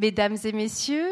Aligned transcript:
Mesdames 0.00 0.36
et 0.44 0.52
messieurs, 0.52 1.10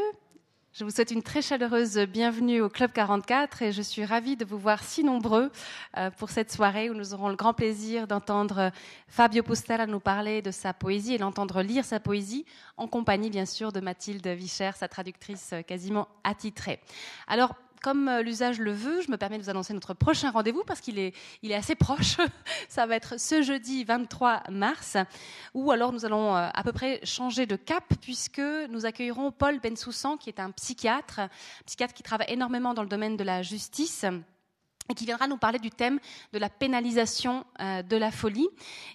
je 0.72 0.84
vous 0.84 0.90
souhaite 0.90 1.10
une 1.10 1.24
très 1.24 1.42
chaleureuse 1.42 1.98
bienvenue 1.98 2.60
au 2.60 2.68
Club 2.68 2.92
44 2.92 3.62
et 3.62 3.72
je 3.72 3.82
suis 3.82 4.04
ravie 4.04 4.36
de 4.36 4.44
vous 4.44 4.58
voir 4.58 4.84
si 4.84 5.02
nombreux 5.02 5.50
euh, 5.96 6.12
pour 6.12 6.30
cette 6.30 6.52
soirée 6.52 6.88
où 6.88 6.94
nous 6.94 7.12
aurons 7.12 7.28
le 7.28 7.34
grand 7.34 7.52
plaisir 7.52 8.06
d'entendre 8.06 8.70
Fabio 9.08 9.42
Postella 9.42 9.88
nous 9.88 9.98
parler 9.98 10.40
de 10.40 10.52
sa 10.52 10.72
poésie 10.72 11.14
et 11.14 11.18
l'entendre 11.18 11.62
lire 11.62 11.84
sa 11.84 11.98
poésie 11.98 12.44
en 12.76 12.86
compagnie 12.86 13.28
bien 13.28 13.44
sûr 13.44 13.72
de 13.72 13.80
Mathilde 13.80 14.28
Vicher, 14.28 14.70
sa 14.76 14.86
traductrice 14.86 15.52
quasiment 15.66 16.06
attitrée. 16.22 16.78
Alors, 17.26 17.56
comme 17.82 18.08
euh, 18.08 18.22
l'usage 18.22 18.58
le 18.58 18.72
veut, 18.72 19.00
je 19.02 19.10
me 19.10 19.16
permets 19.16 19.38
de 19.38 19.42
vous 19.42 19.50
annoncer 19.50 19.74
notre 19.74 19.94
prochain 19.94 20.30
rendez-vous 20.30 20.62
parce 20.64 20.80
qu'il 20.80 20.98
est, 20.98 21.14
assez 21.52 21.74
proche. 21.74 22.16
Ça 22.68 22.86
va 22.86 22.96
être 22.96 23.18
ce 23.18 23.42
jeudi 23.42 23.84
23 23.84 24.44
mars, 24.50 24.96
où 25.54 25.70
alors 25.70 25.92
nous 25.92 26.04
allons 26.04 26.36
euh, 26.36 26.48
à 26.52 26.62
peu 26.62 26.72
près 26.72 27.00
changer 27.04 27.46
de 27.46 27.56
cap 27.56 27.84
puisque 28.00 28.42
nous 28.70 28.86
accueillerons 28.86 29.32
Paul 29.32 29.60
Bensoussan, 29.60 30.16
qui 30.16 30.28
est 30.28 30.40
un 30.40 30.50
psychiatre, 30.50 31.20
un 31.20 31.28
psychiatre 31.66 31.94
qui 31.94 32.02
travaille 32.02 32.30
énormément 32.30 32.74
dans 32.74 32.82
le 32.82 32.88
domaine 32.88 33.16
de 33.16 33.24
la 33.24 33.42
justice 33.42 34.04
et 34.88 34.94
qui 34.94 35.04
viendra 35.04 35.26
nous 35.26 35.36
parler 35.36 35.58
du 35.58 35.70
thème 35.70 35.98
de 36.32 36.38
la 36.38 36.48
pénalisation 36.48 37.44
euh, 37.60 37.82
de 37.82 37.96
la 37.96 38.10
folie. 38.10 38.48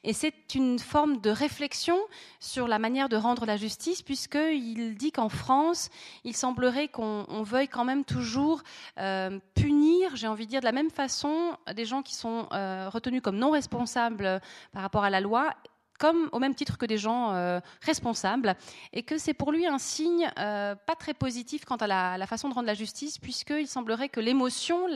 Et 0.04 0.14
c'est 0.14 0.56
une 0.56 0.80
forme 0.80 1.22
de 1.22 1.30
réflexion 1.30 1.98
sur 2.40 2.68
la 2.68 2.80
manière 2.80 3.10
de 3.10 3.16
rendre 3.16 3.46
la 3.46 3.58
justice, 3.58 4.02
puisqu'il 4.02 4.96
dit 4.96 5.12
qu'en 5.12 5.30
France, 5.30 5.90
il 6.24 6.36
semblerait 6.36 6.88
qu'on 6.88 7.44
veuille 7.44 7.68
quand 7.68 7.86
même 7.86 8.04
toujours 8.04 8.62
euh, 9.00 9.40
punir, 9.56 10.16
j'ai 10.16 10.28
envie 10.28 10.46
de 10.46 10.52
dire, 10.52 10.60
de 10.62 10.66
la 10.66 10.72
même 10.72 10.90
façon 10.92 11.58
des 11.76 11.86
gens 11.86 12.02
qui 12.02 12.16
sont 12.16 12.48
euh, 12.54 12.90
retenus 12.90 13.22
comme 13.22 13.38
non 13.38 13.52
responsables 13.52 14.42
par 14.72 14.82
rapport 14.82 15.04
à 15.04 15.10
la 15.10 15.22
loi 15.22 15.54
comme 16.02 16.30
au 16.32 16.40
même 16.40 16.56
titre 16.56 16.80
que 16.80 16.88
des 16.88 16.98
gens 16.98 17.32
euh, 17.32 17.60
responsables, 17.82 18.56
et 18.92 19.04
que 19.04 19.20
c'est 19.20 19.36
pour 19.36 19.52
lui 19.52 19.68
un 19.68 19.78
signe 19.78 20.32
euh, 20.40 20.74
pas 20.74 20.96
très 20.96 21.14
positif 21.14 21.64
quant 21.64 21.76
à 21.76 22.18
la, 22.18 22.26
façon 22.26 22.50
de 22.50 22.56
rendre 22.56 22.66
la 22.66 22.74
justice, 22.74 23.20
puisqu'il 23.20 23.68
semblerait 23.68 24.10
que 24.10 24.20
l'émotion, 24.20 24.88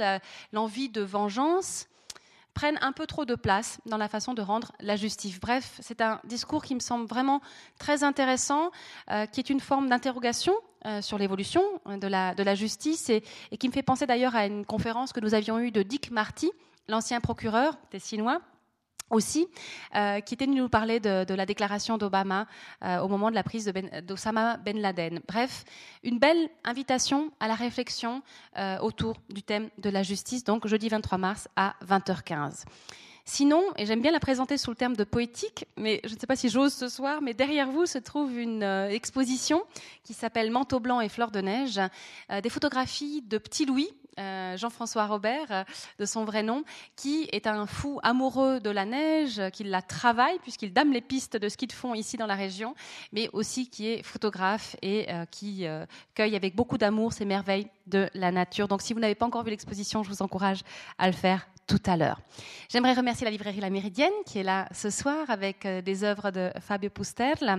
l'envie 0.52 0.90
de 0.90 1.02
vengeance, 1.02 1.88
prennent 2.56 2.80
un 2.82 2.92
peu 2.92 3.06
trop 3.06 3.24
de 3.24 3.36
place 3.36 3.80
dans 3.86 3.98
la 3.98 4.08
façon 4.08 4.34
de 4.34 4.42
rendre 4.42 4.72
la 4.80 4.96
justice. 4.96 5.40
Bref, 5.40 5.78
c'est 5.80 6.02
un 6.02 6.20
discours 6.24 6.64
qui 6.64 6.74
me 6.74 6.80
semble 6.80 7.06
vraiment 7.06 7.40
très 7.78 8.04
intéressant, 8.04 8.72
euh, 9.12 9.28
qui 9.28 9.40
est 9.40 9.52
une 9.52 9.60
forme 9.60 9.88
d'interrogation 9.90 10.56
sur 11.02 11.18
l'évolution 11.18 11.64
de 11.88 12.06
la, 12.06 12.54
justice 12.54 13.10
et, 13.10 13.24
et, 13.50 13.58
qui 13.58 13.68
me 13.68 13.74
fait 13.74 13.82
penser 13.82 14.06
d'ailleurs 14.06 14.36
à 14.36 14.46
une 14.46 14.68
conférence 14.68 15.14
que 15.14 15.20
nous 15.20 15.34
avions 15.34 15.58
eue 15.58 15.72
de 15.72 15.82
Dick 15.82 16.12
Marty, 16.12 16.52
l'ancien 16.88 17.22
procureur 17.22 17.76
tessinois, 17.90 18.40
aussi, 19.10 19.48
euh, 19.96 20.20
qui 20.20 20.34
était 20.34 20.46
venu 20.46 20.62
nous 20.62 20.70
parler 20.70 21.00
de, 21.00 21.34
la 21.34 21.46
déclaration 21.46 21.98
d'Obama 21.98 22.48
euh, 22.84 23.00
au 23.00 23.08
moment 23.08 23.30
de 23.30 23.36
la 23.36 23.44
prise 23.44 23.72
ben, 23.74 23.90
d'Osama 24.02 24.58
Ben, 24.58 24.80
Laden. 24.80 25.22
Bref, 25.28 25.64
une 26.04 26.20
belle 26.20 26.50
invitation 26.64 27.32
à 27.40 27.48
la 27.48 27.56
réflexion 27.56 28.22
euh, 28.58 28.78
autour 28.80 29.16
du 29.30 29.44
thème 29.44 29.70
de 29.78 29.90
la 29.90 30.04
justice, 30.04 30.44
donc 30.44 30.68
jeudi 30.68 30.90
23 30.90 31.18
mars 31.18 31.48
à 31.56 31.76
20h15. 31.86 32.64
Sinon, 33.28 33.64
et 33.78 33.88
j'aime 33.88 34.02
bien 34.02 34.12
la 34.12 34.20
présenter 34.20 34.56
sous 34.56 34.70
le 34.70 34.76
terme 34.76 34.96
de 34.96 35.04
poétique, 35.04 35.66
mais 35.78 36.00
je 36.04 36.14
ne 36.14 36.20
sais 36.20 36.28
pas 36.28 36.36
si 36.36 36.48
j'ose 36.48 36.74
ce 36.74 36.88
soir, 36.88 37.24
mais 37.24 37.34
derrière 37.34 37.72
vous 37.72 37.88
se 37.88 37.98
trouve 37.98 38.38
une 38.38 38.62
exposition 38.62 39.64
qui 40.04 40.14
s'appelle 40.14 40.52
Manteau 40.52 40.80
blanc 40.80 41.02
et 41.02 41.10
fleurs 41.10 41.32
de 41.32 41.42
neige, 41.42 41.82
des 42.44 42.50
photographies 42.52 43.24
de 43.24 43.40
Petit 43.40 43.66
Louis, 43.66 43.90
euh, 44.18 44.56
Jean-François 44.58 45.08
Robert, 45.08 45.52
euh, 45.52 45.64
de 46.00 46.06
son 46.06 46.24
vrai 46.24 46.44
nom, 46.44 46.64
qui 46.96 47.28
est 47.32 47.48
un 47.48 47.66
fou 47.66 48.00
amoureux 48.04 48.60
de 48.60 48.70
la 48.70 48.86
neige, 48.86 49.42
qui 49.52 49.64
la 49.64 49.82
travaille 49.82 50.40
puisqu'il 50.40 50.72
dame 50.72 50.94
les 50.94 51.02
pistes 51.02 51.38
de 51.38 51.50
ski 51.50 51.68
de 51.68 51.74
fond 51.74 51.94
ici 51.94 52.16
dans 52.16 52.26
la 52.26 52.36
région, 52.36 52.76
mais 53.12 53.30
aussi 53.34 53.70
qui 53.70 53.88
est 53.88 54.04
photographe 54.04 54.76
et 54.82 55.12
euh, 55.12 55.26
qui 55.26 55.66
cueille 56.14 56.36
avec 56.36 56.56
beaucoup 56.56 56.78
d'amour 56.78 57.14
ces 57.14 57.26
merveilles 57.26 57.68
de 57.88 58.10
la 58.14 58.32
nature. 58.32 58.68
Donc 58.68 58.82
si 58.82 58.94
vous 58.94 59.00
n'avez 59.00 59.16
pas 59.16 59.26
encore 59.26 59.44
vu 59.44 59.50
l'exposition, 59.50 60.04
je 60.04 60.10
vous 60.10 60.22
encourage 60.22 60.62
à 60.98 61.08
le 61.08 61.14
faire 61.14 61.48
tout 61.68 61.82
à 61.86 61.98
l'heure. 61.98 62.22
J'aimerais 62.70 62.94
remercier 62.94 63.26
la 63.26 63.32
librairie 63.32 63.60
La 63.60 63.70
Méridienne 63.70 64.14
qui 64.26 64.40
est 64.40 64.44
là 64.44 64.68
ce 64.72 64.90
soir 64.90 65.30
avec 65.30 65.68
des 65.68 66.04
œuvres 66.04 66.32
de 66.32 66.52
Fabio 66.62 66.90
Pusterla 66.90 67.58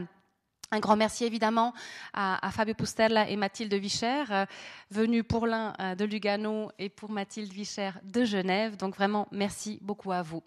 un 0.73 0.81
grand 0.81 0.97
merci 0.97 1.25
évidemment 1.25 1.73
à, 2.13 2.51
Fabio 2.51 2.75
Pusterla 2.75 3.29
et 3.29 3.37
Mathilde 3.37 3.73
Vicher, 3.75 4.25
euh, 4.31 4.47
venus 4.91 5.25
pour 5.27 5.47
l'un 5.47 5.75
euh, 5.81 5.95
de 5.95 6.05
Lugano 6.05 6.71
et 6.79 6.89
pour 6.89 7.11
Mathilde 7.11 7.53
Vicher 7.53 7.91
de 8.03 8.25
Genève. 8.25 8.77
Donc 8.77 8.97
vraiment, 8.97 9.29
merci 9.31 9.79
beaucoup 9.81 10.11
à 10.11 10.23
vous. 10.23 10.43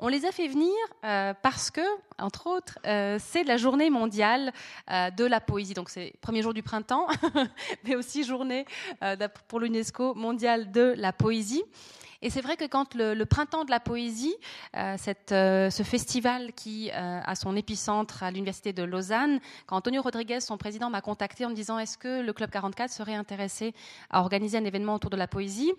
On 0.00 0.08
les 0.08 0.26
a 0.26 0.32
fait 0.32 0.48
venir 0.48 0.72
euh, 1.04 1.32
parce 1.42 1.70
que, 1.70 1.80
entre 2.18 2.48
autres, 2.48 2.76
c'est 3.20 3.44
la 3.44 3.56
journée 3.56 3.88
mondiale 3.88 4.52
de 4.88 5.24
la 5.24 5.40
poésie. 5.40 5.74
Donc 5.74 5.90
c'est 5.90 6.14
premier 6.20 6.42
jour 6.42 6.54
du 6.54 6.64
printemps, 6.64 7.06
mais 7.84 7.94
aussi 7.94 8.24
journée 8.24 8.64
pour 9.46 9.60
l'UNESCO 9.60 10.14
mondiale 10.14 10.72
de 10.72 10.94
la 10.96 11.12
poésie. 11.12 11.62
Et 12.22 12.30
c'est 12.30 12.40
vrai 12.40 12.56
que 12.56 12.64
quand 12.64 12.94
le, 12.94 13.24
printemps 13.24 13.64
de 13.64 13.70
la 13.70 13.80
poésie, 13.80 14.34
euh, 14.76 14.96
euh, 15.32 15.70
ce 15.70 15.82
festival 15.82 16.52
qui 16.52 16.90
euh, 16.92 17.20
a 17.20 17.34
son 17.34 17.56
épicentre 17.56 18.22
à 18.22 18.30
l'université 18.30 18.72
de 18.72 18.84
Lausanne, 18.84 19.40
quand 19.66 19.76
Antonio 19.76 20.00
Rodriguez, 20.02 20.40
son 20.40 20.56
président, 20.56 20.88
m'a 20.88 21.00
contacté 21.00 21.44
en 21.44 21.50
me 21.50 21.54
disant 21.54 21.80
est-ce 21.80 21.98
que 21.98 22.22
le 22.22 22.32
Club 22.32 22.50
44 22.50 22.92
serait 22.92 23.16
intéressé 23.16 23.74
à 24.08 24.20
organiser 24.20 24.56
un 24.56 24.64
événement 24.64 24.94
autour 24.94 25.10
de 25.10 25.16
la 25.16 25.26
poésie, 25.26 25.72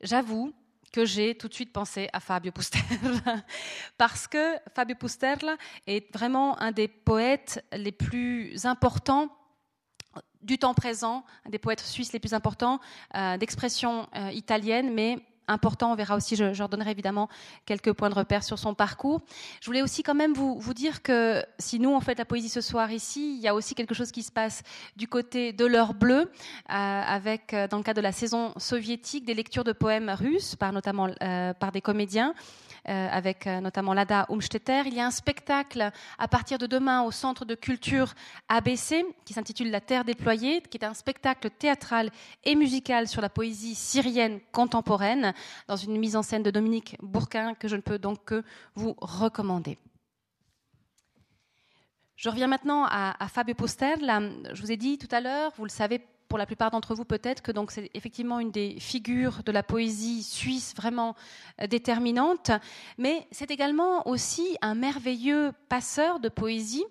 j'avoue 0.00 0.52
que 0.92 1.04
j'ai 1.04 1.36
tout 1.36 1.48
de 1.48 1.54
suite 1.54 1.72
pensé 1.72 2.08
à 2.12 2.20
Fabio 2.20 2.52
Pusterla, 2.52 3.42
parce 3.98 4.28
que 4.28 4.56
Fabio 4.74 4.94
Pusterla 4.94 5.56
est 5.88 6.12
vraiment 6.14 6.60
un 6.60 6.70
des 6.70 6.86
poètes 6.86 7.64
les 7.72 7.92
plus 7.92 8.64
importants 8.64 9.28
du 10.42 10.56
temps 10.56 10.74
présent, 10.74 11.24
un 11.44 11.50
des 11.50 11.58
poètes 11.58 11.80
suisses 11.80 12.12
les 12.12 12.18
plus 12.18 12.32
importants, 12.32 12.80
d'expression 13.38 14.08
italienne, 14.32 14.92
mais 14.92 15.18
important. 15.50 15.92
On 15.92 15.94
verra 15.94 16.16
aussi, 16.16 16.36
je, 16.36 16.52
je 16.52 16.62
redonnerai 16.62 16.90
évidemment 16.90 17.28
quelques 17.66 17.92
points 17.92 18.10
de 18.10 18.14
repère 18.14 18.44
sur 18.44 18.58
son 18.58 18.74
parcours. 18.74 19.20
Je 19.60 19.66
voulais 19.66 19.82
aussi 19.82 20.02
quand 20.02 20.14
même 20.14 20.32
vous, 20.32 20.58
vous 20.58 20.74
dire 20.74 21.02
que 21.02 21.44
si 21.58 21.78
nous 21.78 21.90
on 21.90 22.00
fait 22.00 22.16
la 22.18 22.24
poésie 22.24 22.48
ce 22.48 22.60
soir 22.60 22.90
ici, 22.90 23.36
il 23.36 23.40
y 23.40 23.48
a 23.48 23.54
aussi 23.54 23.74
quelque 23.74 23.94
chose 23.94 24.10
qui 24.12 24.22
se 24.22 24.32
passe 24.32 24.62
du 24.96 25.08
côté 25.08 25.52
de 25.52 25.66
l'heure 25.66 25.94
bleue, 25.94 26.22
euh, 26.22 26.32
avec 26.68 27.54
euh, 27.54 27.68
dans 27.68 27.76
le 27.76 27.82
cadre 27.82 27.98
de 27.98 28.02
la 28.02 28.12
saison 28.12 28.52
soviétique 28.56 29.24
des 29.24 29.34
lectures 29.34 29.64
de 29.64 29.72
poèmes 29.72 30.10
russes, 30.10 30.56
par 30.56 30.72
notamment 30.72 31.08
euh, 31.22 31.52
par 31.54 31.72
des 31.72 31.80
comédiens. 31.80 32.34
Euh, 32.88 33.08
avec 33.10 33.46
euh, 33.46 33.60
notamment 33.60 33.92
Lada 33.92 34.24
Umstetter. 34.30 34.82
Il 34.86 34.94
y 34.94 35.00
a 35.00 35.06
un 35.06 35.10
spectacle 35.10 35.90
à 36.18 36.28
partir 36.28 36.56
de 36.56 36.66
demain 36.66 37.02
au 37.02 37.10
Centre 37.10 37.44
de 37.44 37.54
culture 37.54 38.14
ABC 38.48 39.04
qui 39.26 39.34
s'intitule 39.34 39.70
La 39.70 39.82
Terre 39.82 40.04
déployée, 40.04 40.62
qui 40.62 40.78
est 40.78 40.84
un 40.84 40.94
spectacle 40.94 41.50
théâtral 41.50 42.10
et 42.44 42.54
musical 42.54 43.06
sur 43.06 43.20
la 43.20 43.28
poésie 43.28 43.74
syrienne 43.74 44.40
contemporaine, 44.50 45.34
dans 45.68 45.76
une 45.76 45.98
mise 45.98 46.16
en 46.16 46.22
scène 46.22 46.42
de 46.42 46.50
Dominique 46.50 46.96
Bourquin 47.02 47.54
que 47.54 47.68
je 47.68 47.76
ne 47.76 47.82
peux 47.82 47.98
donc 47.98 48.24
que 48.24 48.42
vous 48.74 48.94
recommander. 48.98 49.76
Je 52.16 52.30
reviens 52.30 52.46
maintenant 52.46 52.86
à, 52.86 53.14
Fabio 53.28 53.54
Poster. 53.54 53.94
je 53.98 54.60
vous 54.60 54.72
ai 54.72 54.76
dit 54.76 54.96
tout 54.96 55.08
à 55.10 55.20
l'heure, 55.20 55.52
vous 55.56 55.64
le 55.64 55.70
savez 55.70 56.00
pour 56.30 56.38
la 56.38 56.46
plupart 56.46 56.70
d'entre 56.70 56.94
vous 56.94 57.04
peut-être 57.04 57.42
que 57.42 57.50
donc 57.50 57.72
c'est 57.72 57.90
effectivement 57.92 58.38
une 58.38 58.52
des 58.52 58.78
figures 58.78 59.42
de 59.44 59.50
la 59.50 59.64
poésie 59.64 60.22
suisse 60.22 60.74
vraiment 60.76 61.16
euh, 61.60 61.66
déterminante, 61.66 62.52
mais 62.98 63.26
c'est 63.32 63.50
également 63.50 64.06
aussi 64.08 64.56
un 64.62 64.76
merveilleux 64.76 65.50
passeur 65.68 66.20
de 66.20 66.28
poésie. 66.28 66.84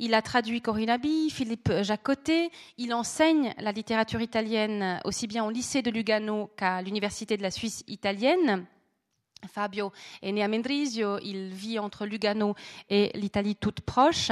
Il 0.00 0.12
a 0.12 0.22
traduit 0.22 0.60
Corinne 0.60 0.90
Abi, 0.90 1.30
Philippe 1.30 1.72
Jacotet, 1.82 2.50
il 2.78 2.92
enseigne 2.92 3.54
la 3.58 3.70
littérature 3.70 4.20
italienne 4.20 5.00
aussi 5.04 5.28
bien 5.28 5.44
au 5.44 5.50
lycée 5.50 5.82
de 5.82 5.90
Lugano 5.90 6.50
qu'à 6.56 6.82
l'université 6.82 7.36
de 7.36 7.42
la 7.42 7.52
Suisse 7.52 7.84
italienne. 7.86 8.66
Fabio 9.48 9.92
est 10.22 10.32
né 10.32 10.42
à 10.42 10.48
Mendrisio, 10.48 11.18
il 11.18 11.48
vit 11.48 11.78
entre 11.78 12.06
Lugano 12.06 12.54
et 12.88 13.10
l'Italie 13.14 13.56
toute 13.56 13.80
proche. 13.80 14.30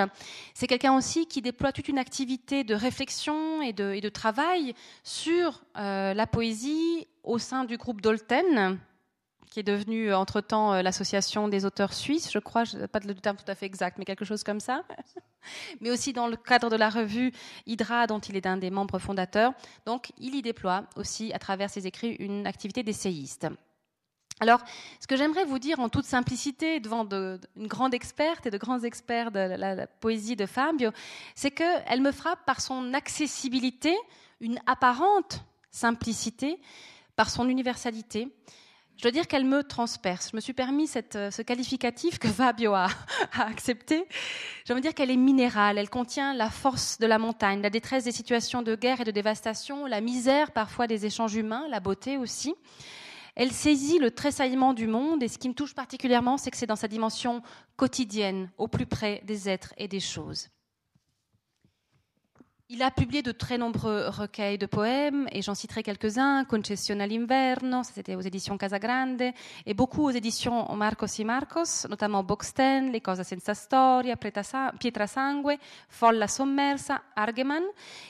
C'est 0.54 0.66
quelqu'un 0.66 0.96
aussi 0.96 1.26
qui 1.26 1.42
déploie 1.42 1.72
toute 1.72 1.88
une 1.88 1.98
activité 1.98 2.64
de 2.64 2.74
réflexion 2.74 3.62
et 3.62 3.72
de, 3.72 4.09
travail 4.09 4.74
sur 5.03 5.62
euh, 5.77 6.15
la 6.15 6.27
poésie 6.27 7.06
au 7.22 7.38
sein 7.38 7.65
du 7.65 7.77
groupe 7.77 8.00
Dolten, 8.00 8.78
qui 9.50 9.60
est 9.60 9.65
devenu 9.65 10.15
entre-temps 10.15 10.72
euh, 10.72 10.83
l'association 10.83 11.48
des 11.48 11.65
auteurs 11.65 11.92
suisses, 11.92 12.30
je 12.33 12.38
crois, 12.38 12.65
pas 12.91 13.00
le 13.00 13.15
terme 13.15 13.36
tout 13.36 13.50
à 13.50 13.54
fait 13.54 13.66
exact, 13.66 13.98
mais 13.98 14.04
quelque 14.04 14.24
chose 14.24 14.42
comme 14.44 14.60
ça. 14.60 14.83
mais 15.80 15.91
aussi 15.91 16.12
dans 16.12 16.27
le 16.27 16.36
cadre 16.36 16.71
de 16.71 16.77
la 16.77 16.88
revue 16.88 17.33
Hydra, 17.66 18.06
dont 18.06 18.18
il 18.18 18.36
est 18.36 18.47
un 18.47 18.56
des 18.56 18.71
membres 18.71 18.98
fondateurs. 18.98 19.53
Donc, 19.86 20.12
il 20.18 20.34
y 20.34 20.42
déploie 20.42 20.84
aussi, 20.97 21.33
à 21.33 21.38
travers 21.38 21.71
ses 21.71 21.86
écrits, 21.86 22.16
une 22.18 22.47
activité 22.47 22.83
d'essayiste. 22.83 23.47
Alors, 24.40 24.60
ce 25.00 25.06
que 25.06 25.16
j'aimerais 25.16 25.44
vous 25.44 25.58
dire 25.58 25.80
en 25.80 25.88
toute 25.88 26.04
simplicité 26.04 26.80
devant 26.80 27.04
de, 27.04 27.40
une 27.56 27.66
grande 27.66 27.94
experte 27.94 28.46
et 28.46 28.50
de 28.50 28.58
grands 28.58 28.80
experts 28.80 29.30
de 29.30 29.38
la, 29.38 29.86
poésie 29.86 30.36
de 30.36 30.46
Fabio, 30.46 30.90
c'est 31.34 31.50
qu'elle 31.50 32.00
me 32.00 32.12
frappe 32.12 32.44
par 32.46 32.60
son 32.60 32.94
accessibilité, 32.94 33.96
une 34.40 34.60
apparente 34.66 35.44
simplicité, 35.70 36.60
par 37.16 37.30
son 37.30 37.48
universalité, 37.48 38.28
je 38.98 39.02
dois 39.04 39.12
dire 39.12 39.28
qu'elle 39.28 39.44
me 39.44 39.62
transperce. 39.62 40.30
Je 40.32 40.36
me 40.36 40.40
suis 40.40 40.52
permis 40.52 40.90
euh, 41.14 41.30
ce 41.30 41.42
qualificatif 41.42 42.18
que 42.18 42.26
Fabio 42.26 42.74
a, 42.74 42.88
accepté. 43.38 44.04
Je 44.66 44.72
veux 44.72 44.80
dire 44.80 44.92
qu'elle 44.92 45.12
est 45.12 45.16
minérale, 45.16 45.78
elle 45.78 45.88
contient 45.88 46.34
la 46.34 46.50
force 46.50 46.98
de 46.98 47.06
la 47.06 47.18
montagne, 47.18 47.62
la 47.62 47.70
détresse 47.70 48.02
des 48.02 48.12
situations 48.12 48.60
de 48.60 48.74
guerre 48.74 49.00
et 49.00 49.04
de 49.04 49.12
dévastation, 49.12 49.86
la 49.86 50.00
misère 50.00 50.50
parfois 50.50 50.88
des 50.88 51.06
échanges 51.06 51.36
humains, 51.36 51.66
la 51.70 51.78
beauté 51.78 52.16
aussi. 52.16 52.56
Elle 53.38 53.52
saisit 53.52 54.00
le 54.00 54.10
tressaillement 54.10 54.74
du 54.74 54.88
monde 54.88 55.22
et 55.22 55.28
ce 55.28 55.38
qui 55.38 55.48
me 55.48 55.54
touche 55.54 55.72
particulièrement, 55.72 56.38
c'est 56.38 56.50
que 56.50 56.56
c'est 56.56 56.66
dans 56.66 56.74
sa 56.74 56.88
dimension 56.88 57.40
quotidienne, 57.76 58.50
au 58.58 58.66
plus 58.66 58.84
près 58.84 59.22
des 59.24 59.48
êtres 59.48 59.72
et 59.78 59.86
des 59.86 60.00
choses. 60.00 60.48
Il 62.68 62.82
a 62.82 62.90
publié 62.90 63.22
de 63.22 63.30
très 63.30 63.56
nombreux 63.56 64.08
recueils 64.08 64.58
de 64.58 64.66
poèmes, 64.66 65.28
et 65.30 65.40
j'en 65.40 65.54
citerai 65.54 65.82
quelques-uns, 65.84 66.44
Concessione 66.44 67.00
all'inverno, 67.00 67.82
c'était 67.84 68.16
aux 68.16 68.20
éditions 68.20 68.58
Casagrande, 68.58 69.22
et 69.64 69.72
beaucoup 69.72 70.02
aux 70.02 70.10
éditions 70.10 70.74
Marcos 70.74 71.06
y 71.18 71.24
Marcos, 71.24 71.86
notamment 71.88 72.24
Boxten, 72.24 72.90
Les 72.90 73.00
cose 73.00 73.22
senza 73.22 73.54
storia, 73.54 74.16
Pietra 74.16 75.06
sangue, 75.06 75.56
Folla 75.88 76.26
sommersa, 76.26 77.00
Argeman. 77.14 77.62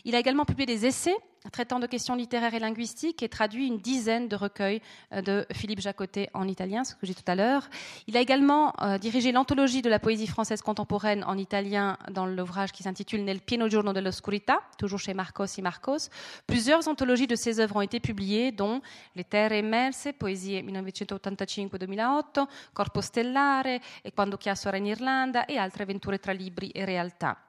Il 0.05 0.17
a 0.17 0.19
également 0.19 0.47
publié 0.47 0.67
des 0.67 0.87
essais, 0.87 1.15
traitant 1.51 1.79
de 1.79 1.87
questions 1.87 2.15
littéraires 2.15 2.55
et 2.55 2.59
linguistiques 2.59 3.23
et 3.23 3.29
traduit 3.29 3.67
une 3.67 3.79
dizaine 3.79 4.29
de 4.29 4.37
recueils 4.37 4.81
euh, 5.13 5.23
de 5.23 5.47
Philippe 5.53 5.81
Jacotet 5.81 6.31
en 6.35 6.47
italien, 6.49 6.85
ce 6.85 6.95
que 6.95 7.07
j'ai 7.07 7.15
tout 7.15 7.23
à 7.27 7.35
l'heure. 7.35 7.69
Il 8.07 8.17
a 8.17 8.21
également 8.21 8.73
euh, 8.83 8.99
dirigé 8.99 9.33
l'anthologie 9.33 9.83
de 9.83 9.91
la 9.91 9.99
poésie 9.99 10.27
française 10.27 10.63
contemporaine 10.63 11.25
en 11.25 11.37
italien 11.37 11.97
dans 12.11 12.27
l'ouvrage 12.27 12.73
qui 12.73 12.83
s'intitule 12.83 13.25
Nel 13.25 13.41
pieno 13.41 13.69
giorno 13.69 13.93
dell'oscurità, 13.93 14.61
toujours 14.79 15.01
chez 15.01 15.15
Marcos 15.15 15.57
y 15.57 15.63
Marcos. 15.63 16.09
Plusieurs 16.47 16.89
anthologies 16.89 17.27
de 17.27 17.37
ses 17.37 17.61
œuvres 17.61 17.77
ont 17.77 17.83
été 17.83 18.01
publiées, 18.01 18.53
dont 18.53 18.81
Les 19.15 19.25
terre 19.25 19.53
emerse, 19.53 20.09
poésie 20.19 20.63
1985-2008, 20.63 22.47
Corpo 22.73 23.01
stellare 23.01 23.81
e 24.03 24.13
Quando 24.13 24.37
chiasso 24.37 24.69
era 24.69 24.77
in 24.77 24.87
Irlanda 24.87 25.47
e 25.47 25.59
altre 25.59 25.83
avventure 25.83 26.19
tra 26.19 26.33
libri 26.33 26.71
e 26.71 26.85
realtà. 26.85 27.48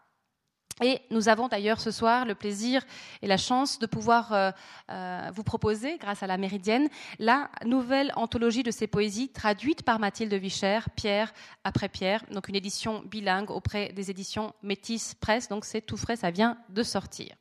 Et 0.82 1.02
nous 1.10 1.30
avons 1.30 1.48
d'ailleurs 1.48 1.80
ce 1.80 1.92
soir 1.92 2.26
le 2.26 2.36
plaisir 2.36 2.86
et 3.22 3.28
la 3.28 3.38
chance 3.38 3.80
de 3.80 3.86
pouvoir 3.86 4.34
euh, 4.34 4.52
euh, 4.90 5.30
vous 5.34 5.44
proposer, 5.44 5.98
grâce 5.98 6.24
à 6.24 6.28
la 6.28 6.38
Méridienne, 6.38 6.88
la 7.20 7.50
nouvelle 7.66 8.12
anthologie 8.16 8.64
de 8.64 8.72
ces 8.72 8.88
poésies 8.88 9.30
traduite 9.30 9.84
par 9.84 10.00
Mathilde 10.00 10.34
Vicher, 10.34 10.80
Pierre 10.96 11.34
après 11.64 11.90
Pierre, 11.90 12.24
donc 12.32 12.48
une 12.48 12.56
édition 12.56 13.04
bilingue 13.06 13.52
auprès 13.52 13.92
des 13.94 14.10
éditions 14.10 14.54
Métis 14.64 15.16
Presse, 15.16 15.50
donc 15.50 15.66
c'est 15.66 15.82
tout 15.82 15.98
frais, 15.98 16.16
ça 16.16 16.32
vient 16.32 16.58
de 16.70 16.84
sortir. 16.84 17.36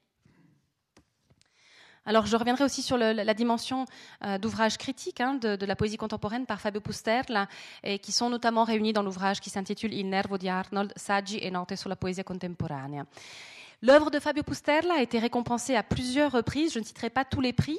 Alors 2.09 2.25
je 2.25 2.35
reviendrai 2.39 2.65
aussi 2.65 2.81
sur 2.81 2.97
la 2.97 3.35
dimension 3.35 3.85
euh, 4.25 4.39
d'ouvrages 4.39 4.79
critiques 4.79 5.21
hein, 5.21 5.35
de, 5.35 5.67
la 5.67 5.77
poésie 5.77 5.99
contemporaine 5.99 6.47
par 6.47 6.59
Fabio 6.59 6.81
Pusterla, 6.81 7.49
et 7.85 7.99
qui 7.99 8.13
sont 8.13 8.31
notamment 8.31 8.65
réunis 8.65 8.95
dans 8.95 9.03
l'ouvrage 9.03 9.41
qui 9.41 9.51
s'intitule 9.51 9.93
Il 9.93 10.09
nervo 10.09 10.39
di 10.39 10.49
Arnold, 10.49 10.95
saggi 10.97 11.39
e 11.39 11.51
note 11.51 11.77
sulla 11.77 11.97
poesia 11.97 12.25
contemporanea. 12.25 13.05
L'œuvre 13.83 14.11
de 14.11 14.19
Fabio 14.21 14.43
Pusterla 14.43 14.95
a 14.95 15.03
été 15.03 15.19
récompensée 15.19 15.77
à 15.77 15.83
plusieurs 15.83 16.33
reprises. 16.33 16.73
Je 16.73 16.79
ne 16.79 16.85
citerai 16.85 17.11
pas 17.11 17.27
tous 17.27 17.43
les 17.43 17.53
prix, 17.53 17.79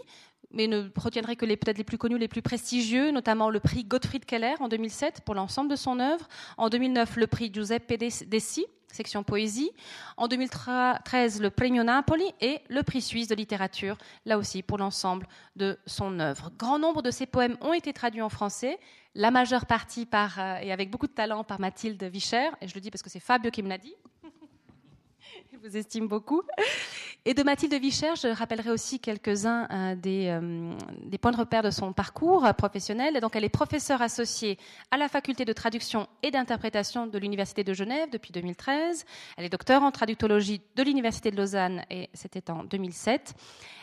mais 0.52 0.68
ne 0.68 0.92
retiendrai 0.96 1.36
que 1.36 1.48
peut-être 1.48 1.80
les 1.80 1.84
plus 1.84 1.98
connus, 1.98 2.20
les 2.20 2.28
plus 2.28 2.44
prestigieux, 2.44 3.10
notamment 3.10 3.50
le 3.50 3.60
prix 3.60 3.84
Gottfried 3.84 4.26
Keller 4.26 4.54
en 4.60 4.68
2007 4.68 5.22
pour 5.26 5.34
l'ensemble 5.34 5.72
de 5.72 5.76
son 5.76 6.00
œuvre. 6.00 6.28
En 6.58 6.70
2009, 6.70 7.16
le 7.16 7.26
prix 7.26 7.52
Giuseppe 7.52 7.98
Dessi 7.98 8.68
section 8.92 9.24
poésie. 9.24 9.72
En 10.18 10.28
2013, 10.28 11.42
le 11.42 11.50
Premio 11.50 11.84
Napoli 11.84 12.26
et 12.42 12.62
le 12.70 12.84
prix 12.84 13.02
suisse 13.02 13.28
de 13.28 13.36
littérature, 13.36 13.98
là 14.26 14.38
aussi 14.38 14.64
pour 14.64 14.78
l'ensemble 14.78 15.28
de 15.56 15.78
son 15.86 16.20
œuvre. 16.20 16.52
Grand 16.58 16.80
nombre 16.80 17.02
de 17.02 17.12
ses 17.12 17.26
poèmes 17.26 17.58
ont 17.62 17.74
été 17.74 17.94
traduits 17.94 18.22
en 18.22 18.30
français, 18.30 18.80
la 19.16 19.32
majeure 19.32 19.66
partie 19.66 20.06
par, 20.06 20.40
euh, 20.40 20.58
et 20.62 20.72
avec 20.72 20.92
beaucoup 20.92 21.08
de 21.08 21.14
talent 21.14 21.44
par 21.44 21.60
Mathilde 21.60 22.04
Vicher, 22.04 22.50
et 22.62 22.68
je 22.68 22.76
le 22.76 22.82
dis 22.82 22.92
parce 22.92 23.02
que 23.02 23.10
c'est 23.10 23.20
Fabio 23.20 23.52
qui 23.52 23.64
me 23.64 23.70
l'a 23.70 23.78
dit 23.78 23.96
vous 25.62 25.78
estime 25.78 26.08
beaucoup. 26.08 26.42
Et 27.26 27.34
de 27.34 27.44
Mathilde 27.44 27.74
Vicher, 27.74 28.14
je 28.16 28.30
rappellerai 28.30 28.72
aussi 28.72 29.02
quelques-uns 29.02 29.68
euh, 29.72 29.96
des, 29.96 30.28
euh, 30.30 30.74
des, 31.04 31.18
points 31.18 31.32
de 31.32 31.38
repère 31.38 31.62
de 31.62 31.70
son 31.70 31.92
parcours 31.92 32.48
professionnel. 32.58 33.20
donc, 33.20 33.36
elle 33.36 33.44
est 33.44 33.50
professeure 33.50 34.02
associée 34.02 34.58
à 34.90 34.96
la 34.96 35.10
faculté 35.10 35.44
de 35.44 35.52
traduction 35.52 36.08
et 36.24 36.32
d'interprétation 36.32 37.08
de 37.08 37.18
l'Université 37.20 37.66
de 37.66 37.74
Genève 37.74 38.10
depuis 38.10 38.32
2013. 38.32 39.06
Elle 39.36 39.44
est 39.44 39.50
docteur 39.50 39.84
en 39.84 39.92
traductologie 39.92 40.62
de 40.78 40.82
l'Université 40.82 41.30
de 41.30 41.36
Lausanne 41.36 41.84
et 41.92 42.10
c'était 42.14 42.50
en 42.50 42.64
2007. 42.64 43.34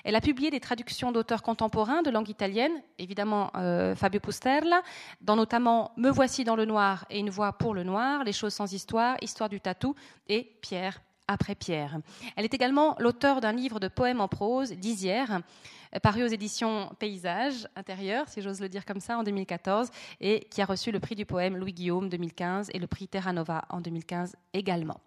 Elle 0.04 0.16
a 0.16 0.22
publié 0.22 0.50
des 0.50 0.60
traductions 0.60 1.12
d'auteurs 1.12 1.42
contemporains 1.42 2.00
de 2.00 2.10
langue 2.10 2.30
italienne, 2.30 2.72
évidemment 2.98 3.50
euh, 3.56 3.94
Fabio 3.94 4.18
Pusterla, 4.18 4.80
dans 5.20 5.36
notamment 5.36 5.92
Me 5.98 6.08
voici 6.08 6.44
dans 6.44 6.56
le 6.56 6.64
noir 6.64 7.04
et 7.10 7.18
Une 7.18 7.30
voix 7.30 7.52
pour 7.52 7.74
le 7.74 7.84
noir, 7.84 8.24
Les 8.24 8.32
choses 8.32 8.54
sans 8.54 8.72
histoire, 8.72 9.18
Histoire 9.20 9.50
du 9.50 9.60
tatou 9.60 9.94
et 10.26 10.56
Pierre 10.62 11.00
après 11.28 11.54
Pierre. 11.54 11.98
Elle 12.36 12.44
est 12.44 12.54
également 12.54 12.96
l'auteur 12.98 13.40
d'un 13.40 13.52
livre 13.52 13.80
de 13.80 13.88
poèmes 13.88 14.20
en 14.20 14.28
prose, 14.28 14.72
Dizière, 14.72 15.40
paru 16.02 16.22
aux 16.22 16.28
éditions 16.28 16.90
Paysages 16.98 17.68
intérieurs, 17.76 18.28
si 18.28 18.42
j'ose 18.42 18.60
le 18.60 18.68
dire 18.68 18.84
comme 18.84 19.00
ça, 19.00 19.18
en 19.18 19.22
2014, 19.22 19.90
et 20.20 20.40
qui 20.50 20.60
a 20.62 20.66
reçu 20.66 20.90
le 20.90 21.00
prix 21.00 21.14
du 21.14 21.24
poème 21.24 21.56
Louis 21.56 21.72
Guillaume 21.72 22.08
2015 22.08 22.70
et 22.72 22.78
le 22.78 22.86
prix 22.86 23.08
Terra 23.08 23.32
Nova 23.32 23.64
en 23.70 23.80
2015 23.80 24.36
également. 24.52 25.00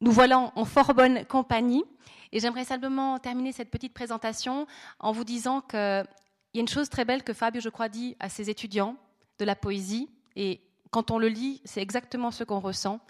Nous 0.00 0.12
voilà 0.12 0.52
en 0.54 0.64
fort 0.64 0.92
bonne 0.94 1.24
compagnie, 1.24 1.84
et 2.32 2.40
j'aimerais 2.40 2.64
simplement 2.64 3.18
terminer 3.18 3.52
cette 3.52 3.70
petite 3.70 3.94
présentation 3.94 4.66
en 4.98 5.12
vous 5.12 5.24
disant 5.24 5.60
qu'il 5.60 5.78
y 5.78 6.58
a 6.58 6.60
une 6.60 6.68
chose 6.68 6.90
très 6.90 7.04
belle 7.04 7.22
que 7.22 7.32
Fabio, 7.32 7.60
je 7.60 7.68
crois, 7.68 7.88
dit 7.88 8.16
à 8.20 8.28
ses 8.28 8.50
étudiants 8.50 8.96
de 9.38 9.44
la 9.44 9.54
poésie, 9.54 10.10
et 10.34 10.60
quand 10.90 11.10
on 11.10 11.18
le 11.18 11.28
lit, 11.28 11.60
c'est 11.64 11.80
exactement 11.80 12.30
ce 12.30 12.44
qu'on 12.44 12.60
ressent. 12.60 13.00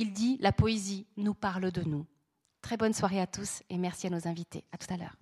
Il 0.00 0.12
dit 0.12 0.38
La 0.40 0.52
poésie 0.52 1.08
nous 1.16 1.34
parle 1.34 1.72
de 1.72 1.82
nous. 1.82 2.06
Très 2.62 2.76
bonne 2.76 2.92
soirée 2.92 3.20
à 3.20 3.26
tous 3.26 3.64
et 3.68 3.76
merci 3.78 4.06
à 4.06 4.10
nos 4.10 4.28
invités. 4.28 4.62
À 4.70 4.78
tout 4.78 4.86
à 4.94 4.96
l'heure. 4.96 5.16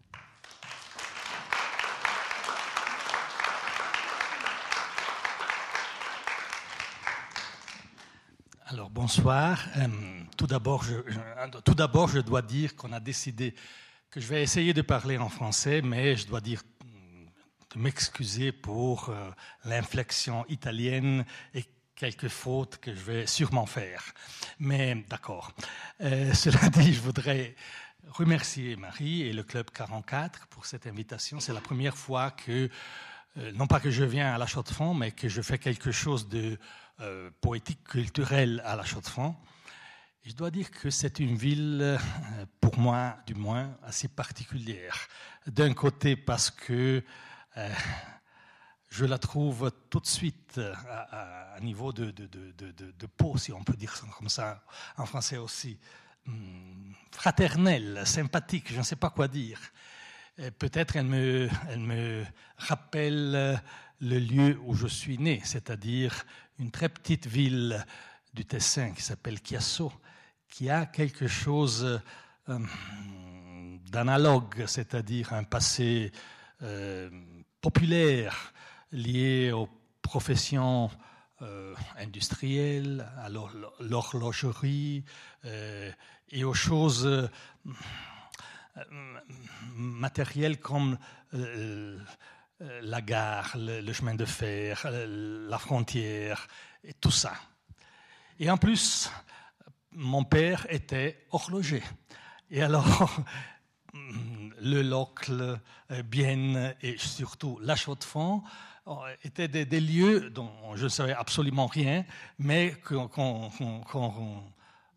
Alors 8.67 8.91
bonsoir. 8.91 9.65
Euh, 9.79 9.89
tout 10.37 10.47
d'abord, 10.47 10.85
je, 10.85 10.97
je 11.07 12.21
dois 12.21 12.43
dire 12.43 12.77
qu'on 12.77 12.93
a 12.93 13.01
décidé 13.01 13.55
que 14.11 14.21
je 14.21 14.27
vais 14.27 14.43
essayer 14.43 14.75
de 14.75 14.83
parler 14.83 15.17
en 15.17 15.31
français, 15.31 15.81
mais 15.81 16.17
je 16.17 16.27
dois 16.27 16.43
dire 16.43 16.63
de 17.75 17.81
m'excuser 17.81 18.53
pour 18.53 19.09
euh, 19.09 19.31
l'inflexion 19.65 20.45
italienne 20.49 21.25
et 21.55 21.65
quelques 21.97 22.29
fautes 22.29 22.77
que 22.77 22.95
je 22.95 23.01
vais 23.01 23.27
sûrement 23.27 23.67
faire. 23.67 24.05
Mais 24.61 24.95
d'accord. 25.09 25.53
Euh, 26.03 26.33
cela 26.35 26.69
dit, 26.69 26.93
je 26.93 27.01
voudrais 27.01 27.57
remercier 28.09 28.77
Marie 28.77 29.23
et 29.23 29.33
le 29.33 29.43
Club 29.43 29.71
44 29.71 30.47
pour 30.49 30.67
cette 30.67 30.87
invitation. 30.87 31.41
C'est 31.41 31.55
la 31.55 31.61
première 31.61 31.97
fois 31.97 32.31
que, 32.31 32.69
euh, 33.39 33.53
non 33.53 33.67
pas 33.67 33.81
que 33.81 33.91
je 33.91 34.05
viens 34.05 34.33
à 34.33 34.39
la 34.39 34.47
Chaux-de-Fonds, 34.47 34.95
mais 34.95 35.11
que 35.11 35.29
je 35.29 35.41
fais 35.43 35.59
quelque 35.59 35.91
chose 35.91 36.29
de 36.29 36.59
euh, 37.01 37.31
poétique, 37.41 37.83
culturel 37.85 38.63
à 38.65 38.77
la 38.77 38.85
Chaux-de-Fonds. 38.85 39.35
Je 40.23 40.35
dois 40.35 40.51
dire 40.51 40.71
que 40.71 40.91
c'est 40.91 41.21
une 41.21 41.37
ville, 41.37 41.99
pour 42.61 42.79
moi 42.79 43.17
du 43.29 43.35
moins, 43.35 43.77
assez 43.85 44.09
particulière. 44.09 45.07
D'un 45.47 45.73
côté 45.73 46.17
parce 46.17 46.51
que 46.51 47.05
je 48.89 49.05
la 49.05 49.19
trouve 49.19 49.73
tout 49.91 50.01
de 50.01 50.07
suite 50.07 50.59
euh, 50.59 50.75
à, 51.11 51.59
niveau 51.61 51.93
de, 51.93 52.11
de, 52.11 53.07
peau, 53.17 53.37
si 53.39 53.53
on 53.53 53.63
peut 53.65 53.77
dire 53.77 53.95
comme 54.19 54.29
ça 54.29 54.63
en 54.97 55.07
français 55.07 55.37
aussi, 55.39 55.79
hum, 56.27 56.95
fraternelle, 57.11 58.03
sympathique, 58.07 58.73
je 58.73 58.79
ne 58.79 58.83
sais 58.83 58.97
pas 58.97 59.11
quoi 59.11 59.29
dire. 59.29 59.61
Peut-être 60.59 60.97
elle 60.97 61.07
me, 61.07 61.49
elle 61.71 61.81
me 61.81 62.25
rappelle 62.59 63.59
le 64.01 64.19
lieu 64.19 64.61
où 64.65 64.75
je 64.75 64.87
suis 64.87 65.17
né, 65.17 65.41
c'est-à-dire 65.45 66.27
une 66.59 66.71
très 66.71 66.91
petite 66.91 67.27
ville 67.27 67.85
du 68.35 68.45
Tessin 68.45 68.93
qui 68.93 69.03
s'appelle 69.03 69.39
Chiasso, 69.43 69.91
qui 70.49 70.69
a 70.69 70.85
quelque 70.85 71.27
chose 71.27 72.01
hum, 72.49 72.69
d'analogue, 73.91 74.65
c'est-à-dire 74.67 75.33
un 75.33 75.45
passé 75.45 76.13
euh, 76.63 77.11
populaire, 77.61 78.53
liées 78.93 79.53
aux 79.53 79.69
professions 80.03 80.91
euh, 81.43 81.75
industrielles, 81.99 83.07
à 83.19 83.29
l'horlogerie 83.29 85.05
euh, 85.45 85.93
et 86.31 86.45
aux 86.45 86.55
choses 86.55 87.07
euh, 87.07 87.29
matérielles 89.75 90.59
comme 90.59 90.97
la 92.61 93.03
gare, 93.03 93.55
le, 93.59 93.93
chemin 93.93 94.15
de 94.15 94.25
fer, 94.25 94.89
la 94.91 95.59
frontière, 95.59 96.49
et 96.83 96.95
tout 96.95 97.11
ça. 97.11 97.35
Et 98.39 98.51
en 98.51 98.57
plus, 98.57 99.11
mon 99.93 100.25
père 100.25 100.67
était 100.71 101.27
horloger. 101.33 101.83
Et 102.51 102.63
alors, 102.63 103.21
le 103.93 104.81
Locle, 104.81 105.61
Bienne 106.05 106.75
et 106.81 106.97
surtout 106.97 107.59
la 107.61 107.77
Chaux-de-Fonds 107.77 108.43
étaient 109.25 109.49
des, 109.49 109.81
lieux 109.81 110.31
dont 110.31 110.51
je 110.75 110.85
ne 110.85 110.89
savais 110.89 111.13
absolument 111.13 111.67
rien, 111.67 112.05
mais 112.39 112.75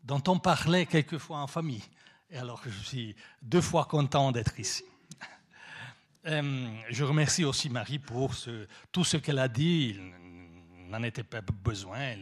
dont 0.04 0.22
on 0.26 0.38
parlait 0.38 0.86
quelquefois 0.86 1.38
en 1.38 1.46
famille. 1.46 1.82
Et 2.30 2.38
alors, 2.38 2.62
je 2.64 2.70
suis 2.70 3.16
deux 3.42 3.60
fois 3.60 3.86
content 3.86 4.30
d'être 4.32 4.58
ici. 4.60 4.84
Euh, 6.26 6.68
je 6.90 7.02
remercie 7.02 7.44
aussi 7.44 7.70
Marie 7.70 7.98
pour 7.98 8.34
tout 8.92 9.04
ce 9.04 9.16
qu'elle 9.16 9.38
a 9.38 9.48
dit. 9.48 9.96
Il 9.96 10.90
n'en 10.90 11.02
était 11.02 11.24
pas 11.24 11.40
besoin, 11.40 12.14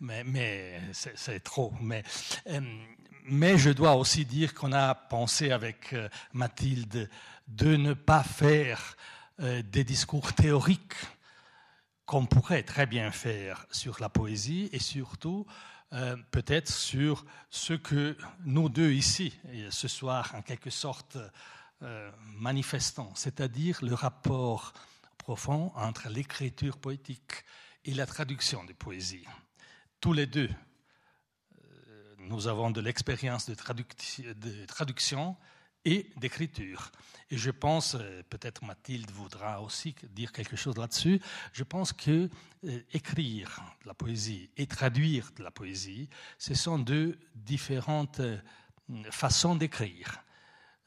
mais, 0.00 0.80
c'est 0.92 1.40
trop. 1.40 1.72
Mais, 1.80 2.02
euh, 2.48 2.60
mais 3.24 3.56
je 3.56 3.70
dois 3.70 3.94
aussi 3.94 4.24
dire 4.24 4.52
qu'on 4.52 4.72
a 4.72 4.94
pensé 4.94 5.52
avec 5.52 5.92
euh, 5.92 6.08
Mathilde 6.32 7.08
de 7.48 7.76
ne 7.76 7.94
pas 7.94 8.22
faire 8.22 8.96
des 9.40 9.84
discours 9.84 10.32
théoriques 10.34 10.94
qu'on 12.04 12.26
pourrait 12.26 12.62
très 12.62 12.86
bien 12.86 13.10
faire 13.10 13.66
sur 13.70 14.00
la 14.00 14.08
poésie 14.08 14.68
et 14.72 14.78
surtout 14.78 15.46
peut-être 16.30 16.70
sur 16.70 17.24
ce 17.48 17.72
que 17.72 18.16
nous 18.44 18.68
deux 18.68 18.92
ici, 18.92 19.36
ce 19.70 19.88
soir, 19.88 20.32
en 20.34 20.42
quelque 20.42 20.70
sorte, 20.70 21.16
euh, 21.82 22.10
manifestant, 22.36 23.10
c'est-à-dire 23.14 23.78
le 23.80 23.94
rapport 23.94 24.74
profond 25.16 25.72
entre 25.74 26.10
l'écriture 26.10 26.76
poétique 26.76 27.42
et 27.86 27.94
la 27.94 28.04
traduction 28.04 28.64
des 28.64 28.74
poésies. 28.74 29.24
Tous 29.98 30.12
les 30.12 30.26
deux, 30.26 30.50
euh, 30.50 32.14
nous 32.18 32.48
avons 32.48 32.70
de 32.70 32.82
l'expérience 32.82 33.48
de, 33.48 33.54
de, 34.34 34.66
traduction 34.66 35.38
et 35.84 36.10
d'écriture. 36.16 36.90
Et 37.30 37.36
je 37.36 37.50
pense, 37.50 37.96
euh, 37.98 38.22
peut-être 38.28 38.64
Mathilde 38.64 39.10
voudra 39.10 39.62
aussi 39.62 39.94
dire 40.10 40.32
quelque 40.32 40.56
chose 40.56 40.76
là-dessus, 40.76 41.20
je 41.52 41.64
pense 41.64 41.92
que 41.92 42.28
écrire 42.92 43.62
de 43.82 43.88
la 43.88 43.94
poésie 43.94 44.50
et 44.58 44.66
traduire 44.66 45.32
de 45.36 45.42
la 45.42 45.50
poésie, 45.50 46.10
ce 46.38 46.54
sont 46.54 46.78
deux 46.78 47.18
différentes 47.34 48.20
façons 49.10 49.54
d'écrire. 49.54 50.22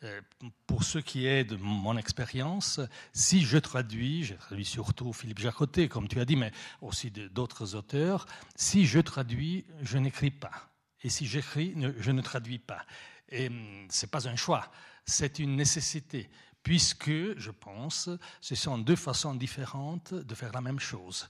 Euh, 0.04 0.22
pour 0.68 0.84
ce 0.84 1.00
qui 1.00 1.28
est 1.28 1.46
de 1.46 1.56
mon 1.56 1.98
expérience, 1.98 2.82
si 3.14 3.42
je 3.42 3.58
traduis, 3.58 4.24
j'ai 4.24 4.36
traduit 4.36 4.66
surtout 4.66 5.14
Philippe 5.14 5.40
Jacotet, 5.40 5.88
comme 5.88 6.10
tu 6.10 6.20
as 6.20 6.26
dit, 6.26 6.36
mais 6.36 6.52
aussi 6.82 7.10
d'autres 7.10 7.76
auteurs, 7.76 8.26
si 8.56 8.86
je 8.86 9.00
traduis, 9.00 9.66
je 9.82 9.98
n'écris 9.98 10.32
pas. 10.32 10.70
Et 11.04 11.10
si 11.10 11.26
j'écris, 11.26 11.74
je 12.00 12.12
ne 12.12 12.22
traduis 12.22 12.60
pas. 12.60 12.86
Et 13.34 13.48
hum, 13.48 13.88
ce 13.90 14.06
n'est 14.06 14.10
pas 14.10 14.28
un 14.28 14.36
choix, 14.36 14.72
c'est 15.06 15.40
une 15.40 15.56
nécessité, 15.56 16.30
puisque, 16.62 17.10
je 17.10 17.50
pense, 17.50 18.10
ce 18.40 18.56
sont 18.56 18.78
deux 18.78 18.96
façons 18.96 19.34
différentes 19.34 20.14
de 20.14 20.36
faire 20.36 20.52
la 20.54 20.62
même 20.62 20.80
chose. 20.80 21.28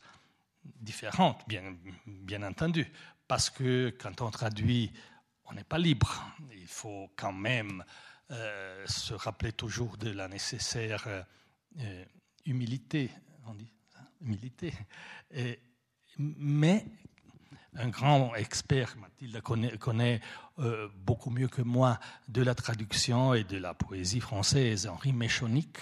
Différentes, 0.64 1.42
bien, 1.48 1.76
bien 2.06 2.44
entendu, 2.44 2.92
parce 3.26 3.50
que 3.50 3.96
quand 3.98 4.20
on 4.20 4.32
traduit, 4.32 4.92
on 5.46 5.54
n'est 5.54 5.64
pas 5.64 5.78
libre. 5.78 6.30
Il 6.52 6.68
faut 6.68 7.10
quand 7.16 7.34
même 7.34 7.84
euh, 8.32 8.86
se 8.86 9.14
rappeler 9.14 9.54
toujours 9.54 9.96
de 9.98 10.10
la 10.10 10.28
nécessaire 10.28 11.08
euh, 11.80 12.06
humilité, 12.46 13.10
humilité. 14.20 14.74
mais 16.18 16.86
un 17.76 17.90
grand 17.90 18.36
expert, 18.36 18.96
Mathilde 18.98 19.42
connaît, 19.42 19.78
connaît 19.78 20.22
beaucoup 21.06 21.30
mieux 21.30 21.48
que 21.48 21.62
moi 21.62 22.00
de 22.28 22.42
la 22.42 22.56
traduction 22.56 23.34
et 23.34 23.44
de 23.44 23.58
la 23.58 23.74
poésie 23.74 24.20
française, 24.20 24.88
Henri 24.88 25.14
Méchonic 25.14 25.78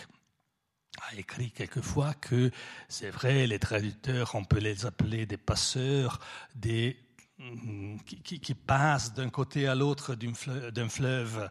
a 1.00 1.16
écrit 1.16 1.52
quelquefois 1.52 2.14
que 2.14 2.52
c'est 2.88 3.10
vrai, 3.10 3.48
les 3.48 3.60
traducteurs, 3.60 4.36
on 4.36 4.44
peut 4.44 4.60
les 4.60 4.86
appeler 4.86 5.26
des 5.26 5.38
passeurs, 5.38 6.20
des, 6.56 6.98
mm, 7.40 7.98
qui, 8.00 8.40
qui 8.40 8.54
passent 8.54 9.14
d'un 9.14 9.30
côté 9.30 9.68
à 9.68 9.76
l'autre 9.76 10.16
d'un 10.16 10.90
fleuve 10.90 11.50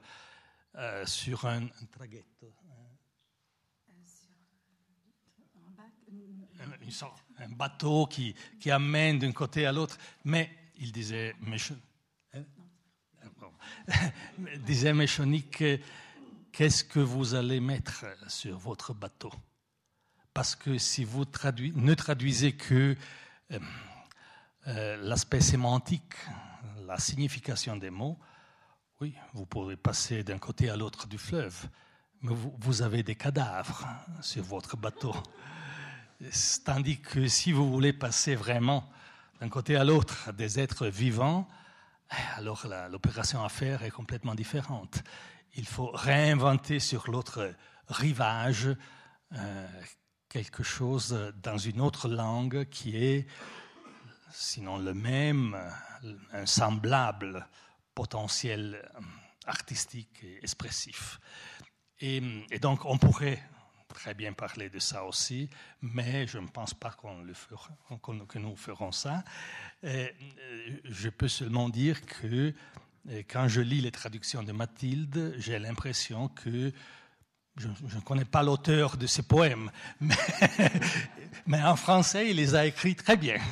euh, 0.77 1.07
sur 1.07 1.47
un, 1.47 1.65
un 1.65 1.87
traghetto. 1.91 2.55
Un, 6.61 6.91
bateau 7.49 8.07
qui, 8.07 8.35
qui 8.59 8.71
amène 8.71 9.19
d'un 9.19 9.33
côté 9.33 9.67
à 9.67 9.73
l'autre. 9.73 9.97
Mais 10.25 10.51
il 10.79 10.93
disait, 10.93 11.35
hein? 12.35 12.43
disait 14.67 14.93
Méchonique, 14.93 15.65
qu'est-ce 16.53 16.85
que 16.85 17.01
vous 17.01 17.35
allez 17.35 17.61
mettre 17.61 18.05
sur 18.29 18.59
votre 18.59 18.95
bateau? 18.95 19.33
Parce 20.33 20.55
que 20.55 20.79
si 20.79 21.05
vous 21.05 21.25
ne 21.25 21.95
traduisez 21.95 22.53
que 22.53 22.97
euh, 23.53 23.59
euh, 24.69 24.97
l'aspect 25.03 25.41
sémantique, 25.41 26.15
la 26.87 26.99
signification 26.99 27.77
des 27.77 27.91
mots, 27.91 28.19
oui, 29.01 29.15
vous 29.33 29.47
pouvez 29.47 29.77
passer 29.77 30.23
d'un 30.23 30.39
côté 30.39 30.69
à 30.69 30.77
l'autre 30.77 31.07
du 31.07 31.19
fleuve, 31.19 31.69
mais 32.23 32.35
vous, 32.35 32.83
avez 32.83 33.03
des 33.03 33.15
cadavres 33.15 33.87
sur 34.21 34.45
votre 34.45 34.77
bateau. 34.77 35.15
Tandis 36.65 37.01
que 37.01 37.29
si 37.29 37.53
vous 37.53 37.71
voulez 37.71 37.93
passer 37.93 38.35
vraiment 38.35 38.89
d'un 39.41 39.49
côté 39.49 39.77
à 39.77 39.85
l'autre 39.85 40.33
des 40.33 40.61
êtres 40.61 40.87
vivants, 40.87 41.49
alors 42.37 42.67
l'opération 42.91 43.43
à 43.43 43.49
faire 43.49 43.83
est 43.83 43.91
complètement 43.91 44.35
différente. 44.35 45.03
Il 45.55 45.67
faut 45.67 45.91
réinventer 45.91 46.79
sur 46.79 47.11
l'autre 47.11 47.55
rivage 47.89 48.69
euh, 49.33 49.69
quelque 50.29 50.63
chose 50.63 51.33
dans 51.43 51.59
une 51.59 51.81
autre 51.81 52.09
langue 52.09 52.69
qui 52.69 52.97
est, 52.97 53.27
sinon 54.31 54.79
le 54.79 54.93
même, 54.93 55.59
un 56.33 56.47
semblable 56.47 57.49
potentiel 57.95 58.87
artistique 59.47 60.23
et 60.23 60.39
expressif. 60.39 61.19
Et, 62.01 62.21
donc, 62.61 62.85
on 62.85 62.97
pourrait 62.97 63.43
très 63.95 64.15
bien 64.15 64.33
parler 64.33 64.69
de 64.69 64.79
ça 64.79 65.05
aussi, 65.05 65.49
mais 65.83 66.27
je 66.27 66.39
ne 66.39 66.47
pense 66.47 66.75
pas 66.75 66.91
qu'on 66.91 67.23
le 67.23 67.35
fera, 67.35 67.71
que 68.29 68.39
nous 68.39 68.57
ferons 68.57 68.93
ça. 68.93 69.25
Euh, 69.85 70.09
je 70.85 71.09
peux 71.09 71.29
seulement 71.29 71.69
dire 71.69 72.01
que 72.05 72.55
euh, 73.09 73.23
quand 73.29 73.49
je 73.49 73.61
lis 73.61 73.81
les 73.81 73.91
traductions 73.91 74.43
de 74.43 74.53
Mathilde, 74.53 75.35
j'ai 75.39 75.59
l'impression 75.59 76.29
que 76.29 76.73
je, 77.57 77.69
ne 77.69 78.01
connais 78.01 78.25
pas 78.25 78.43
l'auteur 78.43 78.97
de 78.97 79.07
ces 79.07 79.23
poèmes, 79.23 79.71
mais, 81.47 81.63
en 81.63 81.77
français, 81.77 82.31
il 82.31 82.37
les 82.37 82.55
a 82.55 82.67
écrits 82.67 82.95
très 82.95 83.17
bien. 83.17 83.39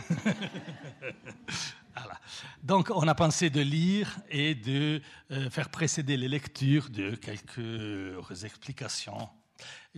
Donc, 2.63 2.91
on 2.95 3.07
a 3.09 3.15
pensé 3.15 3.51
de 3.51 3.61
lire 3.61 4.19
et 4.31 4.55
de 4.55 5.01
euh, 5.31 5.49
faire 5.49 5.71
précéder 5.71 6.17
les 6.17 6.29
lectures 6.29 6.91
de 6.91 7.15
quelques 7.15 8.45
explications. 8.45 9.29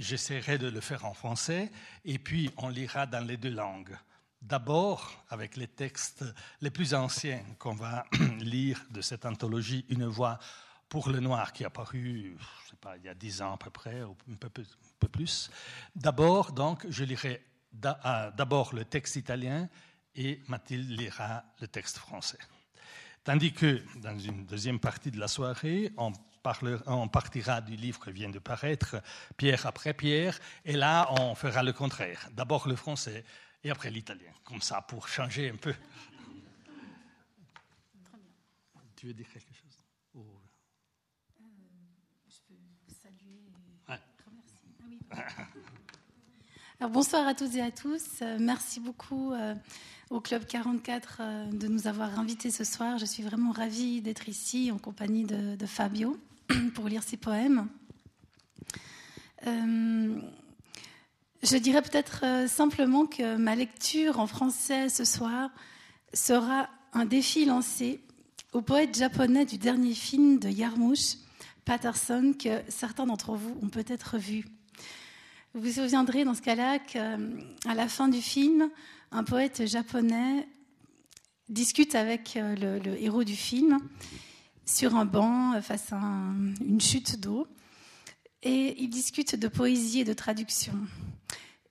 J'essaierai 0.01 0.57
de 0.57 0.69
le 0.69 0.81
faire 0.81 1.05
en 1.05 1.13
français 1.13 1.71
et 2.07 2.19
puis 2.19 2.51
on 2.57 2.71
lira 2.71 3.05
dans 3.05 3.23
les 3.23 3.37
deux 3.37 3.51
langues. 3.51 3.95
D'abord, 4.41 5.23
avec 5.29 5.59
les 5.59 5.69
textes 5.69 6.25
les 6.63 6.71
plus 6.71 6.95
anciens 6.95 7.43
qu'on 7.59 7.75
va 7.75 8.07
lire 8.41 8.83
de 8.91 9.03
cette 9.03 9.27
anthologie, 9.27 9.85
Une 9.91 10.07
voix 10.07 10.39
pour 10.89 11.11
le 11.11 11.21
noir, 11.21 11.53
qui 11.53 11.65
est 11.65 11.67
apparu, 11.67 12.35
je 12.65 12.71
sais 12.71 12.77
pas, 12.81 12.97
il 12.97 13.05
y 13.05 13.09
a 13.11 13.15
dix 13.15 13.43
ans 13.43 13.53
à 13.53 13.59
peu 13.59 13.69
près, 13.69 14.03
ou 14.03 14.17
un 14.31 14.35
peu, 14.37 14.63
un 14.63 14.99
peu 14.99 15.09
plus. 15.09 15.51
D'abord, 15.95 16.53
donc, 16.53 16.87
je 16.89 17.05
lirai 17.05 17.45
ah, 17.85 18.33
d'abord 18.35 18.75
le 18.75 18.87
texte 18.87 19.17
italien 19.17 19.69
et 20.15 20.41
Mathilde 20.49 20.91
lira 20.91 21.45
le 21.61 21.69
texte 21.69 21.99
français. 21.99 22.39
Tandis 23.23 23.53
que 23.53 23.83
dans 23.97 24.19
une 24.19 24.47
deuxième 24.47 24.81
partie 24.81 25.11
de 25.11 25.21
la 25.21 25.29
soirée, 25.29 25.93
on, 25.99 26.11
on 26.87 27.09
partira 27.09 27.61
du 27.61 27.77
livre 27.77 28.05
qui 28.05 28.13
vient 28.13 28.31
de 28.31 28.39
paraître, 28.39 28.97
Pierre 29.37 29.67
après 29.67 29.95
Pierre, 29.95 30.39
et 30.65 30.77
là 30.77 31.09
on 31.21 31.35
fera 31.35 31.63
le 31.63 31.73
contraire. 31.73 32.29
D'abord 32.33 32.69
le 32.69 32.77
français 32.77 33.25
et 33.63 33.71
après 33.71 33.91
l'italien, 33.91 34.33
comme 34.45 34.63
ça 34.63 34.83
pour 34.83 35.09
changer 35.09 35.51
un 35.51 35.57
peu. 35.57 35.75
Tu 38.97 39.07
veux 39.07 39.15
dire 39.15 39.29
quelque 39.33 39.55
chose? 39.55 39.79
Euh, 40.17 40.21
Je 42.29 42.37
peux 42.47 42.95
saluer 43.03 43.47
et 43.47 43.53
remercier. 43.55 44.59
Ah 45.15 45.47
Alors, 46.81 46.91
bonsoir 46.93 47.27
à 47.27 47.35
toutes 47.35 47.55
et 47.55 47.63
à 47.63 47.71
tous. 47.71 48.21
Euh, 48.21 48.37
merci 48.39 48.79
beaucoup. 48.79 49.33
Euh, 49.33 49.55
au 50.11 50.21
Club 50.21 50.45
44 50.45 51.19
euh, 51.21 51.47
de 51.47 51.69
nous 51.69 51.87
avoir 51.87 52.19
invités 52.19 52.51
ce 52.51 52.65
soir. 52.65 52.99
Je 52.99 53.05
suis 53.05 53.23
vraiment 53.23 53.53
ravie 53.53 54.03
d'être 54.03 54.29
ici 54.29 54.71
en 54.73 54.79
compagnie 54.79 55.25
de, 55.25 55.67
Fabio 55.67 56.19
pour 56.75 56.89
lire 56.89 57.03
ses 57.03 57.17
poèmes. 57.17 57.69
Euh, 59.47 60.21
je 61.43 61.57
dirais 61.57 61.83
peut-être 61.83 62.25
euh, 62.25 62.49
simplement 62.49 63.07
que 63.07 63.37
ma 63.37 63.55
lecture 63.55 64.19
en 64.19 64.27
français 64.27 64.89
ce 64.89 65.05
soir 65.05 65.51
sera 66.13 66.69
un 66.93 67.05
défi 67.05 67.45
lancé 67.45 68.01
au 68.53 68.63
poète 68.63 68.97
japonais 68.97 69.45
du 69.45 69.59
dernier 69.59 69.95
film 69.95 70.39
de 70.39 70.49
Yarmouche, 70.49 71.17
Patterson, 71.65 72.35
que 72.39 72.63
certains 72.69 73.07
d'entre 73.07 73.35
vous 73.35 73.57
ont 73.63 73.69
peut-être 73.69 74.19
vu. 74.19 74.45
Vous 75.55 75.63
vous 75.63 75.81
souviendrez 75.81 76.25
dans 76.25 76.35
ce 76.35 76.43
cas-là 76.43 76.79
qu'à 76.79 77.75
la 77.75 77.89
fin 77.89 78.09
du 78.09 78.21
film, 78.21 78.71
un 79.13 79.25
poète 79.25 79.67
japonais 79.67 80.49
discute 81.49 81.95
avec 81.95 82.37
le 82.37 83.03
héros 83.03 83.25
du 83.25 83.37
film 83.37 83.79
sur 84.71 84.95
un 84.95 85.05
banc 85.05 85.61
face 85.63 85.93
à 85.93 85.97
une 85.97 86.81
chute 86.81 87.19
d'eau 87.19 87.49
et 88.43 88.77
il 88.81 88.89
discute 88.89 89.35
de 89.35 89.49
poésie 89.49 90.01
et 90.01 90.05
de 90.05 90.13
traduction. 90.13 90.75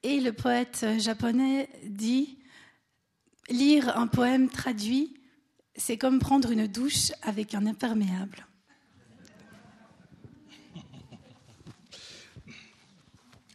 Et 0.03 0.19
le 0.19 0.33
poète 0.33 0.85
japonais 0.99 1.69
dit 1.85 2.37
Lire 3.49 3.97
un 3.97 4.05
poème 4.05 4.49
traduit, 4.49 5.15
c'est 5.75 5.97
comme 5.97 6.19
prendre 6.19 6.51
une 6.51 6.67
douche 6.67 7.11
avec 7.23 7.55
un 7.55 7.65
imperméable. 7.65 8.45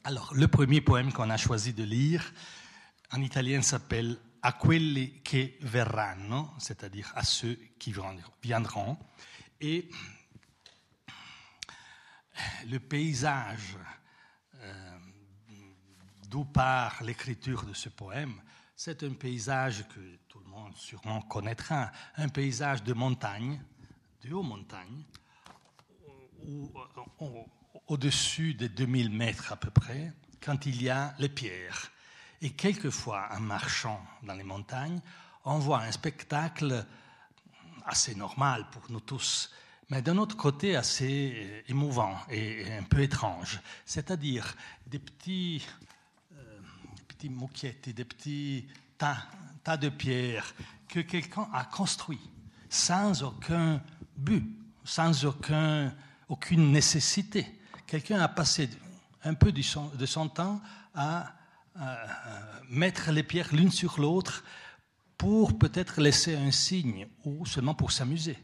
Alors, 0.03 0.35
le 0.35 0.49
premier 0.49 0.81
poème 0.81 1.13
qu'on 1.13 1.31
a 1.31 1.37
choisi 1.37 1.73
de 1.73 1.85
lire 1.85 2.33
en 3.13 3.23
italien 3.23 3.63
s'appelle 3.63 4.19
A 4.43 4.53
quelli 4.53 5.23
che 5.23 5.57
verranno, 5.63 6.51
c'est-à-dire 6.59 7.11
à 7.15 7.25
ceux 7.25 7.59
qui 7.79 7.95
viendront. 8.43 8.99
Et 9.66 9.88
le 12.68 12.78
paysage 12.78 13.78
euh, 14.56 14.99
d'où 16.28 16.44
part 16.44 17.02
l'écriture 17.02 17.64
de 17.64 17.73
ce 17.73 17.88
poème, 17.88 18.42
c'est 18.76 19.02
un 19.04 19.14
paysage 19.14 19.88
que 19.88 20.16
tout 20.28 20.40
le 20.40 20.50
monde 20.50 20.76
sûrement 20.76 21.23
connaîtra, 21.23 21.90
un 22.16 22.28
paysage 22.28 22.83
de 22.83 22.92
montagne, 22.92 23.59
de 24.23 24.35
haute 24.35 24.44
montagne, 24.44 25.02
au-dessus 27.87 28.52
des 28.52 28.68
2000 28.68 29.09
mètres 29.09 29.50
à 29.50 29.56
peu 29.56 29.71
près, 29.71 30.12
quand 30.42 30.66
il 30.66 30.83
y 30.83 30.90
a 30.90 31.14
les 31.18 31.30
pierres. 31.30 31.90
Et 32.42 32.50
quelquefois, 32.50 33.30
en 33.30 33.40
marchant 33.40 34.04
dans 34.25 34.35
les 34.35 34.44
montagnes, 34.44 35.00
on 35.47 35.59
voit 35.59 35.80
un 35.80 35.90
spectacle 35.90 36.87
assez 37.85 38.14
normal 38.14 38.67
pour 38.71 38.83
nous 38.91 39.00
tous, 39.00 39.50
mais 39.91 40.03
d'un 40.03 40.17
autre 40.17 40.37
côté 40.37 40.76
assez 40.76 41.35
euh, 41.37 41.61
émouvant 41.69 42.17
et 42.31 42.73
un 42.73 42.83
peu 42.83 43.00
étrange. 43.00 43.61
C'est-à-dire 43.85 44.57
des 44.87 44.99
petits, 44.99 45.67
euh, 46.35 46.59
petits 47.09 47.29
moquettes, 47.29 47.91
des 47.91 48.05
petits 48.05 48.67
tas, 48.97 49.19
tas 49.62 49.76
de 49.76 49.88
pierres 49.88 50.55
que 50.88 51.00
quelqu'un 51.00 51.49
a 51.53 51.64
construits 51.64 52.31
sans 52.69 53.23
aucun 53.23 53.83
but, 54.17 54.45
sans 54.85 55.25
aucun, 55.25 55.95
aucune 56.29 56.73
nécessité. 56.73 57.61
Quelqu'un 57.87 58.21
a 58.21 58.29
passé 58.29 58.69
un 59.23 59.35
peu 59.35 59.53
de 59.53 59.62
son, 59.62 59.88
de 59.88 60.07
son 60.07 60.29
temps 60.29 60.61
à 60.95 61.35
mettre 62.69 63.11
les 63.11 63.25
pierres 63.25 63.53
l'une 63.53 63.73
sur 63.73 64.00
l'autre 64.00 64.45
pour 65.25 65.59
peut-être 65.59 66.02
laisser 66.02 66.37
un 66.37 66.50
signe 66.50 67.07
ou 67.25 67.47
seulement 67.47 67.75
pour 67.75 67.93
s'amuser. 67.93 68.37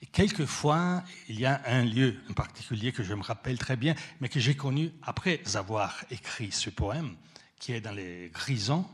Et 0.00 0.06
quelquefois, 0.06 1.02
il 1.28 1.38
y 1.38 1.44
a 1.44 1.60
un 1.66 1.84
lieu 1.84 2.16
en 2.30 2.32
particulier 2.32 2.90
que 2.90 3.02
je 3.02 3.12
me 3.12 3.22
rappelle 3.22 3.58
très 3.58 3.76
bien, 3.76 3.94
mais 4.18 4.30
que 4.30 4.40
j'ai 4.40 4.56
connu 4.56 4.92
après 5.02 5.42
avoir 5.54 6.06
écrit 6.10 6.52
ce 6.52 6.70
poème, 6.70 7.16
qui 7.60 7.72
est 7.72 7.82
dans 7.82 7.92
les 7.92 8.30
Grisons. 8.32 8.86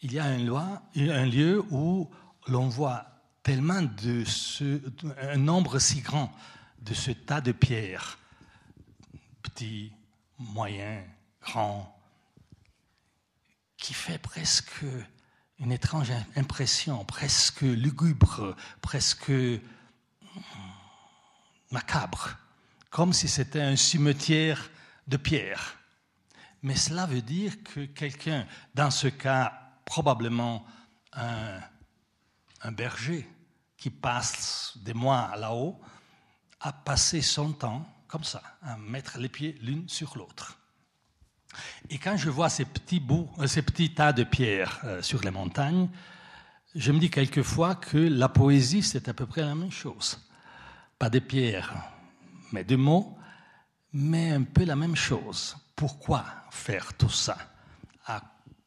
Il 0.00 0.12
y 0.12 0.20
a 0.20 0.26
un, 0.26 0.46
un 0.46 1.26
lieu 1.26 1.60
où 1.72 2.08
l'on 2.46 2.68
voit 2.68 3.04
tellement 3.42 3.82
de 3.82 4.22
ce, 4.24 4.80
un 5.22 5.38
nombre 5.38 5.80
si 5.80 6.02
grand 6.02 6.32
de 6.78 6.94
ce 6.94 7.10
tas 7.10 7.40
de 7.40 7.50
pierres, 7.50 8.16
petits, 9.42 9.90
moyens, 10.38 11.04
grands, 11.40 12.00
qui 13.76 13.92
fait 13.92 14.18
presque 14.18 14.84
une 15.62 15.72
étrange 15.72 16.12
impression, 16.34 17.04
presque 17.04 17.62
lugubre, 17.62 18.56
presque 18.80 19.32
macabre, 21.70 22.36
comme 22.90 23.12
si 23.12 23.28
c'était 23.28 23.62
un 23.62 23.76
cimetière 23.76 24.68
de 25.06 25.16
pierre. 25.16 25.78
Mais 26.62 26.74
cela 26.74 27.06
veut 27.06 27.22
dire 27.22 27.62
que 27.62 27.86
quelqu'un, 27.86 28.46
dans 28.74 28.90
ce 28.90 29.06
cas 29.06 29.52
probablement 29.84 30.66
un, 31.12 31.60
un 32.62 32.72
berger 32.72 33.28
qui 33.76 33.90
passe 33.90 34.76
des 34.76 34.94
mois 34.94 35.32
là-haut, 35.36 35.80
a 36.60 36.72
passé 36.72 37.22
son 37.22 37.52
temps 37.52 37.86
comme 38.08 38.24
ça, 38.24 38.42
à 38.60 38.76
mettre 38.76 39.16
les 39.18 39.30
pieds 39.30 39.56
l'une 39.62 39.88
sur 39.88 40.18
l'autre. 40.18 40.58
Et 41.90 41.98
quand 41.98 42.16
je 42.16 42.30
vois 42.30 42.48
ces 42.48 42.64
petits 42.64 43.00
bouts, 43.00 43.30
euh, 43.38 43.46
ces 43.46 43.62
petits 43.62 43.94
tas 43.94 44.12
de 44.12 44.24
pierres 44.24 44.80
euh, 44.84 45.02
sur 45.02 45.20
les 45.22 45.30
montagnes, 45.30 45.88
je 46.74 46.92
me 46.92 46.98
dis 46.98 47.10
quelquefois 47.10 47.74
que 47.74 47.98
la 47.98 48.28
poésie, 48.28 48.82
c'est 48.82 49.08
à 49.08 49.14
peu 49.14 49.26
près 49.26 49.42
la 49.42 49.54
même 49.54 49.70
chose. 49.70 50.18
Pas 50.98 51.10
des 51.10 51.20
pierres, 51.20 51.74
mais 52.52 52.64
des 52.64 52.76
mots, 52.76 53.18
mais 53.92 54.30
un 54.30 54.44
peu 54.44 54.64
la 54.64 54.76
même 54.76 54.96
chose. 54.96 55.56
Pourquoi 55.76 56.24
faire 56.50 56.94
tout 56.94 57.10
ça? 57.10 57.36
À 58.06 58.22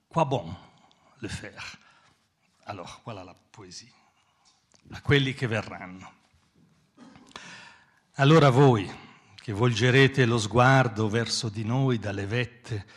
quoi 0.10 0.26
bon 0.26 0.54
le 1.22 1.28
faire? 1.28 1.78
Alors, 2.68 3.02
voilà 3.06 3.24
la 3.24 3.36
poésie. 3.52 3.92
A 4.92 5.02
quelli 5.02 5.34
che 5.34 5.48
verranno. 5.48 6.12
Allora 8.18 8.50
voi, 8.50 8.88
che 9.46 9.54
volgerete 9.54 10.26
lo 10.26 10.40
sguardo 10.40 11.08
verso 11.08 11.50
di 11.50 11.64
noi 11.64 12.00
dalle 12.00 12.26
vette 12.26 12.88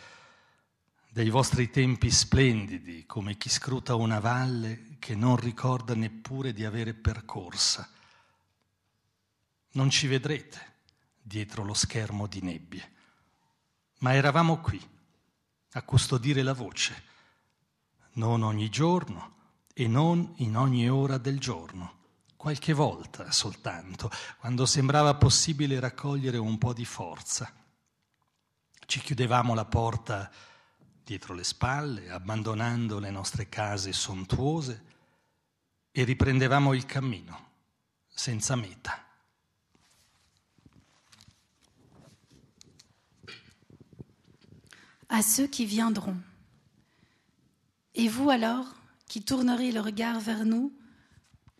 dei 1.07 1.29
vostri 1.29 1.69
tempi 1.69 2.09
splendidi, 2.09 3.05
come 3.05 3.37
chi 3.37 3.49
scruta 3.49 3.93
una 3.93 4.19
valle 4.19 4.95
che 4.97 5.13
non 5.13 5.35
ricorda 5.35 5.93
neppure 5.93 6.51
di 6.51 6.65
avere 6.65 6.95
percorsa, 6.95 7.87
non 9.73 9.91
ci 9.91 10.07
vedrete 10.07 10.77
dietro 11.21 11.63
lo 11.63 11.75
schermo 11.75 12.25
di 12.25 12.41
nebbie, 12.41 12.93
ma 13.99 14.15
eravamo 14.15 14.59
qui 14.59 14.81
a 15.73 15.83
custodire 15.83 16.41
la 16.41 16.53
voce, 16.53 17.03
non 18.13 18.41
ogni 18.41 18.69
giorno 18.69 19.35
e 19.71 19.87
non 19.87 20.33
in 20.37 20.57
ogni 20.57 20.89
ora 20.89 21.19
del 21.19 21.39
giorno, 21.39 21.98
qualche 22.39 22.71
volta 22.71 23.33
soltanto, 23.33 24.09
quando 24.39 24.65
sembrava 24.65 25.13
possibile 25.15 25.77
raccogliere 25.77 26.37
un 26.37 26.57
po' 26.57 26.71
di 26.71 26.85
forza. 26.85 27.51
Ci 28.85 29.01
chiudevamo 29.01 29.53
la 29.53 29.65
porta 29.65 30.31
dietro 31.03 31.33
le 31.33 31.43
spalle, 31.43 32.09
abbandonando 32.09 32.97
le 32.97 33.11
nostre 33.11 33.49
case 33.49 33.91
sontuose 33.91 34.85
e 35.91 36.03
riprendevamo 36.05 36.73
il 36.73 36.85
cammino, 36.85 37.49
senza 38.07 38.55
meta. 38.55 39.03
à 45.11 45.23
ceux 45.23 45.47
qui 45.47 45.65
viendront. 45.65 46.17
Et 47.95 48.07
vous 48.07 48.29
alors, 48.29 48.67
qui 49.07 49.23
tournerez 49.23 49.71
le 49.71 49.79
regard 49.79 50.19
vers 50.19 50.45
nous, 50.45 50.71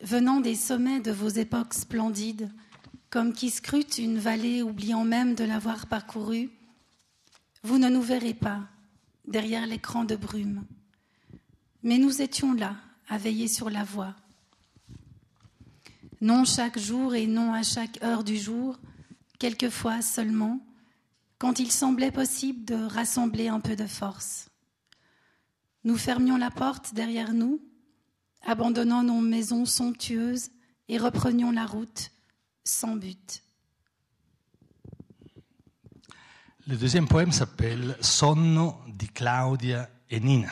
venant 0.02 0.40
des 0.40 0.56
sommets 0.56 1.00
de 1.00 1.12
vos 1.12 1.30
époques 1.30 1.74
splendides, 1.74 2.52
comme 3.10 3.34
qui 3.34 3.50
scrutent 3.50 3.98
une 3.98 4.20
vallée 4.20 4.62
oubliant 4.62 5.04
même 5.04 5.36
de 5.36 5.44
l'avoir 5.44 5.88
parcourue, 5.88 6.50
vous 7.64 7.78
ne 7.78 7.90
nous 7.90 8.02
verrez 8.02 8.34
pas 8.34 8.62
derrière 9.28 9.66
l'écran 9.66 10.06
de 10.06 10.16
brume. 10.16 10.66
Mais 11.84 11.98
nous 11.98 12.22
étions 12.22 12.54
là, 12.54 12.76
à 13.08 13.18
veiller 13.18 13.48
sur 13.48 13.70
la 13.70 13.84
voie. 13.84 14.16
Non 16.22 16.46
chaque 16.46 16.78
jour 16.78 17.16
et 17.16 17.28
non 17.28 17.54
à 17.54 17.64
chaque 17.64 18.02
heure 18.04 18.24
du 18.24 18.38
jour, 18.38 18.78
quelquefois 19.40 20.02
seulement, 20.02 20.60
quand 21.38 21.60
il 21.60 21.72
semblait 21.72 22.12
possible 22.12 22.66
de 22.66 22.76
rassembler 22.76 23.48
un 23.48 23.62
peu 23.62 23.76
de 23.76 23.88
force. 23.88 24.50
Nous 25.86 25.98
fermions 25.98 26.36
la 26.36 26.52
porte 26.52 26.94
derrière 26.94 27.34
nous, 27.34 27.62
abandonnant 28.46 29.04
nos 29.04 29.22
maisons 29.22 29.66
somptueuses 29.66 30.50
et 30.88 30.98
reprenions 30.98 31.52
la 31.52 31.66
route 31.66 32.12
sans 32.64 32.96
but. 32.96 33.44
Le 36.68 36.78
deuxième 36.78 37.08
poème 37.08 37.32
s'appelle 37.32 37.98
Sonno 38.00 38.82
di 38.88 39.08
Claudia 39.08 39.90
e 40.12 40.18
Nina. 40.18 40.52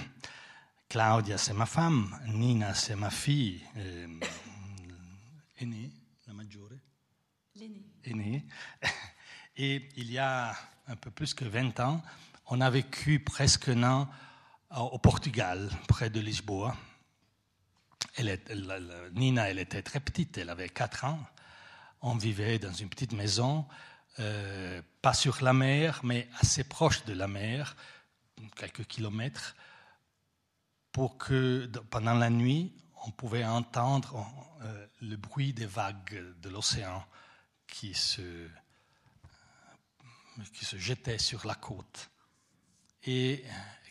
Claudia, 0.89 1.37
c'est 1.37 1.53
ma 1.53 1.65
femme, 1.65 2.17
Nina, 2.27 2.73
c'est 2.73 2.95
ma 2.95 3.09
fille 3.09 3.61
euh, 3.75 4.07
aînée, 5.59 5.91
la 6.25 6.33
maggiore. 6.33 6.69
L'aînée. 7.55 7.85
Aînée. 8.03 8.45
Et 9.57 9.89
il 9.97 10.11
y 10.11 10.17
a 10.17 10.55
un 10.87 10.95
peu 10.95 11.11
plus 11.11 11.33
que 11.33 11.45
20 11.45 11.79
ans, 11.81 12.01
on 12.47 12.61
a 12.61 12.69
vécu 12.69 13.19
presque 13.19 13.69
un 13.69 13.83
an 13.83 14.09
au 14.75 14.99
Portugal, 14.99 15.69
près 15.87 16.09
de 16.09 16.19
Lisboa. 16.19 16.75
Nina, 19.13 19.49
elle 19.49 19.59
était 19.59 19.81
très 19.81 19.99
petite, 19.99 20.37
elle 20.37 20.49
avait 20.49 20.69
4 20.69 21.05
ans. 21.05 21.19
On 22.01 22.15
vivait 22.15 22.59
dans 22.59 22.73
une 22.73 22.89
petite 22.89 23.13
maison 23.13 23.65
euh, 24.19 24.81
pas 25.01 25.13
sur 25.13 25.43
la 25.43 25.53
mer, 25.53 26.01
mais 26.03 26.27
assez 26.39 26.63
proche 26.63 27.05
de 27.05 27.13
la 27.13 27.27
mer, 27.27 27.75
quelques 28.55 28.85
kilomètres, 28.85 29.55
pour 30.91 31.17
que 31.17 31.69
pendant 31.91 32.15
la 32.15 32.29
nuit, 32.31 32.73
on 33.05 33.11
pouvait 33.11 33.45
entendre 33.45 34.27
euh, 34.61 34.87
le 35.01 35.15
bruit 35.15 35.53
des 35.53 35.67
vagues 35.67 36.23
de 36.41 36.49
l'océan 36.49 37.05
qui 37.67 37.93
se, 37.93 38.47
qui 40.53 40.65
se 40.65 40.77
jetaient 40.77 41.19
sur 41.19 41.45
la 41.45 41.55
côte. 41.55 42.09
Et 43.03 43.43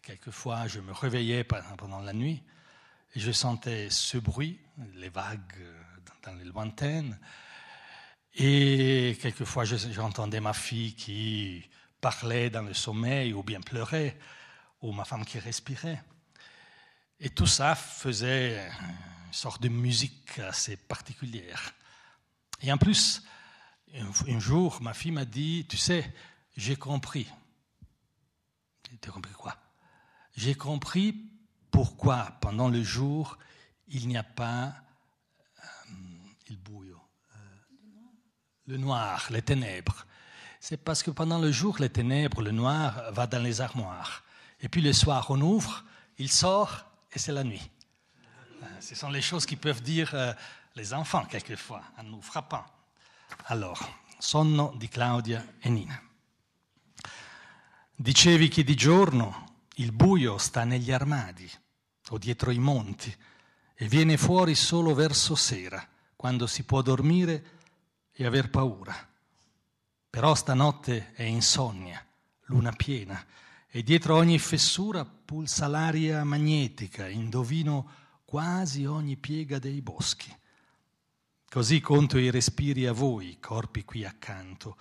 quelquefois, 0.03 0.67
je 0.67 0.81
me 0.81 0.93
réveillais 0.93 1.45
pendant 1.45 2.01
la 2.01 2.13
nuit 2.13 2.43
je 3.21 3.33
sentais 3.33 3.89
ce 3.91 4.19
bruit, 4.19 4.61
les 4.95 5.09
vagues 5.09 5.65
dans 6.23 6.35
les 6.35 6.45
lointaines. 6.45 7.19
Et 8.35 9.17
quelquefois, 9.23 9.65
j'entendais 9.65 10.41
ma 10.41 10.53
fille 10.53 10.95
qui 10.95 11.65
parlait 12.01 12.51
dans 12.51 12.63
le 12.63 12.75
sommeil 12.75 13.33
ou 13.33 13.43
bien 13.43 13.61
pleurait, 13.61 14.19
ou 14.83 14.93
ma 14.93 15.05
femme 15.05 15.25
qui 15.25 15.39
respirait. 15.39 16.03
Et 17.19 17.31
tout 17.31 17.47
ça 17.47 17.75
faisait 17.75 18.69
une 19.27 19.33
sorte 19.33 19.63
de 19.63 19.69
musique 19.69 20.39
assez 20.41 20.77
particulière. 20.77 21.73
Et 22.61 22.71
en 22.71 22.77
plus, 22.77 23.23
un 23.95 24.39
jour, 24.39 24.83
ma 24.83 24.93
fille 24.93 25.13
m'a 25.13 25.25
dit, 25.25 25.67
tu 25.69 25.79
sais, 25.79 26.13
j'ai 26.57 26.77
compris. 26.77 27.27
Tu 29.01 29.09
as 29.09 29.13
compris 29.13 29.33
quoi? 29.33 29.57
J'ai 30.37 30.55
compris 30.55 31.31
pourquoi 31.77 32.33
pendant 32.41 32.71
le 32.71 32.83
jour, 32.83 33.37
il 33.89 34.09
n'y 34.09 34.17
a 34.17 34.23
pas 34.23 34.73
euh, 35.59 35.91
il 36.49 36.57
euh, 36.57 36.95
le 38.65 38.79
noir, 38.79 39.27
les 39.29 39.43
ténèbres. 39.43 40.07
C'est 40.59 40.79
parce 40.79 41.03
que 41.03 41.11
pendant 41.11 41.39
le 41.39 41.53
jour, 41.53 41.77
les 41.79 41.91
ténèbres, 41.91 42.41
le 42.41 42.51
noir 42.51 43.13
va 43.13 43.27
dans 43.27 43.43
les 43.43 43.61
armoires. 43.61 44.25
Et 44.63 44.71
puis 44.71 44.81
le 44.81 44.95
soir, 44.95 45.27
on 45.29 45.39
ouvre, 45.43 45.85
il 46.17 46.31
sort 46.33 46.87
et 47.13 47.19
c'est 47.19 47.33
la 47.33 47.45
nuit. 47.45 47.71
Euh, 48.63 48.67
ce 48.81 48.95
sont 48.95 49.11
les 49.11 49.21
choses 49.21 49.45
qui 49.45 49.57
peuvent 49.57 49.83
dire 49.83 50.15
les 50.77 50.95
enfants 50.95 51.27
quelquefois 51.27 51.83
en 51.99 52.05
nous 52.05 52.23
frappant. 52.23 52.65
Alors, 53.49 53.87
sonno 54.19 54.75
di 54.79 54.89
Claudia 54.89 55.45
e 55.61 55.69
Nina. 55.69 56.01
Dicevi 57.95 58.49
che 58.49 58.65
di 58.65 58.75
giorno 58.75 59.59
il 59.75 59.93
buio 59.93 60.39
sta 60.39 60.65
negli 60.65 60.91
armadi 60.91 61.51
o 62.11 62.19
dietro 62.19 62.51
i 62.51 62.59
monti 62.59 63.15
e 63.75 63.89
viene 63.89 64.17
fuori 64.17 64.55
solo 64.55 64.95
verso 64.95 65.35
sera, 65.35 65.87
quando 66.17 66.47
si 66.47 66.65
può 66.65 66.83
dormire 66.83 67.45
e 68.13 68.25
aver 68.25 68.51
paura. 68.51 68.95
Però 70.09 70.35
stanotte 70.35 71.13
è 71.13 71.25
insonnia, 71.25 72.05
luna 72.47 72.73
piena, 72.73 73.23
e 73.69 73.83
dietro 73.83 74.17
ogni 74.17 74.39
fessura 74.39 75.05
pulsa 75.05 75.67
l'aria 75.67 76.25
magnetica, 76.25 77.07
indovino 77.09 77.91
quasi 78.25 78.87
ogni 78.87 79.17
piega 79.17 79.59
dei 79.59 79.83
boschi. 79.83 80.35
Così 81.49 81.81
conto 81.81 82.17
i 82.19 82.31
respiri 82.31 82.87
a 82.87 82.93
voi, 82.93 83.39
corpi 83.39 83.85
qui 83.85 84.05
accanto, 84.05 84.77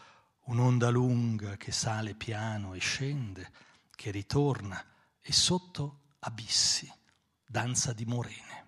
un'onda 0.45 0.89
lunga 0.89 1.57
che 1.57 1.71
sale 1.71 2.13
piano 2.15 2.73
e 2.73 2.79
scende, 2.79 3.51
che 3.93 4.11
ritorna, 4.11 4.83
e 5.21 5.33
sotto 5.33 5.99
abissi, 6.19 6.91
danza 7.47 7.93
di 7.93 8.05
morene. 8.05 8.63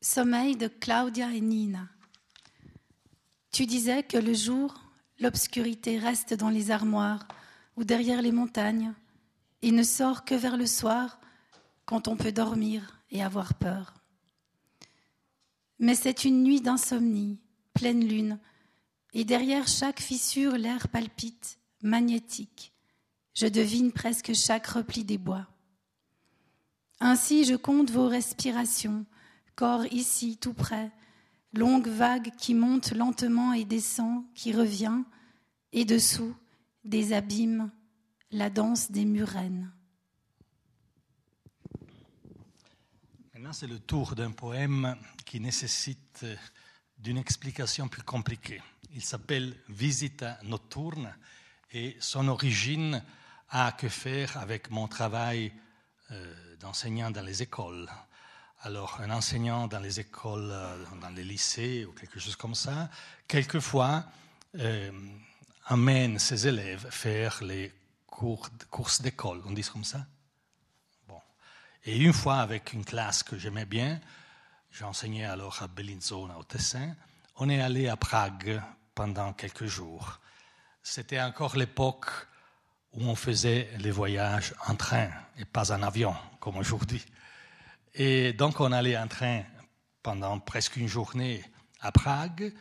Sommeil 0.00 0.56
de 0.56 0.68
Claudia 0.68 1.32
et 1.32 1.40
Nina. 1.40 1.88
Tu 3.52 3.66
disais 3.66 4.02
que 4.02 4.16
le 4.16 4.34
jour, 4.34 4.74
l'obscurité 5.20 5.98
reste 5.98 6.34
dans 6.34 6.48
les 6.48 6.70
armoires 6.70 7.26
ou 7.76 7.84
derrière 7.84 8.22
les 8.22 8.32
montagnes 8.32 8.94
et 9.62 9.70
ne 9.70 9.82
sort 9.82 10.24
que 10.24 10.34
vers 10.34 10.56
le 10.56 10.66
soir 10.66 11.20
quand 11.84 12.08
on 12.08 12.16
peut 12.16 12.32
dormir 12.32 13.00
et 13.10 13.22
avoir 13.22 13.54
peur. 13.54 13.94
Mais 15.78 15.94
c'est 15.94 16.24
une 16.24 16.42
nuit 16.42 16.60
d'insomnie, 16.60 17.38
pleine 17.74 18.06
lune, 18.06 18.38
et 19.12 19.24
derrière 19.24 19.68
chaque 19.68 20.00
fissure 20.00 20.56
l'air 20.56 20.88
palpite, 20.88 21.58
magnétique. 21.82 22.71
Je 23.34 23.46
devine 23.46 23.92
presque 23.92 24.34
chaque 24.34 24.66
repli 24.66 25.04
des 25.04 25.18
bois. 25.18 25.46
Ainsi 27.00 27.44
je 27.44 27.54
compte 27.54 27.90
vos 27.90 28.08
respirations, 28.08 29.06
corps 29.54 29.86
ici 29.86 30.36
tout 30.36 30.54
près, 30.54 30.92
longue 31.52 31.88
vague 31.88 32.30
qui 32.36 32.54
monte 32.54 32.92
lentement 32.92 33.52
et 33.52 33.64
descend, 33.64 34.24
qui 34.34 34.52
revient, 34.52 35.02
et 35.72 35.84
dessous, 35.84 36.34
des 36.84 37.12
abîmes, 37.12 37.70
la 38.30 38.50
danse 38.50 38.90
des 38.90 39.04
murennes. 39.04 39.72
Maintenant, 43.32 43.52
c'est 43.52 43.66
le 43.66 43.80
tour 43.80 44.14
d'un 44.14 44.30
poème 44.30 44.96
qui 45.24 45.40
nécessite 45.40 46.24
d'une 46.98 47.18
explication 47.18 47.88
plus 47.88 48.02
compliquée. 48.02 48.62
Il 48.94 49.02
s'appelle 49.02 49.56
Visita 49.68 50.38
nocturne 50.44 51.14
et 51.72 51.96
son 51.98 52.28
origine 52.28 53.02
a 53.52 53.72
que 53.72 53.88
faire 53.88 54.38
avec 54.38 54.70
mon 54.70 54.88
travail 54.88 55.52
euh, 56.10 56.56
d'enseignant 56.56 57.10
dans 57.10 57.22
les 57.22 57.42
écoles? 57.42 57.88
Alors, 58.62 59.00
un 59.00 59.10
enseignant 59.10 59.66
dans 59.66 59.80
les 59.80 60.00
écoles, 60.00 60.50
euh, 60.50 60.84
dans 61.00 61.10
les 61.10 61.24
lycées 61.24 61.84
ou 61.84 61.92
quelque 61.92 62.18
chose 62.18 62.36
comme 62.36 62.54
ça, 62.54 62.88
quelquefois 63.28 64.04
euh, 64.58 64.90
amène 65.66 66.18
ses 66.18 66.46
élèves 66.48 66.86
faire 66.90 67.42
les 67.44 67.72
cours, 68.06 68.48
courses 68.70 69.02
d'école, 69.02 69.42
on 69.44 69.52
dit 69.52 69.62
comme 69.62 69.84
ça 69.84 70.06
Bon. 71.06 71.20
Et 71.84 71.98
une 71.98 72.12
fois, 72.12 72.36
avec 72.36 72.72
une 72.72 72.84
classe 72.84 73.22
que 73.22 73.36
j'aimais 73.36 73.66
bien, 73.66 74.00
j'enseignais 74.70 75.26
alors 75.26 75.62
à 75.62 75.68
Bellinzona, 75.68 76.38
au 76.38 76.44
Tessin, 76.44 76.94
on 77.36 77.50
est 77.50 77.60
allé 77.60 77.88
à 77.88 77.96
Prague 77.96 78.62
pendant 78.94 79.34
quelques 79.34 79.66
jours. 79.66 80.20
C'était 80.82 81.20
encore 81.20 81.56
l'époque 81.56 82.10
où 82.94 83.04
on 83.04 83.14
faisait 83.14 83.70
les 83.78 83.90
voyages 83.90 84.54
en 84.66 84.74
train 84.74 85.08
et 85.38 85.44
pas 85.44 85.72
en 85.72 85.82
avion, 85.82 86.14
comme 86.40 86.56
aujourd'hui. 86.56 87.04
Et 87.94 88.32
donc 88.32 88.60
on 88.60 88.72
allait 88.72 88.96
en 88.96 89.08
train 89.08 89.42
pendant 90.02 90.38
presque 90.38 90.76
une 90.76 90.88
journée 90.88 91.42
à 91.80 91.92
Prague. 91.92 92.52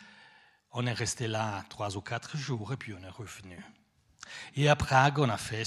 On 0.73 0.85
est 0.85 0.93
resté 0.93 1.27
là 1.27 1.63
trois 1.69 1.97
ou 1.97 2.01
quatre 2.01 2.37
jours 2.37 2.73
et 2.73 2.77
puis 2.77 2.93
on 2.93 3.03
est 3.03 3.09
revenu. 3.09 3.57
Et 4.55 4.69
à 4.69 4.75
Prague, 4.75 5.19
on 5.19 5.29
a 5.29 5.37
fait 5.37 5.63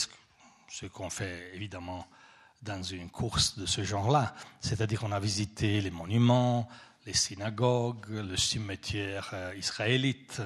ce 0.68 0.86
qu'on 0.86 1.10
fait 1.10 1.54
évidemment 1.54 2.06
dans 2.62 2.82
une 2.82 3.10
course 3.10 3.58
de 3.58 3.66
ce 3.66 3.84
genre-là, 3.84 4.34
c'est-à-dire 4.60 5.00
qu'on 5.00 5.12
a 5.12 5.20
visité 5.20 5.82
les 5.82 5.90
monuments, 5.90 6.66
les 7.04 7.12
synagogues, 7.12 8.08
le 8.08 8.36
cimetière 8.36 9.30
euh, 9.34 9.54
israélite. 9.56 10.40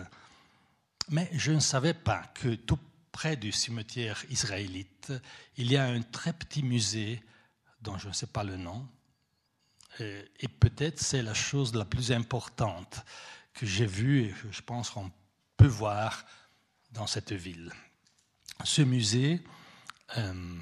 Mais 1.11 1.31
je 1.33 1.53
ne 1.53 1.61
savais 1.61 1.95
pas 1.95 2.25
que 2.35 2.55
tout 2.57 2.79
près 3.13 3.37
du 3.37 3.53
cimetière 3.53 4.25
israélite, 4.31 5.13
il 5.57 5.71
y 5.71 5.77
a 5.77 5.85
un 5.85 6.03
très 6.03 6.33
petit 6.33 6.63
musée 6.63 7.23
dont 7.81 7.99
je 7.99 8.09
ne 8.09 8.13
sais 8.13 8.27
pas 8.27 8.45
le 8.45 8.57
nom, 8.57 8.89
euh, 10.01 10.25
et 10.41 10.49
peut-être 10.49 11.01
c'est 11.01 11.23
la 11.23 11.35
chose 11.35 11.75
la 11.75 11.85
plus 11.85 12.13
importante 12.13 13.05
que 13.55 13.67
j'ai 13.67 13.87
vue 13.87 14.27
et 14.27 14.31
que 14.31 14.53
je 14.53 14.63
pense 14.63 14.91
qu'on 14.91 15.11
peut 15.57 15.67
voir 15.67 16.25
dans 16.93 17.07
cette 17.07 17.33
ville. 17.33 17.73
Ce 18.65 18.83
musée 18.83 19.43
euh, 20.17 20.59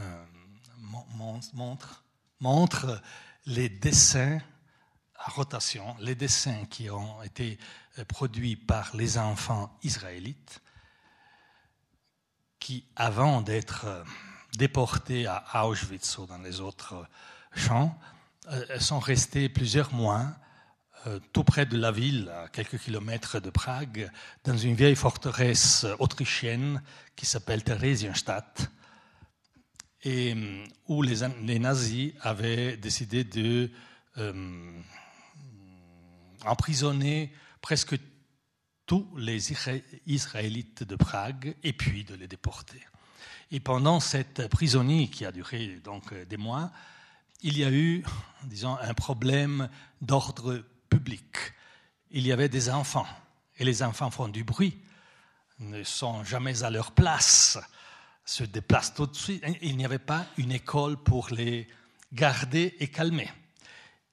euh, 0.00 0.24
montre, 1.54 2.04
montre 2.40 3.02
les 3.46 3.68
dessins 3.68 4.40
à 5.22 5.30
rotation, 5.30 5.96
les 6.00 6.14
dessins 6.14 6.64
qui 6.70 6.90
ont 6.90 7.22
été 7.22 7.58
produits 8.08 8.56
par 8.56 8.96
les 8.96 9.18
enfants 9.18 9.76
israélites, 9.82 10.62
qui, 12.58 12.84
avant 12.96 13.42
d'être 13.42 13.86
déportés 14.56 15.26
à 15.26 15.66
Auschwitz 15.66 16.18
ou 16.18 16.26
dans 16.26 16.38
les 16.38 16.60
autres 16.60 17.06
champs, 17.54 17.98
euh, 18.48 18.78
sont 18.78 18.98
restés 18.98 19.48
plusieurs 19.48 19.92
mois 19.92 20.26
euh, 21.06 21.18
tout 21.32 21.44
près 21.44 21.66
de 21.66 21.78
la 21.78 21.92
ville, 21.92 22.28
à 22.30 22.48
quelques 22.48 22.78
kilomètres 22.78 23.40
de 23.40 23.50
Prague, 23.50 24.10
dans 24.44 24.56
une 24.56 24.74
vieille 24.74 24.96
forteresse 24.96 25.86
autrichienne 25.98 26.82
qui 27.16 27.26
s'appelle 27.26 27.62
Theresienstadt, 27.62 28.70
et 30.02 30.34
euh, 30.34 30.64
où 30.88 31.02
les, 31.02 31.58
nazis 31.58 32.12
avaient 32.20 32.76
décidé 32.76 33.24
de 33.24 33.70
emprisonner 36.44 37.32
presque 37.60 37.96
tous 38.86 39.08
les 39.16 39.52
Israélites 40.06 40.82
de 40.82 40.96
Prague 40.96 41.54
et 41.62 41.72
puis 41.72 42.04
de 42.04 42.14
les 42.14 42.26
déporter. 42.26 42.80
Et 43.52 43.60
pendant 43.60 44.00
cette 44.00 44.48
prisonnier 44.48 45.08
qui 45.08 45.24
a 45.24 45.32
duré 45.32 45.80
donc 45.84 46.14
des 46.14 46.36
mois, 46.36 46.70
il 47.42 47.58
y 47.58 47.64
a 47.64 47.70
eu, 47.70 48.04
disons, 48.44 48.76
un 48.76 48.94
problème 48.94 49.68
d'ordre 50.00 50.64
public. 50.88 51.54
il 52.10 52.26
y 52.26 52.32
avait 52.32 52.48
des 52.48 52.68
enfants. 52.68 53.06
Et 53.58 53.64
les 53.64 53.82
enfants 53.82 54.10
font 54.10 54.28
du 54.28 54.42
bruit, 54.42 54.78
ne 55.58 55.84
sont 55.84 56.24
jamais 56.24 56.62
à 56.62 56.70
leur 56.70 56.92
place, 56.92 57.58
se 58.24 58.44
déplacent 58.44 58.94
tout 58.94 59.06
de 59.06 59.14
suite. 59.14 59.44
Il 59.62 59.76
n'y 59.76 59.84
avait 59.84 59.98
pas 59.98 60.26
une 60.36 60.52
école 60.52 60.96
pour 60.96 61.28
les 61.30 61.68
garder 62.12 62.76
et 62.80 62.88
calmer. 62.88 63.30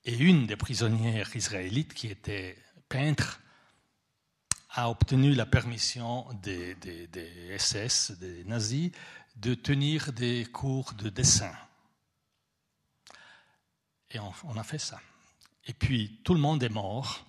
Et 0.07 0.15
une 0.15 0.47
des 0.47 0.55
prisonnières 0.55 1.35
israélites, 1.35 1.93
qui 1.93 2.07
était 2.07 2.57
peintre, 2.87 3.41
a 4.69 4.89
obtenu 4.89 5.35
la 5.35 5.45
permission 5.45 6.25
des, 6.41 6.77
SS, 7.57 8.11
des 8.11 8.45
nazis, 8.45 8.91
de 9.35 9.53
tenir 9.53 10.13
des 10.13 10.45
cours 10.45 10.93
de 10.93 11.09
dessin. 11.09 11.51
Et 14.11 14.19
on, 14.19 14.57
a 14.57 14.63
fait 14.63 14.79
ça. 14.79 15.01
Et 15.65 15.73
puis 15.73 16.21
tout 16.23 16.33
le 16.33 16.39
monde 16.39 16.63
est 16.63 16.69
mort, 16.69 17.25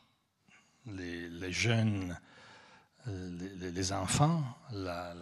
les, 0.87 1.53
jeunes, 1.53 2.17
les, 3.07 3.93
enfants, 3.93 4.45
la, 4.71 5.17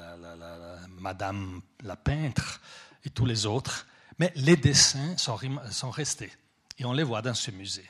Madame 0.90 1.62
la 1.82 1.96
peintre 1.96 2.60
et 3.02 3.08
tous 3.08 3.24
les 3.24 3.46
autres. 3.46 3.86
Mais 4.18 4.30
les 4.36 4.58
dessins 4.58 5.16
sont 5.16 5.90
restés 5.90 6.32
et 6.78 6.84
on 6.84 6.92
les 6.92 7.02
voit 7.02 7.22
dans 7.22 7.34
ce 7.34 7.50
musée. 7.50 7.88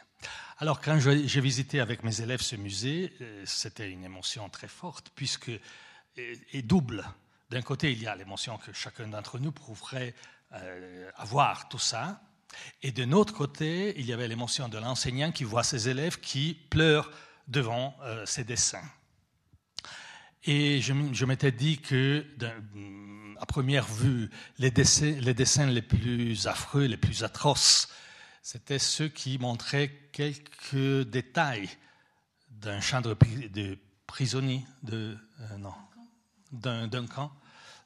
Alors 0.59 0.81
quand 0.81 0.99
j'ai 0.99 1.41
visité 1.41 1.81
avec 1.81 2.03
mes 2.03 2.21
élèves 2.21 2.41
ce 2.41 2.57
musée, 2.57 3.13
euh, 3.21 3.43
c'était 3.45 3.91
une 3.91 4.05
émotion 4.05 4.49
très 4.49 4.69
forte 4.69 5.11
puisque 5.15 5.51
et 6.17 6.63
double. 6.63 7.05
D'un 7.51 7.63
côté, 7.63 7.93
il 7.93 8.03
y 8.03 8.07
a 8.07 8.17
l'émotion 8.17 8.57
que 8.57 8.73
chacun 8.73 9.07
d'entre 9.07 9.39
nous 9.39 9.53
prouverait 9.53 10.15
euh, 10.53 11.11
avoir 11.17 11.69
tout 11.69 11.79
ça, 11.79 12.23
et 12.83 12.93
de 12.93 13.05
l'autre 13.05 13.35
côté, 13.35 13.95
il 13.99 14.07
y 14.07 14.13
avait 14.13 14.29
l'émotion 14.29 14.69
de 14.69 14.79
l'enseignant 14.79 15.33
qui 15.33 15.45
voit 15.45 15.65
ses 15.65 15.89
élèves 15.89 16.21
qui 16.21 16.55
pleurent 16.71 17.11
devant 17.49 17.97
euh, 18.03 18.25
ses 18.27 18.45
dessins. 18.45 18.89
Et 20.45 20.81
je, 20.81 21.25
m'étais 21.25 21.51
dit 21.51 21.79
que, 21.79 22.25
à 23.41 23.47
première 23.47 23.87
vue, 23.87 24.31
les 24.59 24.71
dessins 24.71 25.67
les 25.67 25.83
plus 25.83 26.47
affreux, 26.47 26.85
les 26.85 26.97
plus 26.97 27.25
atroces, 27.25 27.89
c'était 28.47 28.79
ceux 28.79 29.09
qui 29.09 29.39
montraient 29.39 29.93
quelques 30.13 31.03
détails 31.09 31.69
d'un 32.49 32.81
champ 32.81 33.01
de, 33.01 33.13
prisonniers, 34.07 34.65
de, 34.85 35.19
euh, 35.41 35.59
non, 35.59 35.75
d'un 36.53 37.07
camp, 37.09 37.33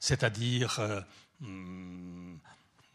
c'est-à-dire 0.01 0.79
euh, 0.81 1.01
hmm, 1.41 2.37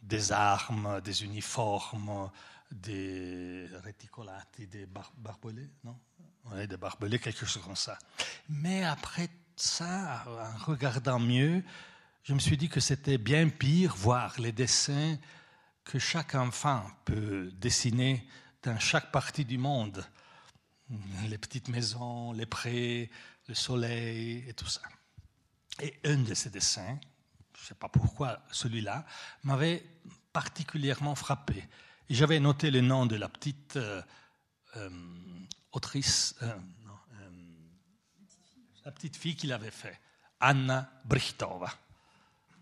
des 0.04 0.32
armes, 0.32 1.02
des 1.02 1.24
uniformes, 1.24 2.30
des 2.72 3.68
réticolati, 3.84 4.68
des 4.68 4.86
barbelés, 4.86 5.72
non? 5.84 5.98
Des 6.68 6.78
barbelés, 6.78 7.18
quelque 7.18 7.48
chose 7.48 7.64
comme 7.64 7.76
ça. 7.76 7.98
Mais 8.48 8.84
après 8.84 9.28
ça, 9.56 10.24
en 10.28 10.66
regardant 10.66 11.18
mieux, 11.18 11.64
je 12.22 12.36
me 12.36 12.40
suis 12.40 12.58
dit 12.58 12.70
que 12.70 12.80
c'était 12.80 13.18
bien 13.18 13.50
pire 13.50 13.96
voir 13.96 14.40
les 14.40 14.52
dessins 14.52 15.18
que 15.86 16.00
chaque 16.00 16.36
enfant 16.36 16.84
peut 17.06 17.52
dessiner 17.54 18.28
dans 18.64 18.78
chaque 18.80 19.12
partie 19.12 19.46
du 19.46 19.58
monde. 19.58 20.04
Les 21.30 21.38
petites 21.38 21.70
maisons, 21.70 22.34
les 22.34 22.46
prés, 22.46 23.10
le 23.48 23.54
soleil 23.54 24.44
et 24.48 24.54
tout 24.54 24.68
ça. 24.68 24.82
Et 25.82 26.00
un 26.04 26.18
de 26.18 26.34
ces 26.34 26.50
dessins, 26.50 27.00
je 27.56 27.62
ne 27.62 27.66
sais 27.68 27.76
pas 27.76 27.90
pourquoi 27.90 28.40
celui-là, 28.52 29.06
m'avait 29.44 29.84
particulièrement 30.34 31.16
frappé. 31.16 31.64
J'avais 32.10 32.40
noté 32.40 32.72
le 32.72 32.82
nom 32.82 33.06
de 33.06 33.16
la 33.16 33.30
petite 33.30 33.78
euh, 33.78 34.02
euh, 34.78 34.90
autrice, 35.72 36.36
euh, 36.42 36.56
la 38.84 38.92
petite 38.92 39.16
fille 39.16 39.36
qu'il 39.36 39.52
avait 39.52 39.72
fait, 39.72 40.00
Anna 40.40 40.92
Brichtova. 41.06 41.72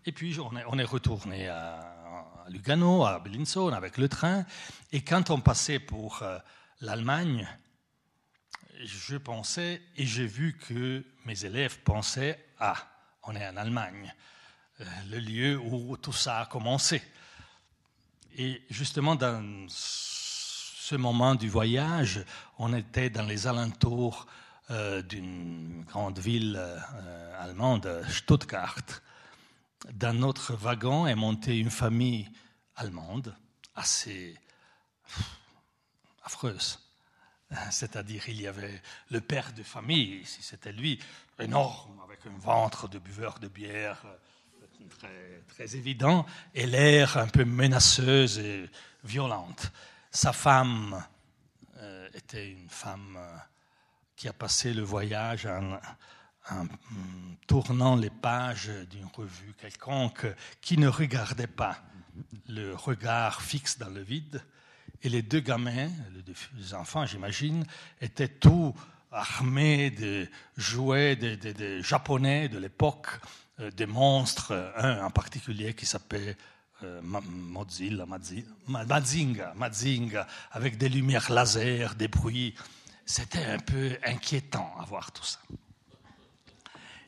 Et 0.06 0.12
puis 0.12 0.38
on 0.40 0.78
est 0.78 0.84
retourné 0.84 1.48
à, 1.48 2.03
Lugano, 2.48 3.04
à 3.04 3.18
Bellinzone 3.18 3.74
avec 3.74 3.98
le 3.98 4.08
train. 4.08 4.44
Et 4.92 5.02
quand 5.02 5.30
on 5.30 5.40
passait 5.40 5.78
pour 5.78 6.22
l'Allemagne, 6.80 7.48
je 8.84 9.16
pensais, 9.16 9.80
et 9.96 10.06
j'ai 10.06 10.26
vu 10.26 10.56
que 10.56 11.04
mes 11.24 11.44
élèves 11.44 11.80
pensaient, 11.80 12.44
ah, 12.58 12.76
on 13.22 13.34
est 13.34 13.46
en 13.46 13.56
Allemagne, 13.56 14.12
le 15.10 15.18
lieu 15.18 15.58
où 15.58 15.96
tout 15.96 16.12
ça 16.12 16.40
a 16.40 16.46
commencé. 16.46 17.02
Et 18.36 18.62
justement, 18.68 19.14
dans 19.14 19.66
ce 19.68 20.96
moment 20.96 21.34
du 21.34 21.48
voyage, 21.48 22.24
on 22.58 22.74
était 22.74 23.10
dans 23.10 23.24
les 23.24 23.46
alentours 23.46 24.26
euh, 24.70 25.02
d'une 25.02 25.84
grande 25.84 26.18
ville 26.18 26.56
euh, 26.58 27.42
allemande, 27.42 28.04
Stuttgart. 28.08 28.82
Dans 29.92 30.18
notre 30.18 30.54
wagon 30.54 31.06
est 31.06 31.14
montée 31.14 31.58
une 31.58 31.70
famille 31.70 32.30
allemande 32.76 33.36
assez 33.74 34.34
affreuse. 36.22 36.80
C'est-à-dire, 37.70 38.28
il 38.28 38.40
y 38.40 38.46
avait 38.46 38.82
le 39.10 39.20
père 39.20 39.52
de 39.52 39.62
famille, 39.62 40.24
si 40.24 40.42
c'était 40.42 40.72
lui, 40.72 40.98
énorme, 41.38 42.00
avec 42.02 42.26
un 42.26 42.38
ventre 42.38 42.88
de 42.88 42.98
buveur 42.98 43.38
de 43.38 43.48
bière 43.48 44.04
très, 44.98 45.42
très 45.48 45.76
évident, 45.76 46.26
et 46.54 46.66
l'air 46.66 47.16
un 47.16 47.28
peu 47.28 47.44
menaceuse 47.44 48.38
et 48.38 48.68
violente. 49.04 49.70
Sa 50.10 50.32
femme 50.32 51.04
euh, 51.76 52.08
était 52.14 52.50
une 52.50 52.68
femme 52.68 53.16
euh, 53.18 53.36
qui 54.16 54.28
a 54.28 54.32
passé 54.32 54.72
le 54.72 54.82
voyage 54.82 55.46
en, 55.46 55.78
tournant 57.46 57.96
les 57.96 58.10
pages 58.10 58.70
d'une 58.90 59.06
revue 59.06 59.54
quelconque, 59.58 60.26
qui 60.60 60.78
ne 60.78 60.88
regardait 60.88 61.46
pas 61.46 61.78
le 62.48 62.74
regard 62.74 63.42
fixe 63.42 63.78
dans 63.78 63.90
le 63.90 64.02
vide. 64.02 64.42
Et 65.02 65.08
les 65.08 65.22
deux 65.22 65.40
gamins, 65.40 65.90
les 66.14 66.22
deux 66.22 66.74
enfants, 66.74 67.06
j'imagine, 67.06 67.64
étaient 68.00 68.28
tous 68.28 68.74
armés 69.10 69.90
de 69.90 70.28
jouets 70.56 71.16
des 71.16 71.82
japonais 71.82 72.48
de 72.48 72.58
l'époque, 72.58 73.08
euh, 73.60 73.70
des 73.70 73.86
monstres, 73.86 74.72
un 74.76 75.04
en 75.04 75.10
particulier 75.10 75.74
qui 75.74 75.86
s'appelait 75.86 76.36
euh, 76.82 77.00
Mozilla, 77.02 78.04
Mazinga, 78.66 79.54
Mazinga, 79.54 80.26
avec 80.50 80.76
des 80.76 80.88
lumières 80.88 81.30
laser, 81.30 81.94
des 81.94 82.08
bruits. 82.08 82.54
C'était 83.06 83.44
un 83.44 83.58
peu 83.58 83.96
inquiétant 84.04 84.74
à 84.80 84.84
voir 84.84 85.12
tout 85.12 85.24
ça. 85.24 85.38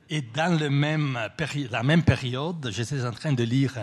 Et 0.08 0.22
dans 0.22 0.56
le 0.56 0.70
même 0.70 1.18
la 1.70 1.82
même 1.82 2.04
période, 2.04 2.70
j'étais 2.70 3.04
en 3.04 3.10
train 3.10 3.32
de 3.32 3.42
lire 3.42 3.76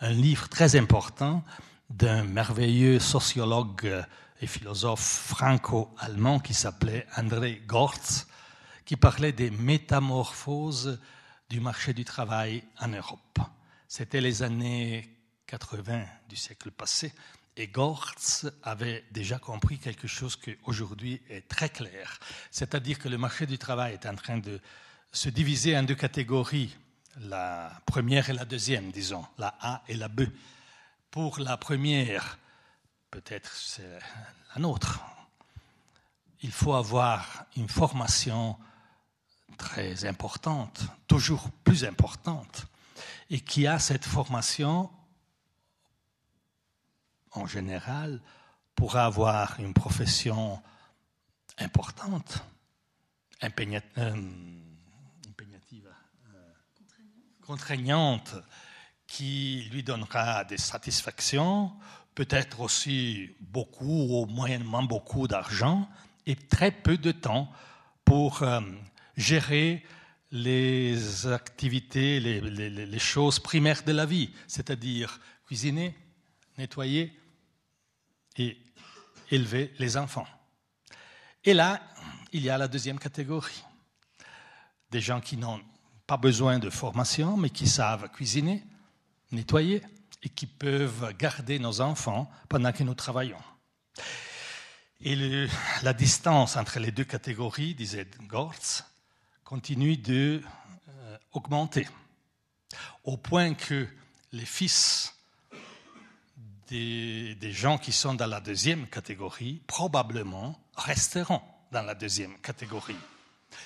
un, 0.00 0.10
livre 0.10 0.48
très 0.48 0.74
important 0.74 1.44
d'un 1.88 2.24
merveilleux 2.24 2.98
sociologue 2.98 4.04
et 4.40 4.46
philosophe 4.46 5.00
franco-allemand 5.00 6.40
qui 6.40 6.52
s'appelait 6.52 7.06
André 7.16 7.62
Gortz, 7.66 8.26
qui 8.84 8.96
parlait 8.96 9.32
des 9.32 9.50
métamorphoses 9.50 11.00
du 11.48 11.60
marché 11.60 11.92
du 11.92 12.04
travail 12.04 12.64
en 12.80 12.88
Europe. 12.88 13.38
C'était 13.86 14.20
les 14.20 14.42
années 14.42 15.08
80 15.46 16.04
du 16.28 16.34
siècle 16.34 16.72
passé 16.72 17.12
et 17.56 17.68
Gortz 17.68 18.46
avait 18.64 19.04
déjà 19.12 19.38
compris 19.38 19.78
quelque 19.78 20.08
chose 20.08 20.34
qui 20.34 20.56
aujourd'hui 20.64 21.22
est 21.30 21.48
très 21.48 21.68
clair, 21.68 22.18
c'est-à-dire 22.50 22.98
que 22.98 23.08
le 23.08 23.18
marché 23.18 23.46
du 23.46 23.58
travail 23.58 23.94
est 23.94 24.06
en 24.06 24.16
train 24.16 24.38
de 24.38 24.60
se 25.12 25.28
diviser 25.28 25.76
en 25.76 25.82
deux 25.82 25.94
catégories, 25.94 26.76
la 27.20 27.80
première 27.86 28.30
et 28.30 28.32
la 28.32 28.44
deuxième, 28.44 28.90
disons, 28.90 29.24
la 29.38 29.54
A 29.60 29.82
et 29.88 29.94
la 29.94 30.08
B. 30.08 30.22
Pour 31.10 31.38
la 31.38 31.56
première, 31.56 32.38
peut-être 33.10 33.52
c'est 33.52 33.98
la 34.54 34.60
nôtre, 34.60 35.00
il 36.42 36.52
faut 36.52 36.74
avoir 36.74 37.44
une 37.56 37.68
formation 37.68 38.56
très 39.56 40.04
importante, 40.04 40.82
toujours 41.08 41.50
plus 41.64 41.84
importante, 41.84 42.66
et 43.30 43.40
qui 43.40 43.66
a 43.66 43.78
cette 43.78 44.04
formation, 44.04 44.90
en 47.32 47.46
général, 47.46 48.20
pour 48.74 48.96
avoir 48.96 49.58
une 49.58 49.74
profession 49.74 50.62
importante, 51.58 52.44
euh, 53.42 54.67
contraignante, 57.48 58.34
qui 59.06 59.66
lui 59.72 59.82
donnera 59.82 60.44
des 60.44 60.58
satisfactions, 60.58 61.72
peut-être 62.14 62.60
aussi 62.60 63.34
beaucoup 63.40 64.20
ou 64.20 64.26
moyennement 64.26 64.82
beaucoup 64.82 65.26
d'argent, 65.26 65.88
et 66.26 66.36
très 66.36 66.70
peu 66.70 66.98
de 66.98 67.10
temps 67.10 67.50
pour 68.04 68.42
euh, 68.42 68.60
gérer 69.16 69.82
les 70.30 71.26
activités, 71.26 72.20
les, 72.20 72.98
choses 72.98 73.38
primaires 73.38 73.82
de 73.82 73.92
la 73.92 74.04
vie, 74.04 74.28
c'est-à-dire 74.46 75.18
cuisiner, 75.46 75.96
nettoyer 76.58 77.18
et 78.36 78.58
élever 79.30 79.72
les 79.78 79.96
enfants. 79.96 80.28
Et 81.44 81.54
là, 81.54 81.80
il 82.30 82.42
y 82.42 82.50
a 82.50 82.58
la 82.58 82.68
deuxième 82.68 82.98
catégorie. 82.98 83.64
Des 84.90 85.00
gens 85.00 85.22
qui 85.22 85.38
n'ont 85.38 85.62
pas 86.08 86.16
besoin 86.16 86.58
de 86.58 86.70
formation, 86.70 87.36
mais 87.36 87.50
qui 87.50 87.68
savent 87.68 88.08
cuisiner, 88.08 88.64
nettoyer 89.30 89.82
et 90.22 90.30
qui 90.30 90.46
peuvent 90.46 91.14
garder 91.18 91.58
nos 91.58 91.82
enfants 91.82 92.30
pendant 92.48 92.72
que 92.72 92.82
nous 92.82 92.94
travaillons. 92.94 93.42
Et 95.02 95.46
la 95.82 95.92
distance 95.92 96.56
entre 96.56 96.80
les 96.80 96.92
deux 96.92 97.04
catégories, 97.04 97.74
disait 97.74 98.08
Gortz, 98.26 98.84
continue 99.44 99.98
d'augmenter, 99.98 101.86
euh, 101.86 102.76
au 103.04 103.18
point 103.18 103.52
que 103.52 103.86
les 104.32 104.46
fils 104.46 105.14
des, 106.68 107.34
des, 107.34 107.52
gens 107.52 107.76
qui 107.76 107.92
sont 107.92 108.14
dans 108.14 108.26
la 108.26 108.40
deuxième 108.40 108.86
catégorie 108.86 109.60
probablement 109.66 110.58
resteront 110.74 111.42
dans 111.70 111.82
la 111.82 111.94
deuxième 111.94 112.38
catégorie. 112.38 112.96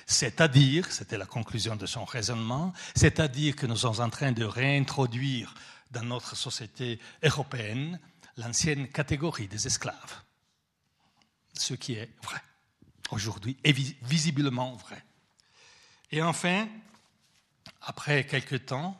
C'est-à-dire, 0.06 0.90
c'était 0.90 1.18
la 1.18 1.26
conclusion 1.26 1.76
de 1.76 1.86
son 1.86 2.04
raisonnement, 2.04 2.72
c'est-à-dire 2.94 3.56
que 3.56 3.66
nous 3.66 3.76
sommes 3.76 4.00
en 4.00 4.10
train 4.10 4.32
de 4.32 4.44
réintroduire 4.44 5.54
dans 5.90 6.02
notre 6.02 6.36
société 6.36 6.98
européenne 7.22 7.98
l'ancienne 8.36 8.88
catégorie 8.88 9.48
des 9.48 9.66
esclaves. 9.66 10.22
Ce 11.54 11.74
qui 11.74 11.94
est 11.94 12.10
vrai 12.22 12.40
aujourd'hui, 13.12 13.56
est 13.62 13.72
visiblement 14.02 14.74
vrai. 14.74 15.04
Et 16.10 16.22
enfin, 16.22 16.68
après 17.82 18.26
quelque 18.26 18.56
temps, 18.56 18.98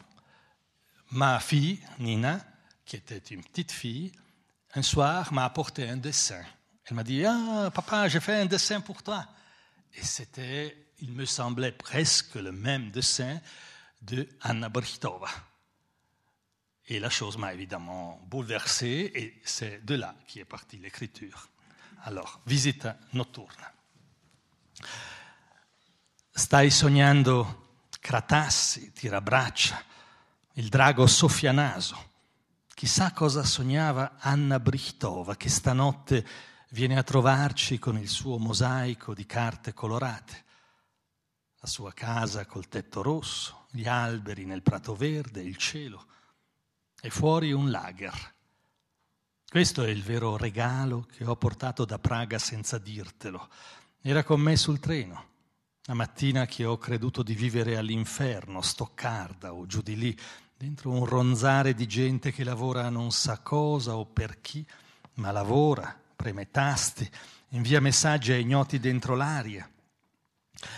ma 1.11 1.41
fille, 1.41 1.81
Nina, 1.99 2.41
qui 2.85 2.97
était 2.97 3.19
une 3.19 3.43
petite 3.43 3.73
fille, 3.73 4.13
un 4.75 4.83
soir 4.83 5.33
m'a 5.33 5.45
apporté 5.45 5.89
un 5.89 5.97
dessin. 5.97 6.43
Elle 6.85 6.97
m'a 6.97 7.05
dit 7.05 7.25
Ah, 7.25 7.71
papa, 7.75 8.09
j'ai 8.09 8.21
fait 8.21 8.41
un 8.41 8.47
dessin 8.47 8.81
pour 8.81 9.03
toi. 9.03 9.27
Et 9.95 10.03
c'était, 10.03 10.82
il 11.03 11.13
me 11.13 11.25
semblait 11.27 11.73
presque 11.73 12.37
le 12.37 12.53
même 12.53 12.91
dessin 12.91 13.41
de 14.01 14.29
Anna 14.41 14.69
Brichtova. 14.69 15.29
Et 16.87 17.01
la 17.01 17.11
chose 17.11 17.37
m'a 17.37 17.53
évidemment 17.53 18.21
bouleversé, 18.27 19.11
et 19.15 19.41
c'est 19.45 19.85
de 19.85 19.97
là 19.97 20.15
qui 20.27 20.39
est 20.39 20.45
partie 20.45 20.79
l'écriture. 20.79 21.49
Alors, 22.05 22.41
visita 22.47 22.97
notturna. 23.13 23.73
Stai 26.35 26.71
sognando 26.71 27.61
Cratassi, 28.01 28.93
tirabraccia, 28.93 29.81
il 30.55 30.69
drago 30.69 31.07
soffianaso. 31.07 32.11
Chissà 32.75 33.13
cosa 33.13 33.45
sognava 33.45 34.17
Anna 34.19 34.59
Brichtova, 34.59 35.37
che 35.37 35.49
stanotte 35.49 36.27
viene 36.71 36.99
a 36.99 37.05
trovarci 37.05 37.79
con 37.79 37.97
il 37.97 38.09
suo 38.09 38.39
mosaico 38.39 39.15
di 39.15 39.25
carte 39.25 39.73
colorate, 39.73 40.45
la 41.63 41.69
sua 41.69 41.93
casa 41.93 42.45
col 42.45 42.67
tetto 42.67 43.03
rosso, 43.03 43.67
gli 43.71 43.87
alberi 43.87 44.45
nel 44.45 44.63
prato 44.63 44.97
verde, 44.97 45.43
il 45.43 45.57
cielo 45.57 46.07
e 47.01 47.09
fuori 47.09 47.53
un 47.53 47.71
lager. 47.71 48.35
Questo 49.49 49.85
è 49.85 49.89
il 49.89 50.03
vero 50.03 50.37
regalo 50.37 51.07
che 51.09 51.25
ho 51.25 51.37
portato 51.37 51.85
da 51.85 52.01
Praga 52.01 52.41
senza 52.41 52.79
dirtelo. 52.79 53.49
Era 54.01 54.25
con 54.25 54.41
me 54.41 54.57
sul 54.57 54.81
treno. 54.81 55.31
La 55.85 55.95
mattina 55.95 56.47
che 56.47 56.65
ho 56.65 56.79
creduto 56.79 57.23
di 57.23 57.35
vivere 57.35 57.77
all'inferno, 57.77 58.61
Stoccarda 58.61 59.55
o 59.55 59.65
giù 59.65 59.83
di 59.83 59.97
lì, 59.97 60.19
dentro 60.57 60.91
un 60.91 61.05
ronzare 61.05 61.75
di 61.75 61.87
gente 61.87 62.33
che 62.33 62.43
lavora 62.43 62.89
non 62.89 63.13
sa 63.13 63.39
cosa 63.39 63.95
o 63.95 64.05
per 64.05 64.41
chi, 64.41 64.67
ma 65.15 65.31
lavora 65.31 65.97
preme 66.17 66.51
tasti, 66.51 67.09
invia 67.51 67.81
messaggi 67.81 68.33
a 68.33 68.37
ignoti 68.37 68.81
dentro 68.81 69.15
l'aria. 69.15 69.72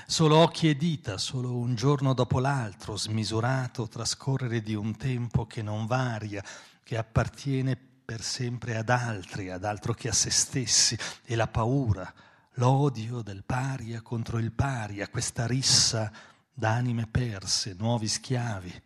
Solo 0.07 0.37
occhi 0.37 0.69
e 0.69 0.77
dita, 0.77 1.19
solo 1.19 1.57
un 1.57 1.75
giorno 1.75 2.15
dopo 2.15 2.39
l'altro, 2.41 2.97
smisurato 2.97 3.89
trascorrere 3.89 4.63
di 4.63 4.75
un 4.75 4.97
tempo 4.97 5.47
che 5.47 5.63
non 5.63 5.87
varia, 5.87 6.43
che 6.83 6.97
appartiene 6.97 7.77
per 7.77 8.23
sempre 8.23 8.77
ad 8.77 8.89
altri, 8.89 9.51
ad 9.51 9.65
altro 9.65 9.95
che 9.95 10.09
a 10.09 10.13
se 10.13 10.31
stessi, 10.31 10.97
e 11.25 11.35
la 11.37 11.49
paura, 11.49 12.13
l'odio 12.55 13.23
del 13.23 13.45
paria 13.45 14.03
contro 14.03 14.39
il 14.39 14.53
paria, 14.53 15.09
questa 15.09 15.47
rissa 15.47 16.13
d'anime 16.53 17.07
perse, 17.07 17.75
nuovi 17.77 18.09
schiavi, 18.09 18.83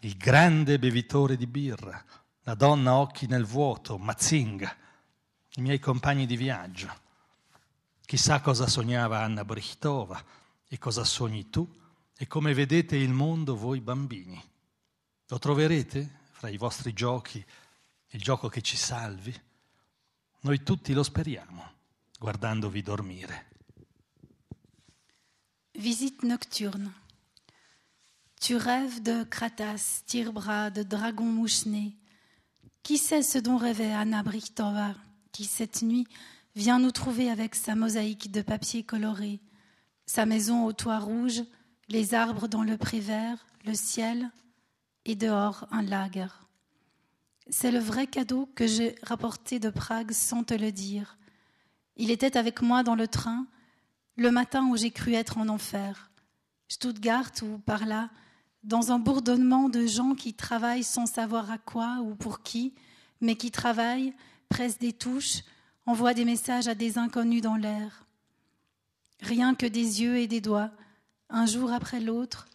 il 0.00 0.16
grande 0.16 0.78
bevitore 0.78 1.36
di 1.36 1.46
birra, 1.46 2.02
la 2.42 2.54
donna 2.54 2.94
occhi 2.94 3.26
nel 3.26 3.44
vuoto, 3.44 3.98
Mazinga, 3.98 4.74
i 5.56 5.60
miei 5.60 5.78
compagni 5.78 6.24
di 6.26 6.36
viaggio. 6.36 7.06
Chissà 8.08 8.40
cosa 8.40 8.66
sognava 8.66 9.20
Anna 9.20 9.44
Brichtova 9.44 10.24
e 10.66 10.78
cosa 10.78 11.04
sogni 11.04 11.50
tu 11.50 11.68
e 12.16 12.26
come 12.26 12.54
vedete 12.54 12.96
il 12.96 13.12
mondo 13.12 13.54
voi 13.54 13.82
bambini. 13.82 14.42
Lo 15.26 15.38
troverete 15.38 16.20
fra 16.30 16.48
i 16.48 16.56
vostri 16.56 16.94
giochi 16.94 17.44
il 18.12 18.20
gioco 18.22 18.48
che 18.48 18.62
ci 18.62 18.78
salvi? 18.78 19.38
Noi 20.40 20.62
tutti 20.62 20.94
lo 20.94 21.02
speriamo, 21.02 21.62
guardandovi 22.18 22.80
dormire. 22.80 23.46
Visite 25.72 26.26
nocturne. 26.26 26.90
Tu 28.40 28.56
rêves 28.56 29.02
de 29.02 29.26
Kratas, 29.28 30.02
tire-bras, 30.06 30.70
de 30.70 30.82
dragons 30.82 31.30
mouchenés. 31.30 31.94
Qui 32.82 32.96
sait 32.96 33.22
ce 33.22 33.36
dont 33.36 33.58
rêvait 33.58 33.92
Anna 33.92 34.22
Brichtova 34.22 34.94
qui, 35.30 35.44
cette 35.44 35.82
nuit, 35.82 36.08
vient 36.58 36.80
nous 36.80 36.90
trouver 36.90 37.30
avec 37.30 37.54
sa 37.54 37.76
mosaïque 37.76 38.32
de 38.32 38.42
papier 38.42 38.82
coloré, 38.82 39.38
sa 40.06 40.26
maison 40.26 40.64
au 40.64 40.72
toit 40.72 40.98
rouge, 40.98 41.44
les 41.88 42.14
arbres 42.14 42.48
dans 42.48 42.64
le 42.64 42.76
pré 42.76 42.98
vert, 42.98 43.46
le 43.64 43.74
ciel, 43.74 44.28
et 45.04 45.14
dehors 45.14 45.68
un 45.70 45.82
lager. 45.82 46.26
C'est 47.48 47.70
le 47.70 47.78
vrai 47.78 48.08
cadeau 48.08 48.50
que 48.56 48.66
j'ai 48.66 48.96
rapporté 49.04 49.60
de 49.60 49.70
Prague 49.70 50.10
sans 50.10 50.42
te 50.42 50.52
le 50.52 50.72
dire. 50.72 51.16
Il 51.94 52.10
était 52.10 52.36
avec 52.36 52.60
moi 52.60 52.82
dans 52.82 52.96
le 52.96 53.06
train 53.06 53.46
le 54.16 54.32
matin 54.32 54.66
où 54.66 54.76
j'ai 54.76 54.90
cru 54.90 55.14
être 55.14 55.38
en 55.38 55.48
enfer. 55.48 56.10
Stuttgart 56.66 57.30
ou 57.42 57.58
par 57.58 57.86
là, 57.86 58.10
dans 58.64 58.90
un 58.90 58.98
bourdonnement 58.98 59.68
de 59.68 59.86
gens 59.86 60.16
qui 60.16 60.34
travaillent 60.34 60.82
sans 60.82 61.06
savoir 61.06 61.52
à 61.52 61.58
quoi 61.58 61.98
ou 62.02 62.16
pour 62.16 62.42
qui, 62.42 62.74
mais 63.20 63.36
qui 63.36 63.52
travaillent 63.52 64.12
presse 64.48 64.80
des 64.80 64.92
touches, 64.92 65.44
envoie 65.88 66.12
des 66.12 66.26
messages 66.26 66.68
à 66.68 66.74
des 66.74 66.98
inconnus 66.98 67.40
dans 67.40 67.56
l'air. 67.56 68.04
Rien 69.22 69.54
que 69.54 69.64
des 69.64 70.02
yeux 70.02 70.18
et 70.18 70.26
des 70.26 70.42
doigts, 70.42 70.70
un 71.30 71.46
jour 71.46 71.72
après 71.72 71.98
l'autre, 71.98 72.46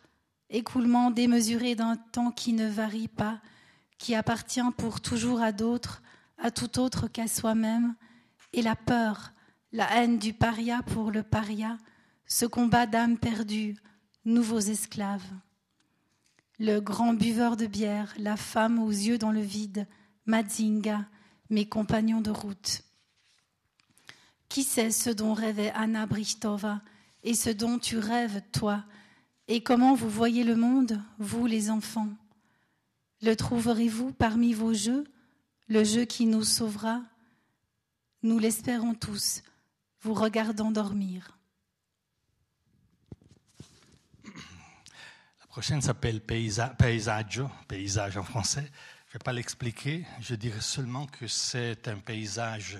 écoulement 0.51 1.09
démesuré 1.09 1.73
d'un 1.73 1.95
temps 1.95 2.29
qui 2.29 2.53
ne 2.53 2.67
varie 2.67 3.07
pas, 3.07 3.41
qui 3.97 4.13
appartient 4.13 4.61
pour 4.77 5.01
toujours 5.01 5.41
à 5.41 5.51
d'autres, 5.51 6.03
à 6.37 6.51
tout 6.51 6.79
autre 6.79 7.07
qu'à 7.07 7.27
soi-même, 7.27 7.95
et 8.53 8.61
la 8.61 8.75
peur, 8.75 9.31
la 9.71 9.91
haine 9.95 10.19
du 10.19 10.33
paria 10.33 10.83
pour 10.83 11.09
le 11.09 11.23
paria, 11.23 11.79
ce 12.27 12.45
combat 12.45 12.85
d'âmes 12.85 13.17
perdues, 13.17 13.75
nouveaux 14.25 14.59
esclaves. 14.59 15.33
Le 16.59 16.81
grand 16.81 17.15
buveur 17.15 17.57
de 17.57 17.65
bière, 17.65 18.13
la 18.19 18.37
femme 18.37 18.77
aux 18.77 18.91
yeux 18.91 19.17
dans 19.17 19.31
le 19.31 19.41
vide, 19.41 19.87
Mazinga, 20.27 21.07
mes 21.49 21.67
compagnons 21.67 22.21
de 22.21 22.29
route. 22.29 22.83
Qui 24.53 24.63
sait 24.63 24.91
ce 24.91 25.09
dont 25.09 25.33
rêvait 25.33 25.71
Anna 25.71 26.05
Brichtova 26.05 26.79
et 27.23 27.33
ce 27.33 27.49
dont 27.49 27.79
tu 27.79 27.97
rêves, 27.97 28.43
toi, 28.51 28.85
et 29.47 29.63
comment 29.63 29.95
vous 29.95 30.11
voyez 30.11 30.43
le 30.43 30.55
monde, 30.55 31.01
vous 31.17 31.47
les 31.47 31.71
enfants? 31.71 32.13
Le 33.23 33.33
trouverez-vous 33.33 34.13
parmi 34.13 34.53
vos 34.53 34.71
jeux, 34.71 35.05
le 35.69 35.83
jeu 35.83 36.05
qui 36.05 36.27
nous 36.27 36.43
sauvera? 36.43 37.01
Nous 38.21 38.37
l'espérons 38.37 38.93
tous, 38.93 39.41
vous 40.01 40.13
regardant 40.13 40.69
dormir. 40.69 41.35
La 45.39 45.47
prochaine 45.47 45.81
s'appelle 45.81 46.21
Paysage, 46.21 47.41
paysage 47.67 48.17
en 48.17 48.23
français. 48.23 48.71
Je 49.07 49.09
ne 49.09 49.13
vais 49.13 49.23
pas 49.25 49.33
l'expliquer, 49.33 50.05
je 50.19 50.35
dirais 50.35 50.61
seulement 50.61 51.07
que 51.07 51.25
c'est 51.25 51.87
un 51.87 51.97
paysage 51.97 52.77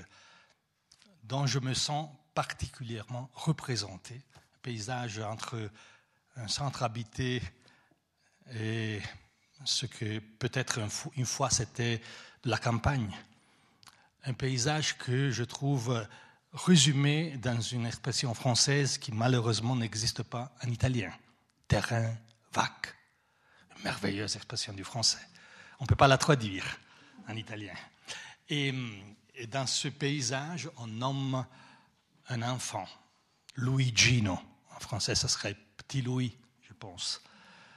dont 1.23 1.45
je 1.45 1.59
me 1.59 1.73
sens 1.73 2.09
particulièrement 2.33 3.29
représenté. 3.33 4.15
Un 4.35 4.59
paysage 4.61 5.19
entre 5.19 5.69
un 6.35 6.47
centre 6.47 6.83
habité 6.83 7.41
et 8.53 9.01
ce 9.65 9.85
que 9.85 10.19
peut-être 10.19 10.79
une 11.15 11.25
fois 11.25 11.49
c'était 11.49 12.01
la 12.43 12.57
campagne. 12.57 13.11
Un 14.25 14.33
paysage 14.33 14.97
que 14.97 15.31
je 15.31 15.43
trouve 15.43 16.05
résumé 16.53 17.37
dans 17.37 17.59
une 17.59 17.85
expression 17.85 18.33
française 18.33 18.97
qui 18.97 19.11
malheureusement 19.11 19.75
n'existe 19.75 20.23
pas 20.23 20.53
en 20.63 20.69
italien. 20.69 21.11
Terrain 21.67 22.15
vague. 22.53 22.67
Merveilleuse 23.83 24.35
expression 24.35 24.73
du 24.73 24.83
français. 24.83 25.19
On 25.79 25.83
ne 25.83 25.87
peut 25.87 25.95
pas 25.95 26.07
la 26.07 26.17
traduire 26.17 26.79
en 27.27 27.35
italien. 27.35 27.73
Et, 28.49 28.73
dans 29.47 29.67
ce 29.67 29.87
paysage, 29.87 30.69
on 30.77 30.87
nomme 30.87 31.45
un 32.29 32.41
enfant 32.41 32.87
Luigino. 33.55 34.39
En 34.75 34.79
français, 34.79 35.15
ça 35.15 35.27
serait 35.27 35.55
Petit 35.77 36.01
Louis, 36.01 36.37
je 36.61 36.73
pense. 36.73 37.21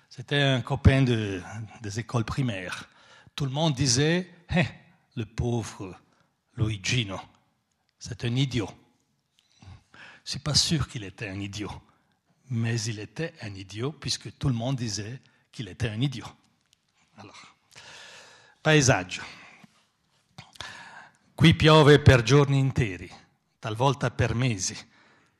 C'était 0.08 0.40
un 0.40 0.60
copain 0.60 1.02
de, 1.02 1.42
des 1.82 1.98
écoles 1.98 2.24
primaires. 2.24 2.88
Tout 3.34 3.44
le 3.44 3.50
monde 3.50 3.74
disait 3.74 4.30
eh, 4.54 4.64
le 5.16 5.26
pauvre 5.26 5.98
Luigino, 6.56 7.20
c'est 7.98 8.24
un 8.24 8.34
idiot. 8.34 8.70
Je 9.92 9.98
ne 9.98 10.30
suis 10.30 10.38
pas 10.38 10.54
sûr 10.54 10.88
qu'il 10.88 11.04
était 11.04 11.28
un 11.28 11.40
idiot, 11.40 11.70
mais 12.50 12.80
il 12.82 12.98
était 12.98 13.34
un 13.42 13.54
idiot 13.54 13.92
puisque 13.92 14.36
tout 14.38 14.48
le 14.48 14.54
monde 14.54 14.76
disait 14.76 15.20
qu'il 15.52 15.68
était 15.68 15.88
un 15.88 16.00
idiot. 16.00 16.26
Alors, 17.18 17.56
paesaggio. 18.62 19.22
Qui 21.36 21.54
piove 21.54 22.00
per 22.00 22.22
giorni 22.22 22.58
interi, 22.58 23.12
talvolta 23.58 24.10
per 24.10 24.34
mesi. 24.34 24.74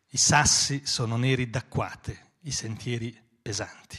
I 0.09 0.19
sassi 0.19 0.85
sono 0.85 1.17
neri 1.17 1.49
d'acquate, 1.49 2.33
i 2.41 2.51
sentieri 2.51 3.19
pesanti. 3.41 3.99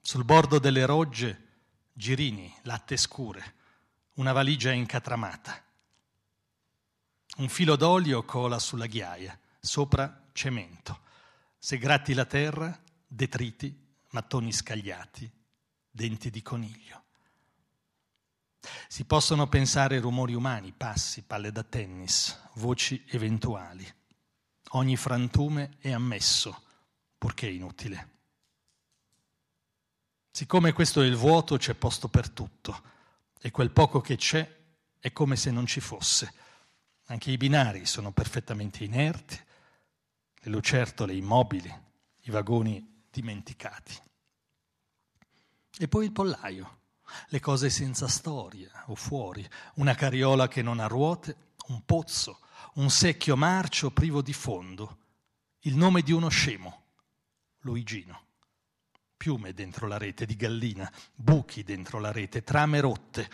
Sul 0.00 0.24
bordo 0.24 0.58
delle 0.58 0.84
rogge, 0.84 1.50
girini, 1.92 2.52
latte 2.62 2.96
scure, 2.96 3.54
una 4.14 4.32
valigia 4.32 4.72
incatramata. 4.72 5.62
Un 7.36 7.48
filo 7.48 7.76
d'olio 7.76 8.24
cola 8.24 8.58
sulla 8.58 8.86
ghiaia, 8.86 9.38
sopra 9.60 10.24
cemento. 10.32 11.02
Se 11.56 11.78
gratti 11.78 12.14
la 12.14 12.26
terra, 12.26 12.76
detriti, 13.06 13.72
mattoni 14.10 14.52
scagliati, 14.52 15.30
denti 15.88 16.30
di 16.30 16.42
coniglio. 16.42 17.01
Si 18.86 19.04
possono 19.04 19.48
pensare 19.48 19.98
rumori 19.98 20.34
umani, 20.34 20.72
passi, 20.72 21.22
palle 21.22 21.50
da 21.50 21.62
tennis, 21.62 22.50
voci 22.54 23.04
eventuali. 23.08 23.86
Ogni 24.74 24.96
frantume 24.96 25.76
è 25.78 25.90
ammesso, 25.90 26.62
purché 27.18 27.48
inutile. 27.48 28.10
Siccome 30.30 30.72
questo 30.72 31.02
è 31.02 31.06
il 31.06 31.16
vuoto, 31.16 31.56
c'è 31.56 31.74
posto 31.74 32.08
per 32.08 32.30
tutto, 32.30 32.82
e 33.40 33.50
quel 33.50 33.70
poco 33.70 34.00
che 34.00 34.16
c'è 34.16 34.60
è 34.98 35.12
come 35.12 35.36
se 35.36 35.50
non 35.50 35.66
ci 35.66 35.80
fosse. 35.80 36.32
Anche 37.06 37.30
i 37.30 37.36
binari 37.36 37.84
sono 37.84 38.12
perfettamente 38.12 38.84
inerti, 38.84 39.38
le 40.44 40.50
lucertole 40.50 41.14
immobili, 41.14 41.72
i 42.20 42.30
vagoni 42.30 43.04
dimenticati. 43.10 43.98
E 45.78 45.88
poi 45.88 46.04
il 46.06 46.12
pollaio 46.12 46.80
le 47.28 47.40
cose 47.40 47.70
senza 47.70 48.08
storia 48.08 48.84
o 48.86 48.94
fuori, 48.94 49.48
una 49.74 49.94
carriola 49.94 50.48
che 50.48 50.62
non 50.62 50.80
ha 50.80 50.86
ruote, 50.86 51.54
un 51.68 51.84
pozzo, 51.84 52.40
un 52.74 52.90
secchio 52.90 53.36
marcio 53.36 53.90
privo 53.90 54.22
di 54.22 54.32
fondo, 54.32 54.98
il 55.60 55.76
nome 55.76 56.02
di 56.02 56.12
uno 56.12 56.28
scemo, 56.28 56.84
Luigino. 57.60 58.26
Piume 59.16 59.52
dentro 59.52 59.86
la 59.86 59.98
rete 59.98 60.26
di 60.26 60.34
gallina, 60.34 60.90
buchi 61.14 61.62
dentro 61.62 62.00
la 62.00 62.10
rete, 62.10 62.42
trame 62.42 62.80
rotte, 62.80 63.30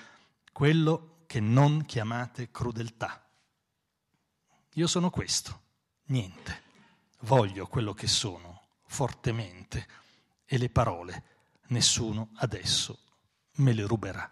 quello 0.52 1.22
che 1.26 1.40
non 1.40 1.86
chiamate 1.86 2.50
crudeltà. 2.50 3.24
Io 4.74 4.86
sono 4.86 5.08
questo, 5.08 5.62
niente. 6.06 6.66
Voglio 7.20 7.66
quello 7.66 7.94
che 7.94 8.06
sono, 8.06 8.68
fortemente, 8.86 9.86
e 10.44 10.58
le 10.58 10.68
parole, 10.68 11.24
nessuno 11.68 12.30
adesso 12.36 13.07
me 13.58 13.72
le 13.72 13.84
ruberà. 13.84 14.30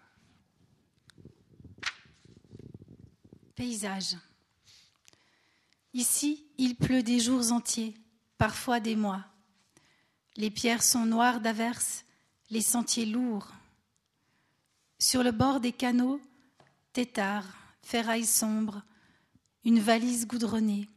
Paysage. 3.55 4.17
Ici, 5.93 6.45
il 6.57 6.75
pleut 6.75 7.03
des 7.03 7.19
jours 7.19 7.51
entiers, 7.51 7.95
parfois 8.37 8.79
des 8.79 8.95
mois. 8.95 9.25
Les 10.35 10.51
pierres 10.51 10.83
sont 10.83 11.05
noires 11.05 11.41
d'averses, 11.41 12.05
les 12.49 12.61
sentiers 12.61 13.05
lourds. 13.05 13.51
Sur 14.99 15.23
le 15.23 15.31
bord 15.31 15.59
des 15.59 15.71
canaux, 15.71 16.21
tétards, 16.93 17.47
ferrailles 17.81 18.25
sombres, 18.25 18.81
une 19.65 19.79
valise 19.79 20.27
goudronnée. 20.27 20.87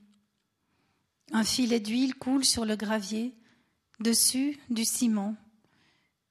Un 1.32 1.44
filet 1.44 1.80
d'huile 1.80 2.14
coule 2.14 2.44
sur 2.44 2.64
le 2.64 2.76
gravier, 2.76 3.34
dessus 4.00 4.58
du 4.68 4.84
ciment. 4.84 5.36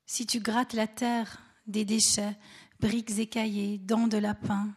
Si 0.05 0.25
tu 0.25 0.39
grattes 0.39 0.73
la 0.73 0.87
terre, 0.87 1.41
des 1.69 1.85
déchets, 1.85 2.37
briques 2.79 3.17
écaillées, 3.19 3.77
dents 3.77 4.07
de 4.07 4.17
lapin. 4.17 4.73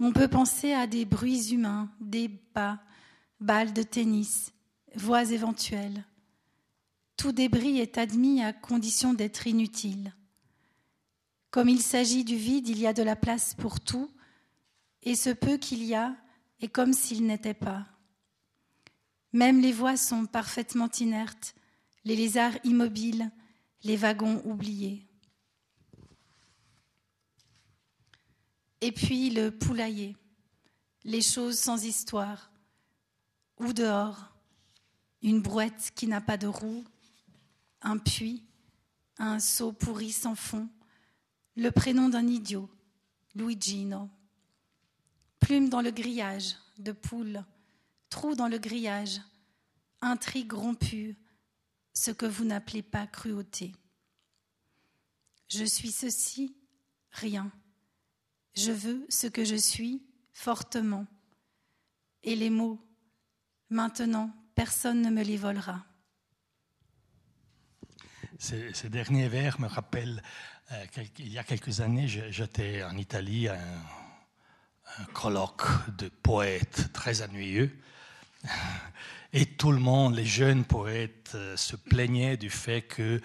On 0.00 0.12
peut 0.12 0.28
penser 0.28 0.72
à 0.72 0.86
des 0.86 1.04
bruits 1.04 1.52
humains, 1.52 1.90
des 2.00 2.28
pas, 2.28 2.80
balles 3.40 3.72
de 3.72 3.82
tennis, 3.82 4.52
voix 4.94 5.24
éventuelles. 5.30 6.04
Tout 7.16 7.32
débris 7.32 7.80
est 7.80 7.98
admis 7.98 8.42
à 8.42 8.52
condition 8.52 9.12
d'être 9.12 9.46
inutile. 9.46 10.14
Comme 11.50 11.68
il 11.68 11.82
s'agit 11.82 12.24
du 12.24 12.36
vide, 12.36 12.68
il 12.68 12.78
y 12.78 12.86
a 12.86 12.92
de 12.92 13.02
la 13.02 13.16
place 13.16 13.54
pour 13.54 13.80
tout, 13.80 14.10
et 15.02 15.16
ce 15.16 15.30
peu 15.30 15.56
qu'il 15.56 15.82
y 15.82 15.94
a 15.94 16.14
est 16.60 16.68
comme 16.68 16.92
s'il 16.92 17.26
n'était 17.26 17.54
pas. 17.54 17.86
Même 19.32 19.60
les 19.60 19.72
voies 19.72 19.96
sont 19.96 20.26
parfaitement 20.26 20.90
inertes, 21.00 21.54
les 22.04 22.14
lézards 22.14 22.58
immobiles, 22.64 23.30
les 23.82 23.96
wagons 23.96 24.40
oubliés. 24.44 25.07
Et 28.80 28.92
puis 28.92 29.30
le 29.30 29.50
poulailler, 29.50 30.16
les 31.04 31.22
choses 31.22 31.58
sans 31.58 31.84
histoire, 31.84 32.50
ou 33.58 33.72
dehors, 33.72 34.34
une 35.22 35.42
brouette 35.42 35.92
qui 35.94 36.06
n'a 36.06 36.20
pas 36.20 36.36
de 36.36 36.46
roue, 36.46 36.84
un 37.82 37.98
puits, 37.98 38.44
un 39.18 39.40
seau 39.40 39.72
pourri 39.72 40.12
sans 40.12 40.34
fond, 40.34 40.68
le 41.56 41.70
prénom 41.70 42.08
d'un 42.08 42.26
idiot, 42.26 42.70
Luigino. 43.34 44.08
Plume 45.40 45.68
dans 45.68 45.80
le 45.80 45.90
grillage 45.90 46.56
de 46.78 46.92
poule, 46.92 47.44
trou 48.10 48.34
dans 48.34 48.48
le 48.48 48.58
grillage, 48.58 49.20
intrigue 50.00 50.52
rompue, 50.52 51.16
ce 51.94 52.10
que 52.12 52.26
vous 52.26 52.44
n'appelez 52.44 52.82
pas 52.82 53.06
cruauté. 53.06 53.72
Je 55.48 55.64
suis 55.64 55.90
ceci, 55.90 56.54
rien. 57.10 57.50
Je 58.58 58.72
veux 58.72 59.06
ce 59.08 59.28
que 59.28 59.44
je 59.44 59.54
suis 59.54 60.02
fortement. 60.32 61.06
Et 62.24 62.34
les 62.34 62.50
mots, 62.50 62.84
maintenant, 63.70 64.32
personne 64.56 65.00
ne 65.00 65.10
me 65.10 65.22
les 65.22 65.36
volera. 65.36 65.84
Ces, 68.40 68.72
derniers 68.88 69.28
vers 69.28 69.60
me 69.60 69.68
rappellent, 69.68 70.20
euh, 70.72 70.86
qu'il 70.86 71.28
y 71.28 71.38
a 71.38 71.44
quelques 71.44 71.80
années, 71.80 72.08
j'étais 72.08 72.82
en 72.82 72.96
Italie 72.96 73.46
à 73.46 73.54
un, 73.54 75.02
un, 75.02 75.04
colloque 75.12 75.62
de 75.96 76.08
poètes 76.08 76.92
très 76.92 77.22
ennuyeux. 77.22 77.70
Et 79.32 79.46
tout 79.46 79.70
le 79.70 79.78
monde, 79.78 80.16
les 80.16 80.26
jeunes 80.26 80.64
poètes, 80.64 81.32
euh, 81.36 81.56
se 81.56 81.76
plaignaient 81.76 82.36
du 82.36 82.50
fait 82.50 82.82
que 82.82 83.20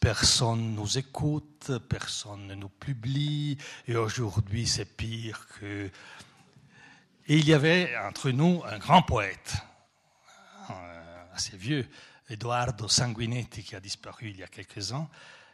personne 0.00 0.74
nous 0.74 0.98
écoute, 0.98 1.72
personne 1.88 2.46
ne 2.46 2.54
nous 2.54 2.68
publie, 2.68 3.58
et 3.86 3.96
aujourd'hui 3.96 4.66
c'est 4.66 4.96
pire 4.96 5.46
que... 5.58 5.90
Et 7.30 7.36
il 7.36 7.46
y 7.46 7.52
avait 7.52 7.94
entre 7.98 8.30
nous 8.30 8.62
un 8.64 8.78
grand 8.78 9.02
poète, 9.02 9.56
euh, 10.70 11.24
assez 11.34 11.56
vieux, 11.56 11.86
Eduardo 12.28 12.88
Sanguinetti, 12.88 13.62
qui 13.62 13.76
a 13.76 13.80
disparu 13.80 14.30
il 14.30 14.38
y 14.38 14.42
a 14.42 14.48
quelques 14.48 14.92
ans, 14.92 15.10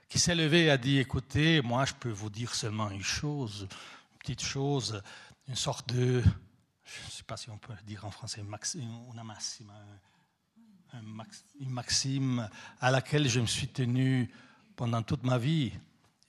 qui 0.08 0.18
s'est 0.18 0.34
levé 0.34 0.64
et 0.64 0.70
a 0.70 0.76
dit, 0.76 0.98
écoutez, 0.98 1.60
moi 1.62 1.84
je 1.84 1.94
peux 1.94 2.10
vous 2.10 2.30
dire 2.30 2.54
seulement 2.54 2.90
une 2.90 3.02
chose, 3.02 3.66
une 4.12 4.18
petite 4.18 4.42
chose, 4.42 5.02
une 5.48 5.56
sorte 5.56 5.92
de, 5.92 6.22
je 6.22 7.06
ne 7.06 7.10
sais 7.10 7.24
pas 7.24 7.36
si 7.36 7.50
on 7.50 7.58
peut 7.58 7.74
dire 7.84 8.04
en 8.04 8.10
français, 8.10 8.40
una 8.40 9.24
massima, 9.24 9.74
une 11.60 11.70
maxime 11.70 12.48
à 12.80 12.90
laquelle 12.90 13.28
je 13.28 13.40
me 13.40 13.46
suis 13.46 13.68
tenu 13.68 14.30
pendant 14.76 15.02
toute 15.02 15.22
ma 15.22 15.38
vie. 15.38 15.72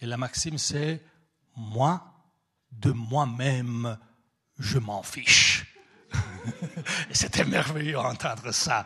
Et 0.02 0.06
la 0.06 0.18
maxime, 0.18 0.58
c'est 0.58 1.04
moi, 1.56 2.14
de 2.72 2.92
moi-même, 2.92 3.98
je 4.60 4.78
m'en 4.80 5.04
fiche. 5.04 5.66
Et 7.10 7.14
c'était 7.14 7.46
merveilleux 7.46 7.94
d'entendre 7.94 8.52
ça. 8.52 8.86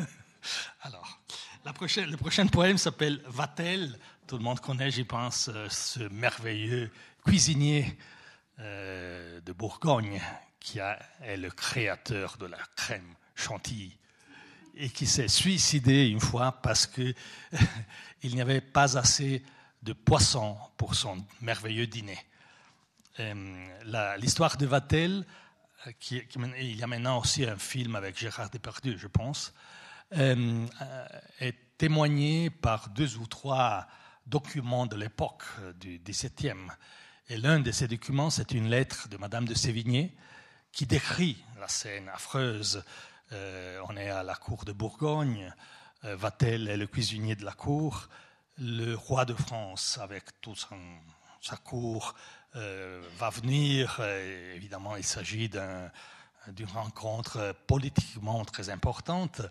Alors, 0.82 1.20
le 1.64 2.16
prochain 2.16 2.46
poème 2.46 2.78
s'appelle 2.78 3.22
Vatel. 3.26 3.98
Tout 4.26 4.38
le 4.38 4.44
monde 4.44 4.60
connaît, 4.60 4.90
j'y 4.90 5.04
pense, 5.04 5.48
euh, 5.52 5.68
ce 5.68 6.00
merveilleux 6.08 6.90
cuisinier 7.24 7.96
euh, 8.58 9.40
de 9.40 9.52
Bourgogne 9.52 10.20
qui 10.58 10.80
est 10.80 11.36
le 11.36 11.50
créateur 11.50 12.38
de 12.38 12.46
la 12.46 12.58
crème 12.74 13.14
chantilly 13.36 13.96
et 14.76 14.90
qui 14.90 15.06
s'est 15.06 15.28
suicidé 15.28 16.06
une 16.06 16.20
fois 16.20 16.52
parce 16.52 16.86
qu'il 16.86 17.14
n'y 18.24 18.40
avait 18.40 18.60
pas 18.60 18.98
assez 18.98 19.42
de 19.82 19.92
poissons 19.92 20.56
pour 20.76 20.94
son 20.94 21.24
merveilleux 21.40 21.86
dîner. 21.86 22.18
Euh, 23.20 24.16
l'histoire 24.18 24.56
de 24.56 24.66
Vatel 24.66 25.24
qui, 26.00 26.22
il 26.58 26.76
y 26.76 26.82
a 26.82 26.86
maintenant 26.86 27.18
aussi 27.18 27.44
un 27.44 27.56
film 27.56 27.94
avec 27.96 28.18
Gérard 28.18 28.50
Depardieu, 28.50 28.96
je 28.96 29.06
pense, 29.06 29.54
euh, 30.16 30.66
est 31.40 31.56
témoigné 31.78 32.50
par 32.50 32.90
deux 32.90 33.16
ou 33.16 33.26
trois 33.26 33.86
documents 34.26 34.86
de 34.86 34.96
l'époque 34.96 35.44
du 35.78 35.98
XVIIe. 35.98 36.68
Et 37.28 37.36
l'un 37.36 37.60
de 37.60 37.70
ces 37.70 37.88
documents, 37.88 38.30
c'est 38.30 38.52
une 38.52 38.68
lettre 38.68 39.08
de 39.08 39.16
Madame 39.16 39.46
de 39.46 39.54
Sévigné 39.54 40.14
qui 40.72 40.86
décrit 40.86 41.42
la 41.58 41.68
scène 41.68 42.08
affreuse. 42.08 42.84
Euh, 43.32 43.80
on 43.88 43.96
est 43.96 44.08
à 44.08 44.22
la 44.22 44.36
cour 44.36 44.64
de 44.64 44.72
Bourgogne, 44.72 45.52
euh, 46.04 46.14
Vatel 46.14 46.68
est 46.68 46.76
le 46.76 46.86
cuisinier 46.86 47.34
de 47.34 47.44
la 47.44 47.52
cour, 47.52 48.08
le 48.58 48.94
roi 48.94 49.24
de 49.24 49.34
France, 49.34 49.98
avec 50.00 50.40
toute 50.40 50.64
sa 51.40 51.56
cour, 51.56 52.14
euh, 52.54 53.02
va 53.18 53.30
venir. 53.30 54.00
évidemment, 54.54 54.96
il 54.96 55.04
s'agit 55.04 55.48
d'une 55.48 56.68
rencontre 56.68 57.54
politiquement 57.66 58.44
très 58.44 58.70
importante. 58.70 59.42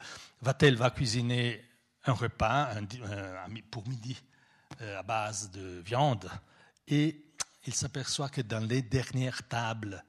Vatel 0.41 0.75
va 0.75 0.89
cuisiner 0.89 1.63
un 2.05 2.13
repas 2.13 2.69
pour 3.71 3.87
midi 3.87 4.21
à 4.79 5.03
base 5.03 5.51
de 5.51 5.81
viande 5.85 6.29
et 6.87 7.23
il 7.65 7.73
s'aperçoit 7.73 8.29
que 8.29 8.41
dans 8.41 8.65
les 8.65 8.81
dernières 8.81 9.47
tables, 9.47 10.03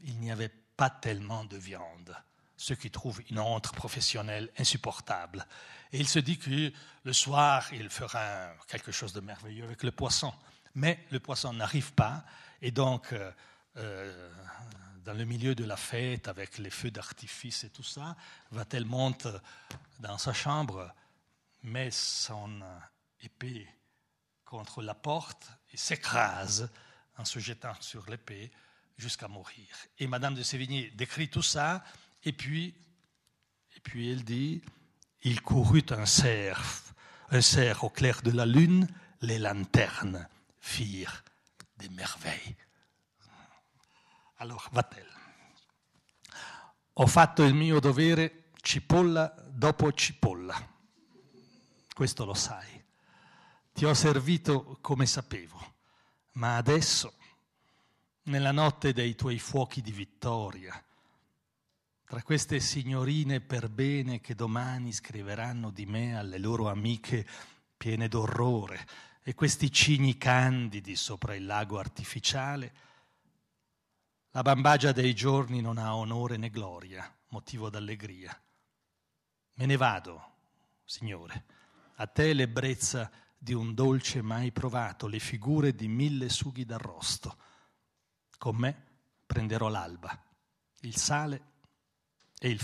il 0.00 0.18
n'y 0.18 0.30
avait 0.30 0.52
pas 0.76 0.90
tellement 0.90 1.44
de 1.44 1.56
viande, 1.56 2.16
ce 2.60 2.74
qui 2.74 2.90
trouve 2.90 3.22
une 3.30 3.38
honte 3.38 3.72
professionnelle 3.72 4.50
insupportable. 4.58 5.46
Et 5.92 5.98
il 5.98 6.06
se 6.06 6.18
dit 6.18 6.38
que 6.38 6.70
le 7.04 7.12
soir, 7.14 7.66
il 7.72 7.88
fera 7.88 8.52
quelque 8.68 8.92
chose 8.92 9.14
de 9.14 9.20
merveilleux 9.20 9.64
avec 9.64 9.82
le 9.82 9.90
poisson. 9.90 10.30
Mais 10.74 11.02
le 11.10 11.20
poisson 11.20 11.54
n'arrive 11.54 11.94
pas, 11.94 12.22
et 12.60 12.70
donc, 12.70 13.14
euh, 13.14 13.32
euh, 13.78 14.30
dans 15.04 15.14
le 15.14 15.24
milieu 15.24 15.54
de 15.54 15.64
la 15.64 15.78
fête, 15.78 16.28
avec 16.28 16.58
les 16.58 16.68
feux 16.68 16.90
d'artifice 16.90 17.64
et 17.64 17.70
tout 17.70 17.82
ça, 17.82 18.14
va-t-elle 18.50 18.84
monte 18.84 19.26
dans 19.98 20.18
sa 20.18 20.34
chambre, 20.34 20.94
met 21.62 21.90
son 21.90 22.60
épée 23.22 23.66
contre 24.44 24.82
la 24.82 24.94
porte 24.94 25.50
et 25.72 25.78
s'écrase 25.78 26.70
en 27.16 27.24
se 27.24 27.38
jetant 27.38 27.74
sur 27.80 28.04
l'épée 28.10 28.52
jusqu'à 28.98 29.28
mourir. 29.28 29.66
Et 29.98 30.06
Madame 30.06 30.34
de 30.34 30.42
Sévigné 30.42 30.90
décrit 30.90 31.30
tout 31.30 31.42
ça, 31.42 31.82
et 32.22 32.32
puis, 32.32 32.74
et 33.76 33.80
puis 33.80 34.10
elle 34.10 34.24
dit, 34.24 34.62
il 35.22 35.42
courut 35.42 35.86
un 35.90 36.06
cerf, 36.06 36.94
un 37.30 37.40
cerf 37.40 37.84
au 37.84 37.90
clair 37.90 38.22
de 38.22 38.30
la 38.30 38.46
lune, 38.46 38.86
les 39.20 39.38
lanternes 39.38 40.28
firent 40.58 41.22
des 41.76 41.88
merveilles. 41.90 42.56
Alors, 44.36 44.68
va-t-elle 44.72 45.06
Ho 46.94 47.06
fatto 47.06 47.42
il 47.44 47.54
mio 47.54 47.80
dovere 47.80 48.50
cipolla 48.62 49.34
dopo 49.48 49.92
cipolla. 49.92 50.68
Questo 51.94 52.24
lo 52.24 52.34
sai. 52.34 52.82
Ti 53.72 53.84
ho 53.84 53.94
servito 53.94 54.78
come 54.80 55.06
sapevo, 55.06 55.74
ma 56.32 56.56
adesso, 56.56 57.14
nella 58.24 58.52
notte 58.52 58.92
dei 58.92 59.14
tuoi 59.14 59.38
fuochi 59.38 59.80
di 59.80 59.92
vittoria, 59.92 60.82
tra 62.10 62.24
queste 62.24 62.58
signorine 62.58 63.40
per 63.40 63.68
bene 63.68 64.20
che 64.20 64.34
domani 64.34 64.92
scriveranno 64.92 65.70
di 65.70 65.86
me 65.86 66.18
alle 66.18 66.38
loro 66.38 66.68
amiche 66.68 67.24
piene 67.76 68.08
d'orrore 68.08 68.84
e 69.22 69.32
questi 69.34 69.70
cigni 69.70 70.18
candidi 70.18 70.96
sopra 70.96 71.36
il 71.36 71.46
lago 71.46 71.78
artificiale, 71.78 72.74
la 74.32 74.42
bambagia 74.42 74.90
dei 74.90 75.14
giorni 75.14 75.60
non 75.60 75.78
ha 75.78 75.94
onore 75.94 76.36
né 76.36 76.50
gloria, 76.50 77.08
motivo 77.28 77.70
d'allegria. 77.70 78.36
Me 79.52 79.66
ne 79.66 79.76
vado, 79.76 80.32
Signore, 80.84 81.44
a 81.94 82.08
te 82.08 82.32
l'ebbrezza 82.32 83.08
di 83.38 83.54
un 83.54 83.72
dolce 83.72 84.20
mai 84.20 84.50
provato, 84.50 85.06
le 85.06 85.20
figure 85.20 85.76
di 85.76 85.86
mille 85.86 86.28
sughi 86.28 86.64
d'arrosto. 86.64 87.36
Con 88.36 88.56
me 88.56 88.86
prenderò 89.24 89.68
l'alba, 89.68 90.20
il 90.80 90.96
sale 90.96 91.49
et 92.42 92.50
il. 92.50 92.58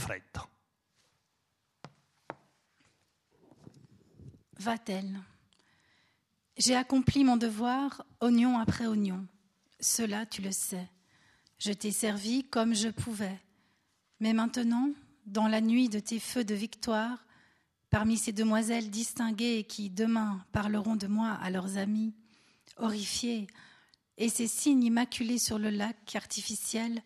Va-t-elle 4.58 5.20
J'ai 6.56 6.74
accompli 6.74 7.24
mon 7.24 7.36
devoir, 7.36 8.04
oignon 8.20 8.58
après 8.58 8.86
oignon. 8.86 9.26
Cela, 9.80 10.24
tu 10.26 10.42
le 10.42 10.52
sais. 10.52 10.88
Je 11.58 11.72
t'ai 11.72 11.92
servi 11.92 12.44
comme 12.44 12.74
je 12.74 12.88
pouvais. 12.88 13.38
Mais 14.20 14.32
maintenant, 14.32 14.90
dans 15.26 15.48
la 15.48 15.60
nuit 15.60 15.88
de 15.88 16.00
tes 16.00 16.20
feux 16.20 16.44
de 16.44 16.54
victoire, 16.54 17.26
Parmi 17.90 18.18
ces 18.18 18.32
demoiselles 18.32 18.90
distinguées 18.90 19.64
qui 19.64 19.90
demain 19.90 20.44
parleront 20.52 20.96
de 20.96 21.06
moi 21.06 21.30
à 21.30 21.50
leurs 21.50 21.78
amis, 21.78 22.12
horrifiés, 22.76 23.46
et 24.18 24.28
ces 24.28 24.48
signes 24.48 24.82
immaculés 24.82 25.38
sur 25.38 25.58
le 25.58 25.70
lac 25.70 26.14
artificiel, 26.16 27.02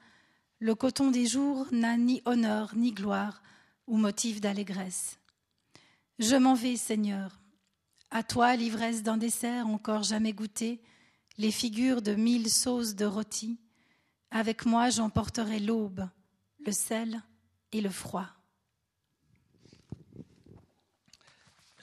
le 0.61 0.75
coton 0.75 1.11
des 1.11 1.27
jours 1.27 1.67
n'a 1.73 1.97
ni 1.97 2.21
honneur 2.27 2.75
ni 2.77 2.93
gloire 2.93 3.43
ou 3.87 3.97
motif 3.97 4.41
d'allégresse. 4.41 5.19
Je 6.19 6.37
m'en 6.37 6.55
vais, 6.55 6.77
Seigneur. 6.77 7.41
À 8.11 8.23
toi, 8.23 8.55
l'ivresse 8.57 9.03
d'un 9.03 9.17
dessert 9.17 9.67
encore 9.67 10.03
jamais 10.03 10.35
goûté, 10.35 10.83
les 11.39 11.51
figures 11.51 12.03
de 12.03 12.15
mille 12.15 12.51
sauces 12.51 12.95
de 12.95 13.07
rôti. 13.07 13.59
Avec 14.31 14.67
moi, 14.67 14.91
j'emporterai 14.91 15.61
l'aube, 15.61 16.07
le 16.65 16.73
sel 16.73 17.23
et 17.73 17.81
le 17.81 17.91
froid. 17.91 18.27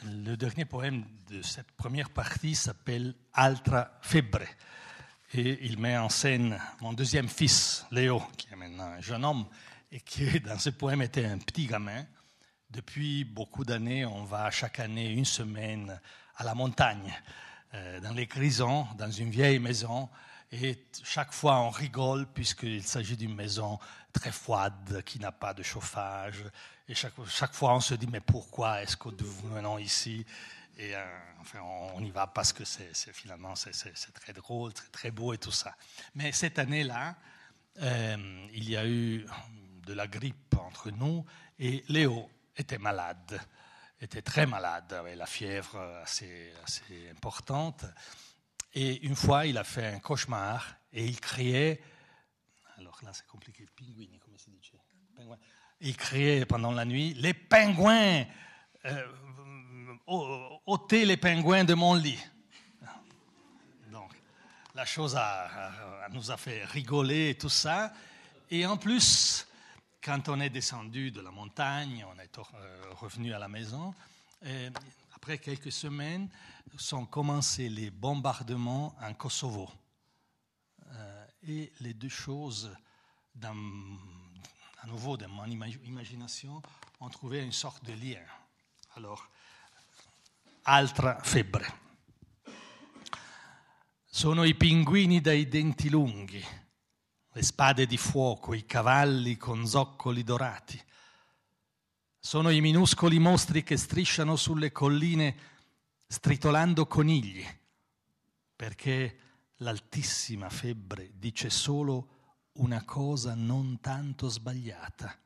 Le 0.04 0.36
dernier 0.36 0.66
poème 0.66 1.04
de 1.30 1.42
cette 1.42 1.72
première 1.72 2.12
partie 2.12 2.54
s'appelle 2.54 3.16
Altra 3.34 3.98
Febre. 4.04 4.46
Et 5.40 5.60
il 5.62 5.78
met 5.78 5.96
en 5.96 6.10
scène 6.10 6.60
mon 6.82 6.94
deuxième 6.94 7.30
fils, 7.30 7.86
Léo, 7.92 8.24
qui 8.36 8.48
est 8.52 8.56
maintenant 8.56 8.86
un 8.86 9.02
jeune 9.02 9.24
homme, 9.24 9.46
et 9.92 10.00
qui, 10.00 10.40
dans 10.40 10.58
ce 10.58 10.72
poème, 10.72 11.04
était 11.04 11.26
un 11.26 11.38
petit 11.38 11.68
gamin. 11.68 12.04
Depuis 12.72 13.24
beaucoup 13.24 13.64
d'années, 13.64 14.04
on 14.04 14.24
va 14.24 14.50
chaque 14.50 14.80
année 14.80 15.12
une 15.12 15.26
semaine 15.26 16.02
à 16.38 16.44
la 16.44 16.56
montagne, 16.56 17.14
euh, 17.76 18.00
dans 18.00 18.14
les 18.14 18.26
grisons, 18.26 18.88
dans 18.98 19.12
une 19.12 19.30
vieille 19.30 19.60
maison. 19.60 20.10
Et 20.52 20.88
chaque 21.04 21.34
fois, 21.34 21.60
on 21.60 21.70
rigole 21.70 22.26
puisqu'il 22.26 22.82
s'agit 22.82 23.16
d'une 23.16 23.36
maison 23.36 23.78
très 24.14 24.32
froide, 24.32 25.04
qui 25.06 25.20
n'a 25.20 25.32
pas 25.32 25.54
de 25.54 25.62
chauffage, 25.62 26.46
et 26.90 26.96
chaque, 26.96 27.14
chaque, 27.28 27.54
fois, 27.54 27.76
on 27.76 27.80
se 27.80 27.94
dit, 27.94 28.08
mais 28.12 28.22
pourquoi 28.22 28.82
est-ce 28.82 28.98
que 28.98 29.10
nous 29.10 29.52
venons 29.54 29.78
ici? 29.78 30.26
Et 30.80 30.96
euh, 30.96 31.04
on, 31.96 32.04
y 32.04 32.12
va 32.12 32.28
parce 32.28 32.54
que 32.54 32.64
c'est, 32.64 32.94
finalement, 33.12 33.56
c'est, 33.56 33.72
très 34.14 34.34
drôle, 34.34 34.74
très, 34.74 35.10
beau 35.10 35.34
et 35.34 35.40
tout 35.40 35.52
ça. 35.52 35.76
Mais 36.14 36.32
cette 36.32 36.60
année-là, 36.60 37.16
euh, 37.82 38.48
il 38.54 38.70
y 38.70 38.78
a 38.78 38.86
eu 38.86 39.26
de 39.86 39.94
la 39.94 40.08
grippe 40.08 40.56
entre 40.60 40.92
nous 40.92 41.26
et 41.58 41.84
Léo 41.90 42.30
était 42.56 42.78
malade, 42.78 43.42
était 44.00 44.22
très 44.22 44.46
malade, 44.46 44.94
avec 44.94 45.16
la 45.16 45.26
fièvre 45.26 45.80
assez, 46.04 46.54
importante. 47.10 47.86
Et 48.74 49.04
une 49.04 49.16
fois, 49.16 49.48
il 49.48 49.58
a 49.58 49.64
fait 49.64 49.88
un 49.88 50.00
cauchemar 50.00 50.76
et 50.94 51.06
il 51.06 51.20
criait, 51.20 51.82
alors 52.78 53.00
là 53.02 53.12
c'est 53.14 53.26
compliqué, 53.26 53.66
pinguini, 53.76 54.20
dice 54.28 54.48
il 55.80 55.98
criait 55.98 56.46
pendant 56.46 56.72
la 56.72 56.86
nuit, 56.86 57.14
les 57.16 57.34
pingouins, 57.34 58.26
euh, 58.86 59.08
ôtez 60.08 61.06
les 61.06 61.18
pingouins 61.18 61.64
de 61.64 61.74
mon 61.74 61.94
lit. 61.94 62.20
Donc, 63.92 64.12
la 64.74 64.86
chose 64.86 65.18
nous 66.12 66.32
a 66.32 66.38
fait 66.38 66.64
rigoler 66.66 67.30
et 67.30 67.38
tout 67.38 67.50
ça. 67.50 67.94
Et 68.50 68.66
en 68.66 68.78
plus, 68.78 69.48
quand 70.02 70.30
on 70.30 70.40
est 70.40 70.50
descendu 70.50 71.12
de 71.12 71.20
la 71.20 71.32
montagne, 71.32 72.06
on 72.10 72.20
est 72.20 72.38
euh, 72.38 72.94
revenu 72.96 73.34
à 73.34 73.40
la 73.40 73.50
maison, 73.50 73.94
après 75.14 75.38
quelques 75.38 75.72
semaines, 75.72 76.30
sont 76.78 77.06
commencés 77.06 77.70
les 77.70 77.90
bombardements 77.90 78.96
en 79.02 79.14
Kosovo. 79.14 79.70
Euh, 80.92 81.26
et 81.48 81.74
les 81.82 81.94
deux 81.94 82.10
choses, 82.10 82.72
à 83.42 84.88
nouveau 84.88 85.18
dans 85.18 85.28
mon 85.28 85.46
imagination, 85.46 86.62
on 87.00 87.10
trouvait 87.10 87.44
une 87.44 87.52
sorte 87.52 87.84
de 87.84 87.94
lien. 87.94 88.24
Alors, 88.96 89.30
altra 90.70 91.18
febbre. 91.22 91.86
Sono 94.04 94.44
i 94.44 94.54
pinguini 94.54 95.22
dai 95.22 95.48
denti 95.48 95.90
lunghi, 95.90 96.44
le 97.32 97.42
spade 97.42 97.86
di 97.86 97.96
fuoco, 97.96 98.54
i 98.54 98.66
cavalli 98.66 99.38
con 99.38 99.66
zoccoli 99.66 100.24
dorati. 100.24 100.82
Sono 102.20 102.50
i 102.50 102.60
minuscoli 102.60 103.18
mostri 103.18 103.64
che 103.64 103.78
strisciano 103.78 104.36
sulle 104.36 104.74
colline 104.74 105.38
stritolando 106.06 106.86
conigli, 106.86 107.46
perché 108.54 109.20
l'altissima 109.58 110.50
febbre 110.50 111.12
dice 111.14 111.50
solo 111.50 112.50
una 112.54 112.84
cosa 112.84 113.36
non 113.36 113.80
tanto 113.80 114.28
sbagliata. 114.28 115.18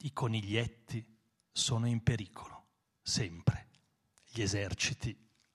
I 0.00 0.12
coniglietti 0.12 1.16
sono 1.50 1.86
in 1.86 2.02
pericolo, 2.02 2.66
sempre, 3.00 3.67
gli 4.34 4.44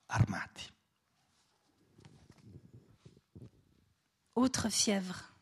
armati. 0.08 0.70
Autre 4.34 4.68
fièvre. 4.68 5.32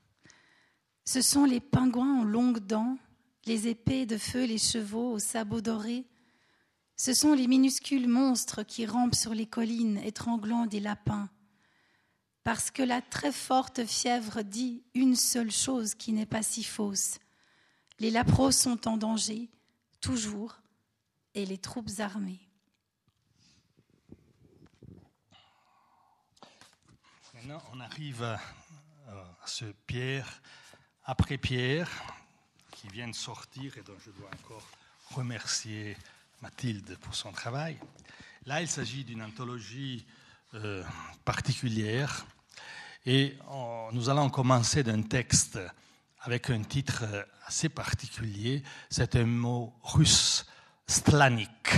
Ce 1.05 1.22
sont 1.22 1.45
les 1.45 1.61
pingouins 1.61 2.22
aux 2.22 2.24
longues 2.24 2.61
dents, 2.61 2.99
les 3.47 3.68
épées 3.68 4.07
de 4.07 4.18
feu, 4.18 4.45
les 4.45 4.59
chevaux 4.59 5.12
aux 5.12 5.18
sabots 5.18 5.61
dorés. 5.61 6.05
Ce 6.97 7.14
sont 7.14 7.35
les 7.35 7.49
minuscules 7.49 8.09
monstres 8.09 8.62
qui 8.62 8.87
rampent 8.87 9.14
sur 9.14 9.35
les 9.35 9.47
collines, 9.47 9.99
étranglant 9.99 10.66
des 10.66 10.80
lapins. 10.80 11.28
Parce 12.45 12.70
que 12.70 12.83
la 12.83 13.01
très 13.01 13.33
forte 13.33 13.85
fièvre 13.85 14.43
dit 14.43 14.83
une 14.95 15.16
seule 15.16 15.51
chose 15.51 15.95
qui 15.95 16.12
n'est 16.12 16.26
pas 16.26 16.43
si 16.43 16.62
fausse. 16.62 17.18
Les 17.99 18.11
lapros 18.11 18.53
sont 18.53 18.89
en 18.89 18.97
danger, 18.97 19.49
toujours, 20.01 20.61
et 21.35 21.47
les 21.47 21.59
troupes 21.59 21.91
armées. 21.99 22.41
Maintenant, 27.45 27.62
on 27.72 27.80
arrive 27.80 28.22
à, 28.22 28.38
ce 29.47 29.64
Pierre 29.88 30.40
après 31.05 31.38
Pierre 31.38 31.90
qui 32.70 32.86
vient 32.86 33.09
de 33.09 33.14
sortir 33.16 33.76
et 33.78 33.82
dont 33.82 33.97
je 34.05 34.12
dois 34.12 34.30
encore 34.45 34.64
remercier 35.11 35.97
Mathilde 36.40 36.97
pour 37.01 37.16
son 37.16 37.32
travail. 37.32 37.78
Là, 38.47 38.62
il 38.62 38.68
s'agit 38.68 39.03
d'une 39.03 39.22
anthologie 39.22 40.07
euh, 40.55 40.84
particulière 41.24 42.26
et 43.07 43.36
on- 43.49 43.88
nous 43.93 44.09
allons 44.09 44.30
commencer 44.30 44.84
d'un 44.84 45.03
texte 45.03 45.59
avec 46.20 46.49
un 46.49 46.62
titre 46.62 47.05
assez 47.47 47.68
particulier. 47.68 48.62
C'est 48.88 49.16
un 49.16 49.26
mot 49.26 49.74
russe, 49.82 50.47
stlanik. 50.86 51.74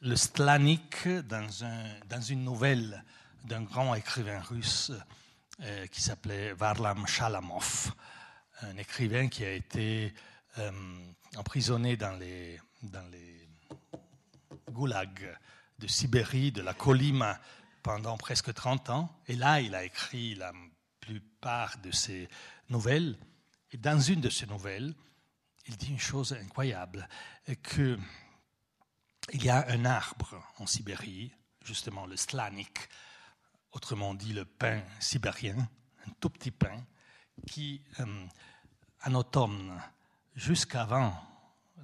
Le 0.00 0.16
stlanik 0.16 1.06
dans, 1.28 1.64
un- 1.64 2.00
dans 2.08 2.22
une 2.22 2.44
nouvelle 2.44 3.04
d'un 3.44 3.62
grand 3.62 3.94
écrivain 3.94 4.40
russe 4.40 4.92
euh, 5.60 5.86
qui 5.88 6.00
s'appelait 6.00 6.52
Varlam 6.52 7.06
Shalamov, 7.06 7.92
un 8.62 8.76
écrivain 8.76 9.28
qui 9.28 9.44
a 9.44 9.52
été 9.52 10.14
euh, 10.58 10.70
emprisonné 11.36 11.96
dans 11.96 12.16
les, 12.16 12.60
dans 12.82 13.06
les 13.10 13.48
goulags 14.70 15.36
de 15.78 15.86
Sibérie, 15.86 16.52
de 16.52 16.62
la 16.62 16.74
Kolyma, 16.74 17.38
pendant 17.82 18.16
presque 18.16 18.52
30 18.52 18.90
ans. 18.90 19.20
Et 19.26 19.36
là, 19.36 19.60
il 19.60 19.74
a 19.74 19.84
écrit 19.84 20.34
la 20.34 20.52
plupart 21.00 21.78
de 21.78 21.90
ses 21.90 22.28
nouvelles. 22.68 23.18
Et 23.72 23.76
dans 23.76 24.00
une 24.00 24.20
de 24.20 24.30
ces 24.30 24.46
nouvelles, 24.46 24.94
il 25.66 25.76
dit 25.76 25.90
une 25.90 25.98
chose 25.98 26.32
incroyable, 26.32 27.08
que 27.62 27.98
il 29.32 29.44
y 29.44 29.50
a 29.50 29.68
un 29.68 29.84
arbre 29.84 30.42
en 30.58 30.66
Sibérie, 30.66 31.32
justement 31.64 32.06
le 32.06 32.16
slanik, 32.16 32.88
autrement 33.72 34.14
dit 34.14 34.32
le 34.32 34.44
pin 34.44 34.82
sibérien, 34.98 35.56
un 36.06 36.10
tout 36.20 36.30
petit 36.30 36.50
pin, 36.50 36.84
qui, 37.46 37.82
euh, 38.00 38.26
en 39.04 39.14
automne, 39.14 39.80
jusqu'avant 40.34 41.14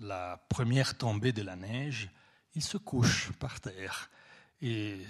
la 0.01 0.37
première 0.49 0.99
tombée 0.99 1.32
de 1.32 1.43
la 1.43 1.57
neige, 1.57 2.11
il 2.55 2.62
se 2.62 2.76
couche 2.76 3.32
par 3.32 3.61
terre. 3.61 4.11
Et 4.61 5.07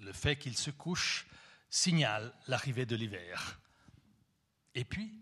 le 0.00 0.12
fait 0.12 0.36
qu'il 0.36 0.56
se 0.56 0.70
couche 0.70 1.26
signale 1.68 2.32
l'arrivée 2.48 2.86
de 2.86 2.96
l'hiver. 2.96 3.60
Et 4.74 4.84
puis, 4.84 5.12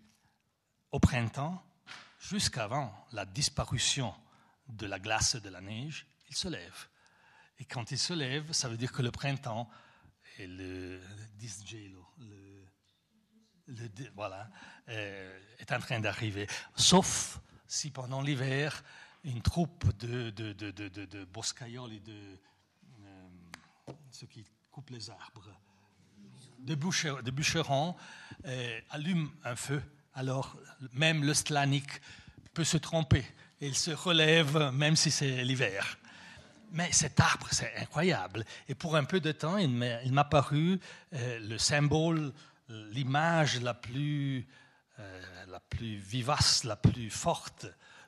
au 0.91 0.99
printemps, 0.99 1.63
jusqu'avant 2.21 3.07
la 3.13 3.27
disparition 3.27 4.15
de 4.69 4.87
la 4.87 4.99
glace 4.99 5.35
et 5.35 5.41
de 5.41 5.49
la 5.49 5.61
neige, 5.61 6.07
il 6.29 6.37
se 6.37 6.49
lève. 6.49 6.89
Et 7.59 7.65
quand 7.65 7.91
il 7.91 7.99
se 7.99 8.13
lève, 8.13 8.53
ça 8.53 8.69
veut 8.69 8.77
dire 8.77 8.93
que 8.93 9.03
le 9.03 9.11
printemps 9.11 9.69
est 10.39 10.47
le 10.47 11.01
disgelo, 11.39 12.07
le, 12.19 13.89
voilà, 14.15 14.51
euh, 14.89 15.39
est 15.59 15.71
en 15.73 15.79
train 15.79 16.01
d'arriver. 16.01 16.47
Sauf 16.75 17.41
si 17.67 17.91
pendant 17.91 18.23
l'hiver, 18.23 18.83
une 19.25 19.43
troupe 19.43 19.97
de, 19.99 20.31
de, 20.31 20.53
de, 20.53 20.71
de, 20.71 20.89
de, 20.89 21.07
et 21.93 22.01
de 22.01 22.39
euh, 23.03 23.93
ceux 24.11 24.27
qui 24.27 24.45
coupent 24.71 24.91
les 24.91 25.11
arbres, 25.11 25.51
de, 26.61 26.75
boucher- 26.75 27.23
de 27.23 27.31
bûcherons, 27.31 27.95
euh, 28.47 28.81
allument 28.91 29.31
un 29.45 29.57
feu. 29.57 29.83
Alors 30.15 30.57
même 30.93 31.25
le 31.25 31.35
stlanik 31.35 32.01
peut 32.55 32.65
se 32.65 32.77
tromper. 32.79 33.25
Il 33.61 33.75
se 33.75 33.91
relève 33.91 34.71
même 34.73 34.97
si 34.97 35.11
c'est 35.11 35.45
l'hiver. 35.45 35.99
Mais 36.73 36.93
cet 36.93 37.21
arbre, 37.21 37.49
c'est 37.51 37.75
incroyable. 37.77 38.45
Et 38.69 38.75
pour 38.75 38.97
un 38.97 39.05
peu 39.05 39.21
de 39.21 39.33
temps, 39.33 39.57
il 39.57 39.71
m'a 40.13 40.25
paru 40.25 40.81
euh, 41.15 41.39
le 41.41 41.59
symbole, 41.59 42.33
l'image 42.69 43.61
la 43.61 43.75
plus, 43.75 44.47
euh, 44.99 45.47
la 45.47 45.61
plus 45.61 45.97
vivace, 45.97 46.65
la 46.65 46.77
plus 46.77 47.11
forte 47.11 47.67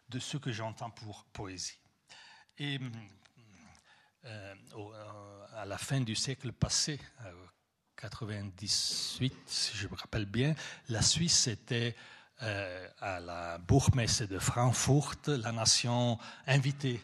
de 0.09 0.19
ce 0.19 0.37
que 0.37 0.53
j'entends 0.53 0.91
pour 0.91 1.25
poésie. 1.33 1.79
Et 2.59 2.79
euh, 4.27 4.55
euh, 4.77 5.47
à 5.57 5.65
la 5.65 5.79
fin 5.79 6.01
du 6.01 6.15
siècle 6.15 6.53
passé, 6.53 7.01
euh, 7.25 7.33
98, 7.97 9.35
si 9.47 9.77
je 9.77 9.89
me 9.89 9.95
rappelle 9.95 10.27
bien, 10.27 10.55
la 10.89 11.03
Suisse 11.03 11.47
était 11.47 11.97
euh, 12.43 12.89
à 13.01 13.21
la 13.21 13.59
bourgmesse 13.59 14.23
de 14.23 14.39
Francfort, 14.39 15.17
la 15.27 15.53
nation 15.53 16.19
invitée. 16.47 17.03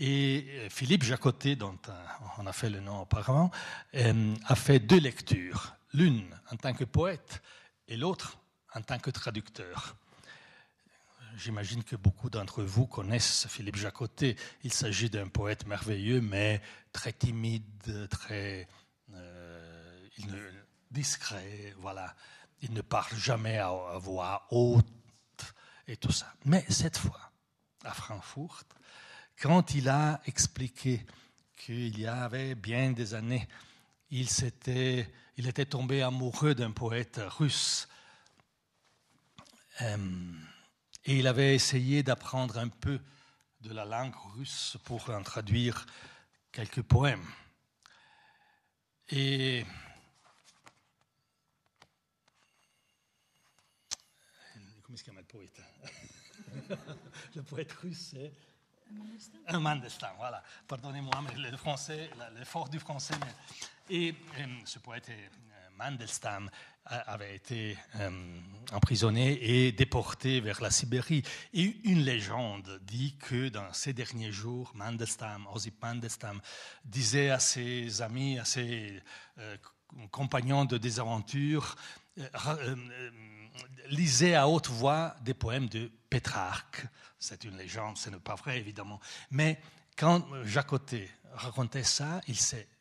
Et 0.00 0.46
euh, 0.48 0.70
Philippe 0.70 1.04
Jacotet, 1.04 1.56
dont 1.56 1.78
euh, 1.90 2.04
on 2.38 2.46
a 2.46 2.52
fait 2.54 2.70
le 2.70 2.80
nom 2.80 3.02
auparavant, 3.02 3.50
euh, 3.94 4.34
a 4.46 4.54
fait 4.56 4.78
deux 4.78 4.98
lectures, 4.98 5.74
l'une 5.92 6.34
en 6.50 6.56
tant 6.56 6.72
que 6.72 6.84
poète 6.84 7.42
et 7.86 7.98
l'autre 7.98 8.38
en 8.74 8.80
tant 8.80 8.98
que 8.98 9.10
traducteur. 9.10 9.94
J'imagine 11.36 11.84
que 11.84 11.96
beaucoup 11.96 12.30
d'entre 12.30 12.62
vous 12.62 12.86
connaissent 12.86 13.46
Philippe 13.48 13.76
Jacotet. 13.76 14.36
Il 14.64 14.72
s'agit 14.72 15.10
d'un 15.10 15.28
poète 15.28 15.66
merveilleux, 15.66 16.20
mais 16.20 16.62
très 16.92 17.12
timide, 17.12 18.08
très 18.08 18.68
discret, 20.90 21.74
voilà. 21.78 22.14
Il 22.62 22.72
ne 22.72 22.82
parle 22.82 23.16
jamais 23.16 23.58
à 23.58 23.70
voix 23.98 24.46
haute 24.50 24.84
et 25.86 25.96
tout 25.96 26.12
ça. 26.12 26.32
Mais 26.44 26.64
cette 26.68 26.98
fois, 26.98 27.32
à 27.84 27.94
Francfort, 27.94 28.64
quand 29.40 29.74
il 29.74 29.88
a 29.88 30.20
expliqué 30.26 31.04
qu'il 31.56 31.98
y 31.98 32.06
avait 32.06 32.54
bien 32.54 32.92
des 32.92 33.14
années, 33.14 33.48
il, 34.10 34.28
s'était, 34.28 35.10
il 35.36 35.48
était 35.48 35.64
tombé 35.64 36.02
amoureux 36.02 36.54
d'un 36.54 36.72
poète 36.72 37.20
russe. 37.38 37.88
Euh, 39.80 40.32
et 41.06 41.18
il 41.18 41.26
avait 41.26 41.54
essayé 41.54 42.02
d'apprendre 42.02 42.58
un 42.58 42.68
peu 42.68 43.00
de 43.62 43.72
la 43.72 43.86
langue 43.86 44.14
russe 44.36 44.76
pour 44.84 45.08
en 45.08 45.22
traduire 45.22 45.86
quelques 46.52 46.82
poèmes. 46.82 47.26
Et 49.08 49.64
comment 54.82 54.94
est-ce 54.94 55.04
qu'il 55.04 55.14
y 55.14 55.16
a 55.16 55.20
le 55.20 55.26
poète? 55.26 55.60
Le 57.36 57.42
poète 57.42 57.72
russe, 57.72 58.08
c'est 58.12 58.32
un 59.48 59.60
Mandelstam, 59.60 60.10
voilà. 60.16 60.42
Pardonnez-moi, 60.66 61.14
mais 61.22 61.50
le 61.50 61.56
français, 61.56 62.10
l'effort 62.38 62.68
du 62.68 62.78
français. 62.78 63.14
Et 63.88 64.14
euh, 64.38 64.46
ce 64.64 64.78
poète 64.78 65.08
euh, 65.08 65.28
Mandelstam 65.76 66.48
avait 66.84 67.36
été 67.36 67.76
euh, 67.96 68.40
emprisonné 68.72 69.38
et 69.42 69.72
déporté 69.72 70.40
vers 70.40 70.60
la 70.60 70.70
Sibérie. 70.70 71.22
Et 71.52 71.76
une 71.84 72.00
légende 72.00 72.80
dit 72.82 73.16
que 73.18 73.48
dans 73.48 73.72
ces 73.72 73.92
derniers 73.92 74.32
jours, 74.32 74.72
Mandelstam, 74.74 75.46
Osip 75.52 75.82
Mandelstam, 75.82 76.40
disait 76.84 77.30
à 77.30 77.38
ses 77.38 78.02
amis, 78.02 78.38
à 78.38 78.44
ses 78.44 79.02
compagnons 80.10 80.64
de 80.64 80.78
désaventure, 80.78 81.76
lisait 83.88 84.34
à 84.34 84.48
haute 84.48 84.68
voix 84.68 85.14
des 85.22 85.34
poèmes 85.34 85.68
de 85.68 85.90
Pétrarque. 86.10 86.86
C'est 87.18 87.44
une 87.44 87.56
légende, 87.56 87.96
ce 87.96 88.10
n'est 88.10 88.18
pas 88.18 88.34
vrai 88.34 88.58
évidemment. 88.58 89.00
Mais 89.30 89.60
quand 89.96 90.26
Jacotet 90.44 91.08
racontait 91.32 91.84
ça, 91.84 92.20
il, 92.26 92.36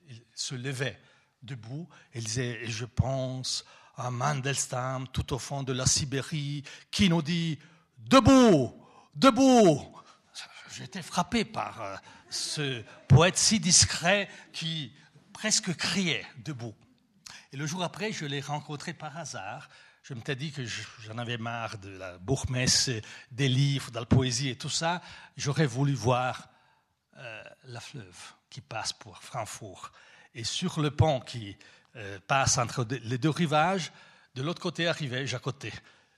il 0.10 0.22
se 0.34 0.56
levait 0.56 1.00
debout 1.44 1.88
et 2.14 2.20
disait 2.20 2.60
Je 2.66 2.86
pense 2.86 3.64
à 3.96 4.12
Mandelstam 4.12 5.08
tout 5.10 5.34
au 5.34 5.40
fond 5.40 5.64
de 5.64 5.74
la 5.74 5.86
Sibérie 5.86 6.64
qui 6.92 7.10
nous 7.10 7.22
dit 7.22 7.60
Debout, 7.98 8.74
debout 9.16 9.96
J'étais 10.72 11.02
frappé 11.02 11.44
par 11.44 11.82
euh, 11.82 11.96
ce 12.30 12.84
poète 13.08 13.38
si 13.38 13.60
discret 13.60 14.30
qui 14.54 14.94
presque 15.34 15.76
criait 15.76 16.26
debout. 16.38 16.76
Et 17.52 17.58
le 17.58 17.66
jour 17.66 17.84
après, 17.84 18.12
je 18.12 18.26
l'ai 18.26 18.40
rencontré 18.40 18.94
par 18.94 19.18
hasard. 19.18 19.68
Je 20.10 20.16
m'étais 20.16 20.36
dit 20.36 20.51
que 20.51 20.66
j'en 20.66 21.20
avais 21.20 21.38
marre 21.38 21.78
de 21.78 21.89
la 21.89 22.18
bourgmesse, 22.18 22.89
des 23.30 23.47
livres, 23.47 23.91
de 23.91 23.99
la 23.99 24.07
poésie 24.07 24.49
et 24.49 24.55
tout 24.55 24.70
ça. 24.70 25.03
J'aurais 25.38 25.68
voulu 25.68 25.93
voir 25.93 26.49
euh, 27.18 27.43
la 27.66 27.80
fleuve 27.80 28.18
qui 28.49 28.60
passe 28.60 28.91
pour 28.91 29.20
Francfort. 29.20 29.91
Et 30.34 30.43
sur 30.43 30.80
le 30.80 30.89
pont 30.89 31.20
qui 31.20 31.55
euh, 31.95 32.18
passe 32.26 32.57
entre 32.57 32.88
les 32.89 33.20
deux 33.20 33.30
rivages, 33.30 33.91
de 34.34 34.41
l'autre 34.41 34.60
côté 34.60 34.88
arrivait 34.88 35.28
Jacoté, 35.28 35.72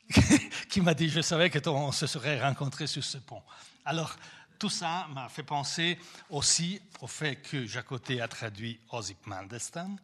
qui 0.70 0.80
m'a 0.80 0.94
dit, 0.94 1.10
je 1.10 1.20
savais 1.20 1.50
que 1.50 1.60
on 1.68 1.92
se 1.92 2.08
serait 2.08 2.42
rencontré 2.42 2.88
sur 2.88 3.04
ce 3.04 3.18
pont. 3.18 3.44
Alors, 3.84 4.16
tout 4.58 4.70
ça 4.70 5.08
m'a 5.10 5.28
fait 5.28 5.44
penser 5.44 6.00
aussi 6.30 6.82
au 7.02 7.08
fait 7.08 7.36
que 7.36 7.66
Jacoté 7.66 8.22
a 8.22 8.30
traduit 8.30 8.80
Osip 8.90 9.28
Mandelstam, 9.28 9.98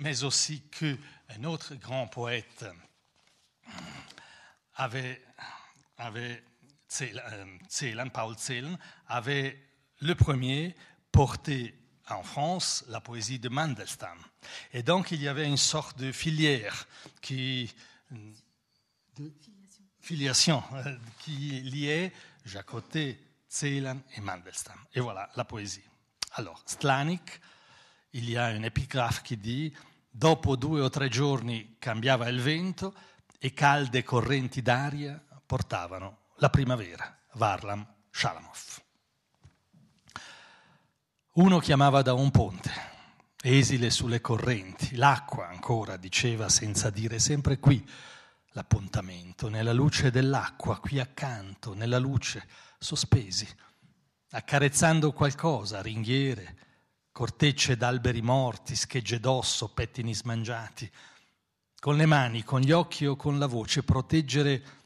mais 0.00 0.24
aussi 0.24 0.62
qu'un 1.32 1.44
autre 1.44 1.74
grand 1.74 2.06
poète 2.06 2.64
avait, 4.76 5.22
avait 5.98 6.42
Celan, 6.88 8.08
Paul 8.08 8.36
Celan, 8.38 8.76
avait 9.08 9.58
le 10.00 10.14
premier 10.14 10.74
porté 11.10 11.74
en 12.08 12.22
France 12.22 12.84
la 12.88 13.00
poésie 13.00 13.38
de 13.38 13.48
Mandelstam. 13.48 14.18
Et 14.72 14.82
donc 14.82 15.10
il 15.10 15.22
y 15.22 15.28
avait 15.28 15.46
une 15.46 15.56
sorte 15.56 15.98
de 15.98 16.12
filière 16.12 16.86
qui, 17.20 17.72
de 19.16 19.32
filiation, 20.00 20.62
euh, 20.74 20.96
qui 21.20 21.60
liait 21.60 22.12
Jacoté, 22.44 23.18
Celan 23.48 24.00
et 24.16 24.20
Mandelstam. 24.20 24.78
Et 24.94 25.00
voilà 25.00 25.30
la 25.36 25.44
poésie. 25.44 25.84
Alors, 26.34 26.62
Stlanik, 26.66 27.40
il 28.14 28.28
y 28.28 28.38
a 28.38 28.52
une 28.52 28.64
épigraphe 28.64 29.22
qui 29.22 29.36
dit 29.36 29.72
Dopo 30.14 30.56
due 30.56 30.82
o 30.82 30.90
tre 30.90 31.08
giorni 31.08 31.76
cambiava 31.78 32.28
il 32.28 32.38
vento 32.38 32.94
e 33.38 33.54
calde 33.54 34.02
correnti 34.02 34.60
d'aria 34.60 35.18
portavano 35.46 36.24
la 36.36 36.50
primavera. 36.50 37.18
Varlam 37.32 37.86
Shalamov. 38.10 38.82
Uno 41.32 41.58
chiamava 41.60 42.02
da 42.02 42.12
un 42.12 42.30
ponte, 42.30 42.70
esile 43.42 43.88
sulle 43.88 44.20
correnti, 44.20 44.96
l'acqua 44.96 45.48
ancora 45.48 45.96
diceva 45.96 46.50
senza 46.50 46.90
dire 46.90 47.18
sempre 47.18 47.58
qui 47.58 47.82
l'appuntamento, 48.48 49.48
nella 49.48 49.72
luce 49.72 50.10
dell'acqua, 50.10 50.78
qui 50.78 51.00
accanto, 51.00 51.72
nella 51.72 51.98
luce 51.98 52.46
sospesi, 52.78 53.48
accarezzando 54.32 55.12
qualcosa, 55.12 55.80
ringhiere, 55.80 56.71
cortecce 57.12 57.76
d'alberi 57.76 58.22
morti, 58.22 58.74
schegge 58.74 59.20
d'osso, 59.20 59.68
pettini 59.68 60.14
smangiati, 60.14 60.90
con 61.78 61.96
le 61.96 62.06
mani, 62.06 62.42
con 62.42 62.60
gli 62.60 62.72
occhi 62.72 63.06
o 63.06 63.16
con 63.16 63.38
la 63.38 63.46
voce, 63.46 63.82
proteggere 63.82 64.80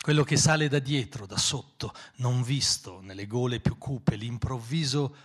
quello 0.00 0.24
che 0.24 0.36
sale 0.36 0.68
da 0.68 0.80
dietro, 0.80 1.24
da 1.24 1.38
sotto, 1.38 1.94
non 2.16 2.42
visto 2.42 3.00
nelle 3.00 3.26
gole 3.26 3.60
più 3.60 3.78
cupe, 3.78 4.16
l'improvviso 4.16 5.16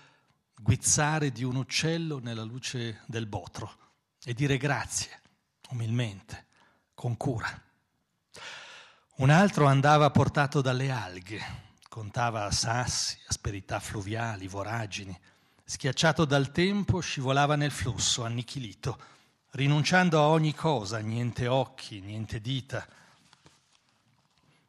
guizzare 0.56 1.32
di 1.32 1.44
un 1.44 1.56
uccello 1.56 2.20
nella 2.20 2.44
luce 2.44 3.02
del 3.06 3.26
botro 3.26 3.78
e 4.24 4.34
dire 4.34 4.58
grazie, 4.58 5.22
umilmente, 5.72 6.46
con 6.94 7.18
cura. 7.18 7.62
Un 9.18 9.30
altro 9.30 9.66
andava 9.66 10.10
portato 10.12 10.62
dalle 10.62 10.92
alghe, 10.92 11.42
contava 11.90 12.50
sassi, 12.52 13.18
asperità 13.28 13.80
fluviali, 13.80 14.48
voragini. 14.48 15.18
Schiacciato 15.70 16.26
dal 16.26 16.52
tempo, 16.52 17.00
scivolava 17.00 17.56
nel 17.56 17.70
flusso, 17.70 18.26
annichilito, 18.26 19.00
rinunciando 19.52 20.20
a 20.20 20.26
ogni 20.26 20.56
cosa, 20.56 20.98
niente 20.98 21.46
occhi, 21.46 22.00
niente 22.00 22.42
dita, 22.42 22.88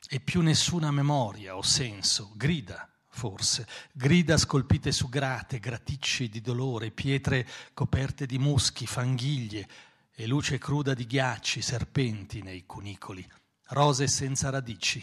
e 0.07 0.21
più 0.21 0.43
nessuna 0.43 0.91
memoria 0.91 1.57
o 1.57 1.63
senso, 1.63 2.33
grida 2.35 2.87
forse, 3.09 3.67
grida 3.93 4.37
scolpite 4.37 4.93
su 4.93 5.09
grate, 5.09 5.59
graticci 5.59 6.29
di 6.29 6.43
dolore, 6.43 6.91
pietre 6.91 7.49
coperte 7.73 8.27
di 8.27 8.39
muschi, 8.39 8.87
fanghiglie 8.87 9.67
e 10.15 10.27
luce 10.27 10.59
cruda 10.59 10.93
di 10.93 11.07
ghiacci, 11.07 11.63
serpenti 11.63 12.43
nei 12.43 12.67
cunicoli 12.67 13.27
rose 13.69 14.07
senza 14.07 14.51
radici, 14.51 15.03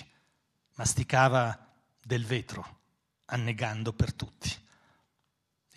masticava 0.76 1.74
del 2.04 2.24
vetro, 2.24 2.82
annegando 3.26 3.94
per 3.94 4.14
tutti. 4.14 4.66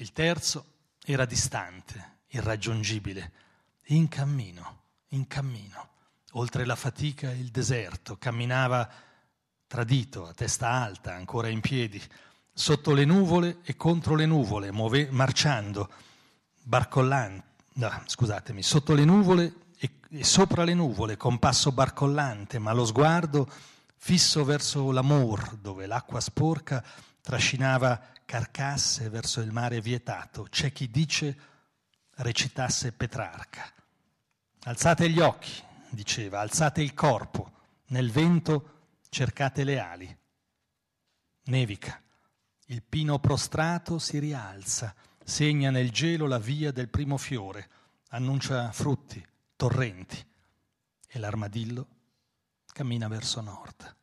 Il 0.01 0.13
terzo 0.13 0.65
era 1.05 1.27
distante, 1.27 2.21
irraggiungibile, 2.29 3.33
in 3.89 4.09
cammino, 4.09 4.79
in 5.09 5.27
cammino, 5.27 5.89
oltre 6.33 6.65
la 6.65 6.75
fatica 6.75 7.31
e 7.31 7.39
il 7.39 7.51
deserto, 7.51 8.17
camminava 8.17 8.89
tradito, 9.67 10.27
a 10.27 10.33
testa 10.33 10.71
alta, 10.71 11.15
ancora 11.15 11.49
in 11.49 11.61
piedi, 11.61 12.03
sotto 12.51 12.95
le 12.95 13.05
nuvole 13.05 13.59
e 13.63 13.77
contro 13.77 14.15
le 14.15 14.25
nuvole, 14.25 14.73
muove, 14.73 15.11
marciando, 15.11 15.91
barcollando, 16.63 17.43
no, 17.75 18.03
scusatemi, 18.07 18.63
sotto 18.63 18.95
le 18.95 19.05
nuvole 19.05 19.55
e, 19.77 19.91
e 20.13 20.25
sopra 20.25 20.65
le 20.65 20.73
nuvole 20.73 21.19
con 21.19 21.39
passo 21.39 21.73
barcollante, 21.73 22.59
ma 22.59 22.73
lo 22.73 22.87
sguardo 22.87 23.47
fisso 23.99 24.47
verso 24.47 24.93
l'amor, 24.93 25.59
dove 25.61 25.85
l'acqua 25.85 26.21
sporca 26.21 26.83
trascinava 27.21 28.01
carcasse 28.31 29.09
verso 29.09 29.41
il 29.41 29.51
mare 29.51 29.81
vietato. 29.81 30.45
C'è 30.45 30.71
chi 30.71 30.89
dice 30.89 31.37
recitasse 32.19 32.93
Petrarca. 32.93 33.69
Alzate 34.67 35.11
gli 35.11 35.19
occhi, 35.19 35.51
diceva, 35.89 36.39
alzate 36.39 36.81
il 36.81 36.95
corpo, 36.95 37.51
nel 37.87 38.13
vento 38.13 38.99
cercate 39.09 39.65
le 39.65 39.81
ali. 39.81 40.19
Nevica, 41.47 42.01
il 42.67 42.85
pino 42.85 43.19
prostrato 43.19 43.99
si 43.99 44.21
rialza, 44.21 44.95
segna 45.25 45.71
nel 45.71 45.91
gelo 45.91 46.29
la 46.29 46.39
via 46.39 46.71
del 46.71 46.89
primo 46.89 47.17
fiore, 47.17 47.69
annuncia 48.11 48.71
frutti, 48.71 49.27
torrenti 49.57 50.25
e 51.09 51.19
l'armadillo 51.19 51.89
cammina 52.67 53.09
verso 53.09 53.41
nord. 53.41 53.97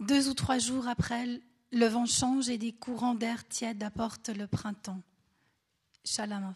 Deux 0.00 0.28
ou 0.28 0.34
trois 0.34 0.58
jours 0.58 0.86
après, 0.86 1.40
le 1.72 1.86
vent 1.86 2.06
change 2.06 2.48
et 2.48 2.58
des 2.58 2.72
courants 2.72 3.14
d'air 3.14 3.46
tiède 3.48 3.82
apportent 3.82 4.28
le 4.28 4.46
printemps. 4.46 5.00
Chalamov. 6.04 6.54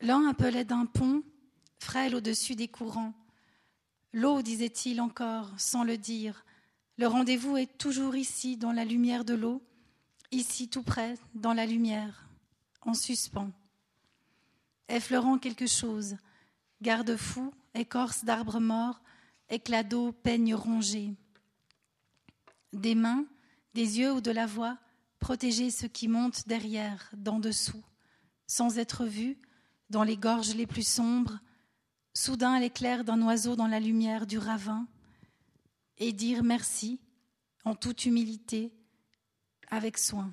L'un 0.00 0.28
appelait 0.28 0.64
d'un 0.64 0.86
pont, 0.86 1.22
frêle 1.78 2.14
au-dessus 2.14 2.56
des 2.56 2.68
courants. 2.68 3.12
L'eau, 4.12 4.42
disait-il 4.42 5.00
encore, 5.00 5.50
sans 5.58 5.84
le 5.84 5.96
dire, 5.98 6.44
le 6.96 7.06
rendez-vous 7.06 7.56
est 7.56 7.78
toujours 7.78 8.16
ici, 8.16 8.56
dans 8.56 8.72
la 8.72 8.84
lumière 8.84 9.24
de 9.24 9.34
l'eau, 9.34 9.62
ici 10.32 10.68
tout 10.68 10.82
près, 10.82 11.14
dans 11.34 11.52
la 11.52 11.66
lumière, 11.66 12.26
en 12.82 12.94
suspens. 12.94 13.52
Effleurant 14.88 15.38
quelque 15.38 15.66
chose, 15.66 16.16
garde-fou, 16.82 17.54
écorce 17.74 18.24
d'arbres 18.24 18.60
morts, 18.60 19.00
éclat 19.50 19.82
d'eau, 19.82 20.12
peigne 20.12 20.54
rongé. 20.54 21.14
Des 22.72 22.94
mains, 22.94 23.26
des 23.74 23.98
yeux 23.98 24.12
ou 24.12 24.20
de 24.20 24.30
la 24.30 24.46
voix, 24.46 24.78
protéger 25.18 25.70
ce 25.70 25.86
qui 25.86 26.08
monte 26.08 26.48
derrière, 26.48 27.10
d'en 27.12 27.38
dessous, 27.38 27.84
sans 28.46 28.78
être 28.78 29.04
vu, 29.04 29.38
dans 29.90 30.04
les 30.04 30.16
gorges 30.16 30.54
les 30.54 30.66
plus 30.66 30.86
sombres, 30.86 31.38
soudain 32.14 32.58
l'éclair 32.58 33.04
d'un 33.04 33.20
oiseau 33.22 33.56
dans 33.56 33.66
la 33.66 33.80
lumière 33.80 34.26
du 34.26 34.38
ravin, 34.38 34.86
et 35.98 36.12
dire 36.12 36.42
merci 36.42 37.00
en 37.64 37.74
toute 37.74 38.06
humilité, 38.06 38.72
avec 39.68 39.98
soin. 39.98 40.32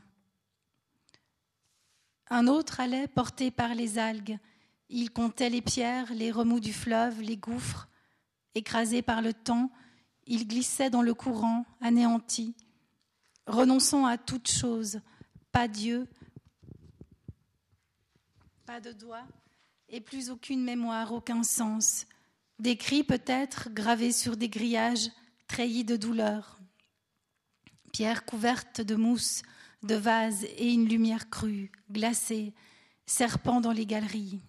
Un 2.30 2.47
autre 2.47 2.80
allait 2.80 3.07
porté 3.07 3.51
par 3.51 3.76
les 3.76 3.99
algues. 3.99 4.38
Il 4.89 5.11
comptait 5.11 5.49
les 5.49 5.61
pierres, 5.61 6.13
les 6.13 6.32
remous 6.32 6.59
du 6.59 6.74
fleuve, 6.74 7.22
les 7.22 7.38
gouffres. 7.38 7.88
Écrasé 8.58 9.03
par 9.03 9.22
le 9.22 9.36
temps, 9.36 9.70
il 10.26 10.47
glissait 10.47 10.89
dans 10.89 11.03
le 11.03 11.14
courant, 11.14 11.64
anéanti, 11.80 12.55
renonçant 13.45 14.08
à 14.08 14.18
toute 14.18 14.49
chose, 14.49 14.99
pas 15.51 15.68
Dieu, 15.68 16.08
pas 18.66 18.82
de 18.82 18.93
doigt, 18.93 19.28
et 19.89 20.01
plus 20.01 20.32
aucune 20.32 20.64
mémoire, 20.64 21.12
aucun 21.12 21.43
sens. 21.43 22.08
Des 22.58 22.78
cris 22.78 23.03
peut-être 23.03 23.70
gravés 23.70 24.12
sur 24.12 24.38
des 24.38 24.49
grillages, 24.49 25.12
treillis 25.47 25.86
de 25.86 25.95
douleur. 25.95 26.60
Pierre 27.93 28.26
couverte 28.26 28.82
de 28.82 28.95
mousse, 28.95 29.43
de 29.84 29.93
vases 29.93 30.45
et 30.45 30.74
une 30.74 30.89
lumière 30.89 31.30
crue, 31.30 31.72
glacée, 31.91 32.55
serpent 33.05 33.62
dans 33.62 33.72
les 33.72 33.86
galeries. 33.86 34.41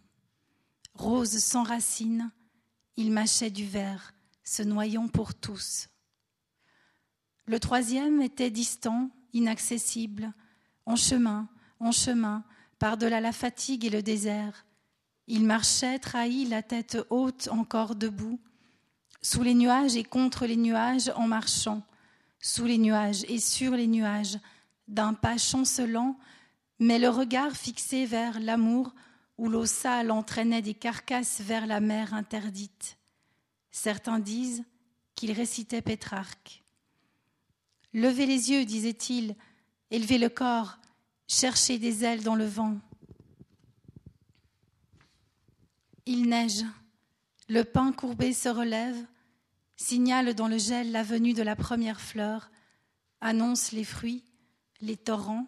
Rose 0.95 1.45
sans 1.45 1.63
racines, 1.63 2.31
il 2.99 3.13
mâchait 3.13 3.51
du 3.51 3.65
verre, 3.65 4.13
se 4.43 4.65
noyant 4.65 5.07
pour 5.07 5.33
tous. 5.33 5.89
Le 7.47 7.61
troisième 7.61 8.21
était 8.21 8.51
distant, 8.51 9.11
inaccessible. 9.33 10.33
en 10.85 10.97
chemin, 10.97 11.49
en 11.79 11.93
chemin, 11.93 12.43
par-delà 12.81 13.21
la 13.21 13.31
fatigue 13.31 13.85
et 13.85 13.91
le 13.91 14.03
désert. 14.03 14.67
Il 15.29 15.45
marchait, 15.45 16.01
trahi, 16.01 16.47
la 16.47 16.63
tête 16.63 16.99
haute, 17.09 17.49
encore 17.53 17.95
debout, 17.95 18.41
sous 19.23 19.45
les 19.45 19.55
nuages 19.55 19.95
et 19.95 20.03
contre 20.03 20.45
les 20.47 20.57
nuages 20.57 21.13
en 21.15 21.29
marchant, 21.29 21.87
sous 22.41 22.65
les 22.65 22.79
nuages 22.79 23.25
et 23.29 23.39
sur 23.39 23.77
les 23.77 23.87
nuages, 23.87 24.41
d'un 24.89 25.15
pas 25.15 25.39
chancelant, 25.39 26.19
mais 26.81 26.99
le 26.99 27.11
regard 27.11 27.53
fixé 27.53 28.07
vers 28.07 28.41
l'amour 28.41 28.93
où 29.39 29.49
l'eau 29.49 29.67
sale 29.67 30.11
entraînait 30.11 30.63
des 30.63 30.75
carcasses 30.75 31.41
vers 31.41 31.67
la 31.67 31.81
mer 31.81 32.13
interdite. 32.13 32.99
Certains 33.71 34.19
disent 34.19 34.65
qu'il 35.15 35.33
récitait 35.33 35.83
Pétrarque. 35.83 36.65
Levez 37.95 38.27
les 38.27 38.51
yeux, 38.51 38.65
disait-il, 38.65 39.37
élevez 39.91 40.19
le 40.19 40.29
corps, 40.29 40.79
cherchez 41.29 41.79
des 41.79 42.05
ailes 42.05 42.23
dans 42.23 42.35
le 42.35 42.47
vent. 42.47 42.79
Il 46.05 46.29
neige, 46.29 46.65
le 47.49 47.63
pin 47.65 47.93
courbé 47.93 48.33
se 48.33 48.49
relève, 48.49 49.07
signale 49.77 50.35
dans 50.35 50.49
le 50.49 50.59
gel 50.59 50.91
la 50.91 51.03
venue 51.03 51.33
de 51.33 51.43
la 51.43 51.57
première 51.57 52.01
fleur, 52.01 52.51
annonce 53.21 53.73
les 53.73 53.85
fruits, 53.85 54.25
les 54.81 54.97
torrents, 54.97 55.47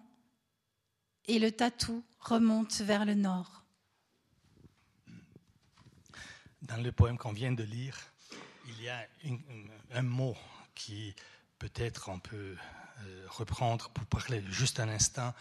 et 1.27 1.39
le 1.39 1.51
tatou 1.51 2.03
remonte 2.21 2.81
vers 2.81 3.05
le 3.05 3.15
nord. 3.15 3.60
Dans 6.63 6.77
le 6.77 6.93
poème 6.93 7.17
qu'on 7.17 7.33
vient 7.33 7.53
de 7.53 7.63
lire, 7.63 7.97
il 8.69 8.83
y 8.83 8.89
a 8.91 9.07
un 9.95 10.03
mot 10.03 10.37
qui 10.75 11.15
peut-être 11.59 12.11
on 12.11 12.19
peut 12.19 12.55
euh, 13.01 13.27
reprendre 13.29 13.89
pour 13.91 14.05
parler 14.05 14.45
juste 14.51 14.79
un 14.79 14.91
instant 14.91 15.35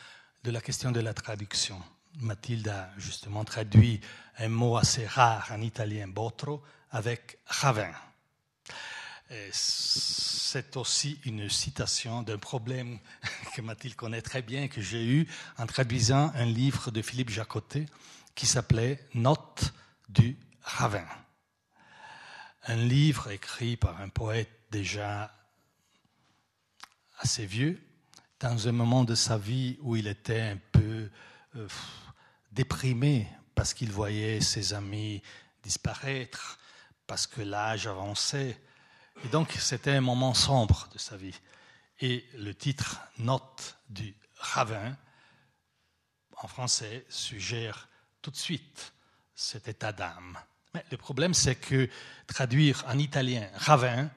de 0.43 0.51
la 0.51 0.61
question 0.61 0.91
de 0.91 1.01
la 1.01 1.13
traduction. 1.13 1.81
Mathilde 2.19 2.69
a 2.69 2.89
justement 2.97 3.43
traduit 3.43 3.99
un 4.37 4.47
mot 4.47 4.77
assez 4.77 5.05
rare 5.05 5.49
en 5.51 5.61
italien, 5.61 6.07
botro, 6.07 6.63
avec 6.91 7.39
ravin. 7.45 7.93
C'est 9.51 10.77
aussi 10.77 11.19
une 11.25 11.49
citation 11.49 12.23
d'un 12.23 12.37
problème 12.37 12.97
que 13.55 13.61
Mathilde 13.61 13.95
connaît 13.95 14.21
très 14.21 14.41
bien, 14.41 14.69
que 14.69 14.81
j'ai 14.81 15.05
eu 15.05 15.27
en 15.57 15.67
traduisant 15.67 16.31
un 16.33 16.45
livre 16.45 16.91
de 16.91 17.01
Philippe 17.01 17.29
Jacotet 17.29 17.85
qui 18.35 18.45
s'appelait 18.45 19.05
Notes 19.13 19.73
du 20.07 20.37
ravin. 20.61 21.07
Un 22.63 22.75
livre 22.75 23.31
écrit 23.31 23.77
par 23.77 24.01
un 24.01 24.09
poète 24.09 24.49
déjà 24.71 25.33
assez 27.19 27.45
vieux, 27.45 27.81
dans 28.39 28.67
un 28.67 28.71
moment 28.71 29.03
de 29.03 29.15
sa 29.15 29.37
vie 29.37 29.77
où 29.81 29.95
il 29.95 30.07
était 30.07 30.41
un 30.41 30.57
peu 30.71 31.09
euh, 31.55 31.67
déprimé 32.51 33.27
parce 33.55 33.73
qu'il 33.73 33.91
voyait 33.91 34.39
ses 34.39 34.73
amis 34.73 35.21
disparaître, 35.63 36.57
parce 37.07 37.27
que 37.27 37.41
l'âge 37.41 37.87
avançait. 37.87 38.61
Et 39.25 39.27
donc 39.27 39.51
c'était 39.59 39.91
un 39.91 40.01
moment 40.01 40.33
sombre 40.33 40.87
de 40.93 40.97
sa 40.97 41.17
vie. 41.17 41.37
Et 41.99 42.25
le 42.35 42.55
titre 42.55 43.01
Note 43.17 43.77
du 43.89 44.15
ravin, 44.37 44.95
en 46.37 46.47
français, 46.47 47.05
suggère 47.09 47.89
tout 48.21 48.31
de 48.31 48.37
suite 48.37 48.93
cet 49.35 49.67
état 49.67 49.91
d'âme. 49.91 50.37
Mais 50.73 50.83
le 50.91 50.97
problème, 50.97 51.33
c'est 51.33 51.55
que 51.55 51.89
traduire 52.27 52.85
en 52.87 52.97
italien 52.97 53.47
ravin, 53.55 54.09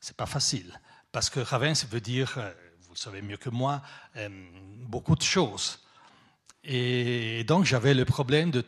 c'est 0.00 0.16
pas 0.16 0.26
facile. 0.26 0.80
Parce 1.12 1.28
que 1.28 1.40
ravin, 1.40 1.74
ça 1.74 1.86
veut 1.86 2.00
dire, 2.00 2.34
euh, 2.38 2.52
vous 2.82 2.92
le 2.92 2.98
savez 2.98 3.22
mieux 3.22 3.36
que 3.36 3.50
moi, 3.50 3.82
euh, 4.16 4.28
beaucoup 4.86 5.14
de 5.14 5.22
choses. 5.22 5.80
Et 6.64 7.44
donc 7.44 7.64
j'avais 7.64 7.94
le 7.94 8.04
problème 8.04 8.50
de 8.50 8.64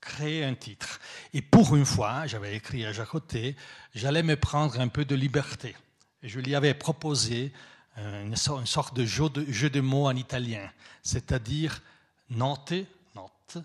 créer 0.00 0.44
un 0.44 0.54
titre. 0.54 1.00
Et 1.32 1.42
pour 1.42 1.76
une 1.76 1.84
fois, 1.84 2.26
j'avais 2.26 2.56
écrit 2.56 2.84
à 2.84 2.92
Jacoté, 2.92 3.56
j'allais 3.94 4.22
me 4.22 4.36
prendre 4.36 4.80
un 4.80 4.88
peu 4.88 5.04
de 5.04 5.14
liberté. 5.14 5.76
Et 6.22 6.28
je 6.28 6.40
lui 6.40 6.54
avais 6.54 6.74
proposé 6.74 7.52
une 7.96 8.36
sorte 8.36 8.94
de 8.94 9.04
jeu 9.04 9.28
de, 9.28 9.80
mots 9.80 10.06
en 10.06 10.16
italien, 10.16 10.70
c'est-à-dire 11.02 11.82
note, 12.30 12.72
note, 13.14 13.58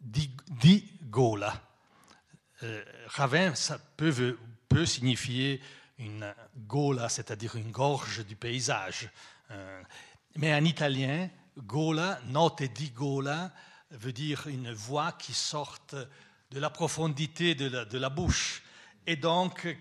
di, 0.00 0.30
di 0.48 0.84
gola. 1.02 1.67
Euh, 2.64 2.82
ravin, 3.06 3.54
ça 3.54 3.78
peut, 3.96 4.34
signifier 4.84 5.60
une 5.98 6.34
gola, 6.66 7.08
c'est-à-dire 7.08 7.56
une 7.56 7.70
gorge 7.70 8.24
du 8.26 8.34
paysage. 8.34 9.08
Euh, 9.50 9.82
mais 10.36 10.52
en 10.54 10.64
italien, 10.64 11.30
gola, 11.56 12.20
note 12.26 12.64
di 12.64 12.90
gola, 12.90 13.52
veut 13.90 14.12
dire 14.12 14.46
une 14.48 14.72
voix 14.72 15.12
qui 15.12 15.34
sorte 15.34 15.94
de 16.50 16.58
la 16.58 16.70
profondité 16.70 17.54
de 17.54 17.98
la, 17.98 18.10
bouche. 18.10 18.62
Et 19.06 19.16
donc, 19.16 19.76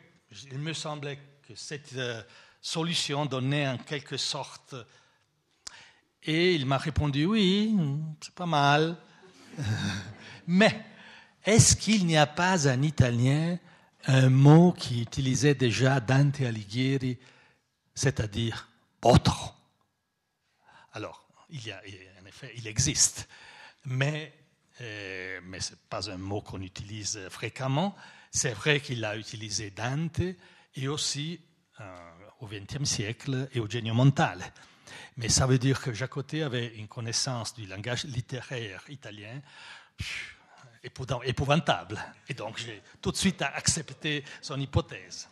il 0.52 0.60
me 0.60 0.74
semblait 0.74 1.20
que 1.48 1.56
cette 1.56 1.94
euh, 1.94 2.22
solution 2.62 3.26
donnait 3.26 3.68
en 3.68 3.78
quelque 3.78 4.18
sorte. 4.18 4.76
Et 6.24 6.54
il 6.54 6.66
m'a 6.66 6.78
répondu 6.78 7.26
oui, 7.26 7.76
c'est 8.22 8.36
pas 8.36 8.46
mal. 8.46 8.98
Mais 10.48 10.86
est-ce 11.48 11.76
qu'il 11.76 12.06
n'y 12.06 12.18
a 12.18 12.28
pas 12.28 12.68
un 12.68 12.84
italien 12.84 13.58
un 14.06 14.30
mot 14.30 14.72
qui 14.72 15.02
utilisait 15.02 15.56
déjà 15.56 16.00
Dante 16.00 16.42
Alighieri, 16.42 17.18
c'est-à-dire 17.96 18.70
potro. 19.02 19.52
Alors, 20.94 21.26
il 21.50 21.66
y 21.66 21.72
a, 21.72 21.82
en 22.22 22.26
effet, 22.26 22.54
il 22.58 22.68
existe, 22.68 23.28
mais, 23.86 24.34
euh, 24.82 25.40
mais 25.44 25.60
ce 25.60 25.72
n'est 25.72 25.80
pas 25.90 26.10
un 26.10 26.18
mot 26.18 26.42
qu'on 26.42 26.62
utilise 26.62 27.20
fréquemment. 27.30 27.96
C'est 28.32 28.54
vrai 28.54 28.80
qu'il 28.80 29.02
l'a 29.02 29.18
utilisé 29.18 29.72
Dante 29.72 30.22
et 30.76 30.88
aussi 30.88 31.42
euh, 31.80 31.98
au 32.40 32.48
XXe 32.48 32.84
siècle 32.84 33.50
Eugenio 33.56 33.94
Montale. 33.94 34.54
Mais 35.18 35.30
ça 35.30 35.48
veut 35.48 35.58
dire 35.58 35.82
que 35.82 35.94
Jacoté 35.94 36.44
avait 36.44 36.76
une 36.76 36.88
connaissance 36.88 37.54
du 37.56 37.66
langage 37.66 38.04
littéraire 38.06 38.84
italien 38.90 39.42
épouvantable. 41.24 42.04
Et 42.30 42.34
donc 42.34 42.58
j'ai 42.58 42.82
tout 43.02 43.12
de 43.12 43.18
suite 43.18 43.42
accepté 43.42 44.24
son 44.42 44.60
hypothèse. 44.60 45.30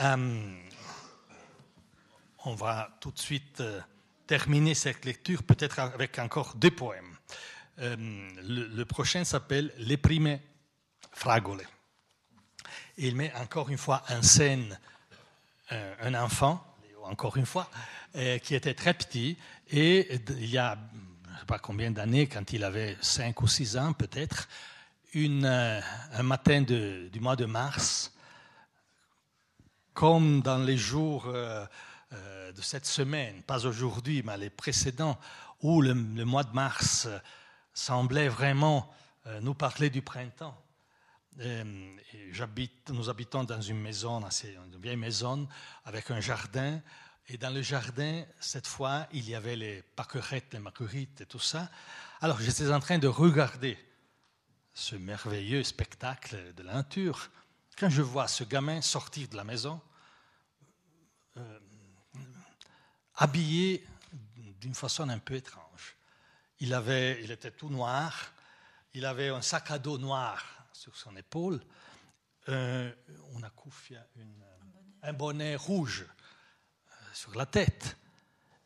Euh, 0.00 0.58
on 2.44 2.54
va 2.54 2.96
tout 3.00 3.10
de 3.10 3.18
suite 3.18 3.60
euh, 3.60 3.80
terminer 4.26 4.74
cette 4.74 5.04
lecture 5.04 5.42
peut-être 5.42 5.78
avec 5.78 6.18
encore 6.18 6.54
deux 6.56 6.70
poèmes. 6.70 7.16
Euh, 7.78 7.96
le, 8.42 8.84
prochain 8.84 9.24
s'appelle 9.24 9.72
Les 9.78 9.96
prime 9.96 10.38
fragole. 11.12 11.62
Il 12.96 13.16
met 13.16 13.32
encore 13.34 13.70
une 13.70 13.78
fois 13.78 14.02
en 14.08 14.22
scène 14.22 14.78
un 15.70 16.12
enfant, 16.12 16.62
encore 17.04 17.38
une 17.38 17.46
fois, 17.46 17.70
qui 18.42 18.54
était 18.54 18.74
très 18.74 18.92
petit, 18.92 19.38
et 19.70 20.20
il 20.28 20.50
y 20.50 20.58
a 20.58 20.76
sais 21.42 21.46
pas 21.46 21.58
combien 21.58 21.90
d'années, 21.90 22.28
quand 22.28 22.52
il 22.52 22.62
avait 22.62 22.96
5 23.00 23.42
ou 23.42 23.48
6 23.48 23.76
ans 23.76 23.92
peut-être, 23.94 24.48
euh, 25.16 25.80
un 26.12 26.22
matin 26.22 26.62
du 26.62 27.18
mois 27.18 27.34
de 27.34 27.46
mars, 27.46 28.12
comme 29.92 30.40
dans 30.40 30.58
les 30.58 30.76
jours 30.76 31.26
euh, 31.26 31.66
euh, 32.12 32.52
de 32.52 32.62
cette 32.62 32.86
semaine, 32.86 33.42
pas 33.42 33.66
aujourd'hui, 33.66 34.22
mais 34.24 34.38
les 34.38 34.50
précédents, 34.50 35.18
où 35.62 35.82
le, 35.82 35.94
mois 35.94 36.44
de 36.44 36.52
mars 36.52 37.08
semblait 37.74 38.28
vraiment 38.28 38.88
nous 39.40 39.54
parler 39.54 39.90
du 39.90 40.00
printemps. 40.00 40.56
nous 41.40 43.10
habitons 43.10 43.42
dans 43.42 43.60
une 43.60 43.80
maison, 43.80 44.20
une 44.20 44.80
vieille 44.80 44.96
maison, 44.96 45.48
avec 45.84 46.08
un 46.12 46.20
jardin 46.20 46.80
et 47.28 47.38
dans 47.38 47.50
le 47.50 47.62
jardin, 47.62 48.24
cette 48.40 48.66
fois, 48.66 49.06
il 49.12 49.28
y 49.28 49.34
avait 49.34 49.56
les 49.56 49.82
paquerettes, 49.82 50.52
les 50.52 50.58
marguerites 50.58 51.20
et 51.20 51.26
tout 51.26 51.38
ça. 51.38 51.70
Alors 52.20 52.40
j'étais 52.40 52.70
en 52.70 52.80
train 52.80 52.98
de 52.98 53.08
regarder 53.08 53.78
ce 54.74 54.96
merveilleux 54.96 55.62
spectacle 55.62 56.54
de 56.54 56.62
la 56.62 56.82
quand 57.78 57.90
je 57.90 58.02
vois 58.02 58.28
ce 58.28 58.44
gamin 58.44 58.80
sortir 58.80 59.28
de 59.28 59.36
la 59.36 59.44
maison, 59.44 59.80
euh, 61.36 61.58
habillé 63.16 63.86
d'une 64.60 64.74
façon 64.74 65.08
un 65.08 65.18
peu 65.18 65.34
étrange. 65.34 65.96
Il, 66.60 66.74
avait, 66.74 67.22
il 67.24 67.30
était 67.30 67.50
tout 67.50 67.70
noir, 67.70 68.32
il 68.94 69.04
avait 69.04 69.28
un 69.28 69.42
sac 69.42 69.70
à 69.70 69.78
dos 69.78 69.98
noir 69.98 70.44
sur 70.72 70.96
son 70.96 71.16
épaule, 71.16 71.60
euh, 72.48 72.92
une, 74.16 74.44
un 75.02 75.12
bonnet 75.12 75.56
rouge 75.56 76.06
sur 77.12 77.34
la 77.34 77.46
tête. 77.46 77.96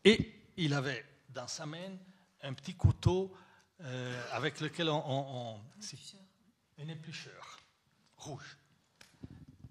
Et 0.05 0.33
il 0.57 0.75
avait 0.75 1.05
dans 1.31 1.49
sa 1.49 1.67
main 1.67 1.97
un 2.43 2.53
petit 2.55 2.75
couteau 2.75 3.35
euh, 3.83 4.23
avec 4.33 4.61
lequel 4.61 4.89
on... 4.89 5.61
un 6.79 6.89
éplucheur 6.89 7.59
rouge. 8.17 8.57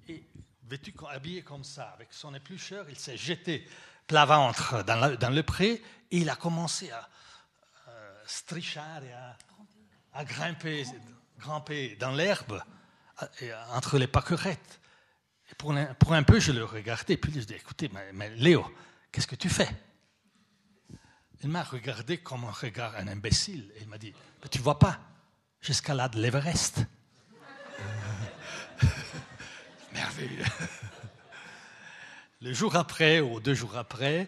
Et 0.07 0.23
vêtu, 0.63 0.93
habillé 1.09 1.41
comme 1.41 1.63
ça, 1.63 1.89
avec 1.89 2.13
son 2.13 2.33
éplucheur, 2.35 2.89
il 2.89 2.97
s'est 2.97 3.17
jeté 3.17 3.67
plat 4.07 4.25
ventre 4.25 4.83
dans, 4.83 5.33
le 5.33 5.43
pré, 5.43 5.81
et 6.11 6.17
il 6.17 6.29
a 6.29 6.35
commencé 6.35 6.91
à 6.91 7.09
strichar 8.27 9.03
et 9.03 9.13
à, 10.13 10.25
grimper, 10.25 10.85
grimper 11.39 11.95
dans 11.95 12.11
l'herbe 12.11 12.61
entre 13.71 13.97
les 13.97 14.07
pâquerettes. 14.07 14.79
Pour, 15.57 15.73
un, 15.73 16.23
peu, 16.23 16.39
je 16.39 16.51
le 16.51 16.65
regardais, 16.65 17.17
puis 17.17 17.31
je 17.33 17.41
dis, 17.45 17.53
écoutez, 17.53 17.89
mais, 18.13 18.35
Léo, 18.35 18.65
qu'est-ce 19.11 19.27
que 19.27 19.35
tu 19.35 19.49
fais? 19.49 19.69
Il 21.43 21.49
m'a 21.49 21.63
regardé 21.63 22.17
comme 22.17 22.45
un 22.45 22.51
regard 22.51 22.95
un 22.95 23.07
imbécile, 23.07 23.71
et 23.75 23.81
il 23.81 23.87
m'a 23.87 23.97
dit, 23.97 24.13
tu 24.49 24.59
vois 24.59 24.79
pas, 24.79 24.99
j'escalade 25.61 26.15
l'Everest. 26.15 26.85
Merveilleux. 29.93 30.45
Le 32.41 32.53
jour 32.53 32.75
après, 32.75 33.21
ou 33.21 33.39
deux 33.39 33.53
jours 33.53 33.77
après, 33.77 34.27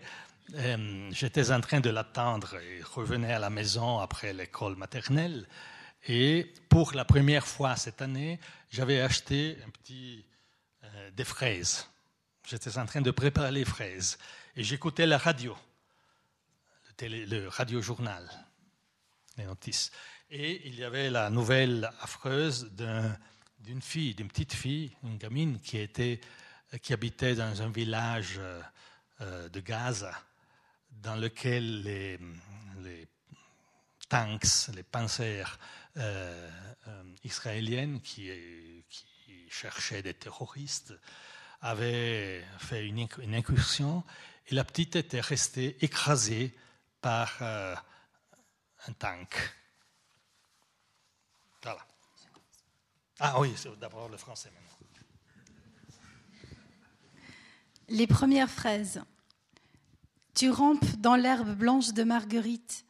euh, 0.55 1.09
j'étais 1.11 1.51
en 1.51 1.59
train 1.59 1.82
de 1.82 1.89
l'attendre 1.89 2.55
et 2.55 2.82
revenais 2.82 3.34
à 3.34 3.39
la 3.39 3.49
maison 3.49 3.99
après 3.99 4.34
l'école 4.34 4.76
maternelle. 4.76 5.47
Et 6.07 6.53
pour 6.70 6.93
la 6.93 7.03
première 7.03 7.45
fois 7.45 7.76
cette 7.76 8.01
année, 8.01 8.39
j'avais 8.72 9.01
acheté 9.01 9.57
un 9.65 9.70
petit, 9.70 10.26
euh, 10.95 11.11
des 11.11 11.23
fraises. 11.23 11.88
J'étais 12.47 12.77
en 12.77 12.85
train 12.85 13.01
de 13.01 13.11
préparer 13.11 13.51
les 13.51 13.65
fraises. 13.65 14.17
Et 14.55 14.63
j'écoutais 14.63 15.05
la 15.05 15.17
radio, 15.17 15.55
le, 16.88 16.93
télé, 16.93 17.47
radio-journal, 17.47 18.29
les 19.38 19.45
notices. 19.45 19.91
Et 20.29 20.67
il 20.67 20.75
y 20.75 20.83
avait 20.83 21.09
la 21.09 21.29
nouvelle 21.29 21.89
affreuse 22.01 22.71
d'une 23.59 23.81
fille, 23.81 24.15
d'une 24.15 24.27
petite 24.27 24.53
fille, 24.53 24.91
une 25.03 25.17
gamine 25.17 25.59
qui, 25.59 25.79
habitait 26.89 27.35
dans 27.35 27.61
un 27.61 27.69
village 27.69 28.39
euh, 29.21 29.49
de 29.49 29.59
Gaza 29.59 30.11
dans 31.01 31.15
lequel 31.15 31.83
les, 31.83 32.19
tanks, 34.09 34.69
les 34.75 34.83
panzers 34.83 35.57
euh, 35.97 36.49
euh, 36.88 37.03
israéliennes 37.23 38.01
qui, 38.01 38.29
cherchaient 39.49 40.01
des 40.01 40.13
terroristes 40.13 40.93
avaient 41.61 42.43
fait 42.59 42.85
une, 42.85 43.07
incursion 43.33 44.03
et 44.47 44.55
la 44.55 44.63
petite 44.63 44.95
était 44.95 45.21
restée 45.21 45.77
écrasée 45.83 46.55
par 47.01 47.37
euh, 47.41 47.75
un 48.87 48.93
tank. 48.93 49.55
Voilà. 51.63 51.85
Ah 53.19 53.39
oui, 53.39 53.53
c'est 53.55 53.77
d'abord 53.79 54.09
le 54.09 54.17
français 54.17 54.51
maintenant. 54.51 54.67
Les 57.89 58.07
premières 58.07 58.49
fraises. 58.49 59.01
Tu 60.35 60.51
rampes 60.51 60.85
dans 60.97 61.15
l'herbe 61.15 61.55
blanche 61.55 61.93
de 61.93 62.03
marguerite. 62.03 62.85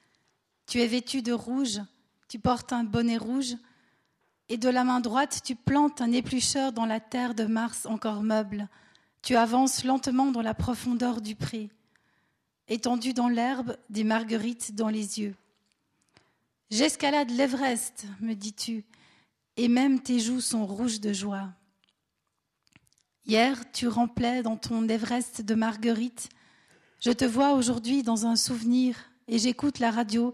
Tu 0.66 0.82
es 0.82 0.88
vêtu 0.88 1.22
de 1.22 1.32
rouge, 1.32 1.80
tu 2.28 2.40
portes 2.40 2.74
un 2.74 2.84
bonnet 2.84 3.18
rouge, 3.18 3.56
et 4.50 4.58
de 4.58 4.70
la 4.70 4.84
main 4.84 5.00
droite 5.00 5.42
tu 5.44 5.56
plantes 5.56 6.02
un 6.02 6.12
éplucheur 6.12 6.72
dans 6.72 6.86
la 6.86 7.00
terre 7.00 7.36
de 7.36 7.46
Mars 7.46 7.86
encore 7.86 8.24
meuble. 8.24 8.68
Tu 9.22 9.36
avances 9.36 9.84
lentement 9.84 10.32
dans 10.32 10.42
la 10.42 10.54
profondeur 10.54 11.22
du 11.22 11.36
pré. 11.36 11.70
Étendu 12.68 13.14
dans 13.14 13.30
l'herbe, 13.30 13.78
des 13.90 14.04
marguerites 14.04 14.76
dans 14.76 14.90
les 14.90 15.20
yeux. 15.20 15.36
J'escalade 16.70 17.32
l'Everest, 17.32 18.06
me 18.20 18.34
dis-tu, 18.34 18.84
et 19.56 19.68
même 19.68 20.02
tes 20.02 20.20
joues 20.20 20.42
sont 20.42 20.66
rouges 20.66 21.00
de 21.00 21.14
joie. 21.14 21.50
Hier, 23.26 23.72
tu 23.72 23.88
remplais 23.88 24.44
dans 24.44 24.58
ton 24.58 24.88
Everest 24.88 25.42
de 25.42 25.56
marguerites 25.56 26.30
je 27.00 27.12
te 27.12 27.26
vois 27.26 27.54
aujourd'hui 27.54 28.02
dans 28.02 28.26
un 28.26 28.36
souvenir 28.36 28.96
et 29.28 29.38
j'écoute 29.38 29.78
la 29.78 29.92
radio 29.92 30.34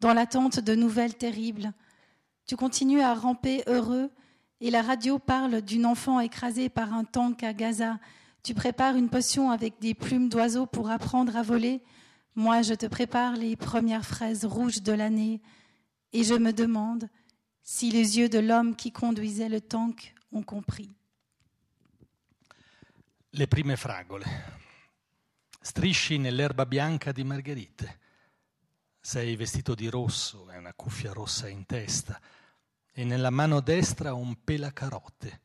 dans 0.00 0.12
l'attente 0.12 0.60
de 0.60 0.74
nouvelles 0.74 1.16
terribles. 1.16 1.72
Tu 2.46 2.56
continues 2.56 3.00
à 3.00 3.14
ramper 3.14 3.62
heureux 3.66 4.10
et 4.60 4.70
la 4.70 4.82
radio 4.82 5.18
parle 5.18 5.60
d'une 5.62 5.86
enfant 5.86 6.20
écrasée 6.20 6.68
par 6.68 6.92
un 6.92 7.04
tank 7.04 7.42
à 7.42 7.52
Gaza. 7.52 7.98
Tu 8.42 8.54
prépares 8.54 8.96
une 8.96 9.08
potion 9.08 9.50
avec 9.50 9.78
des 9.80 9.94
plumes 9.94 10.28
d'oiseaux 10.28 10.66
pour 10.66 10.90
apprendre 10.90 11.36
à 11.36 11.42
voler. 11.42 11.82
Moi, 12.34 12.62
je 12.62 12.74
te 12.74 12.86
prépare 12.86 13.34
les 13.36 13.56
premières 13.56 14.04
fraises 14.04 14.44
rouges 14.44 14.82
de 14.82 14.92
l'année 14.92 15.40
et 16.12 16.24
je 16.24 16.34
me 16.34 16.52
demande 16.52 17.08
si 17.62 17.90
les 17.90 18.18
yeux 18.18 18.28
de 18.28 18.38
l'homme 18.38 18.74
qui 18.74 18.92
conduisait 18.92 19.48
le 19.48 19.60
tank 19.60 20.14
ont 20.32 20.42
compris. 20.42 20.90
Les 23.32 23.46
prime 23.46 23.76
fragole. 23.76 24.24
Strisci 25.62 26.18
nell'erba 26.18 26.64
bianca 26.66 27.12
di 27.12 27.24
margherite. 27.24 28.01
Sei 29.04 29.34
vestito 29.34 29.74
di 29.74 29.88
rosso 29.88 30.48
e 30.48 30.58
una 30.58 30.74
cuffia 30.74 31.12
rossa 31.12 31.48
in 31.48 31.66
testa 31.66 32.20
e 32.92 33.02
nella 33.02 33.30
mano 33.30 33.58
destra 33.58 34.14
un 34.14 34.44
pelacarote 34.44 35.40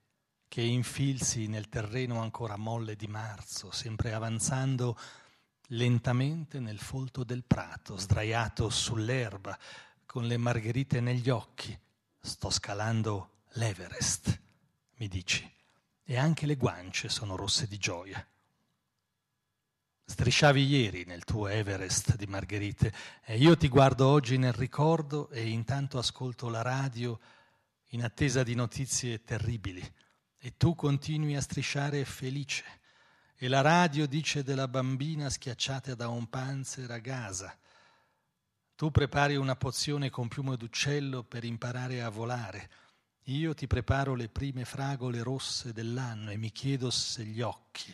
che 0.47 0.61
infilzi 0.61 1.47
nel 1.47 1.67
terreno 1.67 2.21
ancora 2.21 2.55
molle 2.55 2.95
di 2.95 3.07
marzo, 3.07 3.71
sempre 3.71 4.13
avanzando 4.13 4.95
lentamente 5.69 6.59
nel 6.59 6.77
folto 6.77 7.23
del 7.23 7.43
prato, 7.45 7.97
sdraiato 7.97 8.69
sull'erba, 8.69 9.57
con 10.05 10.27
le 10.27 10.37
margherite 10.37 11.01
negli 11.01 11.31
occhi. 11.31 11.77
Sto 12.19 12.51
scalando 12.51 13.39
l'Everest, 13.53 14.39
mi 14.97 15.07
dici, 15.07 15.51
e 16.03 16.15
anche 16.15 16.45
le 16.45 16.57
guance 16.57 17.09
sono 17.09 17.35
rosse 17.35 17.65
di 17.67 17.79
gioia. 17.79 18.23
Strisciavi 20.09 20.65
ieri 20.65 21.03
nel 21.03 21.25
tuo 21.25 21.49
Everest 21.49 22.15
di 22.15 22.27
Margherite 22.27 22.93
e 23.25 23.37
io 23.37 23.57
ti 23.57 23.67
guardo 23.67 24.07
oggi 24.07 24.37
nel 24.37 24.53
ricordo 24.53 25.29
e 25.31 25.49
intanto 25.49 25.97
ascolto 25.97 26.47
la 26.47 26.61
radio 26.61 27.19
in 27.89 28.05
attesa 28.05 28.41
di 28.41 28.55
notizie 28.55 29.25
terribili 29.25 29.85
e 30.37 30.55
tu 30.55 30.75
continui 30.75 31.35
a 31.35 31.41
strisciare 31.41 32.05
felice 32.05 32.63
e 33.35 33.49
la 33.49 33.59
radio 33.59 34.07
dice 34.07 34.43
della 34.43 34.69
bambina 34.69 35.29
schiacciata 35.29 35.93
da 35.93 36.07
un 36.07 36.29
panzer 36.29 36.89
a 36.89 36.99
Gaza. 36.99 37.55
Tu 38.75 38.89
prepari 38.89 39.35
una 39.35 39.57
pozione 39.57 40.09
con 40.09 40.29
piume 40.29 40.55
d'uccello 40.55 41.23
per 41.23 41.43
imparare 41.43 42.01
a 42.01 42.07
volare. 42.07 42.69
Io 43.25 43.53
ti 43.53 43.67
preparo 43.67 44.15
le 44.15 44.29
prime 44.29 44.63
fragole 44.63 45.21
rosse 45.21 45.73
dell'anno 45.73 46.31
e 46.31 46.37
mi 46.37 46.53
chiedo 46.53 46.89
se 46.91 47.25
gli 47.25 47.41
occhi 47.41 47.93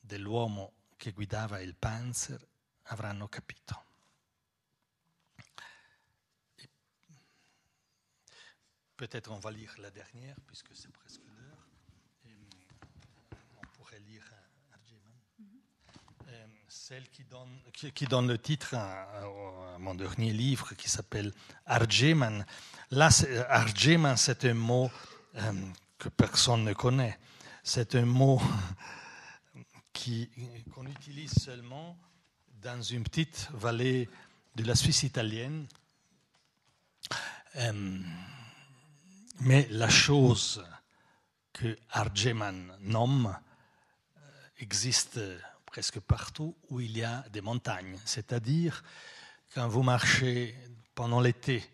dell'uomo 0.00 0.72
che 0.98 1.12
guidava 1.12 1.60
il 1.60 1.74
Panzer 1.74 2.44
avranno 2.90 3.28
capito. 3.28 3.84
Peut-être 8.96 9.30
on 9.30 9.38
va 9.38 9.50
lire 9.50 9.72
la 9.78 9.90
dernière, 9.90 10.34
puisque 10.44 10.74
c'est 10.74 10.90
presque 10.90 11.22
l'heure. 11.24 11.68
On 13.62 13.66
pourrait 13.74 14.00
lire 14.00 14.28
Arjeman. 14.72 15.14
Mm-hmm. 15.40 16.48
Celle 16.66 17.08
qui 17.10 17.22
donne, 17.22 17.62
qui, 17.72 17.92
qui 17.92 18.06
donne, 18.06 18.26
le 18.26 18.38
titre 18.38 18.74
à, 18.74 19.02
à, 19.20 19.78
mon 19.78 19.94
dernier 19.94 20.32
livre 20.32 20.74
qui 20.74 20.90
s'appelle 20.90 21.32
Arjeman. 21.64 22.44
Là, 22.90 23.08
Arjeman, 23.48 24.16
c'est 24.16 24.44
un 24.46 24.54
mot 24.54 24.90
euh, 25.36 25.52
que 25.96 26.08
personne 26.08 26.64
ne 26.64 26.72
connaît. 26.72 27.20
C'est 27.62 27.94
un 27.94 28.04
mot 28.04 28.42
qu'on 30.74 30.86
utilise 30.86 31.32
seulement 31.32 31.96
dans 32.62 32.80
une 32.82 33.02
petite 33.02 33.48
vallée 33.52 34.08
de 34.54 34.64
la 34.64 34.74
Suisse 34.74 35.02
italienne. 35.02 35.66
Euh, 37.56 38.00
mais 39.40 39.66
la 39.70 39.88
chose 39.88 40.64
que 41.52 41.76
Argeman 41.90 42.76
nomme 42.80 43.36
euh, 44.16 44.20
existe 44.58 45.20
presque 45.66 46.00
partout 46.00 46.56
où 46.70 46.80
il 46.80 46.96
y 46.96 47.02
a 47.02 47.24
des 47.30 47.40
montagnes. 47.40 47.98
C'est-à-dire, 48.04 48.82
quand 49.54 49.68
vous 49.68 49.82
marchez 49.82 50.56
pendant 50.94 51.20
l'été 51.20 51.64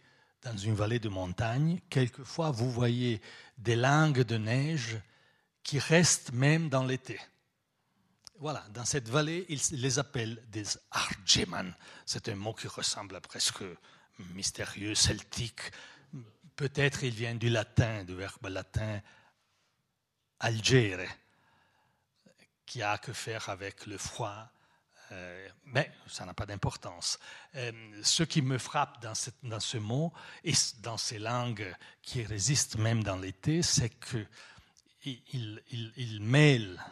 dans 0.43 0.57
une 0.57 0.75
vallée 0.75 0.99
de 0.99 1.09
montagne, 1.09 1.81
quelquefois 1.91 2.51
vous 2.51 2.71
voyez 2.71 3.21
des 3.59 3.77
langues 3.77 4.23
de 4.23 4.37
neige 4.37 4.99
qui 5.63 5.79
restent 5.79 6.33
même 6.33 6.69
dans 6.69 6.85
l'été. 6.85 7.19
Voilà, 8.39 8.65
dans 8.71 8.85
cette 8.85 9.09
vallée, 9.09 9.47
ils 9.49 9.61
les 9.81 9.99
appellent 9.99 10.43
des 10.49 10.65
Argeman. 10.91 11.73
C'est 12.05 12.29
un 12.29 12.35
mot 12.35 12.53
qui 12.53 12.67
ressemble 12.67 13.15
à 13.17 13.21
presque 13.21 13.63
mystérieux, 14.19 14.95
celtique. 14.95 15.73
Peut-être 16.57 17.05
il 17.05 17.15
vient 17.15 17.35
du 17.35 17.49
latin, 17.49 18.05
du 18.05 18.15
verbe 18.15 18.47
latin 18.47 19.01
algere, 20.41 21.09
qui 22.67 22.83
a 22.83 22.99
que 22.99 23.13
faire 23.13 23.49
avec 23.49 23.87
le 23.87 23.99
froid. 23.99 24.49
Euh, 25.13 25.49
mais 25.67 25.93
ça 26.07 26.25
n'a 26.25 26.35
pas 26.35 26.47
d'importance. 26.47 27.19
Euh, 27.55 27.73
ce 28.03 28.23
qui 28.23 28.43
me 28.43 28.59
frappe 28.59 29.03
dans, 29.03 29.15
ce 29.61 29.77
mot 29.79 30.13
et 30.43 30.55
dans 30.81 30.97
ces 30.97 31.19
langues 31.19 31.75
qui 32.03 32.25
résistent 32.25 32.79
même 32.79 33.05
dans 33.05 33.17
l'été, 33.17 33.63
c'est 33.63 33.91
qu'ils 33.91 35.63
il, 35.97 36.21
mêlent 36.21 36.83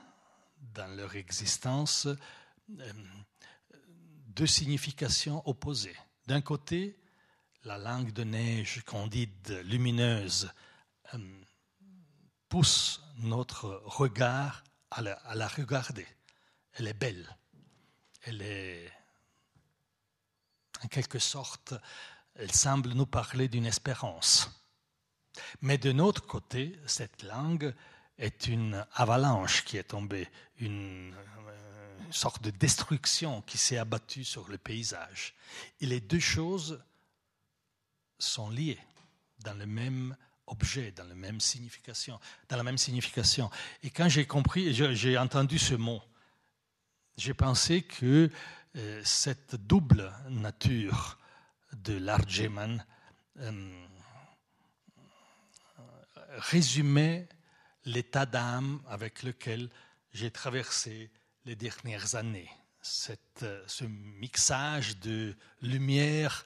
dans 0.62 0.94
leur 0.96 1.16
existence 1.16 2.08
deux 4.34 4.46
significations 4.46 5.46
opposées. 5.48 5.96
D'un 6.26 6.40
côté, 6.40 6.98
la 7.64 7.78
langue 7.78 8.12
de 8.12 8.24
neige 8.24 8.82
candide, 8.84 9.60
lumineuse, 9.64 10.50
pousse 12.48 13.02
notre 13.18 13.82
regard 13.84 14.64
à 14.90 15.02
la, 15.02 15.48
regarder. 15.48 16.06
Elle 16.74 16.88
est 16.88 16.94
belle. 16.94 17.36
Elle 18.22 18.42
est, 18.42 18.92
en 20.84 20.88
quelque 20.88 21.18
sorte, 21.18 21.74
elle 22.34 22.52
semble 22.52 22.90
nous 22.92 23.06
parler 23.06 23.48
d'une 23.48 23.66
espérance. 23.66 24.50
Mais 25.60 25.78
de 25.78 25.92
notre 25.92 26.26
côté, 26.26 26.78
cette 26.86 27.22
langue 27.22 27.74
est 28.22 28.46
une 28.46 28.86
avalanche 28.94 29.64
qui 29.64 29.76
est 29.76 29.82
tombée, 29.82 30.28
une, 30.60 31.12
une 32.06 32.12
sorte 32.12 32.40
de 32.42 32.50
destruction 32.50 33.42
qui 33.42 33.58
s'est 33.58 33.78
abattue 33.78 34.24
sur 34.24 34.48
le 34.48 34.58
paysage. 34.58 35.34
Et 35.80 35.86
les 35.86 36.00
deux 36.00 36.20
choses 36.20 36.80
sont 38.20 38.48
liées 38.48 38.78
dans 39.40 39.54
le 39.54 39.66
même 39.66 40.16
objet, 40.46 40.92
dans 40.92 41.04
la 41.04 41.16
même 41.16 41.40
signification, 41.40 42.20
dans 42.48 42.56
la 42.56 42.62
même 42.62 42.78
signification. 42.78 43.50
Et 43.82 43.90
quand 43.90 44.08
j'ai 44.08 44.24
compris, 44.24 44.72
j'ai 44.72 45.18
entendu 45.18 45.58
ce 45.58 45.74
mot, 45.74 46.00
j'ai 47.16 47.34
pensé 47.34 47.82
que 47.82 48.30
euh, 48.76 49.02
cette 49.04 49.56
double 49.56 50.12
nature 50.28 51.18
de 51.72 51.94
l'art 51.94 52.28
Geman 52.28 52.84
euh, 53.38 53.86
résumait 56.38 57.28
l'état 57.84 58.26
d'âme 58.26 58.82
avec 58.88 59.22
lequel 59.22 59.68
j'ai 60.12 60.30
traversé 60.30 61.10
les 61.44 61.56
dernières 61.56 62.14
années. 62.14 62.50
Cette, 62.80 63.42
euh, 63.42 63.62
ce 63.66 63.84
mixage 63.84 64.98
de 64.98 65.34
lumière 65.60 66.44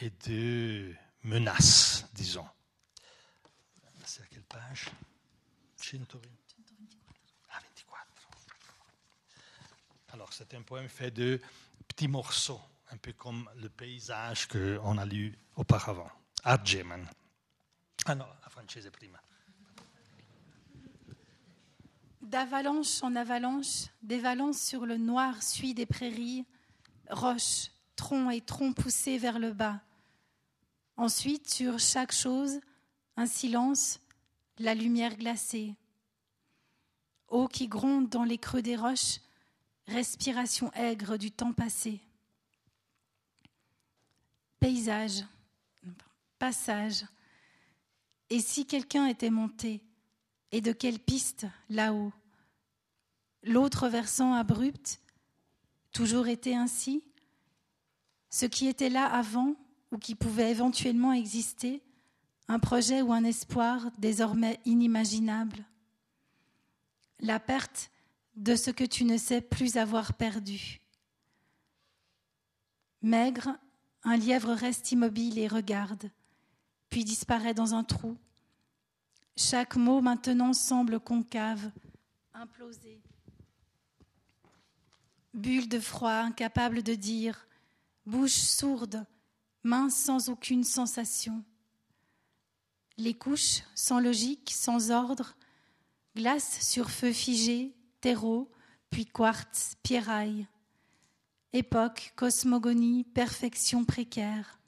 et 0.00 0.10
de 0.26 0.94
menace, 1.22 2.06
disons. 2.14 2.46
C'est 4.04 4.22
à 4.22 4.26
quelle 4.26 4.42
page? 4.44 4.86
124. 5.76 6.28
Ah, 7.50 7.60
24. 7.60 8.06
Alors, 10.12 10.32
c'est 10.32 10.54
un 10.54 10.62
poème 10.62 10.88
fait 10.88 11.10
de 11.10 11.40
petits 11.86 12.08
morceaux, 12.08 12.60
un 12.90 12.96
peu 12.96 13.12
comme 13.12 13.48
le 13.56 13.68
paysage 13.68 14.48
qu'on 14.48 14.98
a 14.98 15.04
lu 15.04 15.38
auparavant. 15.56 16.10
Argeman. 16.42 17.06
Ah 18.06 18.14
non, 18.14 18.26
la 18.42 18.48
française 18.48 18.90
prima. 18.90 19.20
D'avalanche 22.20 23.02
en 23.02 23.16
avalanche, 23.16 23.86
des 24.02 24.18
valences 24.18 24.60
sur 24.60 24.84
le 24.84 24.98
noir 24.98 25.42
suit 25.42 25.72
des 25.72 25.86
prairies, 25.86 26.44
roches, 27.08 27.70
troncs 27.96 28.32
et 28.32 28.40
troncs 28.40 28.76
poussés 28.76 29.18
vers 29.18 29.38
le 29.38 29.52
bas. 29.52 29.80
Ensuite, 30.96 31.48
sur 31.48 31.78
chaque 31.78 32.12
chose, 32.12 32.60
un 33.16 33.26
silence, 33.26 34.00
la 34.58 34.74
lumière 34.74 35.16
glacée. 35.16 35.74
Eau 37.28 37.48
qui 37.48 37.68
gronde 37.68 38.10
dans 38.10 38.24
les 38.24 38.38
creux 38.38 38.62
des 38.62 38.76
roches, 38.76 39.20
respiration 39.86 40.70
aigre 40.72 41.16
du 41.16 41.30
temps 41.30 41.54
passé. 41.54 42.00
Paysage, 44.58 45.24
passage. 46.38 47.04
Et 48.28 48.40
si 48.40 48.66
quelqu'un 48.66 49.06
était 49.06 49.30
monté, 49.30 49.82
et 50.52 50.60
de 50.60 50.72
quelle 50.72 50.98
piste 50.98 51.46
là-haut? 51.68 52.12
L'autre 53.42 53.88
versant 53.88 54.34
abrupt, 54.34 55.00
toujours 55.92 56.28
été 56.28 56.54
ainsi? 56.54 57.02
Ce 58.28 58.46
qui 58.46 58.66
était 58.68 58.90
là 58.90 59.06
avant, 59.06 59.54
ou 59.90 59.98
qui 59.98 60.14
pouvait 60.14 60.50
éventuellement 60.50 61.12
exister, 61.12 61.82
un 62.48 62.58
projet 62.58 63.02
ou 63.02 63.12
un 63.12 63.24
espoir 63.24 63.90
désormais 63.98 64.60
inimaginable? 64.64 65.64
La 67.20 67.40
perte 67.40 67.90
de 68.36 68.56
ce 68.56 68.70
que 68.70 68.84
tu 68.84 69.04
ne 69.04 69.18
sais 69.18 69.40
plus 69.40 69.76
avoir 69.76 70.14
perdu. 70.14 70.80
Maigre, 73.02 73.56
un 74.02 74.16
lièvre 74.16 74.52
reste 74.52 74.92
immobile 74.92 75.38
et 75.38 75.48
regarde, 75.48 76.10
puis 76.88 77.04
disparaît 77.04 77.54
dans 77.54 77.74
un 77.74 77.84
trou. 77.84 78.16
Chaque 79.42 79.76
mot 79.76 80.00
maintenant 80.00 80.52
semble 80.52 81.00
concave, 81.00 81.70
implosé. 82.34 83.00
Bulle 85.32 85.68
de 85.68 85.80
froid, 85.80 86.10
incapable 86.10 86.82
de 86.82 86.94
dire, 86.94 87.46
bouche 88.04 88.32
sourde, 88.32 89.06
main 89.62 89.88
sans 89.88 90.28
aucune 90.28 90.64
sensation 90.64 91.42
les 93.00 93.14
couches 93.14 93.62
sans 93.74 93.98
logique, 93.98 94.52
sans 94.54 94.90
ordre, 94.90 95.34
glace 96.14 96.60
sur 96.60 96.90
feu 96.90 97.12
figé, 97.12 97.74
terreau, 98.00 98.50
puis 98.90 99.06
quartz, 99.06 99.74
pierraille. 99.82 100.46
Époque, 101.52 102.12
cosmogonie, 102.14 103.04
perfection 103.04 103.84
précaire. 103.84 104.60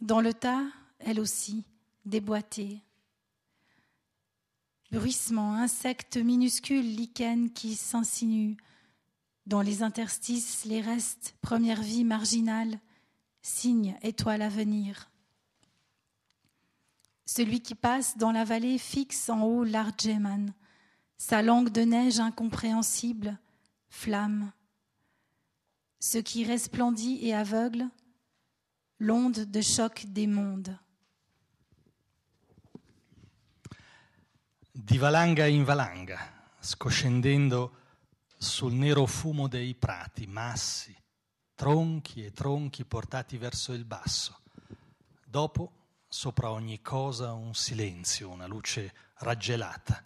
Dans 0.00 0.20
le 0.20 0.34
tas, 0.34 0.66
elle 0.98 1.20
aussi, 1.20 1.64
déboîtée. 2.04 2.82
Bruissement, 4.92 5.54
insectes 5.54 6.16
minuscules, 6.16 6.96
lichens 6.96 7.50
qui 7.54 7.76
s'insinuent. 7.76 8.56
Dans 9.46 9.62
les 9.62 9.84
interstices, 9.84 10.64
les 10.64 10.80
restes, 10.80 11.36
première 11.42 11.80
vie 11.80 12.02
marginale, 12.02 12.80
signe, 13.40 13.96
étoile 14.02 14.42
à 14.42 14.48
venir. 14.48 15.08
Celui 17.24 17.60
qui 17.60 17.76
passe 17.76 18.16
dans 18.16 18.32
la 18.32 18.44
vallée 18.44 18.78
fixe 18.78 19.28
en 19.28 19.42
haut 19.42 19.62
l'Argeman, 19.62 20.52
sa 21.16 21.40
langue 21.40 21.70
de 21.70 21.82
neige 21.82 22.18
incompréhensible, 22.18 23.38
flamme. 23.90 24.50
Ce 26.00 26.18
qui 26.18 26.44
resplendit 26.44 27.18
et 27.22 27.32
aveugle, 27.32 27.88
l'onde 28.98 29.44
de 29.44 29.60
choc 29.60 30.06
des 30.08 30.26
mondes. 30.26 30.76
Di 34.72 34.98
valanga 34.98 35.46
in 35.46 35.64
valanga, 35.64 36.54
scoscendendo 36.60 37.78
sul 38.36 38.72
nero 38.72 39.04
fumo 39.04 39.48
dei 39.48 39.74
prati, 39.74 40.28
massi, 40.28 40.96
tronchi 41.56 42.24
e 42.24 42.30
tronchi 42.30 42.84
portati 42.84 43.36
verso 43.36 43.72
il 43.72 43.84
basso. 43.84 44.42
Dopo 45.26 45.72
sopra 46.06 46.50
ogni 46.50 46.80
cosa 46.82 47.32
un 47.32 47.52
silenzio, 47.52 48.30
una 48.30 48.46
luce 48.46 48.94
raggelata, 49.18 50.04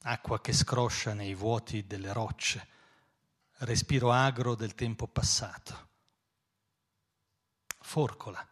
acqua 0.00 0.40
che 0.40 0.54
scroscia 0.54 1.12
nei 1.12 1.34
vuoti 1.34 1.86
delle 1.86 2.14
rocce, 2.14 2.66
respiro 3.58 4.12
agro 4.12 4.54
del 4.54 4.74
tempo 4.74 5.06
passato. 5.06 5.88
Forcola. 7.80 8.48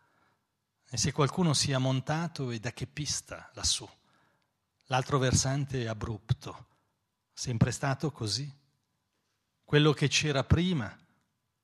E 0.89 0.97
se 0.99 1.11
qualcuno 1.11 1.55
sia 1.55 1.79
montato 1.79 2.51
e 2.51 2.61
da 2.61 2.73
che 2.73 2.87
pista 2.87 3.51
lassù? 3.55 3.89
L'altro 4.87 5.19
versante 5.19 5.83
è 5.83 5.87
abrupto. 5.87 6.67
Sempre 7.33 7.71
stato 7.73 8.13
così? 8.13 8.51
Quello 9.65 9.93
che 9.93 10.09
c'era 10.09 10.45
prima 10.45 10.97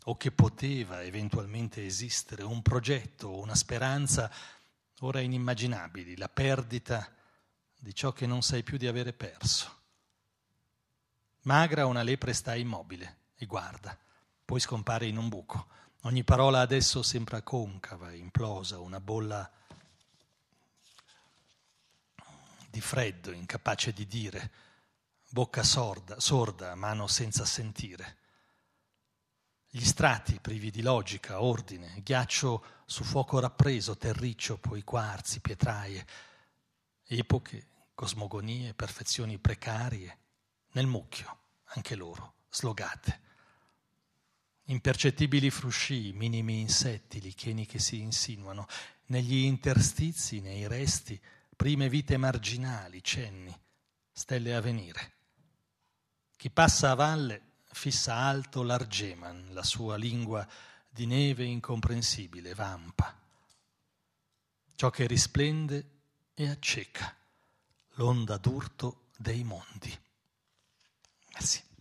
o 0.04 0.16
che 0.16 0.32
poteva 0.32 1.02
eventualmente 1.02 1.86
esistere, 1.86 2.42
un 2.42 2.62
progetto, 2.62 3.38
una 3.38 3.54
speranza, 3.54 4.30
ora 5.00 5.20
inimmaginabili, 5.20 6.16
la 6.16 6.28
perdita 6.28 7.08
di 7.78 7.94
ciò 7.94 8.12
che 8.12 8.26
non 8.26 8.42
sai 8.42 8.64
più 8.64 8.76
di 8.76 8.88
avere 8.88 9.12
perso. 9.12 9.80
Magra 11.42 11.86
una 11.86 12.02
lepre 12.02 12.32
sta 12.32 12.56
immobile 12.56 13.30
e 13.36 13.46
guarda, 13.46 13.96
poi 14.44 14.58
scompare 14.58 15.06
in 15.06 15.16
un 15.16 15.28
buco. 15.28 15.68
Ogni 16.02 16.24
parola 16.24 16.60
adesso 16.60 17.02
sembra 17.02 17.42
concava, 17.42 18.12
implosa, 18.12 18.80
una 18.80 19.00
bolla 19.00 19.48
di 22.72 22.80
freddo, 22.80 23.32
incapace 23.32 23.92
di 23.92 24.06
dire, 24.06 24.50
bocca 25.28 25.62
sorda, 25.62 26.18
sorda, 26.18 26.74
mano 26.74 27.06
senza 27.06 27.44
sentire. 27.44 28.16
Gli 29.68 29.84
strati 29.84 30.40
privi 30.40 30.70
di 30.70 30.80
logica, 30.80 31.42
ordine, 31.42 32.00
ghiaccio 32.02 32.64
su 32.86 33.04
fuoco 33.04 33.38
rappreso, 33.40 33.98
terriccio, 33.98 34.56
poi 34.56 34.82
quarzi, 34.84 35.40
pietraie, 35.40 36.06
epoche, 37.04 37.66
cosmogonie, 37.94 38.72
perfezioni 38.72 39.36
precarie, 39.36 40.18
nel 40.72 40.86
mucchio, 40.86 41.40
anche 41.74 41.94
loro, 41.94 42.36
slogate. 42.48 43.20
Impercettibili 44.64 45.50
frusci, 45.50 46.12
minimi 46.14 46.60
insetti, 46.60 47.20
licheni 47.20 47.66
che 47.66 47.78
si 47.78 48.00
insinuano, 48.00 48.66
negli 49.08 49.44
interstizi, 49.44 50.40
nei 50.40 50.66
resti, 50.66 51.20
prime 51.62 51.88
vite 51.88 52.16
marginali, 52.16 53.04
cenni, 53.04 53.56
stelle 54.10 54.52
a 54.52 54.60
venire. 54.60 55.12
Chi 56.36 56.50
passa 56.50 56.90
a 56.90 56.94
valle 56.94 57.60
fissa 57.70 58.16
alto 58.16 58.64
l'Argeman, 58.64 59.50
la 59.52 59.62
sua 59.62 59.94
lingua 59.94 60.44
di 60.90 61.06
neve 61.06 61.44
incomprensibile, 61.44 62.52
vampa. 62.54 63.16
Ciò 64.74 64.90
che 64.90 65.06
risplende 65.06 66.00
e 66.34 66.48
acceca, 66.48 67.16
l'onda 67.90 68.38
d'urto 68.38 69.10
dei 69.16 69.44
mondi. 69.44 69.96
Merci. 71.34 71.71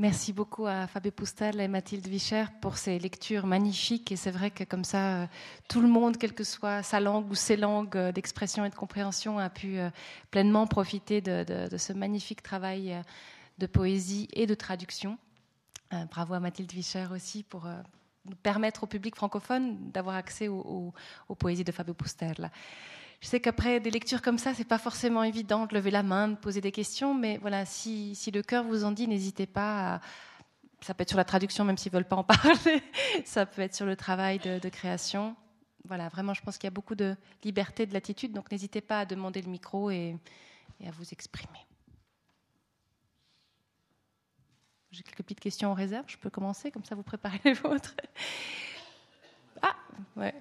Merci 0.00 0.32
beaucoup 0.32 0.64
à 0.64 0.86
Fabio 0.86 1.10
Pustel 1.10 1.60
et 1.60 1.66
Mathilde 1.66 2.06
Vicher 2.06 2.44
pour 2.60 2.78
ces 2.78 3.00
lectures 3.00 3.46
magnifiques. 3.46 4.12
Et 4.12 4.16
c'est 4.16 4.30
vrai 4.30 4.52
que 4.52 4.62
comme 4.62 4.84
ça, 4.84 5.22
euh, 5.22 5.26
tout 5.68 5.80
le 5.80 5.88
monde, 5.88 6.18
quelle 6.18 6.34
que 6.34 6.44
soit 6.44 6.84
sa 6.84 7.00
langue 7.00 7.28
ou 7.28 7.34
ses 7.34 7.56
langues 7.56 7.96
euh, 7.96 8.12
d'expression 8.12 8.64
et 8.64 8.70
de 8.70 8.76
compréhension, 8.76 9.40
a 9.40 9.50
pu 9.50 9.76
euh, 9.76 9.90
pleinement 10.30 10.68
profiter 10.68 11.20
de, 11.20 11.76
ce 11.76 11.92
magnifique 11.92 12.44
travail 12.44 13.02
de 13.58 13.66
poésie 13.66 14.28
et 14.34 14.46
de 14.46 14.54
traduction. 14.54 15.18
Bravo 16.12 16.34
à 16.34 16.38
Mathilde 16.38 16.70
Vicher 16.70 17.06
aussi 17.12 17.42
pour 17.42 17.66
permettre 18.44 18.84
au 18.84 18.86
public 18.86 19.16
francophone 19.16 19.90
d'avoir 19.90 20.14
accès 20.14 20.46
aux, 20.46 20.92
poésies 21.38 21.64
de 21.64 21.72
Fabio 21.72 21.94
Pustel. 21.94 22.52
Je 23.20 23.26
sais 23.26 23.40
qu'après 23.40 23.80
des 23.80 23.90
lectures 23.90 24.22
comme 24.22 24.38
ça, 24.38 24.54
c'est 24.54 24.64
pas 24.64 24.78
forcément 24.78 25.24
évident 25.24 25.66
de 25.66 25.74
lever 25.74 25.90
la 25.90 26.04
main, 26.04 26.28
de 26.28 26.36
poser 26.36 26.60
des 26.60 26.70
questions, 26.70 27.14
mais 27.14 27.38
voilà, 27.38 27.64
si, 27.66 28.16
le 28.32 28.42
cœur 28.42 28.64
vous 28.64 28.84
en 28.84 28.92
dit, 28.92 29.08
n'hésitez 29.08 29.46
pas. 29.46 30.00
Ça 30.82 30.94
peut 30.94 31.02
être 31.02 31.08
sur 31.08 31.18
la 31.18 31.24
traduction, 31.24 31.64
même 31.64 31.76
s'ils 31.76 31.90
veulent 31.90 32.04
pas 32.04 32.16
en 32.16 32.24
parler. 32.24 32.82
ça 33.24 33.44
peut 33.44 33.62
être 33.62 33.74
sur 33.74 33.86
le 33.86 33.96
travail 33.96 34.38
de, 34.38 34.68
création. 34.68 35.34
Voilà, 35.84 36.08
vraiment, 36.08 36.32
je 36.32 36.42
pense 36.42 36.58
qu'il 36.58 36.66
y 36.66 36.72
a 36.72 36.72
beaucoup 36.72 36.94
de 36.94 37.16
liberté, 37.42 37.86
de 37.86 37.94
latitude, 37.94 38.32
donc 38.32 38.52
n'hésitez 38.52 38.80
pas 38.80 39.00
à 39.00 39.04
demander 39.04 39.42
le 39.42 39.50
micro 39.50 39.90
et, 39.90 40.16
à 40.86 40.90
vous 40.92 41.08
exprimer. 41.10 41.66
J'ai 44.92 45.02
quelques 45.02 45.22
petites 45.22 45.40
questions 45.40 45.70
en 45.70 45.74
réserve. 45.74 46.04
Je 46.06 46.16
peux 46.16 46.30
commencer, 46.30 46.70
comme 46.70 46.84
ça 46.84 46.94
vous 46.94 47.02
préparez 47.02 47.40
les 47.44 47.52
vôtres. 47.52 47.94
Ah, 49.60 49.74
ouais. 50.16 50.34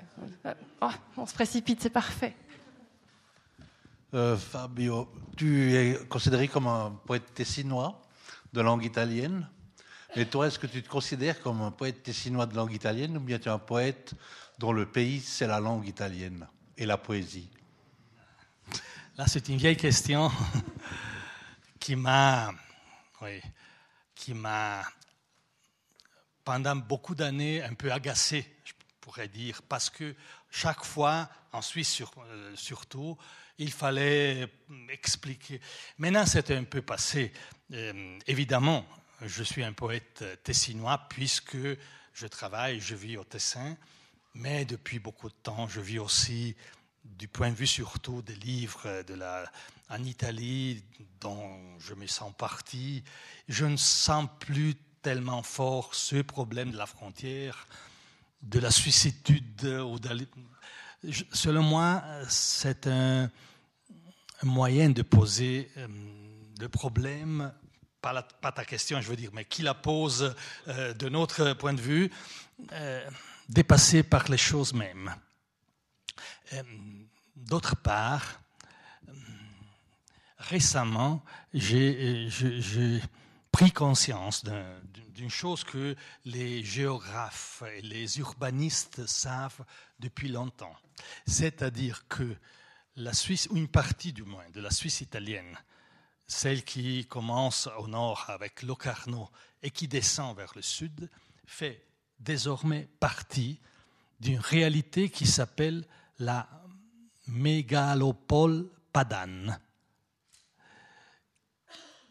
Oh, 0.82 0.90
on 1.18 1.26
se 1.26 1.34
précipite, 1.34 1.82
c'est 1.82 1.90
parfait. 1.90 2.36
Euh, 4.14 4.38
Fabio, 4.38 5.12
tu 5.36 5.76
es 5.76 6.00
considéré 6.08 6.48
comme 6.48 6.68
un 6.68 6.92
poète 6.92 7.34
tessinois 7.34 8.02
de 8.54 8.62
langue 8.62 8.86
italienne. 8.86 9.50
Mais 10.16 10.24
toi, 10.26 10.48
est-ce 10.48 10.58
que 10.58 10.68
tu 10.68 10.82
te 10.82 10.88
considères 10.88 11.42
comme 11.42 11.62
un 11.62 11.72
poète 11.72 12.04
tessinois 12.04 12.46
de 12.46 12.56
langue 12.56 12.72
italienne 12.72 13.18
ou 13.18 13.20
bien 13.20 13.38
tu 13.38 13.50
es 13.50 13.52
un 13.52 13.60
poète 13.60 14.14
dont 14.60 14.72
le 14.72 14.90
pays, 14.90 15.20
c'est 15.20 15.46
la 15.46 15.60
langue 15.60 15.86
italienne 15.86 16.48
et 16.78 16.86
la 16.86 16.98
poésie? 16.98 17.50
Là, 19.18 19.28
c'est 19.28 19.50
une 19.50 19.58
vieille 19.58 19.76
question 19.76 20.32
qui 21.80 21.98
m'a, 21.98 22.54
qui 24.16 24.34
m'a, 24.34 24.84
pendant 26.46 26.78
beaucoup 26.78 27.14
d'années, 27.14 27.62
un 27.62 27.74
peu 27.74 27.92
agacé, 27.92 28.56
je 28.64 28.72
pourrais 29.02 29.28
dire, 29.28 29.62
parce 29.64 29.90
que 29.90 30.16
chaque 30.50 30.86
fois, 30.86 31.28
en 31.52 31.62
Suisse 31.62 32.02
euh, 32.02 32.56
surtout, 32.56 33.18
il 33.58 33.72
fallait 33.72 34.48
expliquer. 34.90 35.60
Maintenant, 35.98 36.26
c'est 36.26 36.52
un 36.52 36.64
peu 36.64 36.82
passé. 36.82 37.32
Euh, 37.74 38.18
évidemment, 38.28 38.86
je 39.22 39.44
suis 39.44 39.64
un 39.64 39.74
poète 39.74 40.24
tessinois 40.44 41.08
puisque 41.10 41.58
je 42.14 42.28
travaille, 42.28 42.80
je 42.80 42.96
vis 42.96 43.18
au 43.18 43.24
Tessin, 43.24 43.76
mais 44.34 44.66
depuis 44.66 45.00
beaucoup 45.00 45.30
de 45.30 45.36
temps, 45.44 45.68
je 45.68 45.82
vis 45.82 46.00
aussi 46.00 46.56
du 47.04 47.28
point 47.28 47.50
de 47.50 47.56
vue 47.56 47.68
surtout 47.68 48.22
des 48.22 48.36
livres 48.36 49.04
de 49.08 49.14
la, 49.14 49.52
en 49.90 50.04
Italie 50.04 50.84
dont 51.20 51.80
je 51.80 51.94
me 51.94 52.06
sens 52.08 52.34
parti. 52.38 53.04
Je 53.48 53.66
ne 53.66 53.78
sens 53.78 54.28
plus 54.40 54.76
tellement 55.02 55.42
fort 55.42 55.96
ce 55.96 56.22
problème 56.22 56.72
de 56.72 56.78
la 56.78 56.86
frontière, 56.86 57.68
de 58.42 58.60
la 58.60 58.72
suicitude 58.72 59.66
ou 59.66 60.00
de 60.00 60.28
selon 61.32 61.64
moi, 61.64 62.04
c'est 62.28 62.88
un, 62.88 63.30
moyen 64.44 64.90
de 64.90 65.02
poser 65.02 65.72
euh, 65.78 65.88
le 66.60 66.70
problème, 66.70 67.52
pas, 68.02 68.24
ta 68.52 68.64
question, 68.64 69.02
je 69.02 69.10
veux 69.10 69.16
dire, 69.16 69.32
mais 69.34 69.44
qui 69.44 69.64
la 69.64 69.74
pose 69.74 70.36
euh, 70.68 70.94
de 70.94 71.10
notre 71.10 71.54
point 71.54 71.74
de 71.74 71.82
vue, 71.82 72.12
euh, 72.72 73.10
dépassé 73.50 74.04
par 74.04 74.30
les 74.30 74.38
choses 74.38 74.74
mêmes. 74.74 75.14
D'autre 77.36 77.76
part, 77.76 78.40
récemment, 80.38 81.24
j'ai 81.54 82.30
pris 83.52 83.72
conscience 83.72 84.46
d'une 85.18 85.32
chose 85.32 85.64
que 85.64 85.96
les 86.26 86.64
géographes 86.64 87.64
et 87.76 87.82
les 87.82 88.20
urbanistes 88.20 89.08
savent 89.08 89.66
depuis 90.00 90.30
longtemps. 90.30 90.76
C'est-à-dire 91.26 92.08
que 92.08 92.36
la 92.98 93.14
Suisse, 93.14 93.48
ou 93.50 93.58
une 93.58 93.68
partie 93.68 94.14
du 94.14 94.22
moins 94.22 94.48
de 94.52 94.62
la 94.62 94.70
Suisse 94.70 95.02
italienne, 95.02 95.58
celle 96.28 96.64
qui 96.64 97.08
commence 97.08 97.68
au 97.80 97.88
nord 97.88 98.26
avec 98.28 98.62
Locarno 98.62 99.28
et 99.64 99.72
qui 99.72 99.88
descend 99.88 100.38
vers 100.38 100.52
le 100.56 100.62
sud, 100.62 101.10
fait 101.48 101.84
désormais 102.20 102.88
partie 103.00 103.60
d'une 104.20 104.40
réalité 104.40 105.10
qui 105.10 105.26
s'appelle 105.26 105.84
la 106.20 106.48
mégalopole 107.26 108.70
padane. 108.94 109.60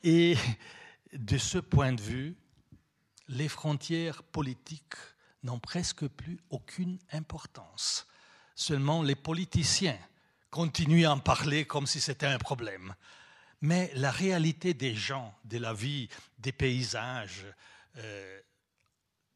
Et 0.02 0.36
de 1.12 1.38
ce 1.38 1.58
point 1.58 1.92
de 1.92 2.02
vue, 2.02 2.36
les 3.28 3.48
frontières 3.48 4.22
politiques 4.22 4.94
n'ont 5.42 5.58
presque 5.58 6.06
plus 6.06 6.38
aucune 6.50 6.98
importance. 7.12 8.06
Seulement 8.54 9.02
les 9.02 9.14
politiciens 9.14 9.98
continuent 10.50 11.06
à 11.06 11.12
en 11.12 11.18
parler 11.18 11.66
comme 11.66 11.86
si 11.86 12.00
c'était 12.00 12.26
un 12.26 12.38
problème. 12.38 12.94
Mais 13.60 13.90
la 13.94 14.10
réalité 14.10 14.74
des 14.74 14.94
gens, 14.94 15.34
de 15.44 15.58
la 15.58 15.72
vie, 15.72 16.08
des 16.38 16.52
paysages, 16.52 17.46
euh, 17.96 18.40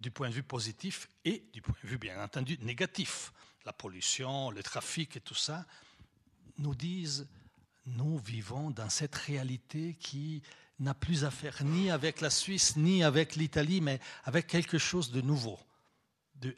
du 0.00 0.10
point 0.10 0.28
de 0.28 0.34
vue 0.34 0.42
positif 0.42 1.08
et 1.24 1.44
du 1.52 1.60
point 1.60 1.76
de 1.82 1.88
vue 1.88 1.98
bien 1.98 2.22
entendu 2.22 2.58
négatif, 2.62 3.32
la 3.64 3.72
pollution, 3.72 4.50
le 4.50 4.62
trafic 4.62 5.16
et 5.16 5.20
tout 5.20 5.34
ça, 5.34 5.66
nous 6.58 6.74
disent, 6.74 7.28
nous 7.86 8.18
vivons 8.18 8.70
dans 8.70 8.88
cette 8.88 9.14
réalité 9.14 9.94
qui 9.94 10.42
n'a 10.80 10.94
plus 10.94 11.24
à 11.24 11.30
faire 11.30 11.62
ni 11.62 11.90
avec 11.90 12.20
la 12.20 12.30
Suisse, 12.30 12.76
ni 12.76 13.04
avec 13.04 13.36
l'Italie, 13.36 13.80
mais 13.80 14.00
avec 14.24 14.46
quelque 14.46 14.78
chose 14.78 15.10
de 15.12 15.20
nouveau 15.20 15.58
de 16.40 16.54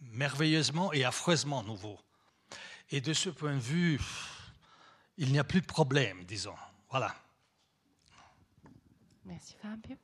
merveilleusement 0.00 0.92
et 0.92 1.04
affreusement 1.04 1.62
nouveau. 1.62 1.98
Et 2.90 3.00
de 3.00 3.12
ce 3.12 3.30
point 3.30 3.54
de 3.54 3.60
vue, 3.60 4.00
il 5.16 5.32
n'y 5.32 5.38
a 5.38 5.44
plus 5.44 5.60
de 5.60 5.66
problème, 5.66 6.24
disons. 6.24 6.54
Voilà. 6.90 7.14
Merci 9.24 9.56
Fabio. 9.60 9.96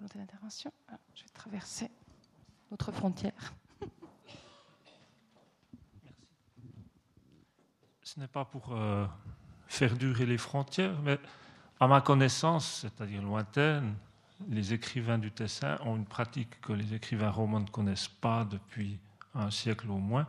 Votre 0.00 0.16
intervention. 0.18 0.72
Ah, 0.88 0.98
je 1.14 1.22
vais 1.22 1.28
traverser 1.28 1.90
notre 2.70 2.90
frontière. 2.92 3.54
Ce 8.02 8.20
n'est 8.20 8.28
pas 8.28 8.44
pour 8.44 8.72
euh, 8.72 9.06
faire 9.66 9.96
durer 9.96 10.26
les 10.26 10.38
frontières, 10.38 11.00
mais 11.02 11.18
à 11.84 11.86
ma 11.86 12.00
connaissance, 12.00 12.78
c'est-à-dire 12.80 13.20
lointaine, 13.20 13.94
les 14.48 14.72
écrivains 14.72 15.18
du 15.18 15.30
Tessin 15.30 15.78
ont 15.84 15.96
une 15.96 16.06
pratique 16.06 16.58
que 16.62 16.72
les 16.72 16.94
écrivains 16.94 17.28
romans 17.28 17.60
ne 17.60 17.68
connaissent 17.68 18.08
pas 18.08 18.46
depuis 18.46 18.98
un 19.34 19.50
siècle 19.50 19.90
au 19.90 19.98
moins, 19.98 20.26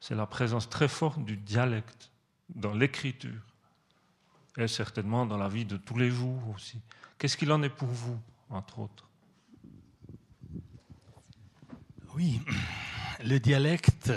c'est 0.00 0.16
la 0.16 0.26
présence 0.26 0.68
très 0.68 0.88
forte 0.88 1.24
du 1.24 1.36
dialecte 1.36 2.10
dans 2.52 2.74
l'écriture 2.74 3.40
et 4.56 4.66
certainement 4.66 5.24
dans 5.24 5.36
la 5.36 5.48
vie 5.48 5.64
de 5.64 5.76
tous 5.76 5.96
les 5.96 6.10
jours 6.10 6.42
aussi. 6.52 6.80
Qu'est-ce 7.16 7.36
qu'il 7.36 7.52
en 7.52 7.62
est 7.62 7.68
pour 7.68 7.88
vous, 7.88 8.18
entre 8.50 8.80
autres? 8.80 9.08
Oui, 12.16 12.40
le 13.24 13.38
dialecte, 13.38 14.12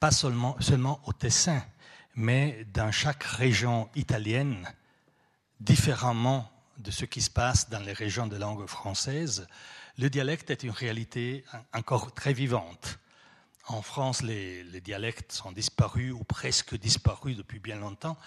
pas 0.00 0.10
seulement, 0.10 0.56
seulement 0.60 1.02
au 1.04 1.12
Tessin, 1.12 1.62
mais 2.14 2.66
dans 2.72 2.90
chaque 2.90 3.24
région 3.24 3.90
italienne, 3.94 4.66
différemment 5.60 6.50
de 6.78 6.90
ce 6.90 7.04
qui 7.04 7.22
se 7.22 7.30
passe 7.30 7.70
dans 7.70 7.80
les 7.80 7.92
régions 7.92 8.26
de 8.26 8.36
langue 8.36 8.66
française, 8.66 9.46
le 9.98 10.10
dialecte 10.10 10.50
est 10.50 10.62
une 10.62 10.70
réalité 10.70 11.44
encore 11.72 12.12
très 12.14 12.32
vivante. 12.32 12.98
en 13.68 13.80
France, 13.80 14.22
les, 14.22 14.64
dialectes 14.80 15.32
sont 15.32 15.52
disparus 15.52 16.12
ou 16.12 16.24
presque 16.24 16.76
disparus 16.76 17.36
depuis 17.36 17.60
bien 17.60 17.76
longtemps 17.76 18.18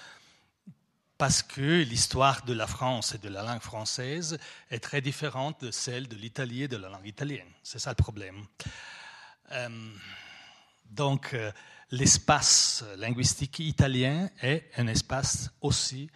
parce 1.17 1.41
que 1.41 1.83
l'histoire 1.83 2.43
de 2.45 2.53
la 2.53 2.67
France 2.67 3.15
et 3.15 3.17
de 3.17 3.29
la 3.29 3.43
langue 3.43 3.61
française 3.61 4.37
est 4.69 4.79
très 4.79 5.01
différente 5.01 5.61
de 5.63 5.71
celle 5.71 6.07
de 6.07 6.15
l'italien 6.15 6.65
et 6.65 6.67
de 6.67 6.77
la 6.77 6.89
langue 6.89 7.07
italienne. 7.07 7.47
C'est 7.63 7.79
ça 7.79 7.89
le 7.89 7.95
problème. 7.95 8.45
Euh, 9.51 9.69
donc, 10.91 11.33
euh, 11.33 11.51
l'espace 11.91 12.83
linguistique 12.97 13.59
italien 13.59 14.29
est 14.41 14.69
un 14.77 14.87
espace 14.87 15.49
aussi 15.61 16.09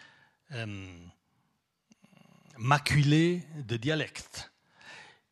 euh, 0.54 1.08
maculé 2.58 3.44
de 3.56 3.78
dialectes. 3.78 4.52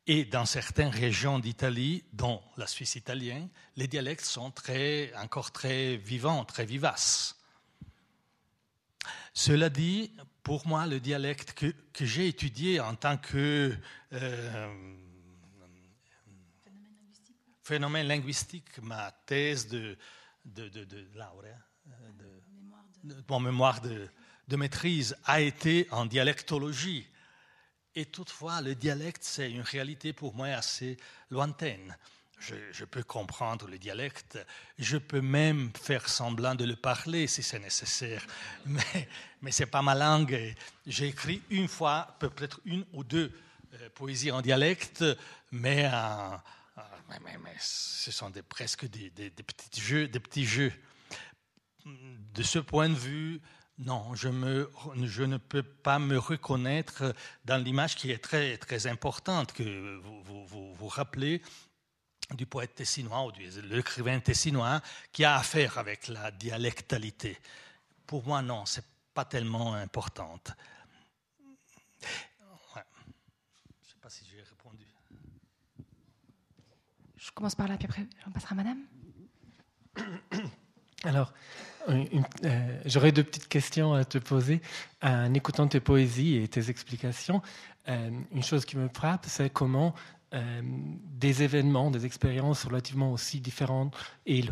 Et 0.07 0.25
dans 0.25 0.45
certaines 0.45 0.89
régions 0.89 1.37
d'Italie, 1.37 2.03
dont 2.13 2.41
la 2.57 2.65
Suisse 2.65 2.95
italienne, 2.95 3.47
les 3.75 3.87
dialectes 3.87 4.25
sont 4.25 4.49
très, 4.49 5.13
encore 5.15 5.51
très 5.51 5.97
vivants, 5.97 6.45
très 6.45 6.65
vivaces. 6.65 7.37
Cela 9.33 9.69
dit, 9.69 10.11
pour 10.41 10.65
moi, 10.65 10.87
le 10.87 10.99
dialecte 10.99 11.53
que, 11.53 11.73
que 11.93 12.05
j'ai 12.05 12.27
étudié 12.27 12.79
en 12.79 12.95
tant 12.95 13.17
que 13.17 13.75
euh, 14.13 14.95
phénomène 17.61 18.07
linguistique, 18.07 18.81
ma 18.81 19.11
thèse 19.27 19.67
de, 19.67 19.95
de, 20.45 20.69
de, 20.69 20.83
de, 20.85 21.05
mon 23.29 23.39
mémoire 23.39 23.79
de, 23.81 24.09
de 24.49 24.55
maîtrise 24.55 25.15
a 25.25 25.41
été 25.41 25.87
en 25.91 26.05
dialectologie. 26.05 27.07
Et 27.95 28.05
toutefois, 28.05 28.61
le 28.61 28.75
dialecte, 28.75 29.23
c'est 29.23 29.51
une 29.51 29.61
réalité 29.61 30.11
pour 30.11 30.33
moi 30.33 30.47
assez 30.47 30.97
lointaine. 31.29 31.95
Je, 32.39 32.85
peux 32.85 33.03
comprendre 33.03 33.67
le 33.67 33.77
dialecte, 33.77 34.39
je 34.77 34.97
peux 34.97 35.19
même 35.19 35.71
faire 35.79 36.07
semblant 36.07 36.55
de 36.55 36.63
le 36.63 36.77
parler 36.77 37.27
si 37.27 37.43
c'est 37.43 37.59
nécessaire, 37.59 38.25
mais, 38.65 39.09
mais 39.41 39.51
ce 39.51 39.63
n'est 39.63 39.69
pas 39.69 39.81
ma 39.81 39.93
langue. 39.93 40.55
J'ai 40.87 41.07
écrit 41.07 41.41
une 41.49 41.67
fois, 41.67 42.15
peut-être 42.19 42.61
une 42.63 42.85
ou 42.93 43.03
deux 43.03 43.37
euh, 43.73 43.89
poésies 43.93 44.31
en 44.31 44.41
dialecte, 44.41 45.03
mais, 45.51 45.91
ce 47.59 48.11
sont 48.11 48.29
des, 48.29 48.41
presque 48.41 48.85
des 48.85 49.09
petits 49.11 50.45
jeux. 50.45 50.73
De 51.85 52.43
ce 52.43 52.59
point 52.59 52.87
de 52.87 52.95
vue, 52.95 53.41
non, 53.79 54.13
je, 54.13 54.27
me, 54.27 54.69
je, 55.03 55.23
ne 55.23 55.37
peux 55.37 55.63
pas 55.63 55.99
me 55.99 56.17
reconnaître 56.17 57.15
dans 57.45 57.55
l'image 57.55 57.95
qui 57.95 58.11
est 58.11 58.17
très, 58.17 58.57
très 58.57 58.87
importante, 58.87 59.53
que 59.53 59.97
vous 59.99 60.45
vous, 60.45 60.73
vous, 60.73 60.87
rappelez 60.87 61.41
du 62.31 62.45
poète 62.45 62.75
tessinois 62.75 63.25
ou 63.25 63.31
de 63.31 63.61
l'écrivain 63.61 64.19
tessinois 64.19 64.81
qui 65.13 65.23
a 65.23 65.37
affaire 65.37 65.77
avec 65.77 66.09
la 66.09 66.29
dialectalité. 66.29 67.37
Pour 68.05 68.25
moi, 68.27 68.41
non, 68.41 68.65
c'est 68.65 68.85
pas 69.13 69.23
tellement 69.23 69.73
importante. 69.73 70.51
Je 72.01 72.05
ne 72.05 72.81
sais 73.87 73.97
pas 74.01 74.09
si 74.09 74.25
j'ai 74.25 74.41
répondu. 74.41 74.85
Je 77.15 77.31
commence 77.31 77.55
par 77.55 77.69
là, 77.69 77.77
puis 77.77 77.85
après, 77.85 78.05
j'en 78.25 78.31
passerai 78.31 78.55
à 78.55 78.55
madame. 78.55 78.85
Alors, 81.05 81.31
euh, 81.87 82.03
j'aurais 82.85 83.11
deux 83.11 83.23
petites 83.23 83.47
questions 83.47 83.93
à 83.93 84.03
te 84.03 84.17
poser. 84.17 84.61
En 85.01 85.33
écoutant 85.33 85.67
tes 85.67 85.79
poésies 85.79 86.37
et 86.37 86.47
tes 86.47 86.69
explications, 86.69 87.41
euh, 87.87 88.09
une 88.33 88.43
chose 88.43 88.65
qui 88.65 88.77
me 88.77 88.89
frappe, 88.89 89.25
c'est 89.27 89.49
comment 89.49 89.95
euh, 90.33 90.61
des 90.63 91.43
événements, 91.43 91.89
des 91.89 92.05
expériences 92.05 92.65
relativement 92.65 93.13
aussi 93.13 93.39
différentes 93.39 93.95
et 94.25 94.43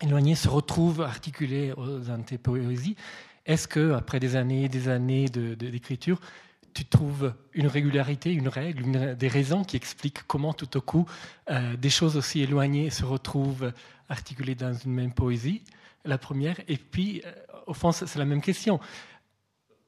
éloignées 0.00 0.36
se 0.36 0.48
retrouvent 0.48 1.02
articulées 1.02 1.74
dans 1.76 2.22
tes 2.22 2.38
poésies. 2.38 2.96
Est-ce 3.44 3.66
que, 3.66 3.92
après 3.92 4.20
des 4.20 4.36
années 4.36 4.64
et 4.64 4.68
des 4.68 4.88
années 4.88 5.28
d'écriture, 5.28 6.20
tu 6.72 6.84
trouves 6.84 7.34
une 7.54 7.66
régularité, 7.66 8.32
une 8.32 8.48
règle, 8.48 9.16
des 9.16 9.28
raisons 9.28 9.64
qui 9.64 9.76
expliquent 9.76 10.26
comment 10.26 10.52
tout 10.52 10.76
au 10.76 10.80
coup 10.80 11.06
des 11.78 11.88
choses 11.88 12.16
aussi 12.16 12.40
éloignées 12.42 12.90
se 12.90 13.04
retrouvent 13.04 13.72
articulées 14.08 14.54
dans 14.54 14.74
une 14.74 14.92
même 14.92 15.12
poésie? 15.12 15.62
La 16.06 16.18
première. 16.18 16.58
Et 16.68 16.76
puis, 16.76 17.22
euh, 17.24 17.32
au 17.66 17.74
fond, 17.74 17.92
c'est 17.92 18.16
la 18.16 18.24
même 18.24 18.40
question. 18.40 18.80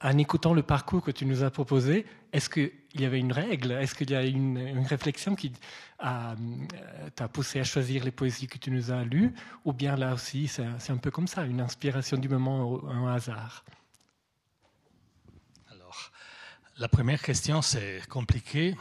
En 0.01 0.17
écoutant 0.17 0.55
le 0.55 0.63
parcours 0.63 1.03
que 1.03 1.11
tu 1.11 1.27
nous 1.27 1.43
as 1.43 1.51
proposé, 1.51 2.07
est-ce 2.33 2.49
qu'il 2.49 2.71
y 2.95 3.05
avait 3.05 3.19
une 3.19 3.33
règle? 3.33 3.73
Est-ce 3.73 3.95
qu'il 3.97 4.11
y 4.11 4.15
a 4.15 4.23
une, 4.23 4.57
une 4.59 4.87
réflexion 4.87 5.35
qui 5.35 5.53
euh, 6.05 6.35
t'a 7.17 7.29
poussé 7.29 7.59
à 7.59 7.65
choisir 7.65 8.05
les 8.05 8.13
poésies 8.13 8.47
que 8.47 8.59
tu 8.59 8.71
nous 8.71 8.93
as 8.93 9.03
lues? 9.03 9.35
Ou 9.65 9.73
bien 9.73 9.97
là 9.97 10.15
aussi, 10.15 10.47
c'est 10.47 10.93
un 10.93 10.97
peu 10.99 11.11
comme 11.11 11.27
ça, 11.27 11.45
une 11.45 11.61
inspiration 11.61 12.17
du 12.17 12.29
moment, 12.29 12.81
un 12.89 13.13
hasard? 13.13 13.65
Alors, 15.73 16.13
la 16.79 16.89
première 16.89 17.21
question, 17.21 17.61
c'est 17.61 18.07
compliqué. 18.09 18.77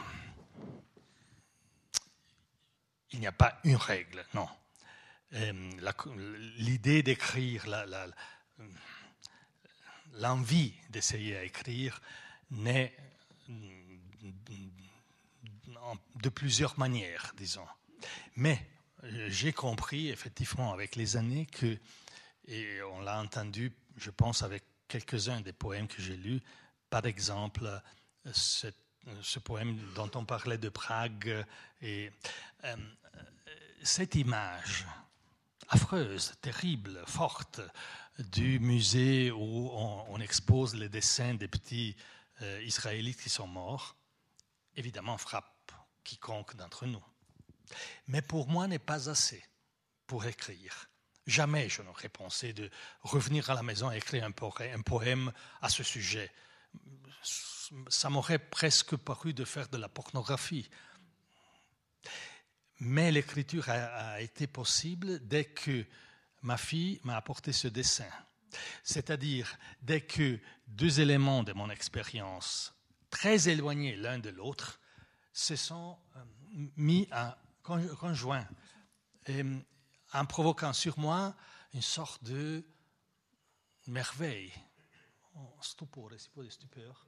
Il 3.10 3.18
n'y 3.18 3.26
a 3.26 3.32
pas 3.32 3.58
une 3.64 3.76
règle, 3.76 4.24
non. 4.34 4.46
Euh, 5.34 5.52
l'idée 6.56 7.02
d'écrire, 7.02 7.66
l'envie 10.12 10.72
d'essayer 10.90 11.36
à 11.36 11.44
écrire 11.44 12.00
naît 12.50 12.96
de 16.16 16.28
plusieurs 16.28 16.78
manières, 16.78 17.32
disons. 17.36 17.66
Mais 18.36 18.66
euh, 19.04 19.28
j'ai 19.30 19.52
compris 19.52 20.08
effectivement 20.08 20.72
avec 20.72 20.96
les 20.96 21.16
années 21.16 21.46
que, 21.46 21.78
et 22.46 22.82
on 22.82 23.00
l'a 23.00 23.20
entendu, 23.20 23.72
je 23.96 24.10
pense, 24.10 24.42
avec 24.42 24.64
quelques-uns 24.88 25.40
des 25.40 25.52
poèmes 25.52 25.88
que 25.88 26.02
j'ai 26.02 26.16
lus, 26.16 26.40
par 26.90 27.04
exemple, 27.04 27.68
ce, 28.32 28.68
ce, 29.22 29.38
poème 29.38 29.78
dont 29.94 30.10
on 30.14 30.24
parlait 30.24 30.58
de 30.58 30.68
Prague, 30.68 31.44
et 31.82 32.10
euh, 32.64 32.76
cette 33.82 34.14
image 34.14 34.86
affreuse, 35.68 36.34
terrible, 36.40 37.02
forte 37.06 37.60
du 38.18 38.58
musée 38.58 39.30
où 39.30 39.70
on, 39.72 40.20
expose 40.20 40.74
les 40.74 40.88
dessins 40.88 41.34
des 41.34 41.48
petits 41.48 41.96
euh, 42.42 42.62
Israélites 42.64 43.20
qui 43.20 43.30
sont 43.30 43.46
morts, 43.46 43.96
évidemment 44.74 45.16
frappe 45.16 45.72
quiconque 46.02 46.56
d'entre 46.56 46.86
nous. 46.86 47.04
Mais 48.08 48.22
pour 48.22 48.48
moi 48.48 48.66
n'est 48.66 48.78
pas 48.78 49.08
assez 49.08 49.44
pour 50.06 50.24
écrire. 50.24 50.88
Jamais 51.26 51.68
je 51.68 51.82
n'aurais 51.82 52.08
pensé 52.08 52.52
de 52.52 52.70
revenir 53.02 53.50
à 53.50 53.54
la 53.54 53.62
maison 53.62 53.92
et 53.92 53.98
écrire 53.98 54.24
un 54.24 54.30
poème, 54.30 54.80
un 54.80 54.82
poème 54.82 55.32
à 55.60 55.68
ce 55.68 55.82
sujet. 55.82 56.32
Ça 57.88 58.08
m'aurait 58.08 58.38
presque 58.38 58.96
paru 58.96 59.34
de 59.34 59.44
faire 59.44 59.68
de 59.68 59.76
la 59.76 59.88
pornographie. 59.88 60.68
Mais 62.80 63.10
l'écriture 63.10 63.68
a, 63.68 64.20
été 64.20 64.46
possible 64.46 65.26
dès 65.26 65.46
que 65.46 65.84
ma 66.42 66.56
fille 66.56 67.00
m'a 67.04 67.16
apporté 67.16 67.52
ce 67.52 67.68
dessin. 67.68 68.08
C'est-à-dire, 68.82 69.58
dès 69.82 70.00
que 70.00 70.38
deux 70.66 71.00
éléments 71.00 71.42
de 71.42 71.52
mon 71.52 71.70
expérience, 71.70 72.74
très 73.10 73.48
éloignés 73.48 73.96
l'un 73.96 74.18
de 74.18 74.30
l'autre, 74.30 74.80
se 75.32 75.56
sont 75.56 75.98
euh, 76.16 76.24
mis 76.76 77.08
à 77.10 77.38
conjoint, 77.62 78.46
en 80.14 80.24
provoquant 80.24 80.72
sur 80.72 80.98
moi 80.98 81.34
une 81.74 81.82
sorte 81.82 82.24
de 82.24 82.64
merveille, 83.86 84.52
stupeur, 85.60 86.10
stupeur, 86.48 87.06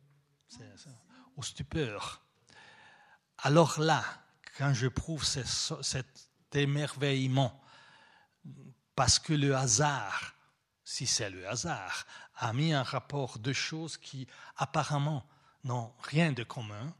ou 1.37 1.43
stupeur. 1.43 2.23
Alors 3.39 3.81
là, 3.81 4.05
quand 4.59 4.75
je 4.75 4.89
prouve 4.89 5.25
cet 5.25 6.29
émerveillement, 6.53 7.63
parce 8.95 9.19
que 9.19 9.33
le 9.33 9.57
hasard, 9.57 10.35
si 10.85 11.07
c'est 11.07 11.31
le 11.31 11.49
hasard, 11.49 12.07
a 12.37 12.53
mis 12.53 12.75
en 12.75 12.83
rapport 12.83 13.39
deux 13.39 13.53
choses 13.53 13.97
qui 13.97 14.27
apparemment 14.57 15.27
n'ont 15.65 15.93
rien 16.03 16.33
de 16.33 16.43
commun, 16.43 16.95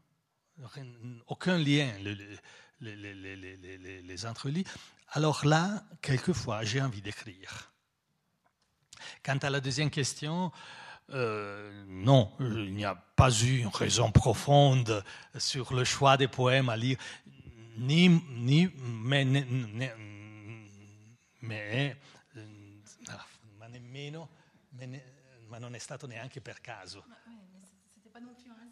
aucun 1.27 1.57
lien 1.57 1.91
les, 1.99 2.15
les, 2.15 2.39
alors 5.13 5.45
là, 5.45 5.83
quelquefois, 6.01 6.63
j'ai 6.63 6.81
envie 6.81 7.01
d'écrire. 7.01 7.71
Quant 9.23 9.37
à 9.37 9.49
la 9.49 9.59
deuxième 9.59 9.89
question, 9.89 10.51
euh, 11.09 11.83
non, 11.87 12.31
il 12.39 12.73
n'y 12.73 12.85
a 12.85 12.95
pas 12.95 13.29
eu 13.29 13.59
une 13.59 13.67
raison 13.67 14.11
profonde 14.11 15.03
sur 15.37 15.73
le 15.73 15.83
choix 15.83 16.15
des 16.15 16.29
poèmes 16.29 16.69
à 16.69 16.77
lire 16.77 16.97
ni, 17.77 18.09
ni 18.09 18.71
me, 18.75 19.23
ne, 19.23 19.41
ne, 19.41 19.93
me, 21.39 21.97
ma 23.57 23.67
nemmeno, 23.67 24.29
me 24.69 24.85
ne, 24.85 25.03
ma 25.47 25.57
non 25.57 25.75
è 25.75 25.79
stato 25.79 26.07
neanche 26.07 26.41
per 26.41 26.61
caso. 26.61 27.03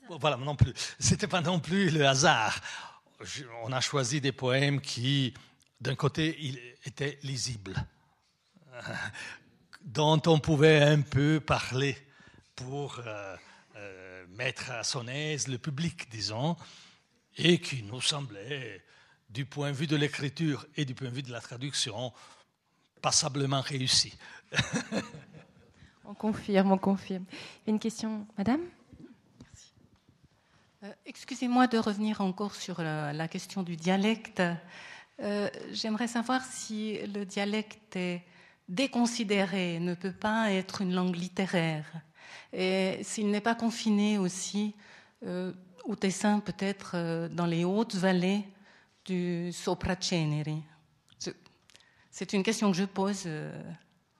Voilà, 0.09 0.37
non 0.37 0.55
plus. 0.55 0.73
C'était 0.97 1.27
pas 1.27 1.41
non 1.41 1.59
plus 1.59 1.91
le 1.91 2.07
hasard. 2.07 2.59
On 3.63 3.71
a 3.71 3.81
choisi 3.81 4.19
des 4.19 4.31
poèmes 4.31 4.81
qui 4.81 5.33
d'un 5.79 5.95
côté, 5.95 6.35
il 6.39 6.59
était 6.85 7.19
lisible, 7.23 7.75
dont 9.81 10.21
on 10.25 10.39
pouvait 10.39 10.81
un 10.81 11.01
peu 11.01 11.39
parler 11.39 11.97
pour 12.55 12.99
euh, 12.99 13.37
euh, 13.77 14.25
mettre 14.29 14.71
à 14.71 14.83
son 14.83 15.07
aise 15.07 15.47
le 15.47 15.57
public, 15.57 16.09
disons, 16.09 16.57
et 17.37 17.59
qui 17.61 17.83
nous 17.83 18.01
semblait, 18.01 18.83
du 19.29 19.45
point 19.45 19.71
de 19.71 19.75
vue 19.75 19.87
de 19.87 19.95
l'écriture 19.95 20.65
et 20.75 20.85
du 20.85 20.95
point 20.95 21.09
de 21.09 21.13
vue 21.13 21.23
de 21.23 21.31
la 21.31 21.41
traduction, 21.41 22.11
passablement 23.01 23.61
réussi. 23.61 24.17
on 26.05 26.13
confirme, 26.13 26.71
on 26.71 26.77
confirme. 26.77 27.25
Une 27.67 27.79
question, 27.79 28.25
madame? 28.37 28.61
Euh, 30.83 30.91
Excusez-moi 31.05 31.67
de 31.67 31.77
revenir 31.77 32.21
encore 32.21 32.55
sur 32.55 32.81
la, 32.81 33.27
question 33.27 33.63
du 33.63 33.75
dialecte. 33.75 34.41
Euh, 35.19 35.49
j'aimerais 35.71 36.07
savoir 36.07 36.43
si 36.43 36.97
le 37.07 37.25
dialecte 37.25 37.95
est 37.95 38.23
déconsidéré, 38.67 39.79
ne 39.79 39.93
peut 39.93 40.13
pas 40.13 40.51
être 40.51 40.81
une 40.81 40.93
langue 40.93 41.15
littéraire, 41.15 41.91
et 42.53 42.99
s'il 43.01 43.31
n'est 43.31 43.41
pas 43.41 43.55
confiné 43.55 44.19
aussi 44.19 44.75
euh, 45.25 45.51
au 45.85 45.95
Tessin, 45.95 46.39
peut-être 46.39 47.27
dans 47.29 47.47
les 47.47 47.63
hautes 47.63 47.95
vallées 47.95 48.45
du 49.05 49.51
Sopraceneri. 49.51 50.63
C'est 52.11 52.33
une 52.33 52.43
question 52.43 52.71
que 52.71 52.77
je 52.77 52.85
pose. 52.85 53.27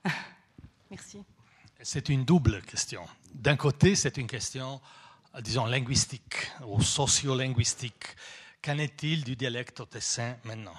Merci. 0.89 1.23
C'est 1.81 2.10
une 2.10 2.26
double 2.26 2.61
question. 2.61 3.06
D'un 3.34 3.56
côté, 3.56 3.95
c'est 3.95 4.18
une 4.18 4.27
question 4.27 4.81
disons, 5.41 5.65
linguistique 5.65 6.51
ou 6.65 6.81
sociolinguistique. 6.81 8.15
Qu'en 8.61 8.77
est-il 8.77 9.23
du 9.23 9.35
dialecte 9.35 9.89
tessin 9.89 10.35
maintenant? 10.43 10.76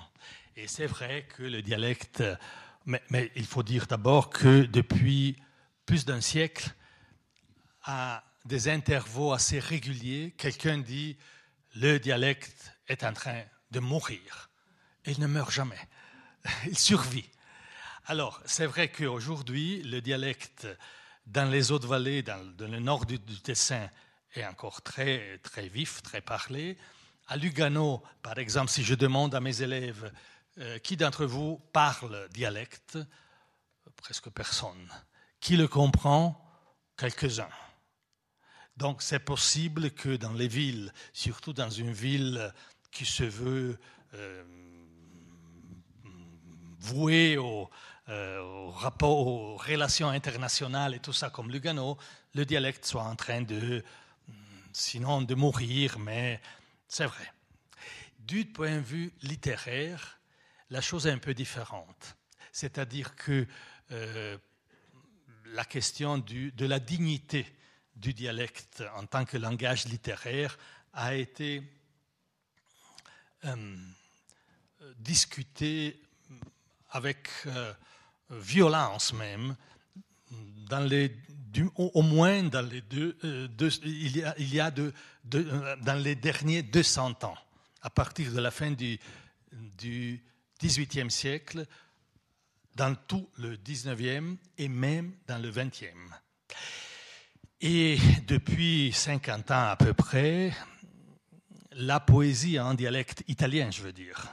Et 0.57 0.67
c'est 0.69 0.87
vrai 0.87 1.27
que 1.37 1.43
le 1.43 1.63
dialecte, 1.63 2.23
mais, 2.85 3.03
mais 3.11 3.31
il 3.37 3.47
faut 3.47 3.63
dire 3.63 3.87
d'abord 3.87 4.29
que 4.29 4.65
depuis 4.65 5.37
plus 5.87 6.05
d'un 6.05 6.21
siècle, 6.21 6.75
à 7.85 8.23
des 8.45 8.69
intervaux 8.69 9.33
assez 9.33 9.59
réguliers, 9.59 10.35
quelqu'un 10.37 10.79
dit 10.79 11.17
le 11.77 11.99
dialecte 11.99 12.73
est 12.89 13.05
en 13.05 13.13
train 13.13 13.43
de 13.71 13.81
mourir. 13.81 14.51
Il 15.07 15.21
ne 15.21 15.27
meurt 15.27 15.51
jamais. 15.51 15.89
Il 16.67 16.79
survit. 16.79 17.29
Alors, 18.07 18.41
c'est 18.45 18.67
vrai 18.67 18.91
qu'aujourd'hui, 18.91 19.83
le 19.83 20.01
dialecte 20.01 20.67
dans 21.27 21.49
les 21.49 21.71
autres 21.71 21.87
vallées, 21.87 22.23
dans, 22.23 22.55
le 22.59 22.79
nord 22.79 23.07
du 23.07 23.19
Tessin, 23.19 23.89
est 24.35 24.45
encore 24.45 24.83
très, 24.83 25.39
très 25.39 25.69
vif, 25.69 26.03
très 26.03 26.21
parlé. 26.21 26.77
À 27.29 27.37
Lugano, 27.37 28.03
par 28.23 28.39
exemple, 28.39 28.71
si 28.71 28.83
je 28.83 28.95
demande 28.95 29.35
à 29.35 29.41
mes 29.41 29.63
élèves 29.63 30.13
euh, 30.59 30.79
qui 30.79 30.97
d'entre 30.97 31.25
vous 31.25 31.61
parle 31.73 32.29
dialecte, 32.31 32.99
presque 33.97 34.31
personne. 34.31 34.91
Qui 35.41 35.57
le 35.57 35.69
comprend? 35.69 36.45
Quelques-uns. 36.97 37.49
Donc 38.77 39.03
c'est 39.03 39.21
possible 39.21 39.91
que 39.91 40.17
dans 40.17 40.33
les 40.33 40.49
villes, 40.49 40.93
surtout 41.13 41.53
dans 41.53 41.71
une 41.71 41.93
ville 41.93 42.53
qui 42.91 43.07
se 43.07 43.25
veut 43.25 43.79
euh, 44.15 44.45
vouée 46.81 47.37
au, 47.37 47.71
euh, 48.09 48.41
aux 49.03 49.57
relations 49.57 50.09
internationales 50.09 50.95
et 50.95 50.99
tout 50.99 51.13
ça 51.13 51.31
comme 51.31 51.51
Lugano, 51.51 51.97
le 52.35 52.45
dialecte 52.45 52.85
soit 52.85 53.05
en 53.05 53.17
train 53.17 53.43
de 53.43 53.85
sinon 54.73 55.23
de 55.23 55.35
mourir, 55.35 55.99
mais 55.99 56.41
c'est 56.89 57.07
vrai. 57.07 57.33
Du 58.19 58.45
point 58.45 58.77
de 58.77 58.83
vue 58.83 59.13
littéraire, 59.23 60.21
la 60.71 60.81
chose 60.81 61.07
est 61.07 61.11
un 61.11 61.19
peu 61.19 61.35
différente. 61.35 62.17
C'est-à-dire 62.53 63.17
que 63.17 63.47
euh, 63.93 64.39
la 65.47 65.65
question 65.65 66.19
de 66.19 66.67
la 66.67 66.79
dignité 66.79 67.47
du 67.97 68.15
dialecte 68.15 68.83
en 68.97 69.07
tant 69.07 69.25
que 69.25 69.37
langage 69.37 69.87
littéraire 69.87 70.59
a 70.93 71.15
été 71.15 71.63
euh, 73.45 73.77
discutée 74.99 76.01
avec 76.91 77.29
euh, 77.47 77.73
violence 78.31 79.13
même 79.13 79.57
dans 80.69 80.81
les 80.81 81.17
au, 81.77 82.03
moins 82.03 82.45
dans 82.45 82.67
les 82.67 82.81
deux, 82.81 83.17
euh, 83.25 83.49
il 83.85 84.17
y 84.17 84.23
a, 84.23 84.35
il 84.39 84.55
y 84.55 84.61
a 84.61 84.71
de, 84.71 84.93
euh, 85.35 85.77
dans 85.83 86.01
les 86.03 86.15
derniers 86.15 86.63
200 86.63 87.25
ans, 87.25 87.37
à 87.83 87.91
partir 87.91 88.33
de 88.33 88.41
la 88.41 88.51
fin 88.51 88.71
du, 88.71 88.99
du 89.53 90.23
18e 90.63 91.11
siècle, 91.11 91.67
dans 92.77 92.95
tout 92.95 93.29
le 93.39 93.57
19e 93.57 94.37
et 94.59 94.69
même 94.69 95.13
dans 95.27 95.39
le 95.39 95.51
20e. 95.51 95.89
Et 97.61 97.99
depuis 98.27 98.93
50 98.93 99.51
ans 99.51 99.69
à 99.71 99.77
peu 99.77 99.93
près, 99.93 100.53
la 101.73 102.01
poésie 102.01 102.59
en 102.59 102.75
dialecte 102.75 103.23
italien, 103.29 103.71
je 103.71 103.83
veux 103.83 103.93
dire, 103.93 104.27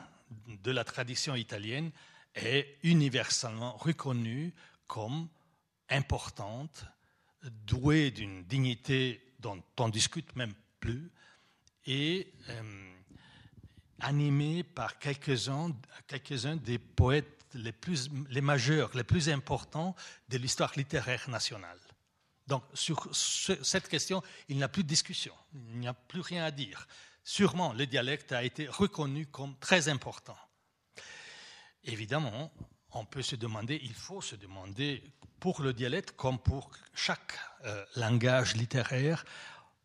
de 0.48 0.72
la 0.72 0.84
tradition 0.84 1.36
italienne, 1.36 1.92
est 2.36 2.78
universellement 2.84 3.76
reconnue 3.78 4.54
comme 4.88 5.28
importante 5.90 6.86
doué 7.66 8.12
d'une 8.12 8.44
dignité 8.44 9.22
dont 9.40 9.62
on 9.78 9.90
discute 9.90 10.36
même 10.36 10.54
plus, 10.80 11.12
et 11.86 12.34
euh, 12.50 12.94
animé 14.00 14.64
par 14.64 15.00
quelques-uns 15.00 15.72
quelques 16.08 16.46
des 16.58 16.78
poètes 16.78 17.46
les, 17.54 17.72
plus, 17.72 18.10
les 18.30 18.42
majeurs, 18.42 18.92
les 18.96 19.04
plus 19.04 19.30
importants 19.30 19.96
de 20.30 20.38
l'histoire 20.38 20.74
littéraire 20.76 21.30
nationale. 21.30 21.80
Donc 22.46 22.64
sur 22.74 23.10
cette 23.14 23.88
question, 23.88 24.22
il 24.48 24.58
n'y 24.58 24.64
a 24.64 24.70
plus 24.70 24.84
de 24.84 24.88
discussion, 24.88 25.34
il 25.54 25.80
n'y 25.80 25.88
a 25.88 25.94
plus 25.94 26.22
rien 26.22 26.44
à 26.46 26.52
dire. 26.52 26.88
Sûrement, 27.30 27.74
le 27.74 27.86
dialecte 27.86 28.32
a 28.32 28.42
été 28.42 28.70
reconnu 28.70 29.26
comme 29.26 29.58
très 29.60 29.90
important. 29.90 30.38
Évidemment, 31.84 32.54
on 32.92 33.04
peut 33.04 33.22
se 33.22 33.36
demander, 33.36 33.82
il 33.84 33.94
faut 33.94 34.22
se 34.22 34.38
demander 34.38 35.04
pour 35.42 35.62
le 35.62 35.74
dialecte 35.74 36.12
comme 36.16 36.40
pour 36.40 36.72
chaque 36.94 37.38
euh, 37.66 37.84
langage 37.98 38.56
littéraire, 38.56 39.26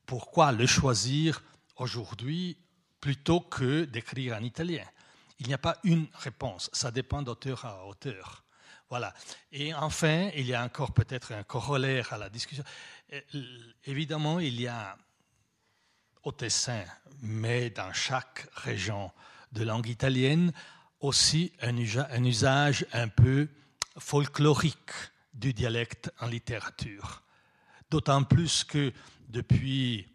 pourquoi 0.07 0.53
le 0.53 0.67
choisir 0.67 1.43
aujourd'hui 1.79 2.57
plutôt 3.01 3.41
que 3.41 3.87
d'écrire 3.87 4.37
en 4.37 4.43
italien? 4.45 4.87
Il 5.41 5.49
n'y 5.49 5.55
a 5.55 5.59
pas 5.59 5.79
une 5.83 6.07
réponse, 6.15 6.71
ça 6.73 6.93
dépend 6.93 7.23
d'auteur 7.23 7.65
à 7.65 7.87
auteur. 7.87 8.45
Voilà. 8.89 9.13
Et 9.51 9.75
enfin, 9.75 10.31
il 10.37 10.47
y 10.47 10.55
a 10.55 10.63
encore 10.63 10.93
peut-être 10.93 11.33
un 11.33 11.43
corollaire 11.43 12.13
à 12.13 12.19
la 12.19 12.31
discussion. 12.31 12.63
Euh, 13.13 13.21
évidemment, 13.85 14.39
il 14.39 14.61
y 14.61 14.69
a 14.69 14.97
au 16.23 16.33
Tessin, 16.33 16.85
mais 17.23 17.71
dans 17.71 17.93
chaque 17.93 18.47
région 18.55 19.11
de 19.53 19.65
langue 19.65 19.89
italienne, 19.89 20.53
aussi 21.01 21.53
un 21.61 22.25
usage 22.25 22.87
un 22.93 23.09
peu 23.09 23.49
folklorique 23.99 24.93
du 25.35 25.53
dialecte 25.53 26.13
en 26.21 26.27
littérature. 26.27 27.23
D'autant 27.91 28.25
plus 28.25 28.65
que 28.65 28.93
depuis 29.29 30.07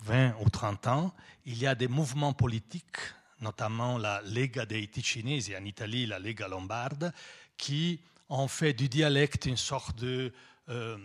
20 0.00 0.36
ou 0.40 0.48
30 0.48 0.86
ans, 0.88 1.14
il 1.44 1.58
y 1.58 1.66
a 1.66 1.74
des 1.74 1.88
mouvements 1.88 2.32
politiques, 2.32 2.98
notamment 3.40 3.98
la 3.98 4.22
Lega 4.22 4.66
dei 4.66 4.88
Ticinesi 4.88 5.56
en 5.56 5.64
Italie, 5.64 6.06
la 6.06 6.18
Lega 6.18 6.48
Lombarde, 6.48 7.12
qui 7.56 8.00
ont 8.28 8.48
fait 8.48 8.72
du 8.72 8.88
dialecte 8.88 9.46
une 9.46 9.56
sorte 9.56 9.98
de 9.98 10.32
euh, 10.68 10.98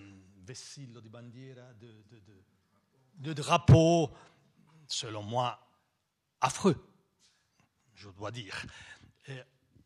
vessillo 0.45 1.02
di 1.02 1.10
bandiera, 1.10 1.74
de, 1.80 1.88
de, 3.18 3.34
drapeau, 3.34 4.11
selon 4.88 5.23
moi, 5.23 5.59
affreux, 6.41 6.76
je 7.95 8.09
dois 8.09 8.31
dire. 8.31 8.65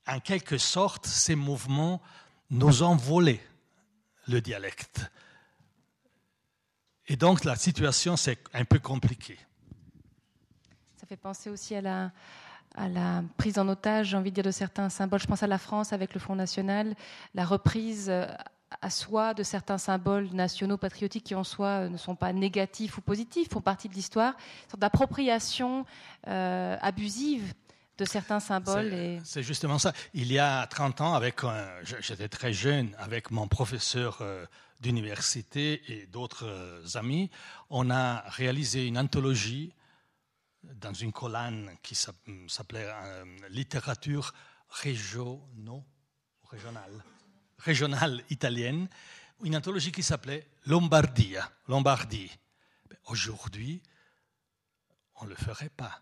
en 0.08 0.20
quelque 0.20 0.58
sorte, 0.58 1.06
ces 1.06 1.36
mouvements 1.36 2.02
nous 2.50 2.84
ont 2.84 2.96
volé 2.96 3.42
le 4.28 4.42
dialecte. 4.42 5.12
Et 7.08 7.16
donc 7.16 7.44
la 7.44 7.56
situation, 7.56 8.16
c'est 8.16 8.40
un 8.54 8.66
peu 8.66 8.80
compliquée. 8.80 9.40
Ça 10.96 11.08
fait 11.08 11.18
penser 11.18 11.50
aussi 11.50 11.76
à 11.76 11.82
la, 11.82 12.12
à 12.76 12.88
la 12.88 13.24
prise 13.38 13.58
en 13.60 13.68
otage, 13.68 14.10
j'ai 14.10 14.18
envie 14.18 14.32
de 14.32 14.36
dire, 14.36 14.44
de 14.44 14.52
certains 14.52 14.90
symboles. 14.90 15.20
Je 15.20 15.28
pense 15.28 15.44
à 15.44 15.48
la 15.48 15.58
France 15.58 15.94
avec 15.94 16.14
le 16.14 16.20
Front 16.20 16.36
National, 16.36 16.96
la 17.34 17.46
reprise 17.46 18.10
euh, 18.10 18.28
à 18.82 18.90
soi 18.90 19.34
de 19.34 19.44
certains 19.44 19.78
symboles 19.78 20.30
nationaux 20.34 20.78
patriotiques 20.78 21.26
qui 21.26 21.36
en 21.36 21.44
soi 21.44 21.68
euh, 21.68 21.90
ne 21.90 21.98
sont 21.98 22.16
pas 22.16 22.34
négatifs 22.34 22.98
ou 22.98 23.02
positifs, 23.02 23.50
font 23.50 23.62
partie 23.62 23.90
de 23.90 23.94
l'histoire, 23.94 24.34
sorte 24.70 24.80
d'appropriation 24.80 25.86
euh, 26.28 26.78
abusive 26.82 27.54
de 27.98 28.06
certains 28.06 28.40
symboles. 28.40 29.20
C'est 29.24 29.44
justement 29.44 29.78
ça. 29.78 29.94
Il 30.14 30.32
y 30.32 30.40
a 30.40 30.66
30 30.68 31.02
ans, 31.02 31.14
avec 31.14 31.42
j'étais 32.00 32.30
très 32.30 32.54
jeune, 32.54 32.96
avec 32.98 33.30
mon 33.32 33.48
professeur 33.48 34.20
euh, 34.22 34.46
d'université 34.80 35.82
et 35.88 36.08
d'autres 36.08 36.46
euh, 36.48 36.84
amis, 36.96 37.30
on 37.70 37.92
a 37.92 38.24
réalisé 38.30 38.88
une 38.88 38.98
anthologie 38.98 39.74
dans 40.64 40.94
une 40.94 41.12
colonne 41.12 41.72
qui 41.82 41.96
s'appelait 41.96 42.88
Littérature 43.50 44.34
régionaux, 44.70 45.84
régionales, 46.50 47.04
régionales 47.64 48.24
italiennes, 48.30 48.88
une 49.44 49.56
anthologie 49.56 49.92
qui 49.92 50.04
s'appelait 50.04 50.48
Lombardia, 50.66 51.52
Lombardie. 51.68 52.32
Aujourd'hui, 53.06 53.82
on 55.16 55.26
ne 55.26 55.30
le 55.30 55.36
ferait 55.36 55.70
pas. 55.70 56.02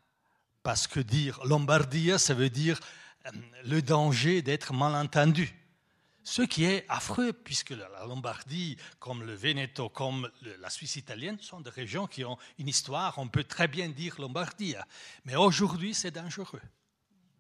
Parce 0.64 0.88
que 0.88 1.00
dire 1.00 1.40
Lombardia, 1.46 2.18
ça 2.18 2.34
veut 2.34 2.50
dire 2.50 2.80
euh, 3.26 3.32
le 3.66 3.82
danger 3.82 4.42
d'être 4.42 4.74
mal 4.74 4.94
entendu. 4.96 5.54
Ce 6.24 6.42
qui 6.42 6.66
est 6.66 6.86
affreux, 6.90 7.34
puisque 7.34 7.72
la 7.72 8.06
Lombardie, 8.06 8.78
comme 9.00 9.24
le 9.24 9.34
Veneto, 9.34 9.90
comme 9.90 10.30
la 10.60 10.70
Suisse 10.70 10.98
italienne, 10.98 11.40
sont 11.40 11.62
des 11.62 11.70
régions 11.70 12.08
qui 12.08 12.24
ont 12.24 12.38
une 12.58 12.68
histoire, 12.68 13.18
on 13.18 13.28
peut 13.28 13.46
très 13.46 13.68
bien 13.68 13.90
dire 13.90 14.20
Lombardia. 14.20 14.86
Mais 15.26 15.36
aujourd'hui, 15.36 15.94
c'est 15.94 16.12
dangereux. 16.12 16.62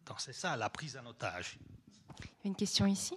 Donc 0.06 0.22
c'est 0.22 0.34
ça, 0.34 0.58
la 0.58 0.70
prise 0.70 0.98
en 0.98 1.06
otage. 1.06 1.60
Une 2.44 2.56
question 2.56 2.88
ici? 2.88 3.16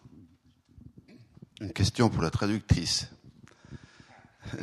Une 1.62 1.72
question 1.72 2.10
pour 2.10 2.22
la 2.24 2.30
traductrice. 2.30 3.06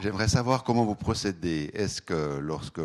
J'aimerais 0.00 0.26
savoir 0.26 0.64
comment 0.64 0.84
vous 0.84 0.96
procédez. 0.96 1.70
Est-ce 1.74 2.02
que 2.02 2.38
lorsque 2.38 2.80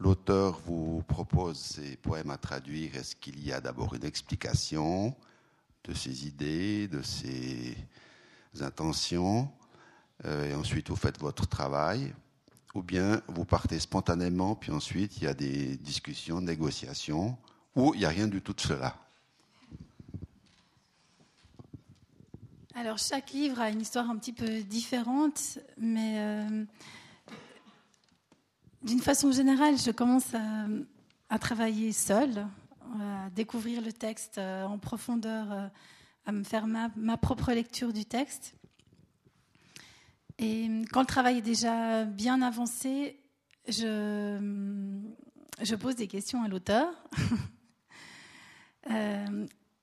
l'auteur 0.00 0.58
vous 0.64 1.02
propose 1.06 1.58
ces 1.58 1.96
poèmes 1.96 2.30
à 2.30 2.38
traduire, 2.38 2.96
est-ce 2.96 3.16
qu'il 3.16 3.44
y 3.44 3.52
a 3.52 3.60
d'abord 3.60 3.94
une 3.94 4.06
explication 4.06 5.14
de 5.86 5.92
ses 5.92 6.26
idées, 6.26 6.88
de 6.88 7.02
ses 7.02 7.76
intentions, 8.62 9.50
euh, 10.24 10.48
et 10.48 10.54
ensuite 10.54 10.88
vous 10.88 10.96
faites 10.96 11.20
votre 11.20 11.46
travail, 11.46 12.14
ou 12.74 12.82
bien 12.82 13.20
vous 13.28 13.44
partez 13.44 13.78
spontanément, 13.78 14.54
puis 14.54 14.72
ensuite 14.72 15.18
il 15.18 15.24
y 15.24 15.26
a 15.26 15.34
des 15.34 15.76
discussions, 15.76 16.40
négociations, 16.40 17.36
ou 17.76 17.92
il 17.92 18.00
n'y 18.00 18.06
a 18.06 18.08
rien 18.08 18.26
du 18.26 18.40
tout 18.40 18.54
de 18.54 18.60
cela? 18.62 19.03
Alors 22.76 22.98
chaque 22.98 23.30
livre 23.30 23.60
a 23.60 23.70
une 23.70 23.80
histoire 23.80 24.10
un 24.10 24.16
petit 24.16 24.32
peu 24.32 24.62
différente, 24.62 25.60
mais 25.76 26.16
euh, 26.18 26.64
d'une 28.82 28.98
façon 28.98 29.30
générale, 29.30 29.78
je 29.78 29.92
commence 29.92 30.34
à, 31.28 31.38
travailler 31.38 31.92
seule, 31.92 32.48
à 33.00 33.30
découvrir 33.30 33.80
le 33.80 33.92
texte 33.92 34.38
euh, 34.38 34.64
en 34.64 34.78
profondeur, 34.78 35.52
euh, 35.52 35.68
à 36.26 36.32
me 36.32 36.42
faire 36.42 36.66
ma, 36.66 37.16
propre 37.16 37.52
lecture 37.52 37.92
du 37.92 38.06
texte. 38.06 38.56
Et 40.40 40.68
quand 40.90 40.98
le 41.00 41.06
travail 41.06 41.38
est 41.38 41.42
déjà 41.42 42.04
bien 42.04 42.42
avancé, 42.42 43.20
je, 43.68 44.36
pose 45.80 45.94
des 45.94 46.08
questions 46.08 46.42
à 46.42 46.48
l'auteur. 46.48 46.92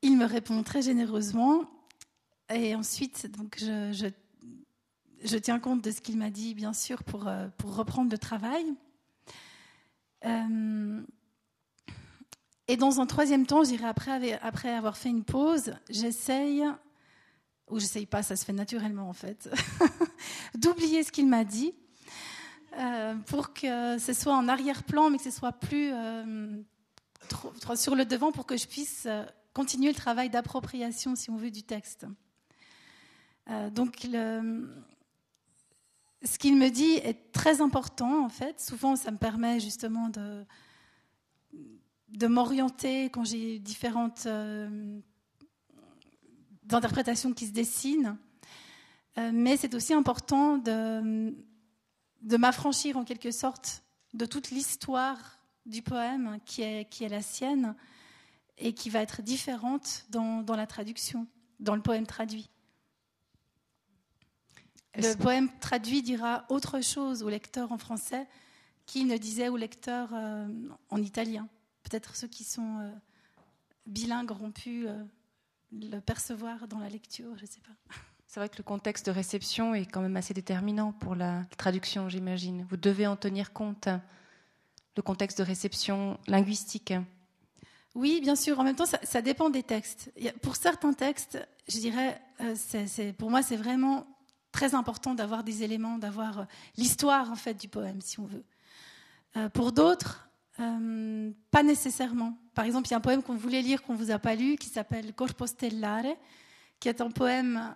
Il 0.03 0.17
me 0.17 0.25
répond 0.25 0.61
très 0.61 0.81
généreusement. 0.81 1.69
Et 2.53 2.75
ensuite, 2.75 3.31
donc, 3.37 3.57
je, 3.59 5.37
tiens 5.37 5.59
compte 5.59 5.81
de 5.83 5.91
ce 5.91 6.01
qu'il 6.01 6.17
m'a 6.17 6.29
dit, 6.29 6.53
bien 6.53 6.73
sûr, 6.73 7.03
pour, 7.03 7.29
pour 7.57 7.75
reprendre 7.75 8.11
le 8.11 8.17
travail. 8.17 8.65
Euh, 10.25 11.01
et 12.67 12.77
dans 12.77 13.01
un 13.01 13.05
troisième 13.05 13.45
temps, 13.45 13.63
j'irai 13.63 13.85
après, 13.85 14.39
après 14.41 14.69
avoir 14.69 14.97
fait 14.97 15.09
une 15.09 15.23
pause, 15.23 15.73
j'essaye, 15.89 16.63
ou 17.69 17.79
j'essaye 17.79 18.05
pas, 18.05 18.23
ça 18.23 18.35
se 18.35 18.45
fait 18.45 18.53
naturellement 18.53 19.09
en 19.09 19.13
fait, 19.13 19.49
d'oublier 20.55 21.03
ce 21.03 21.11
qu'il 21.11 21.27
m'a 21.27 21.43
dit 21.43 21.73
euh, 22.77 23.15
pour 23.27 23.53
que 23.53 23.97
ce 23.97 24.13
soit 24.13 24.35
en 24.35 24.47
arrière-plan, 24.47 25.09
mais 25.09 25.17
que 25.17 25.23
ce 25.23 25.31
soit 25.31 25.51
plus 25.51 25.91
euh, 25.93 26.61
sur 27.75 27.95
le 27.95 28.05
devant 28.05 28.31
pour 28.31 28.45
que 28.45 28.57
je 28.57 28.67
puisse 28.67 29.07
continuer 29.53 29.89
le 29.89 29.97
travail 29.97 30.29
d'appropriation, 30.29 31.15
si 31.15 31.29
on 31.29 31.35
veut, 31.35 31.51
du 31.51 31.63
texte. 31.63 32.05
Donc, 33.47 34.03
le, 34.03 34.67
ce 36.23 36.37
qu'il 36.37 36.55
me 36.55 36.69
dit 36.69 36.93
est 37.03 37.31
très 37.31 37.61
important, 37.61 38.25
en 38.25 38.29
fait. 38.29 38.59
Souvent, 38.61 38.95
ça 38.95 39.11
me 39.11 39.17
permet 39.17 39.59
justement 39.59 40.09
de, 40.09 40.45
m'orienter 42.27 43.05
quand 43.05 43.23
j'ai 43.23 43.59
différentes 43.59 44.25
euh, 44.27 44.99
interprétations 46.71 47.33
qui 47.33 47.47
se 47.47 47.51
dessinent. 47.51 48.17
Euh, 49.17 49.31
mais 49.33 49.57
c'est 49.57 49.73
aussi 49.73 49.93
important 49.93 50.57
de, 50.57 51.33
m'affranchir 52.37 52.97
en 52.97 53.03
quelque 53.03 53.31
sorte 53.31 53.83
de 54.13 54.25
toute 54.25 54.51
l'histoire 54.51 55.39
du 55.65 55.81
poème 55.81 56.39
qui 56.45 56.61
est, 56.61 56.85
qui 56.89 57.03
est 57.03 57.09
la 57.09 57.21
sienne 57.21 57.75
et 58.57 58.73
qui 58.73 58.89
va 58.89 59.01
être 59.01 59.21
différente 59.21 60.05
dans 60.09 60.43
la 60.47 60.67
traduction, 60.67 61.27
dans 61.59 61.75
le 61.75 61.81
poème 61.81 62.05
traduit. 62.05 62.49
Le 64.95 65.15
poème 65.15 65.49
traduit 65.59 66.01
dira 66.01 66.45
autre 66.49 66.81
chose 66.81 67.23
au 67.23 67.29
lecteur 67.29 67.71
en 67.71 67.77
français 67.77 68.27
qu'il 68.85 69.07
ne 69.07 69.17
disait 69.17 69.49
au 69.49 69.57
lecteur 69.57 70.09
euh, 70.13 70.47
en 70.89 71.01
italien. 71.01 71.47
Peut-être 71.83 72.15
ceux 72.15 72.27
qui 72.27 72.43
sont 72.43 72.79
euh, 72.79 72.91
bilingues 73.85 74.31
auront 74.31 74.51
pu 74.51 74.87
euh, 74.87 75.03
le 75.71 75.99
percevoir 75.99 76.67
dans 76.67 76.79
la 76.79 76.89
lecture, 76.89 77.37
je 77.37 77.43
ne 77.43 77.47
sais 77.47 77.61
pas. 77.61 77.95
C'est 78.27 78.39
vrai 78.39 78.49
que 78.49 78.57
le 78.57 78.63
contexte 78.63 79.05
de 79.07 79.11
réception 79.11 79.73
est 79.73 79.85
quand 79.85 80.01
même 80.01 80.15
assez 80.15 80.33
déterminant 80.33 80.93
pour 80.93 81.15
la 81.15 81.43
traduction, 81.57 82.07
j'imagine. 82.07 82.65
Vous 82.69 82.77
devez 82.77 83.05
en 83.05 83.17
tenir 83.17 83.51
compte, 83.51 83.89
le 84.95 85.01
contexte 85.01 85.39
de 85.39 85.43
réception 85.43 86.17
linguistique. 86.27 86.93
Oui, 87.93 88.21
bien 88.21 88.37
sûr. 88.37 88.57
En 88.57 88.63
même 88.63 88.77
temps, 88.77 88.85
ça, 88.85 88.99
ça 89.03 89.21
dépend 89.21 89.49
des 89.49 89.63
textes. 89.63 90.13
Pour 90.41 90.55
certains 90.55 90.93
textes, 90.93 91.45
je 91.67 91.79
dirais, 91.79 92.21
c'est, 92.55 93.11
pour 93.17 93.29
moi, 93.29 93.41
c'est 93.41 93.57
vraiment 93.57 94.07
très 94.51 94.75
important 94.75 95.15
d'avoir 95.15 95.43
des 95.43 95.63
éléments, 95.63 95.97
d'avoir 95.97 96.39
euh, 96.39 96.43
l'histoire 96.77 97.31
en 97.31 97.35
fait 97.35 97.53
du 97.53 97.67
poème, 97.67 98.01
si 98.01 98.19
on 98.19 98.25
veut. 98.25 98.43
Euh, 99.37 99.49
pour 99.49 99.71
d'autres, 99.71 100.29
euh, 100.59 101.31
pas 101.49 101.63
nécessairement. 101.63 102.37
Par 102.53 102.65
exemple, 102.65 102.87
il 102.87 102.91
y 102.91 102.93
a 102.93 102.97
un 102.97 103.01
poème 103.01 103.23
qu'on 103.23 103.35
voulait 103.35 103.61
lire 103.61 103.81
qu'on 103.81 103.95
vous 103.95 104.11
a 104.11 104.19
pas 104.19 104.35
lu, 104.35 104.57
qui 104.57 104.67
s'appelle 104.67 105.13
Corpo 105.13 105.47
Stellare, 105.47 106.15
qui 106.79 106.89
est 106.89 107.01
un 107.01 107.11
poème 107.11 107.75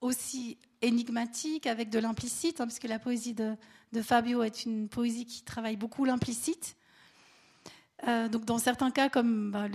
aussi 0.00 0.58
énigmatique 0.80 1.66
avec 1.66 1.88
de 1.90 2.00
l'implicite, 2.00 2.60
hein, 2.60 2.66
puisque 2.66 2.84
la 2.84 2.98
poésie 2.98 3.34
de, 3.34 3.56
Fabio 4.02 4.42
est 4.42 4.64
une 4.64 4.88
poésie 4.88 5.26
qui 5.26 5.42
travaille 5.42 5.76
beaucoup 5.76 6.04
l'implicite. 6.04 6.76
Euh, 8.08 8.28
donc 8.28 8.44
dans 8.44 8.58
certains 8.58 8.90
cas, 8.90 9.08
comme 9.08 9.52
bah, 9.52 9.66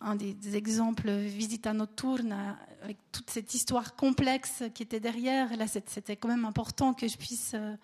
un 0.00 0.16
des, 0.16 0.56
exemples, 0.56 1.10
Visita 1.10 1.74
Nocturne, 1.74 2.34
avec 2.82 2.96
toute 3.12 3.28
cette 3.28 3.52
histoire 3.52 3.96
complexe 3.96 4.62
qui 4.74 4.82
était 4.82 5.00
derrière, 5.00 5.54
là 5.56 5.66
c'était 5.66 6.16
quand 6.16 6.28
même 6.28 6.46
important 6.46 6.94
que 6.94 7.06
je 7.06 7.18
puisse, 7.18 7.52
euh, 7.54 7.74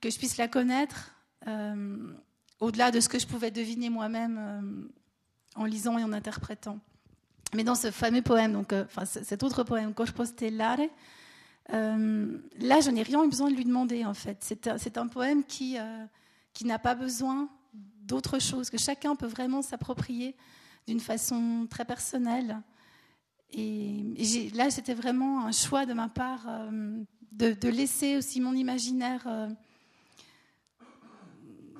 que 0.00 0.10
je 0.10 0.18
puisse 0.18 0.38
la 0.38 0.48
connaître, 0.48 1.14
euh, 1.46 1.96
au-delà 2.58 2.90
de 2.90 2.98
ce 2.98 3.08
que 3.08 3.18
je 3.18 3.26
pouvais 3.26 3.52
deviner 3.52 3.90
moi-même 3.90 4.90
en 5.54 5.64
lisant 5.64 5.98
et 5.98 6.04
en 6.04 6.12
interprétant. 6.12 6.80
Mais 7.54 7.64
dans 7.64 7.74
ce 7.74 7.90
fameux 7.90 8.22
poème, 8.22 8.54
donc, 8.54 8.72
enfin, 8.72 9.04
cet 9.04 9.42
autre 9.42 9.62
poème, 9.62 9.94
Corpo 9.94 10.24
Stellare, 10.24 10.80
là 11.68 12.80
je 12.80 12.90
n'ai 12.90 13.02
rien 13.02 13.22
eu 13.24 13.28
besoin 13.28 13.50
de 13.50 13.56
lui 13.56 13.64
demander 13.64 14.04
en 14.04 14.14
fait. 14.14 14.38
C'est 14.40 14.96
un 14.96 15.06
poème 15.06 15.44
qui 15.44 15.76
qui 16.52 16.64
n'a 16.64 16.78
pas 16.78 16.94
besoin 16.94 17.48
d'autre 18.02 18.38
chose, 18.38 18.70
que 18.70 18.78
chacun 18.78 19.16
peut 19.16 19.26
vraiment 19.26 19.62
s'approprier 19.62 20.36
d'une 20.86 21.00
façon 21.00 21.66
très 21.70 21.84
personnelle. 21.84 22.60
Et, 23.52 24.50
là, 24.54 24.70
c'était 24.70 24.94
vraiment 24.94 25.46
un 25.46 25.52
choix 25.52 25.86
de 25.86 25.92
ma 25.92 26.08
part 26.08 26.46
euh, 26.48 27.02
de, 27.32 27.68
laisser 27.68 28.16
aussi 28.16 28.40
mon 28.40 28.54
imaginaire 28.54 29.22
euh, 29.26 29.48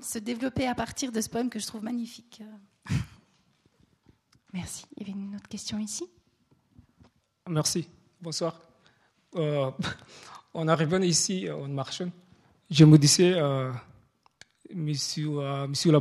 se 0.01 0.19
développer 0.19 0.67
à 0.67 0.75
partir 0.75 1.13
de 1.13 1.21
ce 1.21 1.29
poème 1.29 1.49
que 1.49 1.59
je 1.59 1.67
trouve 1.67 1.83
magnifique. 1.83 2.43
Merci. 4.53 4.85
Il 4.97 5.07
y 5.07 5.11
avait 5.11 5.19
une 5.19 5.35
autre 5.35 5.49
question 5.49 5.79
ici? 5.79 6.05
Merci. 7.49 7.89
Bonsoir. 8.21 8.61
Euh, 9.37 9.71
en 10.55 10.69
arrivant 10.69 11.01
ici, 11.01 11.51
en 11.51 11.69
marchant, 11.69 12.11
je 12.71 12.85
me 12.85 12.99
disais 12.99 13.35
monsieur, 14.75 15.39
euh, 15.39 15.67
monsieur 15.67 15.93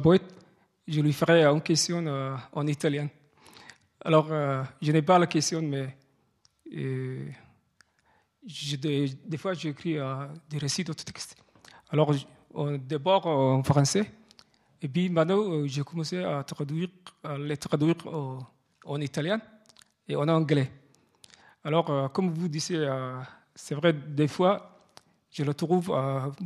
je 0.87 1.01
lui 1.01 1.13
ferai 1.13 1.45
une 1.45 1.61
question 1.61 2.05
euh, 2.05 2.35
en 2.53 2.67
italien. 2.67 3.07
Alors, 4.03 4.27
euh, 4.31 4.63
je 4.81 4.91
n'ai 4.91 5.01
pas 5.01 5.17
la 5.19 5.27
question, 5.27 5.61
mais 5.61 5.95
des, 6.65 7.33
fois, 9.37 9.53
j'écris 9.53 9.97
des 10.49 10.57
récits 10.57 10.83
de 10.83 10.93
texte. 10.93 11.35
Alors, 11.89 12.13
d'abord 12.79 13.27
en 13.27 13.63
français, 13.63 14.11
et 14.81 14.87
puis 14.87 15.09
maintenant, 15.09 15.67
j'ai 15.67 15.83
commencé 15.83 16.23
à 16.23 16.43
traduire, 16.43 16.89
à 17.23 17.37
les 17.37 17.57
traduire 17.57 17.95
en 18.85 18.99
italien 18.99 19.39
et 20.07 20.15
en 20.15 20.27
anglais. 20.27 20.71
Alors, 21.63 22.11
comme 22.11 22.33
vous 22.33 22.47
disiez, 22.47 22.89
c'est 23.53 23.75
vrai, 23.75 23.93
des 23.93 24.27
fois, 24.27 24.79
je 25.29 25.43
le 25.43 25.53
trouve 25.53 25.95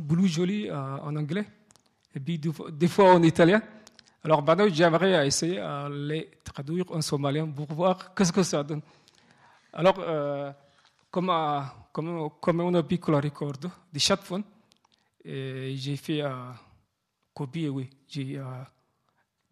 plus 0.06 0.28
joli 0.28 0.70
en 0.70 1.16
anglais 1.16 1.46
et 2.16 2.20
puis 2.20 2.38
des 2.38 2.88
fois 2.88 3.14
en 3.14 3.22
italien. 3.22 3.62
Alors 4.24 4.42
maintenant, 4.42 4.66
j'aimerais 4.72 5.26
essayer 5.26 5.60
à 5.60 5.86
les 5.88 6.30
traduire 6.42 6.90
en 6.90 7.02
somalien 7.02 7.46
pour 7.46 7.70
voir 7.74 8.14
qu'est-ce 8.16 8.32
que 8.32 8.42
ça 8.42 8.64
donne. 8.64 8.80
Alors, 9.74 9.96
euh, 9.98 10.50
comme, 11.10 11.30
comme, 11.92 12.30
comme 12.40 12.60
on 12.60 12.74
a 12.74 12.82
piccolo 12.82 13.20
ricordo 13.20 13.70
di 13.92 14.00
chatphone, 14.00 14.42
j'ai 15.22 15.96
fait 15.96 16.22
un 16.22 16.54
copie, 17.34 17.68
oui, 17.68 17.90
j'ai 18.08 18.40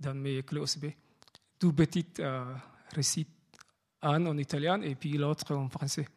dans 0.00 0.14
mes 0.14 0.42
clés 0.42 0.60
USB, 0.62 0.86
deux 1.60 1.72
petites 1.72 2.22
récits, 2.94 3.26
un 4.00 4.24
en 4.24 4.38
italien 4.38 4.80
et 4.80 4.94
puis 4.94 5.12
l'autre 5.18 5.54
en 5.54 5.68
français. 5.68 6.08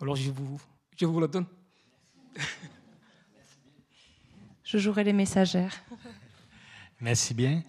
Alors, 0.00 0.14
je 0.14 0.30
vous, 0.30 0.60
je 0.96 1.04
vous 1.04 1.20
le 1.20 1.26
donne. 1.26 1.46
Je 4.70 4.78
jouerai 4.78 5.02
les 5.02 5.12
messagères. 5.12 5.82
Merci 7.00 7.34
bien. 7.34 7.64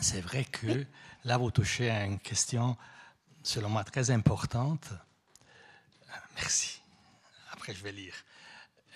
C'est 0.00 0.20
vrai 0.20 0.44
que 0.44 0.86
là, 1.24 1.38
vous 1.38 1.50
touchez 1.50 1.90
à 1.90 2.04
une 2.04 2.20
question, 2.20 2.76
selon 3.42 3.68
moi, 3.68 3.82
très 3.82 4.12
importante. 4.12 4.92
Merci. 6.36 6.80
Après, 7.50 7.74
je 7.74 7.82
vais 7.82 7.90
lire. 7.90 8.14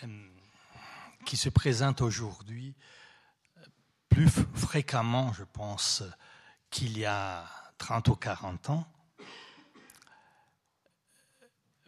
Euh, 0.05 0.29
qui 1.27 1.37
se 1.37 1.49
présente 1.49 2.03
aujourd'hui 2.03 2.77
plus 4.09 4.31
fréquemment, 4.55 5.33
je 5.33 5.43
pense, 5.43 6.05
qu'il 6.71 6.97
y 6.97 7.05
a 7.05 7.49
30 7.79 8.07
ou 8.07 8.15
40 8.15 8.71
ans. 8.71 8.87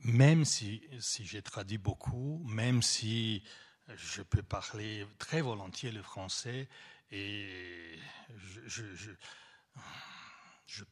Même 0.00 0.44
si, 0.44 0.82
si 0.98 1.24
j'ai 1.24 1.40
traduit 1.40 1.78
beaucoup, 1.78 2.42
même 2.48 2.82
si 2.82 3.44
je 3.88 4.22
peux 4.22 4.42
parler 4.42 5.06
très 5.18 5.40
volontiers 5.40 5.92
le 5.92 6.02
français 6.02 6.68
et 7.10 7.98
je, 8.66 9.12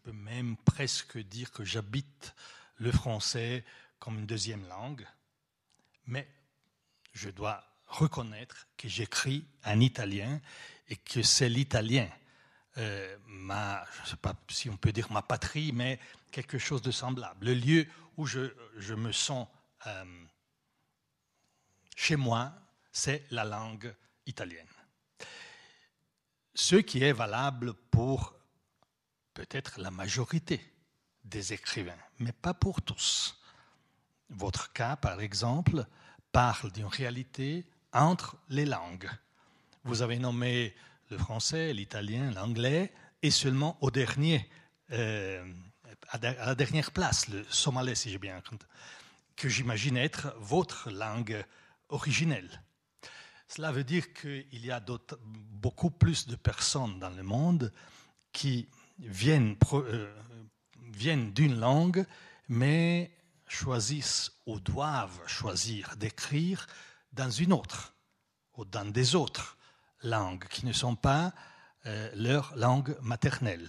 peux 0.02 0.12
même 0.12 0.56
presque 0.58 1.18
dire 1.18 1.50
que 1.50 1.64
j'habite 1.64 2.34
le 2.76 2.92
français 2.92 3.64
comme 3.98 4.18
une 4.18 4.26
deuxième 4.26 4.66
langue, 4.68 5.06
mais 6.06 6.28
je 7.12 7.30
dois 7.30 7.64
reconnaître 7.86 8.66
que 8.76 8.88
j'écris 8.88 9.46
en 9.64 9.80
italien 9.80 10.40
et 10.88 10.96
que 10.96 11.22
c'est 11.22 11.48
l'italien, 11.48 12.08
euh, 12.78 13.16
ma, 13.26 13.84
je 13.96 14.02
ne 14.02 14.06
sais 14.08 14.16
pas 14.16 14.34
si 14.48 14.68
on 14.70 14.76
peut 14.76 14.92
dire 14.92 15.10
ma 15.10 15.22
patrie, 15.22 15.72
mais 15.72 15.98
quelque 16.30 16.58
chose 16.58 16.82
de 16.82 16.90
semblable, 16.90 17.46
le 17.46 17.54
lieu 17.54 17.86
où 18.16 18.26
je, 18.26 18.54
je 18.76 18.94
me 18.94 19.12
sens 19.12 19.48
euh, 19.86 20.24
chez 21.96 22.16
moi, 22.16 22.52
c'est 22.92 23.26
la 23.30 23.44
langue 23.44 23.94
italienne. 24.26 24.66
Ce 26.54 26.76
qui 26.76 27.02
est 27.02 27.12
valable 27.12 27.74
pour 27.90 28.34
peut-être 29.34 29.80
la 29.80 29.90
majorité 29.90 30.60
des 31.24 31.52
écrivains, 31.52 31.98
mais 32.18 32.32
pas 32.32 32.54
pour 32.54 32.82
tous. 32.82 33.40
Votre 34.28 34.72
cas, 34.72 34.96
par 34.96 35.20
exemple, 35.20 35.86
parle 36.32 36.70
d'une 36.72 36.86
réalité 36.86 37.64
entre 37.92 38.36
les 38.48 38.66
langues. 38.66 39.10
Vous 39.84 40.02
avez 40.02 40.18
nommé 40.18 40.74
le 41.10 41.18
français, 41.18 41.72
l'italien, 41.72 42.30
l'anglais, 42.32 42.92
et 43.22 43.30
seulement 43.30 43.76
au 43.80 43.90
dernier, 43.90 44.48
euh, 44.92 45.44
à 46.08 46.18
la 46.18 46.54
dernière 46.54 46.90
place, 46.90 47.28
le 47.28 47.44
somalais, 47.44 47.94
si 47.94 48.10
j'ai 48.10 48.18
bien 48.18 48.40
compris, 48.40 48.66
que 49.36 49.48
j'imagine 49.48 49.96
être 49.96 50.34
votre 50.38 50.90
langue 50.90 51.44
originelle. 51.88 52.62
Cela 53.52 53.72
veut 53.72 53.82
dire 53.82 54.12
qu'il 54.12 54.64
y 54.64 54.70
a 54.70 54.80
beaucoup 55.24 55.90
plus 55.90 56.28
de 56.28 56.36
personnes 56.36 57.00
dans 57.00 57.10
le 57.10 57.24
monde 57.24 57.72
qui 58.32 58.68
viennent, 59.00 59.56
euh, 59.72 60.14
viennent 60.92 61.32
d'une 61.32 61.58
langue, 61.58 62.06
mais 62.48 63.10
choisissent 63.48 64.30
ou 64.46 64.60
doivent 64.60 65.26
choisir 65.26 65.96
d'écrire 65.96 66.68
dans 67.12 67.28
une 67.28 67.52
autre 67.52 67.92
ou 68.56 68.64
dans 68.64 68.84
des 68.84 69.16
autres 69.16 69.56
langues 70.04 70.46
qui 70.46 70.64
ne 70.64 70.72
sont 70.72 70.94
pas 70.94 71.32
euh, 71.86 72.08
leur 72.14 72.54
langue 72.54 72.96
maternelle. 73.02 73.68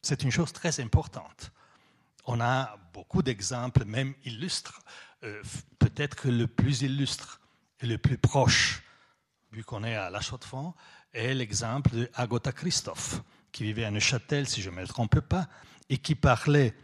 C'est 0.00 0.22
une 0.22 0.30
chose 0.30 0.54
très 0.54 0.80
importante. 0.80 1.52
On 2.24 2.40
a 2.40 2.78
beaucoup 2.94 3.20
d'exemples, 3.20 3.84
même 3.84 4.14
illustres. 4.24 4.80
Euh, 5.24 5.42
peut-être 5.78 6.30
le 6.30 6.46
plus 6.46 6.80
illustre 6.80 7.41
le 7.86 7.98
plus 7.98 8.18
proche, 8.18 8.82
vu 9.52 9.64
qu'on 9.64 9.84
est 9.84 9.94
à 9.94 10.10
La 10.10 10.20
Chaux-de-Fonds, 10.20 10.74
est 11.12 11.34
l'exemple 11.34 11.90
d'Agota 11.90 12.52
Christophe, 12.52 13.22
qui 13.50 13.64
vivait 13.64 13.84
à 13.84 13.90
Neuchâtel, 13.90 14.48
si 14.48 14.62
je 14.62 14.70
ne 14.70 14.76
me 14.76 14.86
trompe 14.86 15.20
pas, 15.20 15.48
et 15.88 15.98
qui 15.98 16.14
parlait 16.14 16.74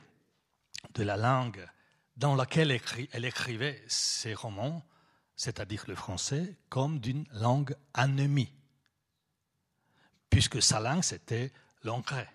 de 0.94 1.02
la 1.02 1.16
langue 1.16 1.66
dans 2.16 2.34
laquelle 2.34 2.78
elle 3.12 3.24
écrivait 3.24 3.82
ses 3.86 4.34
romans, 4.34 4.84
c'est-à-dire 5.36 5.84
le 5.86 5.94
français, 5.94 6.56
comme 6.68 6.98
d'une 6.98 7.26
langue 7.32 7.74
ennemie, 7.96 8.52
puisque 10.28 10.60
sa 10.60 10.80
langue, 10.80 11.04
c'était 11.04 11.52
l'anglais. 11.84 12.28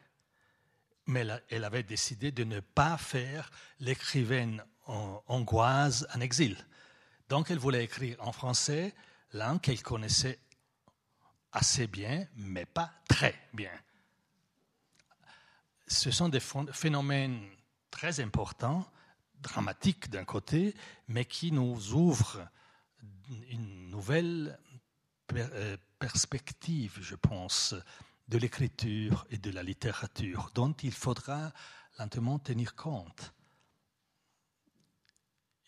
Mais 1.06 1.27
elle 1.49 1.65
avait 1.65 1.84
décidé 1.84 2.31
de 2.31 2.45
ne 2.45 2.61
pas 2.61 2.98
faire 2.98 3.52
l'écrivaine 3.80 4.64
hongroise 4.88 6.07
en 6.15 6.22
exil. 6.22 6.57
Donc 7.29 7.51
elle 7.51 7.59
voulait 7.59 7.83
écrire 7.83 8.17
en 8.19 8.31
français, 8.31 8.93
langue 9.33 9.61
qu'elle 9.61 9.81
connaissait 9.81 10.39
assez 11.51 11.87
bien, 11.87 12.27
mais 12.35 12.65
pas 12.65 12.91
très 13.07 13.35
bien. 13.53 13.71
Ce 15.87 16.11
sont 16.11 16.29
des 16.29 16.39
phénomènes 16.39 17.47
très 17.91 18.19
importants, 18.19 18.85
dramatiques 19.39 20.09
d'un 20.09 20.25
côté, 20.25 20.73
mais 21.07 21.25
qui 21.25 21.51
nous 21.51 21.93
ouvrent 21.93 22.47
une 23.49 23.89
nouvelle 23.89 24.57
euh, 25.33 25.77
perspective, 25.99 26.97
je 27.01 27.15
pense, 27.15 27.75
de 28.27 28.37
l'écriture 28.37 29.25
et 29.29 29.37
de 29.37 29.51
la 29.51 29.63
littérature, 29.63 30.51
dont 30.53 30.73
il 30.83 30.93
faudra 30.93 31.51
lentement 31.99 32.39
tenir 32.39 32.75
compte. 32.75 33.33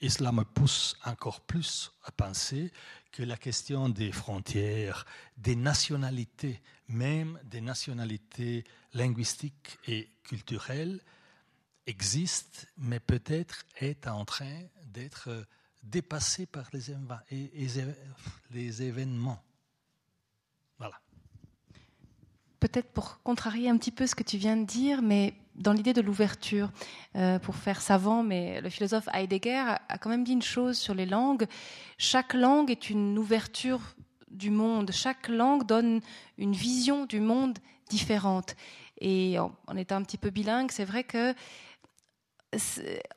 Et 0.01 0.09
cela 0.09 0.31
me 0.31 0.43
pousse 0.43 0.97
encore 1.05 1.41
plus 1.41 1.91
à 2.03 2.11
penser 2.11 2.71
que 3.11 3.23
la 3.23 3.37
question 3.37 3.87
des 3.87 4.11
frontières, 4.11 5.05
des 5.37 5.55
nationalités, 5.55 6.61
même 6.89 7.39
des 7.45 7.61
nationalités 7.61 8.65
linguistiques 8.93 9.77
et 9.87 10.09
culturelles, 10.23 10.99
existe, 11.87 12.67
mais 12.77 12.99
peut-être 12.99 13.65
est 13.79 14.07
en 14.07 14.25
train 14.25 14.59
d'être 14.85 15.29
dépassée 15.83 16.45
par 16.45 16.69
les, 16.73 16.89
événements. 18.81 19.41
Voilà. 20.77 20.99
Peut-être 22.59 22.91
pour 22.91 23.21
contrarier 23.21 23.69
un 23.69 23.77
petit 23.77 23.91
peu 23.91 24.07
ce 24.07 24.15
que 24.15 24.23
tu 24.23 24.37
viens 24.37 24.57
de 24.57 24.65
dire, 24.65 25.01
mais 25.01 25.35
dans 25.55 25.73
l'idée 25.73 25.93
de 25.93 26.01
l'ouverture, 26.01 26.69
euh, 27.15 27.39
pour 27.39 27.55
faire 27.55 27.81
savant, 27.81 28.23
mais 28.23 28.61
le 28.61 28.69
philosophe 28.69 29.07
Heidegger 29.13 29.75
a 29.87 29.97
quand 29.97 30.09
même 30.09 30.23
dit 30.23 30.33
une 30.33 30.41
chose 30.41 30.77
sur 30.77 30.93
les 30.93 31.05
langues. 31.05 31.45
Chaque 31.97 32.33
langue 32.33 32.71
est 32.71 32.89
une 32.89 33.17
ouverture 33.17 33.81
du 34.29 34.49
monde. 34.49 34.91
Chaque 34.91 35.27
langue 35.27 35.65
donne 35.65 36.01
une 36.37 36.53
vision 36.53 37.05
du 37.05 37.19
monde 37.19 37.57
différente. 37.89 38.55
Et 38.99 39.37
en, 39.39 39.77
étant 39.77 39.95
un 39.95 40.03
petit 40.03 40.17
peu 40.17 40.29
bilingue, 40.29 40.71
c'est 40.71 40.85
vrai 40.85 41.03
que 41.03 41.33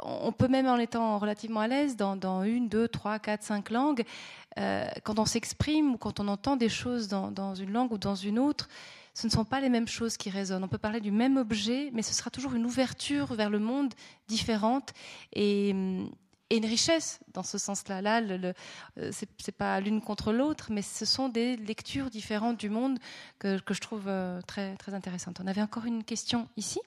on 0.00 0.32
peut 0.32 0.48
même 0.48 0.66
en 0.66 0.78
étant 0.78 1.16
relativement 1.18 1.60
à 1.60 1.68
l'aise 1.68 1.96
dans, 1.96 2.42
une, 2.42 2.68
deux, 2.68 2.88
trois, 2.88 3.20
quatre, 3.20 3.44
cinq 3.44 3.70
langues, 3.70 4.04
euh, 4.58 4.88
quand 5.04 5.20
on 5.20 5.24
s'exprime 5.24 5.94
ou 5.94 5.96
quand 5.96 6.18
on 6.18 6.26
entend 6.26 6.56
des 6.56 6.68
choses 6.68 7.06
dans, 7.06 7.54
une 7.54 7.70
langue 7.70 7.92
ou 7.92 7.98
dans 7.98 8.16
une 8.16 8.38
autre, 8.38 8.68
ce 9.18 9.26
ne 9.26 9.32
sont 9.32 9.44
pas 9.44 9.58
les 9.60 9.68
mêmes 9.68 9.88
choses 9.88 10.16
qui 10.16 10.30
résonnent. 10.30 10.62
On 10.62 10.68
peut 10.68 10.78
parler 10.78 11.00
du 11.00 11.10
même 11.10 11.38
objet, 11.38 11.90
mais 11.92 12.02
ce 12.02 12.14
sera 12.14 12.30
toujours 12.30 12.54
une 12.54 12.64
ouverture 12.64 13.34
vers 13.34 13.50
le 13.50 13.58
monde 13.58 13.92
différente 14.28 14.92
et, 15.32 15.70
une 15.70 16.64
richesse 16.64 17.18
dans 17.34 17.42
ce 17.42 17.58
sens-là. 17.58 18.00
Là, 18.00 18.20
euh, 18.22 18.52
ce 18.96 19.24
n'est 19.24 19.52
pas 19.56 19.80
l'une 19.80 20.00
contre 20.00 20.32
l'autre, 20.32 20.68
mais 20.70 20.82
ce 20.82 21.04
sont 21.04 21.28
des 21.28 21.56
lectures 21.56 22.10
différentes 22.10 22.60
du 22.60 22.70
monde 22.70 23.00
que, 23.40 23.58
je 23.68 23.80
trouve 23.80 24.04
euh, 24.06 24.40
très, 24.42 24.76
très 24.76 24.94
intéressantes. 24.94 25.40
On 25.42 25.48
avait 25.48 25.62
encore 25.62 25.84
une 25.84 26.04
question 26.04 26.48
ici? 26.56 26.80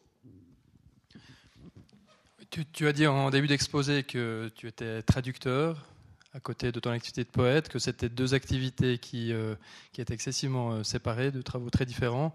Tu 2.71 2.87
as 2.87 2.93
dit 2.93 3.07
en 3.07 3.29
début 3.29 3.47
d'exposé 3.47 4.03
que 4.03 4.49
tu 4.55 4.67
étais 4.67 5.01
traducteur, 5.03 5.85
à 6.33 6.39
côté 6.39 6.71
de 6.71 6.79
ton 6.79 6.91
activité 6.91 7.23
de 7.23 7.29
poète, 7.29 7.69
que 7.69 7.79
c'était 7.79 8.09
deux 8.09 8.33
activités 8.33 8.97
qui, 8.97 9.33
euh, 9.33 9.55
qui 9.91 10.01
étaient 10.01 10.13
excessivement 10.13 10.71
euh, 10.71 10.83
séparées, 10.83 11.31
de 11.31 11.41
travaux 11.41 11.69
très 11.69 11.85
différents. 11.85 12.33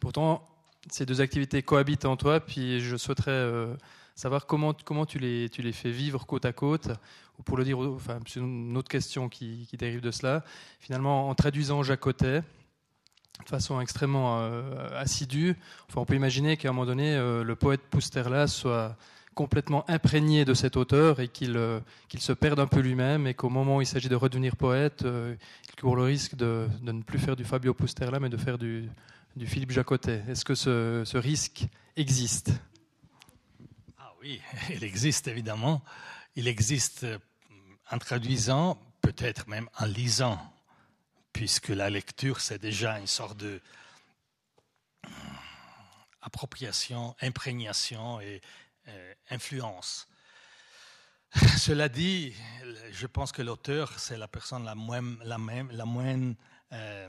Pourtant, 0.00 0.46
ces 0.90 1.06
deux 1.06 1.20
activités 1.20 1.62
cohabitent 1.62 2.04
en 2.04 2.16
toi, 2.16 2.40
puis 2.40 2.80
je 2.80 2.96
souhaiterais 2.96 3.30
euh, 3.30 3.74
savoir 4.14 4.46
comment, 4.46 4.74
comment 4.74 5.06
tu, 5.06 5.18
les, 5.18 5.48
tu 5.48 5.62
les 5.62 5.72
fais 5.72 5.90
vivre 5.90 6.26
côte 6.26 6.44
à 6.44 6.52
côte, 6.52 6.88
ou 7.38 7.42
pour 7.42 7.56
le 7.56 7.64
dire, 7.64 7.78
enfin, 7.78 8.18
c'est 8.26 8.40
une 8.40 8.76
autre 8.76 8.88
question 8.88 9.28
qui, 9.28 9.66
qui, 9.70 9.76
dérive 9.76 10.00
de 10.00 10.10
cela. 10.10 10.44
Finalement, 10.80 11.28
en 11.28 11.34
traduisant 11.34 11.82
Jacotet, 11.82 12.42
de 13.44 13.48
façon 13.48 13.80
extrêmement 13.80 14.40
assidue. 14.96 15.56
Enfin, 15.88 16.00
on 16.00 16.04
peut 16.04 16.16
imaginer 16.16 16.56
qu'à 16.56 16.70
un 16.70 16.72
moment 16.72 16.86
donné, 16.86 17.16
le 17.16 17.54
poète 17.54 17.82
Pousterla 17.88 18.48
soit 18.48 18.96
complètement 19.38 19.88
imprégné 19.88 20.44
de 20.44 20.52
cet 20.52 20.76
auteur 20.76 21.20
et 21.20 21.28
qu'il 21.28 21.54
se 22.18 22.32
perde 22.32 22.58
un 22.58 22.66
peu 22.66 22.80
lui-même 22.80 23.28
et 23.28 23.34
qu'au 23.34 23.50
moment 23.50 23.76
où 23.76 23.80
il 23.80 23.86
s'agit 23.86 24.08
de 24.08 24.16
redevenir 24.16 24.56
poète, 24.56 25.04
il 25.04 25.80
court 25.80 25.94
le 25.94 26.02
risque 26.02 26.34
de, 26.34 26.68
ne 26.82 27.02
plus 27.02 27.20
faire 27.20 27.36
du 27.36 27.44
Fabio 27.44 27.72
Pusterla 27.72 28.18
mais 28.18 28.30
de 28.30 28.36
faire 28.36 28.58
du, 28.58 28.88
du 29.36 29.46
Philippe 29.46 29.70
Jacotet. 29.70 30.24
Est-ce 30.28 30.44
que 30.44 30.56
ce, 30.56 31.04
ce 31.06 31.16
risque 31.18 31.68
existe? 31.94 32.50
Ah 33.96 34.12
oui, 34.20 34.40
il 34.70 34.82
existe 34.82 35.28
évidemment. 35.28 35.84
Il 36.34 36.48
existe 36.48 37.06
en 37.92 37.98
traduisant, 37.98 38.76
peut-être 39.02 39.46
même 39.46 39.68
en 39.78 39.86
lisant, 39.86 40.52
puisque 41.32 41.68
la 41.68 41.90
lecture, 41.90 42.40
c'est 42.40 42.60
déjà 42.60 42.98
une 42.98 43.06
sorte 43.06 43.36
de 43.36 43.60
euh, 45.04 45.10
appropriation, 46.22 47.14
imprégnation 47.20 48.20
et 48.20 48.34
euh, 48.34 48.38
influence. 49.30 50.08
Cela 51.58 51.88
dit, 51.88 52.34
je 52.90 53.06
pense 53.06 53.32
que 53.32 53.42
l'auteur, 53.42 53.98
c'est 53.98 54.16
la 54.16 54.28
personne 54.28 54.64
la 54.64 54.74
moins, 54.74 55.16
la 55.24 55.38
même, 55.38 55.70
la 55.72 55.84
moins 55.84 56.34
euh, 56.72 57.08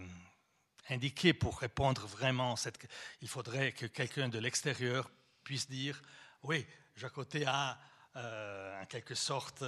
indiquée 0.89 1.33
pour 1.33 1.59
répondre 1.59 2.05
vraiment. 2.07 2.55
Cette, 2.55 2.79
il 3.21 3.27
faudrait 3.27 3.71
que 3.71 3.85
quelqu'un 3.85 4.27
de 4.27 4.39
l'extérieur 4.39 5.09
puisse 5.43 5.69
dire, 5.69 6.01
oui, 6.43 6.65
Jacoté 6.95 7.45
a 7.45 7.77
en 8.15 8.85
quelque 8.87 9.15
sorte 9.15 9.63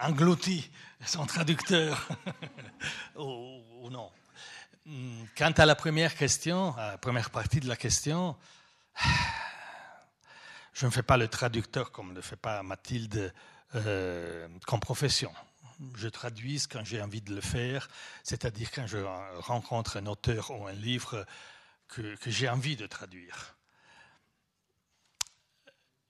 englouti 0.00 0.70
son 1.06 1.26
traducteur 1.26 2.08
ou, 3.16 3.90
non. 3.90 4.10
Quant 5.36 5.52
à 5.52 5.66
la 5.66 5.74
première 5.74 6.14
question, 6.14 6.76
à 6.76 6.92
la 6.92 6.98
première 6.98 7.30
partie 7.30 7.58
de 7.58 7.68
la 7.68 7.76
question, 7.76 8.36
je 10.76 10.86
ne 10.86 10.90
fais 10.90 11.02
pas 11.02 11.16
le 11.16 11.28
traducteur 11.28 11.90
comme 11.90 12.12
ne 12.12 12.20
fait 12.20 12.36
pas 12.36 12.62
Mathilde 12.62 13.32
euh, 13.74 14.48
comme 14.66 14.80
profession. 14.80 15.32
Je 15.96 16.08
traduis 16.08 16.62
quand 16.70 16.84
j'ai 16.84 17.02
envie 17.02 17.20
de 17.20 17.34
le 17.34 17.40
faire, 17.40 17.88
c'est-à-dire 18.22 18.70
quand 18.70 18.86
je 18.86 18.98
rencontre 19.40 19.98
un 19.98 20.06
auteur 20.06 20.50
ou 20.50 20.66
un 20.66 20.72
livre 20.72 21.26
que, 21.88 22.14
que 22.16 22.30
j'ai 22.30 22.48
envie 22.48 22.76
de 22.76 22.86
traduire. 22.86 23.56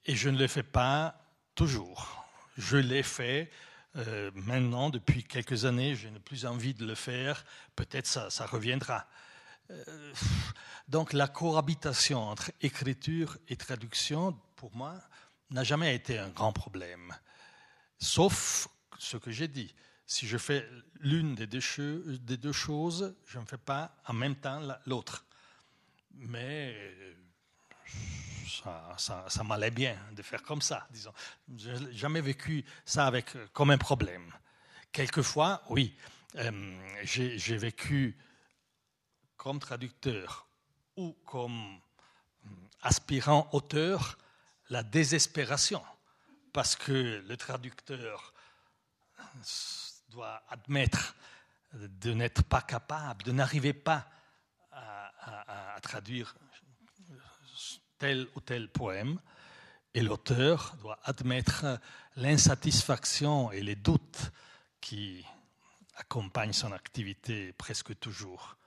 Et 0.05 0.15
je 0.15 0.29
ne 0.29 0.37
le 0.37 0.47
fais 0.47 0.63
pas 0.63 1.19
toujours 1.55 2.27
je 2.57 2.77
l'ai 2.77 3.03
fait. 3.03 3.49
Euh, 3.95 4.31
maintenant, 4.35 4.89
depuis 4.89 5.23
quelques 5.23 5.65
années, 5.65 5.95
je 5.95 6.07
n'ai 6.07 6.19
plus 6.19 6.45
envie 6.45 6.73
de 6.73 6.85
le 6.85 6.95
faire. 6.95 7.45
Peut-être 7.75 8.07
ça, 8.07 8.29
ça 8.29 8.45
reviendra. 8.45 9.07
Euh, 9.69 10.13
donc 10.87 11.13
la 11.13 11.27
cohabitation 11.27 12.19
entre 12.19 12.51
écriture 12.61 13.37
et 13.47 13.55
traduction, 13.55 14.37
pour 14.57 14.75
moi, 14.75 14.95
n'a 15.51 15.63
jamais 15.63 15.95
été 15.95 16.19
un 16.19 16.29
grand 16.29 16.51
problème. 16.51 17.15
Sauf 17.99 18.67
ce 18.99 19.15
que 19.15 19.31
j'ai 19.31 19.47
dit. 19.47 19.73
Si 20.05 20.27
je 20.27 20.37
fais 20.37 20.67
l'une 20.99 21.35
des, 21.35 21.47
deux, 21.47 21.59
choses, 22.51 23.15
je 23.25 23.39
ne 23.39 23.45
fais 23.45 23.57
pas 23.57 23.95
en 24.05 24.13
même 24.13 24.35
temps 24.35 24.61
l'autre. 24.85 25.25
Mais 26.13 26.75
ça, 28.97 29.25
ça, 29.27 29.43
m'allait 29.43 29.71
bien 29.71 29.97
de 30.13 30.21
faire 30.21 30.41
comme 30.41 30.61
ça, 30.61 30.87
disons. 30.91 31.13
Je 31.57 31.71
n'ai 31.71 31.93
jamais 31.93 32.21
vécu 32.21 32.65
ça 32.85 33.05
avec, 33.05 33.35
comme 33.53 33.69
un 33.69 33.77
problème. 33.77 34.31
Quelquefois, 34.91 35.61
oui, 35.69 35.95
euh, 36.37 36.79
j'ai 37.03 37.57
vécu 37.57 38.17
comme 39.35 39.59
traducteur 39.59 40.47
ou 40.95 41.15
comme 41.25 41.79
euh, 42.45 42.49
aspirant 42.81 43.49
auteur 43.51 44.17
la 44.69 44.83
désespération, 44.83 45.83
parce 46.53 46.75
que 46.75 47.23
le 47.27 47.37
traducteur 47.37 48.33
doit 50.09 50.41
admettre 50.49 51.15
de 51.73 52.13
n'être 52.13 52.43
pas 52.43 52.61
capable, 52.61 53.23
de 53.23 53.31
n'arriver 53.31 53.73
pas 53.73 54.07
à, 54.71 55.75
à 55.75 55.79
traduire 55.81 56.35
tel 57.97 58.27
ou 58.35 58.41
tel 58.41 58.69
poème, 58.69 59.19
et 59.93 60.01
l'auteur 60.01 60.75
doit 60.81 60.99
admettre 61.03 61.79
l'insatisfaction 62.15 63.51
et 63.51 63.61
les 63.61 63.75
doutes 63.75 64.31
qui 64.81 65.25
accompagnent 65.95 66.53
son 66.53 66.71
activité 66.71 67.53
presque 67.53 67.97
toujours. 67.99 68.57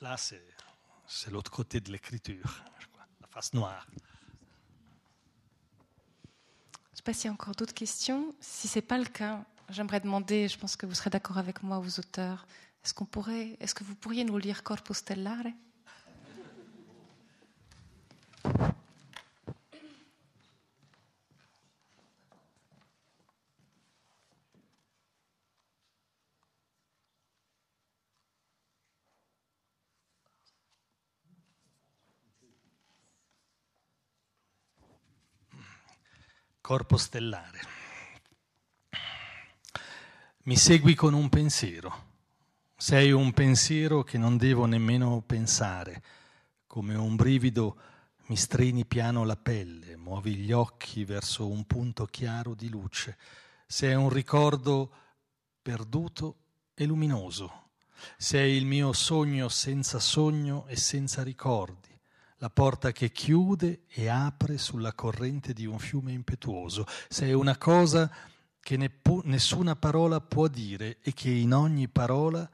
Là, 0.00 0.16
c'est 0.16 1.30
l'autre 1.30 1.50
côté 1.50 1.80
de 1.80 1.90
l'écriture, 1.90 2.62
la 3.20 3.26
face 3.28 3.52
noire. 3.54 3.86
Pas 7.06 7.12
s'il 7.12 7.30
y 7.30 7.32
encore 7.32 7.54
d'autres 7.54 7.72
questions. 7.72 8.34
Si 8.40 8.66
ce 8.66 8.80
n'est 8.80 8.82
pas 8.82 8.98
le 8.98 9.04
cas, 9.04 9.44
j'aimerais 9.70 10.00
demander, 10.00 10.48
je 10.48 10.58
pense 10.58 10.74
que 10.74 10.86
vous 10.86 10.94
serez 10.94 11.08
d'accord 11.08 11.38
avec 11.38 11.62
moi, 11.62 11.78
aux 11.78 12.00
auteurs, 12.00 12.48
est-ce, 12.84 12.92
qu'on 12.94 13.04
pourrait, 13.04 13.56
est-ce 13.60 13.76
que 13.76 13.84
vous 13.84 13.94
pourriez 13.94 14.24
nous 14.24 14.36
lire 14.38 14.64
Corpo 14.64 14.92
Stellare? 14.92 15.46
Corpo 36.66 36.96
stellare. 36.96 37.60
Mi 40.42 40.56
segui 40.56 40.96
con 40.96 41.14
un 41.14 41.28
pensiero. 41.28 42.14
Sei 42.76 43.12
un 43.12 43.32
pensiero 43.32 44.02
che 44.02 44.18
non 44.18 44.36
devo 44.36 44.64
nemmeno 44.64 45.22
pensare. 45.24 46.02
Come 46.66 46.96
un 46.96 47.14
brivido 47.14 47.80
mi 48.26 48.36
strini 48.36 48.84
piano 48.84 49.24
la 49.24 49.36
pelle, 49.36 49.96
muovi 49.96 50.34
gli 50.34 50.50
occhi 50.50 51.04
verso 51.04 51.48
un 51.48 51.64
punto 51.66 52.04
chiaro 52.04 52.56
di 52.56 52.68
luce. 52.68 53.16
Sei 53.64 53.94
un 53.94 54.08
ricordo 54.08 54.90
perduto 55.62 56.38
e 56.74 56.84
luminoso. 56.84 57.68
Sei 58.16 58.56
il 58.56 58.66
mio 58.66 58.92
sogno 58.92 59.48
senza 59.48 60.00
sogno 60.00 60.66
e 60.66 60.74
senza 60.74 61.22
ricordi 61.22 61.95
la 62.38 62.50
porta 62.50 62.92
che 62.92 63.10
chiude 63.10 63.84
e 63.88 64.08
apre 64.08 64.58
sulla 64.58 64.92
corrente 64.92 65.52
di 65.52 65.64
un 65.64 65.78
fiume 65.78 66.12
impetuoso. 66.12 66.86
Sei 67.08 67.32
una 67.32 67.56
cosa 67.56 68.10
che 68.60 68.76
nepp- 68.76 69.24
nessuna 69.24 69.76
parola 69.76 70.20
può 70.20 70.48
dire 70.48 70.98
e 71.00 71.12
che 71.12 71.30
in 71.30 71.54
ogni 71.54 71.88
parola 71.88 72.48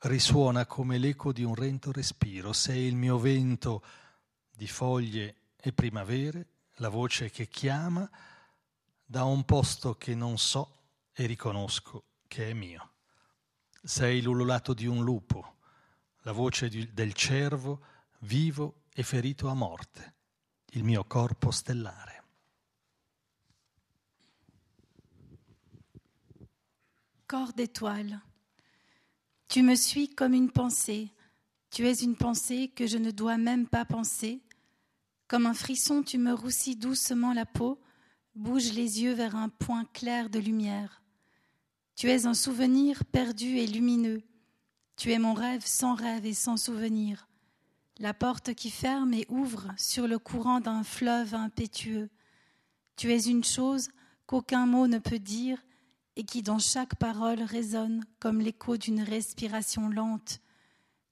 risuona 0.00 0.66
come 0.66 0.98
l'eco 0.98 1.32
di 1.32 1.42
un 1.42 1.54
rento 1.54 1.90
respiro. 1.90 2.52
Sei 2.52 2.84
il 2.84 2.96
mio 2.96 3.18
vento 3.18 3.82
di 4.50 4.66
foglie 4.66 5.36
e 5.56 5.72
primavere, 5.72 6.46
la 6.76 6.88
voce 6.88 7.30
che 7.30 7.48
chiama 7.48 8.08
da 9.04 9.24
un 9.24 9.44
posto 9.44 9.94
che 9.94 10.14
non 10.14 10.38
so 10.38 10.76
e 11.12 11.26
riconosco 11.26 12.04
che 12.26 12.50
è 12.50 12.52
mio. 12.52 12.90
Sei 13.82 14.20
l'ululato 14.20 14.74
di 14.74 14.86
un 14.86 15.02
lupo, 15.02 15.56
la 16.22 16.32
voce 16.32 16.68
di, 16.68 16.92
del 16.92 17.14
cervo 17.14 17.80
vivo 18.20 18.82
e 18.98 19.04
ferito 19.04 19.46
a 19.46 19.54
morte, 19.54 20.16
il 20.72 20.82
mio 20.82 21.04
corpo 21.04 21.52
stellare. 21.52 22.24
Corps 27.24 27.52
d'étoile, 27.52 28.20
tu 29.46 29.62
me 29.62 29.76
suis 29.76 30.08
comme 30.08 30.34
une 30.34 30.50
pensée, 30.50 31.12
tu 31.70 31.86
es 31.86 32.02
une 32.02 32.16
pensée 32.16 32.72
que 32.74 32.88
je 32.88 32.98
ne 32.98 33.12
dois 33.12 33.38
même 33.38 33.68
pas 33.68 33.84
penser. 33.84 34.42
Comme 35.28 35.46
un 35.46 35.54
frisson, 35.54 36.02
tu 36.02 36.18
me 36.18 36.32
roussis 36.32 36.74
doucement 36.74 37.32
la 37.32 37.46
peau, 37.46 37.80
bouge 38.34 38.72
les 38.72 39.00
yeux 39.00 39.12
vers 39.12 39.36
un 39.36 39.48
point 39.48 39.84
clair 39.84 40.28
de 40.28 40.40
lumière. 40.40 41.04
Tu 41.94 42.10
es 42.10 42.26
un 42.26 42.34
souvenir 42.34 43.04
perdu 43.04 43.58
et 43.58 43.68
lumineux. 43.68 44.24
Tu 44.96 45.12
es 45.12 45.20
mon 45.20 45.34
rêve 45.34 45.64
sans 45.64 45.94
rêve 45.94 46.26
et 46.26 46.34
sans 46.34 46.56
souvenir 46.56 47.27
la 47.98 48.14
porte 48.14 48.54
qui 48.54 48.70
ferme 48.70 49.12
et 49.12 49.26
ouvre 49.28 49.72
sur 49.76 50.06
le 50.06 50.18
courant 50.18 50.60
d'un 50.60 50.84
fleuve 50.84 51.34
impétueux. 51.34 52.10
Tu 52.96 53.12
es 53.12 53.26
une 53.26 53.44
chose 53.44 53.88
qu'aucun 54.26 54.66
mot 54.66 54.86
ne 54.86 54.98
peut 54.98 55.18
dire 55.18 55.58
et 56.16 56.24
qui 56.24 56.42
dans 56.42 56.58
chaque 56.58 56.96
parole 56.96 57.42
résonne 57.42 58.04
comme 58.20 58.40
l'écho 58.40 58.76
d'une 58.76 59.02
respiration 59.02 59.88
lente. 59.88 60.40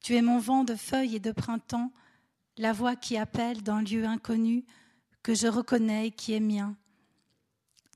Tu 0.00 0.14
es 0.14 0.22
mon 0.22 0.38
vent 0.38 0.64
de 0.64 0.74
feuilles 0.74 1.16
et 1.16 1.20
de 1.20 1.32
printemps, 1.32 1.92
la 2.56 2.72
voix 2.72 2.96
qui 2.96 3.16
appelle 3.16 3.62
d'un 3.62 3.82
lieu 3.82 4.04
inconnu 4.04 4.64
que 5.22 5.34
je 5.34 5.46
reconnais 5.48 6.08
et 6.08 6.10
qui 6.12 6.34
est 6.34 6.40
mien. 6.40 6.76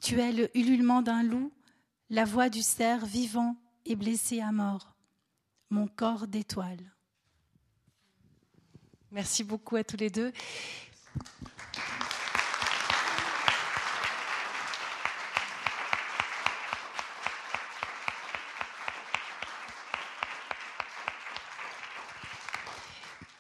Tu 0.01 0.19
es 0.19 0.33
le 0.33 0.57
ululement 0.57 1.03
d'un 1.03 1.23
loup, 1.23 1.53
la 2.09 2.25
voix 2.25 2.49
du 2.49 2.63
cerf 2.63 3.07
vivant 3.07 3.57
et 3.85 3.95
blessé 3.95 4.41
à 4.41 4.51
mort, 4.51 4.97
mon 5.69 5.87
corps 5.87 6.27
d'étoile. 6.27 6.93
Merci 9.13 9.43
beaucoup 9.43 9.77
à 9.77 9.83
tous 9.83 9.97
les 9.97 10.09
deux. 10.09 10.33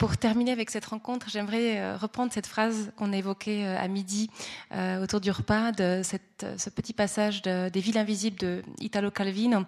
Pour 0.00 0.16
terminer 0.16 0.52
avec 0.52 0.70
cette 0.70 0.86
rencontre, 0.86 1.28
j'aimerais 1.28 1.78
euh, 1.78 1.94
reprendre 1.94 2.32
cette 2.32 2.46
phrase 2.46 2.90
qu'on 2.96 3.12
a 3.12 3.18
évoquée 3.18 3.66
euh, 3.66 3.78
à 3.78 3.86
midi 3.86 4.30
euh, 4.72 5.02
autour 5.02 5.20
du 5.20 5.30
repas, 5.30 5.72
de 5.72 6.00
ce 6.02 6.70
petit 6.70 6.94
passage 6.94 7.42
de, 7.42 7.68
des 7.68 7.80
villes 7.80 7.98
invisibles 7.98 8.38
de 8.38 8.62
Italo 8.80 9.10
Calvino 9.10 9.64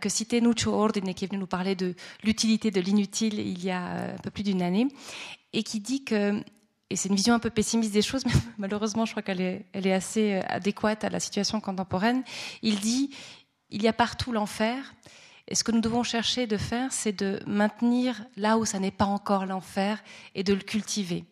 que 0.00 0.08
citait 0.08 0.40
Nuccio 0.40 0.72
Ordine, 0.72 1.12
qui 1.12 1.24
est 1.24 1.28
venu 1.28 1.40
nous 1.40 1.48
parler 1.48 1.74
de 1.74 1.96
l'utilité 2.22 2.70
de 2.70 2.80
l'inutile 2.80 3.40
il 3.40 3.64
y 3.64 3.72
a 3.72 4.12
un 4.14 4.18
peu 4.22 4.30
plus 4.30 4.44
d'une 4.44 4.62
année, 4.62 4.86
et 5.52 5.64
qui 5.64 5.80
dit 5.80 6.04
que 6.04 6.40
et 6.90 6.94
c'est 6.94 7.08
une 7.08 7.16
vision 7.16 7.34
un 7.34 7.40
peu 7.40 7.50
pessimiste 7.50 7.92
des 7.92 8.02
choses, 8.02 8.24
mais 8.26 8.32
malheureusement, 8.58 9.06
je 9.06 9.10
crois 9.10 9.24
qu'elle 9.24 9.40
est, 9.40 9.64
elle 9.72 9.88
est 9.88 9.92
assez 9.92 10.34
adéquate 10.46 11.02
à 11.02 11.10
la 11.10 11.18
situation 11.18 11.60
contemporaine. 11.60 12.22
Il 12.62 12.78
dit 12.78 13.10
il 13.70 13.82
y 13.82 13.88
a 13.88 13.92
partout 13.92 14.30
l'enfer, 14.30 14.94
et 15.48 15.54
ce 15.54 15.64
que 15.64 15.72
nous 15.72 15.80
devons 15.80 16.02
chercher 16.02 16.46
de 16.46 16.56
faire, 16.56 16.92
c'est 16.92 17.12
de 17.12 17.40
maintenir 17.46 18.24
là 18.36 18.56
où 18.56 18.64
ça 18.64 18.78
n'est 18.78 18.90
pas 18.90 19.04
encore 19.04 19.46
l'enfer 19.46 20.02
et 20.34 20.42
de 20.42 20.54
le 20.54 20.60
cultiver. 20.60 21.24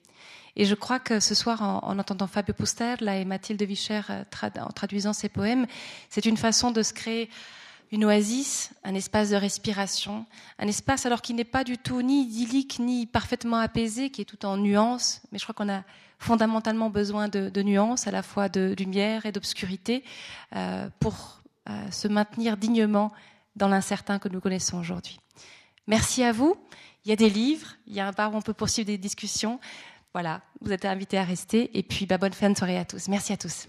Et 0.55 0.67
je 0.67 0.75
crois 0.75 0.99
que 0.99 1.19
ce 1.19 1.35
soir, 1.35 1.63
en, 1.63 1.99
entendant 1.99 2.27
Fabio 2.27 2.53
Puster, 2.53 2.97
là 3.01 3.17
et 3.17 3.25
Mathilde 3.25 3.63
Vicher 3.63 4.03
euh, 4.11 4.25
en 4.61 4.69
traduisant 4.69 5.15
ses 5.15 5.31
poèmes, 5.31 5.67
c'est 6.11 6.27
une 6.27 6.37
façon 6.37 6.71
de 6.71 6.83
se 6.83 6.93
créer 6.93 7.31
une 7.91 8.05
oasis, 8.05 8.73
un 8.85 8.95
espace 8.95 9.31
de 9.31 9.37
respiration, 9.37 10.27
un 10.59 10.67
espace 10.67 11.07
alors 11.07 11.23
qui 11.23 11.35
n'est 11.35 11.45
pas 11.45 11.65
du 11.65 11.79
tout 11.79 12.01
ni 12.03 12.23
idyllique 12.23 12.79
ni 12.79 13.07
parfaitement 13.07 13.59
apaisé, 13.59 14.11
qui 14.11 14.23
est 14.23 14.27
tout 14.27 14.45
en 14.45 14.57
nuances, 14.57 15.23
mais 15.31 15.39
je 15.39 15.45
crois 15.45 15.55
qu'on 15.55 15.73
a 15.73 15.83
fondamentalement 16.19 16.89
besoin 16.89 17.29
de, 17.29 17.49
de 17.49 17.63
nuances, 17.63 18.07
à 18.07 18.11
la 18.11 18.23
fois 18.23 18.49
de 18.49 18.75
lumière 18.79 19.27
et 19.27 19.33
d'obscurité, 19.33 20.05
euh, 20.55 20.89
pour 21.01 21.43
euh, 21.69 21.91
se 21.91 22.09
maintenir 22.09 22.57
dignement 22.57 23.13
dans 23.57 23.69
l'incertain 23.69 24.19
que 24.19 24.29
nous 24.29 24.41
connaissons 24.41 24.79
aujourd'hui. 24.79 25.19
Merci 25.87 26.23
à 26.23 26.33
vous. 26.33 26.57
Il 27.05 27.09
y 27.09 27.13
a 27.13 27.17
des 27.17 27.31
livres, 27.31 27.77
il 27.87 27.95
y 27.95 28.01
a 28.01 28.07
un 28.07 28.13
bar 28.13 28.33
où 28.33 28.37
on 28.37 28.43
peut 28.43 28.55
poursuivre 28.55 28.87
des 28.87 28.99
discussions. 28.99 29.59
Voilà, 30.13 30.43
vous 30.61 30.73
êtes 30.73 30.85
invités 30.85 31.19
à 31.19 31.25
rester. 31.25 31.77
Et 31.77 31.83
puis, 31.83 32.07
bah, 32.07 32.19
bonne 32.19 32.33
fin 32.33 32.51
de 32.51 32.57
soirée 32.57 32.79
à 32.79 32.85
tous. 32.85 33.09
Merci 33.09 33.33
à 33.33 33.37
tous. 33.37 33.69